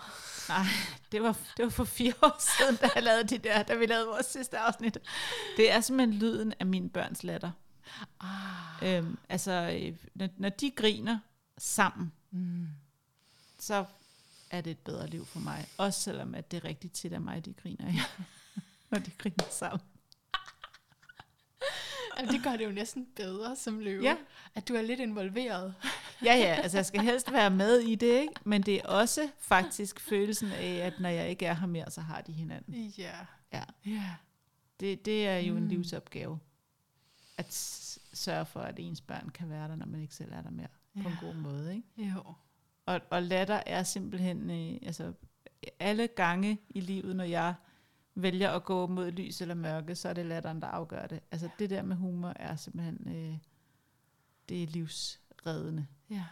Nej, 0.49 0.65
det 1.13 1.23
var, 1.23 1.39
det 1.57 1.63
var 1.65 1.71
for 1.71 1.85
fire 1.85 2.13
år 2.23 2.37
siden, 2.59 2.77
da 2.77 2.89
jeg 2.95 3.03
lavede 3.03 3.25
de 3.25 3.39
der, 3.39 3.63
da 3.63 3.75
vi 3.75 3.87
lavede 3.87 4.07
vores 4.07 4.27
sidste 4.27 4.59
afsnit. 4.59 4.99
Det 5.57 5.73
er 5.73 5.81
simpelthen 5.81 6.19
lyden 6.19 6.55
af 6.61 6.67
mine 6.67 6.91
børns 6.91 7.25
latter. 7.25 7.51
Ah. 8.21 8.95
Øhm, 8.97 9.19
altså, 9.29 9.53
øh, 9.83 9.97
når, 10.15 10.29
når 10.37 10.49
de 10.49 10.71
griner 10.71 11.19
sammen, 11.59 12.13
Mm. 12.33 12.67
så 13.59 13.85
er 14.51 14.61
det 14.61 14.71
et 14.71 14.79
bedre 14.79 15.07
liv 15.07 15.27
for 15.27 15.39
mig. 15.41 15.67
Også 15.77 16.01
selvom 16.01 16.35
at 16.35 16.51
det 16.51 16.57
er 16.57 16.65
rigtig 16.65 16.93
tit 16.93 17.13
af 17.13 17.21
mig, 17.21 17.45
de 17.45 17.53
griner 17.53 17.87
af. 17.87 17.95
når 18.91 18.99
de 18.99 19.11
griner 19.19 19.45
sammen. 19.51 19.81
Jamen, 22.19 22.35
det 22.35 22.43
gør 22.43 22.57
det 22.57 22.65
jo 22.65 22.71
næsten 22.71 23.07
bedre 23.17 23.57
som 23.57 23.79
løve. 23.79 24.03
Ja. 24.03 24.17
At 24.55 24.69
du 24.69 24.75
er 24.75 24.83
lidt 24.83 25.01
involveret. 25.01 25.75
Ja, 26.25 26.35
ja, 26.35 26.55
altså 26.63 26.79
jeg 26.79 26.87
skal 26.87 27.01
helst 27.01 27.33
være 27.33 27.51
med 27.51 27.79
i 27.79 27.95
det, 27.95 28.21
ikke? 28.21 28.33
men 28.45 28.63
det 28.63 28.75
er 28.77 28.83
også 28.87 29.29
faktisk 29.39 30.01
følelsen 30.01 30.53
af, 30.53 30.75
at 30.75 31.01
når 31.01 31.09
jeg 31.09 31.31
ikke 31.31 31.47
er 31.47 31.55
her 31.55 31.67
mere, 31.67 31.91
så 31.91 32.01
har 32.01 32.21
de 32.21 32.33
hinanden. 32.33 32.75
Ja. 32.99 33.17
Ja. 33.53 33.63
Ja. 33.87 34.15
Det, 34.81 35.05
det 35.05 35.27
er 35.27 35.39
jo 35.39 35.53
mm. 35.53 35.59
En 35.59 35.69
livsopgave. 35.69 36.39
At 37.37 37.53
sørge 38.13 38.47
for, 38.47 38.61
at 38.61 38.75
ens 38.79 39.01
børn 39.01 39.29
kan 39.29 39.51
være 39.51 39.69
der, 39.69 39.77
når 39.77 39.87
man 39.87 40.01
ikke 40.01 40.15
selv 40.15 40.33
er 40.33 40.43
der 40.43 40.51
mere. 40.51 40.69
På 41.03 41.09
en 41.09 41.15
Ja. 41.23 41.27
god 41.27 41.35
måde, 41.35 41.75
ikke? 41.77 42.13
Jo. 42.15 42.35
Og, 42.87 43.01
og 43.11 43.23
latter 43.23 43.63
er 43.67 43.83
simpelthen, 43.83 44.51
øh, 44.51 44.79
altså 44.83 45.13
alle 45.79 46.07
gange 46.07 46.61
i 46.69 46.81
livet, 46.81 47.17
når 47.17 47.25
jeg 47.25 47.55
vælger 48.15 48.51
at 48.51 48.65
gå 48.65 48.87
mod 48.87 49.11
lys 49.11 49.41
eller 49.41 49.55
mørke, 49.55 49.95
så 49.95 50.09
er 50.09 50.13
det 50.13 50.27
latteren, 50.27 50.61
der 50.63 50.67
afgør 50.69 51.07
det. 51.07 51.21
Altså 51.31 51.49
det 51.59 51.71
der 51.71 51.83
med 51.83 51.97
humor 51.97 52.33
er 52.37 52.57
simpelthen, 52.57 53.09
øh, 53.17 53.39
det 54.49 54.63
er 54.63 54.67
livsreddende 54.67 55.87
Ja. 56.11 56.25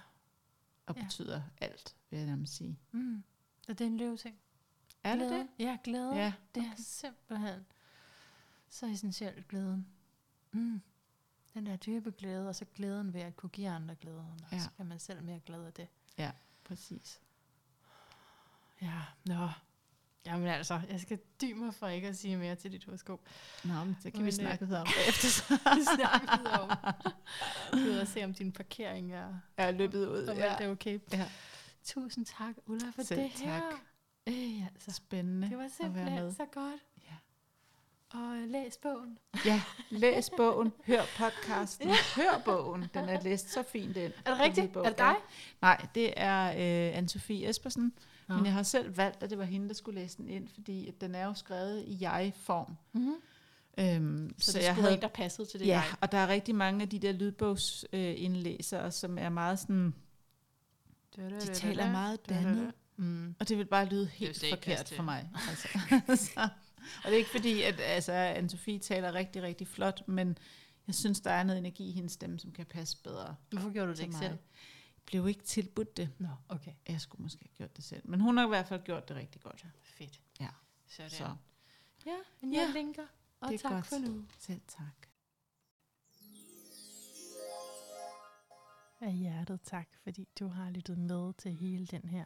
og 0.86 0.96
Ja. 0.96 1.02
betyder 1.02 1.42
alt, 1.60 1.96
vil 2.10 2.18
jeg 2.18 2.26
nærmest 2.26 2.54
sige. 2.56 2.78
Mm. 2.92 3.22
Og 3.68 3.78
det 3.78 3.80
er 3.80 3.88
en 3.88 3.96
løveting. 3.96 4.36
Er 5.04 5.16
det 5.16 5.26
Glæde. 5.28 5.38
det? 5.40 5.48
Ja, 5.58 5.78
glæde. 5.84 6.14
Ja. 6.14 6.32
Det 6.54 6.62
er 6.62 6.72
simpelthen 6.76 7.66
så 8.68 8.86
essentielt 8.86 9.48
glæden. 9.48 9.86
Mm. 10.52 10.80
Den 11.54 11.66
der 11.66 11.76
dybe 11.76 12.10
glæde, 12.10 12.48
og 12.48 12.54
så 12.54 12.64
glæden 12.74 13.14
ved 13.14 13.20
at 13.20 13.36
kunne 13.36 13.50
give 13.50 13.68
andre 13.68 13.94
glæden. 13.94 14.40
Og 14.44 14.52
Ja. 14.52 14.58
så 14.58 14.70
kan 14.76 14.86
man 14.86 14.98
selv 14.98 15.22
mere 15.22 15.40
glæde 15.40 15.66
af 15.66 15.72
det. 15.72 15.88
Præcis. 16.64 17.20
Ja, 18.82 19.00
nå. 19.26 19.48
Jamen 20.26 20.46
altså, 20.48 20.80
jeg 20.90 21.00
skal 21.00 21.18
dy 21.40 21.52
mig 21.52 21.74
for 21.74 21.88
ikke 21.88 22.08
at 22.08 22.16
sige 22.16 22.36
mere 22.36 22.54
til 22.56 22.72
dit 22.72 22.84
horoskop. 22.84 23.20
Nå, 23.64 23.84
men 23.84 23.96
så 24.00 24.10
kan 24.10 24.12
Men, 24.18 24.24
vi 24.24 24.28
øh, 24.28 24.32
snakke 24.32 24.66
videre 24.66 24.80
om 24.80 24.86
det 24.86 25.08
efter. 25.08 25.28
Vi 25.76 25.82
snakker 25.96 26.38
videre 26.38 26.60
om. 26.60 28.00
Og 28.00 28.06
se, 28.08 28.24
om 28.24 28.34
din 28.34 28.52
parkering 28.52 29.12
er, 29.12 29.34
er 29.56 29.70
løbet 29.70 30.06
ud. 30.08 30.26
om 30.28 30.36
Ja. 30.36 30.42
alt 30.44 30.60
er 30.60 30.70
okay. 30.70 30.98
Ja. 31.12 31.28
Tusind 31.84 32.26
tak, 32.26 32.54
Ulla, 32.66 32.90
for 32.90 33.02
Selv 33.02 33.20
det 33.20 33.30
her. 33.30 33.60
tak. 33.60 33.78
Øh, 34.28 34.66
altså, 34.66 34.92
Spændende 34.92 35.50
det 35.50 35.58
var 35.58 35.68
simpelthen 35.68 36.32
så 36.34 36.46
godt. 36.52 36.80
Ja. 38.14 38.18
Og 38.18 38.36
øh, 38.36 38.50
læs 38.50 38.76
bogen. 38.82 39.18
Ja, 39.44 39.62
læs 39.90 40.30
bogen, 40.36 40.72
hør 40.86 41.02
podcasten, 41.18 41.90
hør 42.16 42.42
bogen. 42.44 42.84
Den 42.94 43.08
er 43.08 43.20
læst 43.22 43.52
så 43.52 43.62
fint 43.62 43.96
ind. 43.96 44.12
Er 44.24 44.30
det 44.30 44.40
rigtigt? 44.40 44.76
Er 44.76 44.82
det 44.82 44.98
dig? 44.98 45.14
Nej, 45.62 45.86
det 45.94 46.12
er 46.16 46.44
øh, 46.92 46.98
Anne-Sophie 46.98 47.48
Espersen. 47.48 47.92
Nå. 48.28 48.36
Men 48.36 48.44
jeg 48.46 48.52
har 48.54 48.62
selv 48.62 48.96
valgt, 48.96 49.22
at 49.22 49.30
det 49.30 49.38
var 49.38 49.44
hende, 49.44 49.68
der 49.68 49.74
skulle 49.74 50.00
læse 50.00 50.16
den 50.16 50.28
ind, 50.28 50.48
fordi 50.54 50.88
at 50.88 51.00
den 51.00 51.14
er 51.14 51.24
jo 51.26 51.34
skrevet 51.34 51.84
i 51.86 51.96
jeg-form. 52.00 52.76
Mm-hmm. 52.92 53.14
Øhm, 53.78 54.34
Så, 54.38 54.52
så 54.52 54.58
det 54.58 54.64
jeg 54.64 54.72
skulle 54.74 54.82
havde... 54.82 54.94
en, 54.96 55.02
der 55.02 55.08
passede 55.08 55.48
til 55.48 55.60
det 55.60 55.66
Ja, 55.66 55.72
jeg. 55.72 55.84
og 56.00 56.12
der 56.12 56.18
er 56.18 56.28
rigtig 56.28 56.54
mange 56.54 56.82
af 56.82 56.88
de 56.88 56.98
der 56.98 57.12
lydbogsindlæsere, 57.12 58.90
som 58.92 59.18
er 59.18 59.28
meget 59.28 59.58
sådan, 59.58 59.94
de 61.16 61.54
taler 61.54 61.90
meget 61.92 62.28
dannet, 62.28 62.72
Mm. 63.00 63.34
og 63.40 63.48
det 63.48 63.58
vil 63.58 63.64
bare 63.64 63.84
lyde 63.86 64.06
helt 64.06 64.44
forkert 64.50 64.92
for 64.96 65.02
mig. 65.02 65.30
Altså. 65.50 65.68
og 66.96 67.04
det 67.04 67.12
er 67.12 67.18
ikke 67.18 67.30
fordi, 67.30 67.62
at 67.62 67.80
altså, 67.80 68.12
Anne-Sophie 68.38 68.78
taler 68.78 69.12
rigtig, 69.14 69.42
rigtig 69.42 69.66
flot, 69.68 70.08
men 70.08 70.38
jeg 70.86 70.94
synes, 70.94 71.20
der 71.20 71.30
er 71.30 71.42
noget 71.42 71.58
energi 71.58 71.88
i 71.88 71.92
hendes 71.92 72.12
stemme, 72.12 72.38
som 72.40 72.52
kan 72.52 72.66
passe 72.66 72.96
bedre 73.02 73.36
Hvorfor 73.50 73.70
gjorde 73.72 73.88
du 73.88 73.92
det 73.96 74.00
ikke 74.00 74.12
mig. 74.12 74.18
selv? 74.22 74.32
Jeg 74.96 75.02
blev 75.06 75.28
ikke 75.28 75.42
tilbudt 75.42 75.96
det. 75.96 76.10
Nå, 76.18 76.28
okay. 76.48 76.72
Jeg 76.88 77.00
skulle 77.00 77.22
måske 77.22 77.42
have 77.44 77.56
gjort 77.56 77.76
det 77.76 77.84
selv. 77.84 78.02
Men 78.04 78.20
hun 78.20 78.36
har 78.36 78.44
i 78.44 78.48
hvert 78.48 78.66
fald 78.68 78.82
gjort 78.84 79.08
det 79.08 79.16
rigtig 79.16 79.40
godt. 79.42 79.66
Fedt. 79.82 80.20
Ja. 80.40 80.48
Sådan. 80.88 81.10
Så 81.10 81.34
Ja, 82.06 82.16
men 82.40 82.52
jeg 82.52 82.70
Ja, 82.74 82.80
linker. 82.80 83.06
Og 83.40 83.50
det 83.52 83.60
tak 83.60 83.72
godt. 83.72 83.86
for 83.86 83.98
nu. 83.98 84.24
selv 84.38 84.60
tak. 84.68 85.06
Af 89.00 89.12
hjertet 89.12 89.60
tak, 89.62 89.88
fordi 90.02 90.28
du 90.38 90.48
har 90.48 90.70
lyttet 90.70 90.98
med 90.98 91.32
til 91.38 91.52
hele 91.52 91.86
den 91.86 92.08
her 92.08 92.24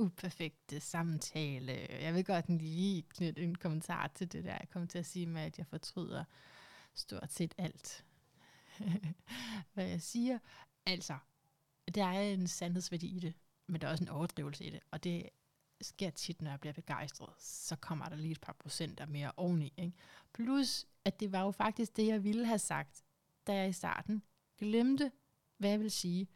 uperfekte 0.00 0.80
samtale. 0.80 1.86
Jeg 1.90 2.14
vil 2.14 2.24
godt 2.24 2.48
lige 2.48 3.02
knytte 3.02 3.42
en 3.42 3.54
kommentar 3.54 4.06
til 4.06 4.32
det 4.32 4.44
der. 4.44 4.52
Jeg 4.52 4.68
kom 4.70 4.86
til 4.88 4.98
at 4.98 5.06
sige 5.06 5.26
med, 5.26 5.42
at 5.42 5.58
jeg 5.58 5.66
fortryder 5.66 6.24
stort 6.94 7.32
set 7.32 7.54
alt, 7.58 8.04
hvad 9.74 9.86
jeg 9.86 10.02
siger. 10.02 10.38
Altså, 10.86 11.18
der 11.94 12.04
er 12.04 12.20
en 12.22 12.46
sandhedsværdi 12.46 13.16
i 13.16 13.18
det, 13.18 13.34
men 13.66 13.80
der 13.80 13.86
er 13.86 13.90
også 13.90 14.04
en 14.04 14.10
overdrivelse 14.10 14.64
i 14.64 14.70
det. 14.70 14.80
Og 14.90 15.04
det 15.04 15.28
sker 15.80 16.10
tit, 16.10 16.42
når 16.42 16.50
jeg 16.50 16.60
bliver 16.60 16.72
begejstret, 16.72 17.34
så 17.38 17.76
kommer 17.76 18.08
der 18.08 18.16
lige 18.16 18.32
et 18.32 18.40
par 18.40 18.56
procenter 18.58 19.06
mere 19.06 19.32
oveni. 19.36 19.72
Ikke? 19.76 19.96
Plus, 20.32 20.86
at 21.04 21.20
det 21.20 21.32
var 21.32 21.42
jo 21.42 21.50
faktisk 21.50 21.96
det, 21.96 22.06
jeg 22.06 22.24
ville 22.24 22.46
have 22.46 22.58
sagt, 22.58 23.02
da 23.46 23.54
jeg 23.54 23.68
i 23.68 23.72
starten 23.72 24.22
glemte, 24.58 25.12
hvad 25.56 25.70
jeg 25.70 25.78
ville 25.78 25.90
sige. 25.90 26.28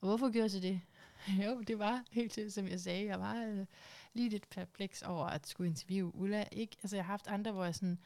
Og 0.00 0.08
hvorfor 0.08 0.30
gjorde 0.30 0.42
jeg 0.42 0.50
så 0.50 0.60
det? 0.60 0.80
jo, 1.44 1.60
det 1.60 1.78
var 1.78 2.04
helt 2.10 2.32
til, 2.32 2.52
som 2.52 2.68
jeg 2.68 2.80
sagde, 2.80 3.06
jeg 3.06 3.20
var 3.20 3.44
øh, 3.44 3.66
lige 4.14 4.28
lidt 4.28 4.50
perpleks 4.50 5.02
over 5.02 5.26
at 5.26 5.46
skulle 5.46 5.68
interviewe 5.68 6.14
Ulla. 6.14 6.44
Ikke? 6.52 6.76
Altså, 6.82 6.96
jeg 6.96 7.04
har 7.04 7.12
haft 7.12 7.26
andre, 7.26 7.52
hvor 7.52 7.64
jeg 7.64 7.74
sådan, 7.74 7.98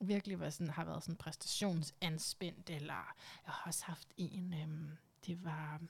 virkelig 0.00 0.40
var 0.40 0.50
sådan, 0.50 0.70
har 0.70 0.84
været 0.84 1.02
sådan 1.02 1.16
præstationsanspændt, 1.16 2.70
eller 2.70 3.14
jeg 3.46 3.52
har 3.52 3.62
også 3.66 3.84
haft 3.84 4.08
en, 4.16 4.54
øhm, 4.54 4.90
det 5.26 5.44
var, 5.44 5.80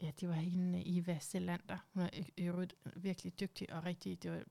ja, 0.00 0.10
det 0.20 0.28
var 0.28 0.34
hende 0.34 0.98
Eva 0.98 1.18
Selander. 1.20 1.78
Hun 1.92 2.02
er 2.02 2.10
øvrigt 2.38 2.74
virkelig 2.96 3.40
dygtig 3.40 3.72
og 3.72 3.84
rigtig, 3.84 4.22
det 4.22 4.30
var, 4.30 4.42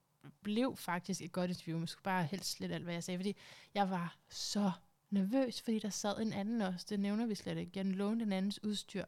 blev 0.44 0.76
faktisk 0.78 1.22
et 1.22 1.32
godt 1.32 1.50
interview, 1.50 1.78
men 1.78 1.88
skulle 1.88 2.04
bare 2.04 2.24
helst 2.24 2.52
slet 2.52 2.72
alt, 2.72 2.84
hvad 2.84 2.94
jeg 2.94 3.04
sagde, 3.04 3.18
fordi 3.18 3.36
jeg 3.74 3.90
var 3.90 4.18
så 4.30 4.72
nervøs, 5.10 5.62
fordi 5.62 5.80
der 5.80 5.90
sad 5.90 6.22
en 6.22 6.34
anden 6.34 6.62
også. 6.62 6.86
Det 6.90 7.00
nævner 7.00 7.26
vi 7.26 7.36
slet 7.36 7.58
ikke. 7.58 7.72
Jeg 7.76 7.86
lånte 7.86 8.26
en 8.26 8.32
andens 8.32 8.64
udstyr, 8.64 9.06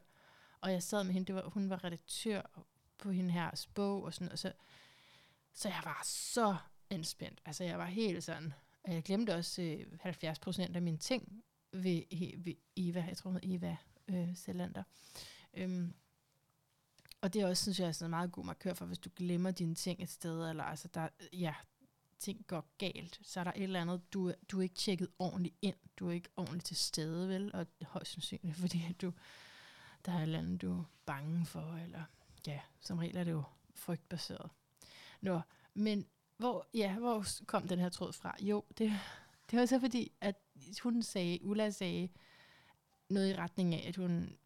og 0.64 0.72
jeg 0.72 0.82
sad 0.82 1.04
med 1.04 1.12
hende. 1.12 1.26
Det 1.26 1.34
var, 1.34 1.48
hun 1.48 1.70
var 1.70 1.84
redaktør 1.84 2.42
på 2.98 3.10
hende 3.10 3.30
her 3.30 3.66
bog, 3.74 4.02
og 4.02 4.14
sådan, 4.14 4.32
og 4.32 4.38
så, 4.38 4.52
så 5.52 5.68
jeg 5.68 5.80
var 5.84 6.00
så 6.04 6.56
anspændt. 6.90 7.40
Altså, 7.44 7.64
jeg 7.64 7.78
var 7.78 7.86
helt 7.86 8.24
sådan. 8.24 8.52
Og 8.84 8.94
jeg 8.94 9.02
glemte 9.02 9.34
også 9.34 9.62
øh, 9.62 9.86
70 10.00 10.38
procent 10.38 10.76
af 10.76 10.82
mine 10.82 10.98
ting 10.98 11.44
ved, 11.72 12.02
ved 12.44 12.54
Eva, 12.76 13.04
jeg 13.08 13.16
tror, 13.16 13.30
hun 13.30 13.40
Eva 13.42 13.76
øh, 14.08 14.36
Selander. 14.36 14.82
Øhm, 15.54 15.94
og 17.20 17.34
det 17.34 17.42
er 17.42 17.46
også, 17.46 17.62
synes 17.62 17.80
jeg, 17.80 17.88
er 17.88 17.92
sådan 17.92 18.06
en 18.06 18.10
meget 18.10 18.32
god 18.32 18.44
markør 18.44 18.74
for, 18.74 18.86
hvis 18.86 18.98
du 18.98 19.10
glemmer 19.16 19.50
dine 19.50 19.74
ting 19.74 20.02
et 20.02 20.10
sted, 20.10 20.50
eller 20.50 20.64
altså, 20.64 20.88
der, 20.94 21.08
ja, 21.32 21.54
ting 22.18 22.46
går 22.46 22.66
galt, 22.78 23.20
så 23.22 23.40
er 23.40 23.44
der 23.44 23.52
et 23.56 23.62
eller 23.62 23.80
andet, 23.80 24.12
du, 24.12 24.32
du 24.48 24.58
er 24.58 24.62
ikke 24.62 24.74
tjekket 24.74 25.08
ordentligt 25.18 25.56
ind, 25.62 25.76
du 25.96 26.08
er 26.08 26.12
ikke 26.12 26.28
ordentligt 26.36 26.64
til 26.64 26.76
stede, 26.76 27.28
vel, 27.28 27.54
og 27.54 27.66
højst 27.82 28.12
sandsynligt, 28.12 28.56
fordi 28.56 28.92
du, 29.02 29.12
der 30.06 30.12
er 30.12 30.16
et 30.16 30.22
eller 30.22 30.38
andet, 30.38 30.62
du 30.62 30.78
er 30.78 30.84
bange 31.06 31.46
for, 31.46 31.78
eller 31.84 32.02
ja, 32.46 32.60
som 32.80 32.98
regel 32.98 33.16
er 33.16 33.24
det 33.24 33.32
jo 33.32 33.42
frygtbaseret. 33.74 34.50
Nå, 35.20 35.40
men 35.74 36.06
hvor, 36.36 36.66
ja, 36.74 36.98
hvor 36.98 37.26
kom 37.46 37.68
den 37.68 37.78
her 37.78 37.88
tråd 37.88 38.12
fra? 38.12 38.36
Jo, 38.40 38.64
det, 38.78 38.92
det 39.50 39.58
var 39.58 39.66
så 39.66 39.80
fordi, 39.80 40.12
at 40.20 40.36
hun 40.82 41.02
sagde, 41.02 41.38
Ulla 41.42 41.70
sagde 41.70 42.08
noget 43.08 43.30
i 43.30 43.36
retning 43.36 43.74
af, 43.74 43.88
at 43.88 43.96
hun 43.96 44.36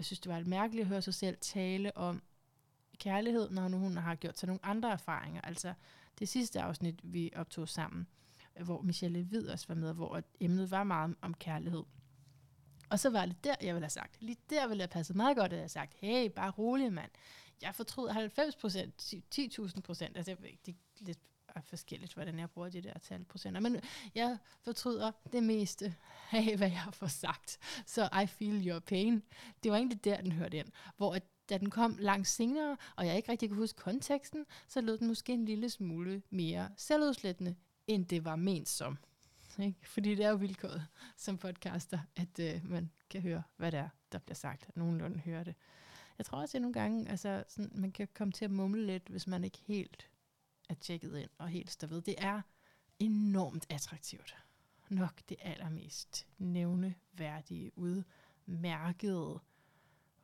jeg 0.00 0.04
synes, 0.04 0.20
det 0.20 0.32
var 0.32 0.38
lidt 0.38 0.48
mærkeligt 0.48 0.82
at 0.82 0.88
høre 0.88 1.02
sig 1.02 1.14
selv 1.14 1.38
tale 1.40 1.96
om 1.96 2.22
kærlighed, 2.98 3.50
når 3.50 3.68
nu 3.68 3.78
hun 3.78 3.96
har 3.96 4.14
gjort 4.14 4.38
sig 4.38 4.46
nogle 4.46 4.64
andre 4.64 4.92
erfaringer. 4.92 5.40
Altså 5.40 5.74
det 6.18 6.28
sidste 6.28 6.60
afsnit, 6.60 7.00
vi 7.02 7.30
optog 7.36 7.68
sammen, 7.68 8.06
hvor 8.60 8.82
Michelle 8.82 9.22
Hvid 9.22 9.48
også 9.48 9.64
var 9.68 9.74
med, 9.74 9.94
hvor 9.94 10.22
emnet 10.40 10.70
var 10.70 10.84
meget 10.84 11.16
om 11.20 11.34
kærlighed. 11.34 11.82
Og 12.90 12.98
så 12.98 13.10
var 13.10 13.26
det 13.26 13.44
der, 13.44 13.54
jeg 13.60 13.74
ville 13.74 13.84
have 13.84 13.90
sagt. 13.90 14.22
Lige 14.22 14.36
der 14.50 14.68
ville 14.68 14.80
jeg 14.80 14.90
passe 14.90 15.14
meget 15.14 15.36
godt, 15.36 15.46
at 15.46 15.52
jeg 15.52 15.60
havde 15.60 15.68
sagt, 15.68 15.94
hey, 15.94 16.30
bare 16.30 16.50
rolig, 16.50 16.92
mand. 16.92 17.10
Jeg 17.62 17.74
fortrød 17.74 18.08
90 18.08 18.56
procent, 18.56 19.14
10.000 19.38 19.80
procent. 19.80 20.16
Altså, 20.16 20.36
det 20.66 20.74
er 20.74 21.04
lidt 21.04 21.18
øh, 21.56 21.62
forskelligt, 21.62 22.14
hvordan 22.14 22.38
jeg 22.38 22.50
bruger 22.50 22.68
de 22.68 22.80
der 22.80 22.98
tal 22.98 23.24
procenter. 23.24 23.60
Men 23.60 23.80
jeg 24.14 24.38
fortryder 24.62 25.12
det 25.32 25.42
meste 25.42 25.94
af, 26.32 26.56
hvad 26.56 26.70
jeg 26.70 26.88
får 26.92 27.06
sagt. 27.06 27.58
Så 27.86 28.08
I 28.22 28.26
feel 28.26 28.68
your 28.68 28.78
pain. 28.78 29.22
Det 29.62 29.70
var 29.70 29.76
egentlig 29.76 30.04
der, 30.04 30.20
den 30.20 30.32
hørte 30.32 30.56
ind. 30.56 30.68
Hvor 30.96 31.14
at, 31.14 31.22
da 31.48 31.58
den 31.58 31.70
kom 31.70 31.96
langt 31.98 32.28
senere, 32.28 32.76
og 32.96 33.06
jeg 33.06 33.16
ikke 33.16 33.32
rigtig 33.32 33.48
kunne 33.48 33.58
huske 33.58 33.76
konteksten, 33.76 34.46
så 34.68 34.80
lød 34.80 34.98
den 34.98 35.06
måske 35.06 35.32
en 35.32 35.44
lille 35.44 35.70
smule 35.70 36.22
mere 36.30 36.68
selvudslættende, 36.76 37.54
end 37.86 38.06
det 38.06 38.24
var 38.24 38.36
ment 38.36 38.68
som. 38.68 38.98
Ikke? 39.62 39.88
Fordi 39.88 40.14
det 40.14 40.24
er 40.24 40.30
jo 40.30 40.36
vilkåret 40.36 40.86
som 41.16 41.38
podcaster, 41.38 41.98
at 42.16 42.38
øh, 42.40 42.70
man 42.70 42.90
kan 43.10 43.22
høre, 43.22 43.42
hvad 43.56 43.72
der 43.72 43.78
er, 43.78 43.88
der 44.12 44.18
bliver 44.18 44.34
sagt. 44.34 44.64
At 44.68 44.76
nogenlunde 44.76 45.18
hører 45.18 45.44
det. 45.44 45.54
Jeg 46.18 46.26
tror 46.26 46.40
også, 46.40 46.58
at 46.58 46.62
nogle 46.62 46.72
gange, 46.72 47.08
altså, 47.08 47.44
sådan, 47.48 47.70
man 47.74 47.92
kan 47.92 48.08
komme 48.14 48.32
til 48.32 48.44
at 48.44 48.50
mumle 48.50 48.86
lidt, 48.86 49.08
hvis 49.08 49.26
man 49.26 49.44
ikke 49.44 49.58
helt 49.66 50.10
er 50.68 50.74
tjekket 50.74 51.18
ind 51.18 51.30
og 51.38 51.48
helt 51.48 51.70
står 51.70 51.88
ved. 51.88 52.02
Det 52.02 52.14
er 52.18 52.40
enormt 52.98 53.66
attraktivt. 53.70 54.36
Nok 54.88 55.20
det 55.28 55.36
allermest 55.40 56.26
nævneværdige, 56.38 57.78
udmærkede 57.78 59.40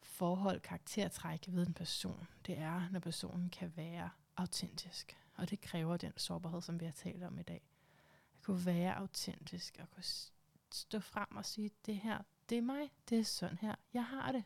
forhold, 0.02 0.60
karaktertræk 0.60 1.44
ved 1.48 1.66
en 1.66 1.74
person, 1.74 2.26
det 2.46 2.58
er, 2.58 2.88
når 2.90 3.00
personen 3.00 3.50
kan 3.50 3.72
være 3.76 4.10
autentisk. 4.36 5.16
Og 5.34 5.50
det 5.50 5.60
kræver 5.60 5.96
den 5.96 6.12
sårbarhed, 6.16 6.60
som 6.60 6.80
vi 6.80 6.84
har 6.84 6.92
talt 6.92 7.22
om 7.22 7.38
i 7.38 7.42
dag. 7.42 7.62
Kunne 8.46 8.66
være 8.66 8.94
autentisk 8.94 9.76
og 9.80 9.90
kunne 9.90 10.04
stå 10.72 11.00
frem 11.00 11.36
og 11.36 11.44
sige, 11.44 11.70
det 11.86 11.96
her, 11.96 12.18
det 12.48 12.58
er 12.58 12.62
mig, 12.62 12.92
det 13.08 13.18
er 13.18 13.24
sådan 13.24 13.58
her, 13.58 13.74
jeg 13.94 14.04
har 14.04 14.32
det. 14.32 14.44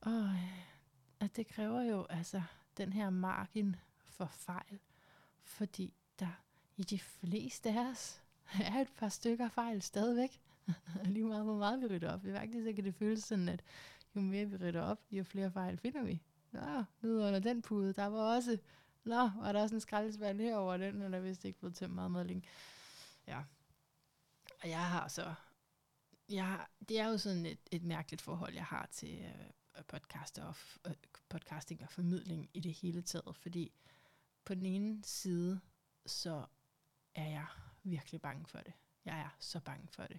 Og 0.00 0.24
øh, 0.24 0.66
at 1.20 1.36
det 1.36 1.46
kræver 1.46 1.82
jo 1.82 2.06
altså 2.10 2.42
den 2.76 2.92
her 2.92 3.10
margin 3.10 3.76
for 4.04 4.26
fejl, 4.26 4.78
fordi 5.42 5.94
der 6.18 6.42
i 6.76 6.82
de 6.82 6.98
fleste 6.98 7.70
af 7.70 7.90
os 7.90 8.22
er 8.60 8.80
et 8.80 8.92
par 8.96 9.08
stykker 9.08 9.48
fejl 9.48 9.82
stadigvæk. 9.82 10.40
Lige 11.04 11.24
meget, 11.24 11.44
hvor 11.44 11.58
meget 11.58 11.80
vi 11.80 11.86
rydder 11.86 12.12
op. 12.12 12.24
I 12.24 12.32
faktisk 12.32 12.64
så 12.64 12.72
kan 12.72 12.84
det 12.84 12.94
føles 12.94 13.24
sådan, 13.24 13.48
at 13.48 13.62
jo 14.14 14.20
mere 14.20 14.46
vi 14.46 14.56
rydder 14.56 14.82
op, 14.82 15.00
jo 15.10 15.24
flere 15.24 15.50
fejl 15.50 15.78
finder 15.78 16.02
vi. 16.02 16.22
Nå, 16.52 16.84
nede 17.02 17.26
under 17.26 17.38
den 17.38 17.62
pude, 17.62 17.92
der 17.92 18.06
var 18.06 18.36
også, 18.36 18.58
nå, 19.06 19.30
var 19.40 19.52
der 19.52 19.62
også 19.62 19.74
en 19.74 19.80
skraldespand 19.80 20.40
herover 20.40 20.76
den, 20.76 21.02
eller 21.02 21.20
vist 21.20 21.44
ikke 21.44 21.58
blevet 21.58 21.76
tømt 21.76 21.94
meget 21.94 22.10
madling. 22.10 22.46
Ja. 23.26 23.42
Og 24.62 24.68
jeg 24.68 24.88
har 24.88 25.08
så, 25.08 25.34
jeg, 26.28 26.66
det 26.88 27.00
er 27.00 27.08
jo 27.08 27.18
sådan 27.18 27.46
et, 27.46 27.58
et 27.70 27.82
mærkeligt 27.82 28.22
forhold, 28.22 28.54
jeg 28.54 28.64
har 28.64 28.88
til 28.92 29.18
øh, 29.78 29.84
podcaster 29.84 30.44
og, 30.44 30.54
øh, 30.86 30.94
podcasting 31.28 31.82
og 31.82 31.90
formidling 31.90 32.50
i 32.54 32.60
det 32.60 32.72
hele 32.72 33.02
taget, 33.02 33.36
fordi 33.36 33.72
på 34.44 34.54
den 34.54 34.66
ene 34.66 35.04
side, 35.04 35.60
så 36.06 36.46
er 37.14 37.28
jeg 37.28 37.46
virkelig 37.82 38.20
bange 38.20 38.46
for 38.46 38.58
det. 38.58 38.72
Jeg 39.04 39.20
er 39.20 39.36
så 39.38 39.60
bange 39.60 39.88
for 39.88 40.02
det. 40.02 40.18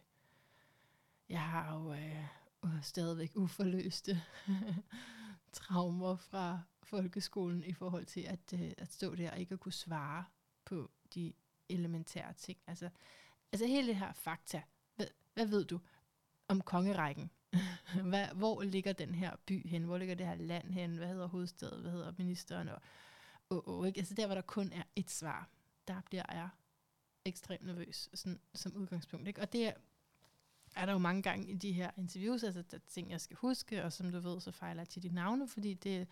Jeg 1.29 1.41
har 1.41 1.75
jo 1.75 1.93
øh, 1.93 2.25
stadigvæk 2.81 3.31
uforløste 3.35 4.23
traumer 5.53 6.15
fra 6.15 6.59
folkeskolen 6.83 7.63
i 7.63 7.73
forhold 7.73 8.05
til 8.05 8.21
at, 8.21 8.53
øh, 8.53 8.71
at 8.77 8.93
stå 8.93 9.15
der 9.15 9.31
og 9.31 9.39
ikke 9.39 9.53
at 9.53 9.59
kunne 9.59 9.73
svare 9.73 10.25
på 10.65 10.91
de 11.13 11.33
elementære 11.69 12.33
ting. 12.33 12.57
Altså, 12.67 12.89
altså 13.51 13.67
hele 13.67 13.87
det 13.87 13.95
her 13.95 14.13
fakta. 14.13 14.61
Hvad, 14.95 15.07
hvad 15.33 15.45
ved 15.45 15.65
du 15.65 15.79
om 16.47 16.61
kongerækken? 16.61 17.31
hvad, 18.09 18.27
hvor 18.27 18.61
ligger 18.61 18.93
den 18.93 19.15
her 19.15 19.35
by 19.45 19.67
hen? 19.67 19.83
Hvor 19.83 19.97
ligger 19.97 20.15
det 20.15 20.25
her 20.25 20.35
land 20.35 20.71
hen? 20.71 20.97
Hvad 20.97 21.07
hedder 21.07 21.27
hovedstaden? 21.27 21.81
Hvad 21.81 21.91
hedder 21.91 22.13
ministeren? 22.17 22.69
Og 22.69 22.81
og, 23.49 23.67
og, 23.67 23.87
ikke? 23.87 23.97
Altså 23.97 24.13
der, 24.13 24.25
hvor 24.25 24.35
der 24.35 24.41
kun 24.41 24.71
er 24.71 24.83
et 24.95 25.09
svar, 25.09 25.49
der 25.87 26.01
bliver 26.01 26.25
jeg 26.31 26.49
ekstremt 27.25 27.65
nervøs 27.65 28.09
sådan, 28.13 28.39
som 28.53 28.75
udgangspunkt. 28.75 29.27
Ikke? 29.27 29.41
Og 29.41 29.53
det 29.53 29.73
er, 30.77 30.85
der 30.85 30.93
jo 30.93 30.99
mange 30.99 31.21
gange 31.21 31.47
i 31.47 31.55
de 31.55 31.71
her 31.71 31.91
interviews, 31.97 32.43
altså 32.43 32.61
der 32.61 32.77
er 32.77 32.81
ting, 32.87 33.11
jeg 33.11 33.21
skal 33.21 33.37
huske, 33.37 33.83
og 33.83 33.93
som 33.93 34.11
du 34.11 34.19
ved, 34.19 34.41
så 34.41 34.51
fejler 34.51 34.81
jeg 34.81 34.89
til 34.89 35.03
de 35.03 35.09
navne, 35.09 35.47
fordi 35.47 35.73
det, 35.73 36.07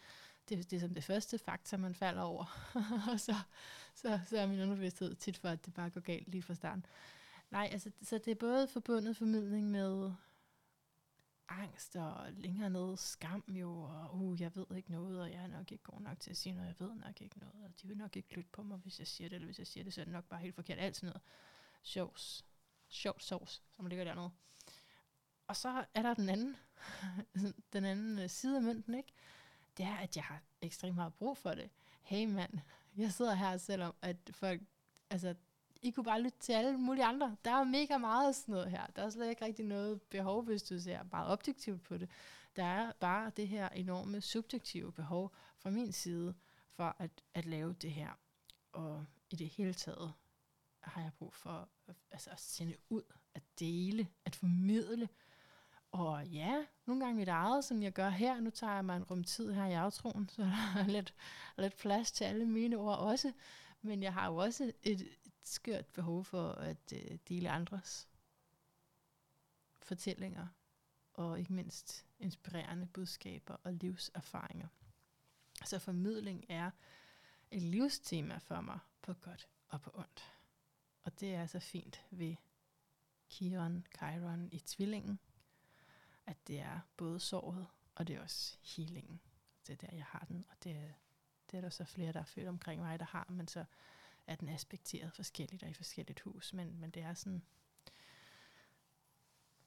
det, 0.49 0.71
det 0.71 0.75
er 0.75 0.79
som 0.79 0.93
det 0.93 1.03
første 1.03 1.37
faktor, 1.37 1.77
man 1.77 1.95
falder 1.95 2.21
over. 2.21 2.71
og 3.11 3.19
så, 3.19 3.35
så, 3.95 4.19
så 4.27 4.37
er 4.37 4.47
min 4.47 4.61
underbevidsthed 4.61 5.15
tit 5.15 5.37
for, 5.37 5.49
at 5.49 5.65
det 5.65 5.73
bare 5.73 5.89
går 5.89 6.01
galt 6.01 6.27
lige 6.27 6.41
fra 6.41 6.53
starten. 6.53 6.85
Nej, 7.51 7.69
altså, 7.71 7.91
så 8.01 8.17
det 8.17 8.31
er 8.31 8.35
både 8.35 8.67
forbundet 8.67 9.17
formidling 9.17 9.71
med 9.71 10.11
angst 11.49 11.95
og 11.95 12.31
længere 12.31 12.69
ned 12.69 12.97
skam 12.97 13.43
jo, 13.47 13.81
og 13.81 14.15
uh, 14.15 14.41
jeg 14.41 14.55
ved 14.55 14.65
ikke 14.75 14.91
noget, 14.91 15.21
og 15.21 15.31
jeg 15.31 15.43
er 15.43 15.47
nok 15.47 15.71
ikke 15.71 15.83
god 15.83 16.01
nok 16.01 16.19
til 16.19 16.31
at 16.31 16.37
sige 16.37 16.53
noget, 16.53 16.67
jeg 16.67 16.87
ved 16.87 16.95
nok 16.95 17.21
ikke 17.21 17.39
noget, 17.39 17.65
og 17.65 17.81
de 17.81 17.87
vil 17.87 17.97
nok 17.97 18.15
ikke 18.15 18.35
lytte 18.35 18.49
på 18.51 18.63
mig, 18.63 18.77
hvis 18.77 18.99
jeg 18.99 19.07
siger 19.07 19.29
det, 19.29 19.35
eller 19.35 19.45
hvis 19.45 19.59
jeg 19.59 19.67
siger 19.67 19.83
det, 19.83 19.93
så 19.93 20.01
er 20.01 20.05
det 20.05 20.13
nok 20.13 20.25
bare 20.25 20.39
helt 20.39 20.55
forkert. 20.55 20.79
Alt 20.79 20.95
sådan 20.95 21.07
noget 21.07 21.21
sjovs, 21.83 22.45
sjovt 22.87 23.23
sovs, 23.23 23.63
som 23.75 23.85
ligger 23.85 24.05
dernede. 24.05 24.29
Og 25.47 25.55
så 25.55 25.85
er 25.93 26.01
der 26.01 26.13
den 26.13 26.29
anden, 26.29 26.55
den 27.73 27.85
anden 27.85 28.19
øh, 28.19 28.29
side 28.29 28.55
af 28.55 28.63
mønten, 28.63 28.93
ikke? 28.93 29.13
Det 29.77 29.85
er, 29.85 29.95
at 29.95 30.15
jeg 30.15 30.23
har 30.23 30.41
ekstremt 30.61 30.95
meget 30.95 31.13
brug 31.13 31.37
for 31.37 31.51
det. 31.51 31.69
Hey 32.03 32.25
mand, 32.25 32.59
jeg 32.97 33.11
sidder 33.11 33.33
her 33.33 33.57
selvom, 33.57 33.95
at 34.01 34.17
folk, 34.31 34.61
altså 35.09 35.35
i 35.81 35.91
kunne 35.91 36.03
bare 36.03 36.21
lytte 36.21 36.37
til 36.39 36.53
alle 36.53 36.77
mulige 36.77 37.05
andre. 37.05 37.35
Der 37.45 37.51
er 37.51 37.63
mega 37.63 37.97
meget 37.97 38.35
sådan 38.35 38.53
noget 38.53 38.71
her. 38.71 38.87
Der 38.95 39.03
er 39.03 39.09
slet 39.09 39.29
ikke 39.29 39.45
rigtig 39.45 39.65
noget 39.65 40.01
behov, 40.01 40.43
hvis 40.43 40.63
du 40.63 40.79
ser 40.79 41.03
meget 41.11 41.31
objektivt 41.31 41.83
på 41.83 41.97
det. 41.97 42.09
Der 42.55 42.63
er 42.63 42.91
bare 42.99 43.31
det 43.37 43.47
her 43.47 43.69
enorme 43.69 44.21
subjektive 44.21 44.91
behov 44.91 45.31
fra 45.57 45.69
min 45.69 45.91
side 45.91 46.35
for 46.71 46.95
at, 46.99 47.11
at 47.33 47.45
lave 47.45 47.73
det 47.73 47.91
her. 47.91 48.09
Og 48.71 49.05
i 49.29 49.35
det 49.35 49.49
hele 49.49 49.73
taget 49.73 50.13
har 50.81 51.01
jeg 51.01 51.11
brug 51.13 51.33
for 51.33 51.69
altså 52.11 52.29
at 52.29 52.39
sende 52.39 52.75
ud, 52.89 53.03
at 53.33 53.43
dele, 53.59 54.07
at 54.25 54.35
formidle. 54.35 55.09
Og 55.95 56.25
ja, 56.27 56.65
nogle 56.85 57.05
gange 57.05 57.19
mit 57.19 57.27
eget, 57.27 57.65
som 57.65 57.83
jeg 57.83 57.93
gør 57.93 58.09
her. 58.09 58.39
Nu 58.39 58.49
tager 58.49 58.73
jeg 58.73 58.85
mig 58.85 58.97
en 58.97 59.03
rum 59.03 59.23
tid 59.23 59.53
her 59.53 59.65
i 59.65 59.73
aftroen, 59.73 60.29
så 60.35 60.41
der 60.41 60.79
er 60.79 60.87
lidt, 60.87 61.13
lidt 61.57 61.77
plads 61.77 62.11
til 62.11 62.23
alle 62.23 62.45
mine 62.45 62.77
ord 62.77 62.97
også. 62.97 63.33
Men 63.81 64.03
jeg 64.03 64.13
har 64.13 64.27
jo 64.27 64.35
også 64.35 64.71
et, 64.83 65.07
skørt 65.43 65.85
behov 65.85 66.23
for 66.23 66.51
at 66.51 66.93
øh, 66.93 67.17
dele 67.29 67.49
andres 67.49 68.07
fortællinger, 69.81 70.47
og 71.13 71.39
ikke 71.39 71.53
mindst 71.53 72.05
inspirerende 72.19 72.85
budskaber 72.85 73.55
og 73.63 73.73
livserfaringer. 73.73 74.67
Så 75.65 75.79
formidling 75.79 76.45
er 76.49 76.71
et 77.51 77.61
livstema 77.61 78.37
for 78.37 78.61
mig 78.61 78.79
på 79.01 79.13
godt 79.13 79.47
og 79.67 79.81
på 79.81 79.91
ondt. 79.93 80.33
Og 81.03 81.19
det 81.19 81.35
er 81.35 81.45
så 81.45 81.59
fint 81.59 82.01
ved 82.11 82.35
Kiron, 83.29 83.87
Chiron 83.97 84.49
i 84.51 84.59
tvillingen, 84.59 85.19
at 86.25 86.47
det 86.47 86.59
er 86.59 86.79
både 86.97 87.19
såret, 87.19 87.67
og 87.95 88.07
det 88.07 88.15
er 88.15 88.21
også 88.21 88.57
healingen. 88.61 89.21
Det 89.67 89.73
er 89.73 89.87
der, 89.87 89.95
jeg 89.95 90.05
har 90.05 90.25
den, 90.29 90.45
og 90.49 90.63
det 90.63 90.71
er, 90.71 90.93
det 91.51 91.57
er 91.57 91.61
der 91.61 91.69
så 91.69 91.85
flere, 91.85 92.13
der 92.13 92.19
er 92.19 92.25
født 92.25 92.47
omkring 92.47 92.81
mig, 92.81 92.99
der 92.99 93.05
har, 93.05 93.27
men 93.29 93.47
så 93.47 93.65
er 94.27 94.35
den 94.35 94.49
aspekteret 94.49 95.13
forskelligt 95.13 95.63
og 95.63 95.69
i 95.69 95.73
forskelligt 95.73 96.19
hus, 96.19 96.53
men, 96.53 96.79
men 96.79 96.91
det 96.91 97.03
er 97.03 97.13
sådan, 97.13 97.43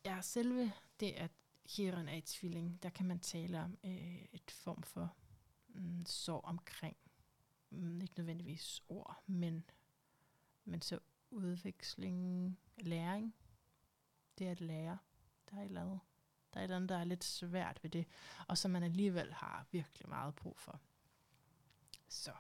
ja, 0.05 0.21
selve 0.21 0.73
det, 1.01 1.13
at 1.13 1.31
Kieran 1.69 2.09
er 2.09 2.17
et 2.17 2.25
tvilling, 2.25 2.83
der 2.83 2.91
kan 2.91 3.07
man 3.07 3.21
tale 3.21 3.61
om 3.61 3.79
øh, 3.85 4.25
et 4.33 4.51
form 4.51 4.83
for 4.83 5.17
mm, 5.69 6.07
sorg 6.07 6.45
omkring, 6.45 6.97
mm, 7.71 8.01
ikke 8.01 8.15
nødvendigvis 8.17 8.83
ord, 8.89 9.23
men, 9.27 9.65
men 10.65 10.83
så 10.83 10.99
udveksling, 11.31 12.59
læring. 12.77 13.35
Det 14.39 14.47
er 14.47 14.51
at 14.51 14.61
lære. 14.61 14.99
Der 15.51 15.57
er 15.57 15.61
et 15.61 15.67
eller 15.67 15.81
andet, 15.81 16.01
der 16.55 16.61
er 16.61 16.61
et 16.61 16.65
eller 16.65 16.77
andet, 16.77 16.89
der 16.89 16.99
er 16.99 17.05
lidt 17.05 17.25
svært 17.25 17.79
ved 17.83 17.91
det, 17.91 18.07
og 18.49 18.59
som 18.59 18.71
man 18.71 18.83
alligevel 18.83 19.33
har 19.33 19.67
virkelig 19.71 20.09
meget 20.09 20.35
brug 20.35 20.59
for. 20.59 20.81
Så 22.09 22.33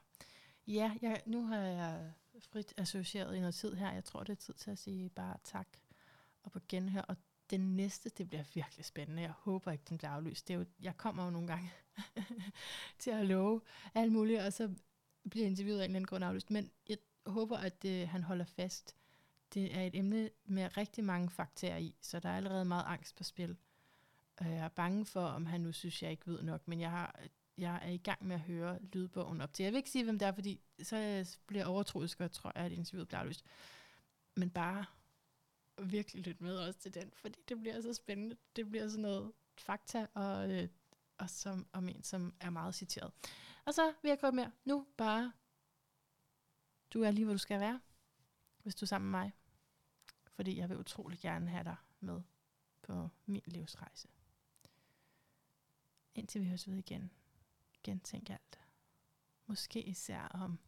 ja, 0.67 0.97
jeg, 1.03 1.23
nu 1.27 1.47
har 1.47 1.57
jeg 1.59 2.13
frit 2.41 2.75
associeret 2.77 3.37
i 3.37 3.41
noget 3.41 3.55
tid 3.55 3.75
her. 3.75 3.93
Jeg 3.93 4.05
tror, 4.05 4.23
det 4.23 4.33
er 4.33 4.37
tid 4.37 4.55
til 4.55 4.71
at 4.71 4.79
sige 4.79 5.11
bare 5.11 5.37
tak 5.45 5.69
og 6.43 6.53
på 6.53 6.61
genhør. 6.69 7.01
Og 7.01 7.17
den 7.51 7.77
næste, 7.77 8.09
det 8.09 8.29
bliver 8.29 8.45
virkelig 8.55 8.85
spændende. 8.85 9.23
Jeg 9.23 9.31
håber 9.31 9.73
ikke, 9.73 9.85
den 9.89 9.99
bliver 9.99 10.11
aflyst. 10.11 10.49
Det 10.49 10.55
er 10.55 10.59
jo, 10.59 10.65
jeg 10.81 10.97
kommer 10.97 11.25
jo 11.25 11.31
nogle 11.31 11.49
gange 11.49 11.73
til 12.99 13.11
at 13.11 13.27
love 13.27 13.61
alt 13.95 14.13
muligt, 14.13 14.41
og 14.41 14.53
så 14.53 14.75
bliver 15.31 15.47
interviewet 15.47 15.81
af 15.81 15.85
en 15.85 15.91
eller 15.91 15.97
anden 15.97 16.07
grund 16.07 16.25
aflyst. 16.25 16.51
Men 16.51 16.71
jeg 16.89 16.99
håber, 17.27 17.57
at 17.57 17.83
det, 17.83 18.09
han 18.09 18.23
holder 18.23 18.45
fast. 18.45 18.97
Det 19.55 19.77
er 19.77 19.83
et 19.83 19.95
emne 19.95 20.31
med 20.45 20.77
rigtig 20.77 21.05
mange 21.05 21.31
faktorer 21.31 21.77
i, 21.77 21.95
så 22.01 22.21
der 22.21 22.29
er 22.29 22.37
allerede 22.37 22.65
meget 22.65 22.85
angst 22.87 23.17
på 23.17 23.25
spil. 23.25 23.57
Jeg 24.41 24.57
er 24.65 24.69
bange 24.69 25.07
for, 25.07 25.27
om 25.27 25.47
han 25.47 25.61
nu 25.61 25.73
synes, 25.73 26.03
jeg 26.03 26.11
ikke 26.11 26.27
ved 26.27 26.43
nok, 26.43 26.69
men 26.69 26.81
jeg, 26.81 26.91
har, 26.91 27.21
jeg 27.59 27.81
er 27.83 27.91
i 27.91 27.97
gang 27.97 28.27
med 28.27 28.35
at 28.35 28.41
høre 28.41 28.79
lydbogen 28.83 29.41
op 29.41 29.53
til. 29.53 29.63
Jeg 29.63 29.73
vil 29.73 29.77
ikke 29.77 29.91
sige, 29.91 30.05
hvem 30.05 30.19
det 30.19 30.29
er, 30.29 30.33
fordi 30.33 30.61
så 30.83 31.37
bliver 31.47 31.61
jeg 31.61 31.69
overtroisk, 31.69 32.21
og 32.21 32.33
tror 32.33 32.53
jeg, 32.55 32.65
at 32.65 32.73
interviewet 32.73 33.09
bliver 33.09 33.21
aflyst. 33.21 33.45
Men 34.37 34.51
bare 34.51 34.85
virkelig 35.83 36.27
lidt 36.27 36.41
med 36.41 36.57
også 36.59 36.81
til 36.81 36.95
den, 36.95 37.11
fordi 37.15 37.39
det 37.49 37.61
bliver 37.61 37.81
så 37.81 37.95
spændende. 37.95 38.37
Det 38.57 38.69
bliver 38.69 38.89
sådan 38.89 39.03
noget 39.03 39.33
fakta, 39.59 40.07
og, 40.15 40.53
øh, 40.53 40.69
og 41.19 41.31
som, 41.31 41.67
om 41.73 41.89
en, 41.89 42.03
som 42.03 42.35
er 42.41 42.51
meget 42.51 42.75
citeret. 42.75 43.13
Og 43.65 43.75
så 43.75 43.93
vil 44.03 44.09
jeg 44.09 44.19
komme 44.21 44.43
med 44.43 44.51
nu 44.65 44.87
bare, 44.97 45.33
du 46.91 47.03
er 47.03 47.11
lige, 47.11 47.25
hvor 47.25 47.35
du 47.35 47.39
skal 47.39 47.61
være, 47.61 47.81
hvis 48.63 48.75
du 48.75 48.85
er 48.85 48.87
sammen 48.87 49.11
med 49.11 49.21
mig. 49.21 49.33
Fordi 50.31 50.59
jeg 50.59 50.69
vil 50.69 50.79
utrolig 50.79 51.19
gerne 51.19 51.51
have 51.51 51.65
dig 51.65 51.77
med 52.01 52.23
på 52.83 53.09
min 53.27 53.43
livsrejse. 53.47 54.09
Indtil 56.15 56.41
vi 56.41 56.49
høres 56.49 56.69
ved 56.69 56.77
igen. 56.77 57.11
Gentænk 57.83 58.31
alt. 58.31 58.61
Måske 59.47 59.83
især 59.83 60.29
om, 60.29 60.59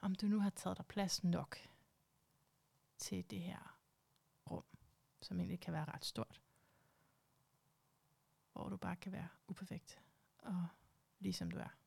om 0.00 0.14
du 0.14 0.26
nu 0.26 0.40
har 0.40 0.50
taget 0.50 0.76
dig 0.76 0.86
plads 0.86 1.24
nok 1.24 1.58
til 2.98 3.30
det 3.30 3.40
her 3.40 3.78
rum, 4.50 4.64
som 5.22 5.38
egentlig 5.40 5.60
kan 5.60 5.72
være 5.72 5.84
ret 5.84 6.04
stort. 6.04 6.42
Hvor 8.52 8.68
du 8.68 8.76
bare 8.76 8.96
kan 8.96 9.12
være 9.12 9.28
uperfekt 9.48 10.00
og 10.38 10.66
ligesom 11.18 11.50
du 11.50 11.58
er. 11.58 11.77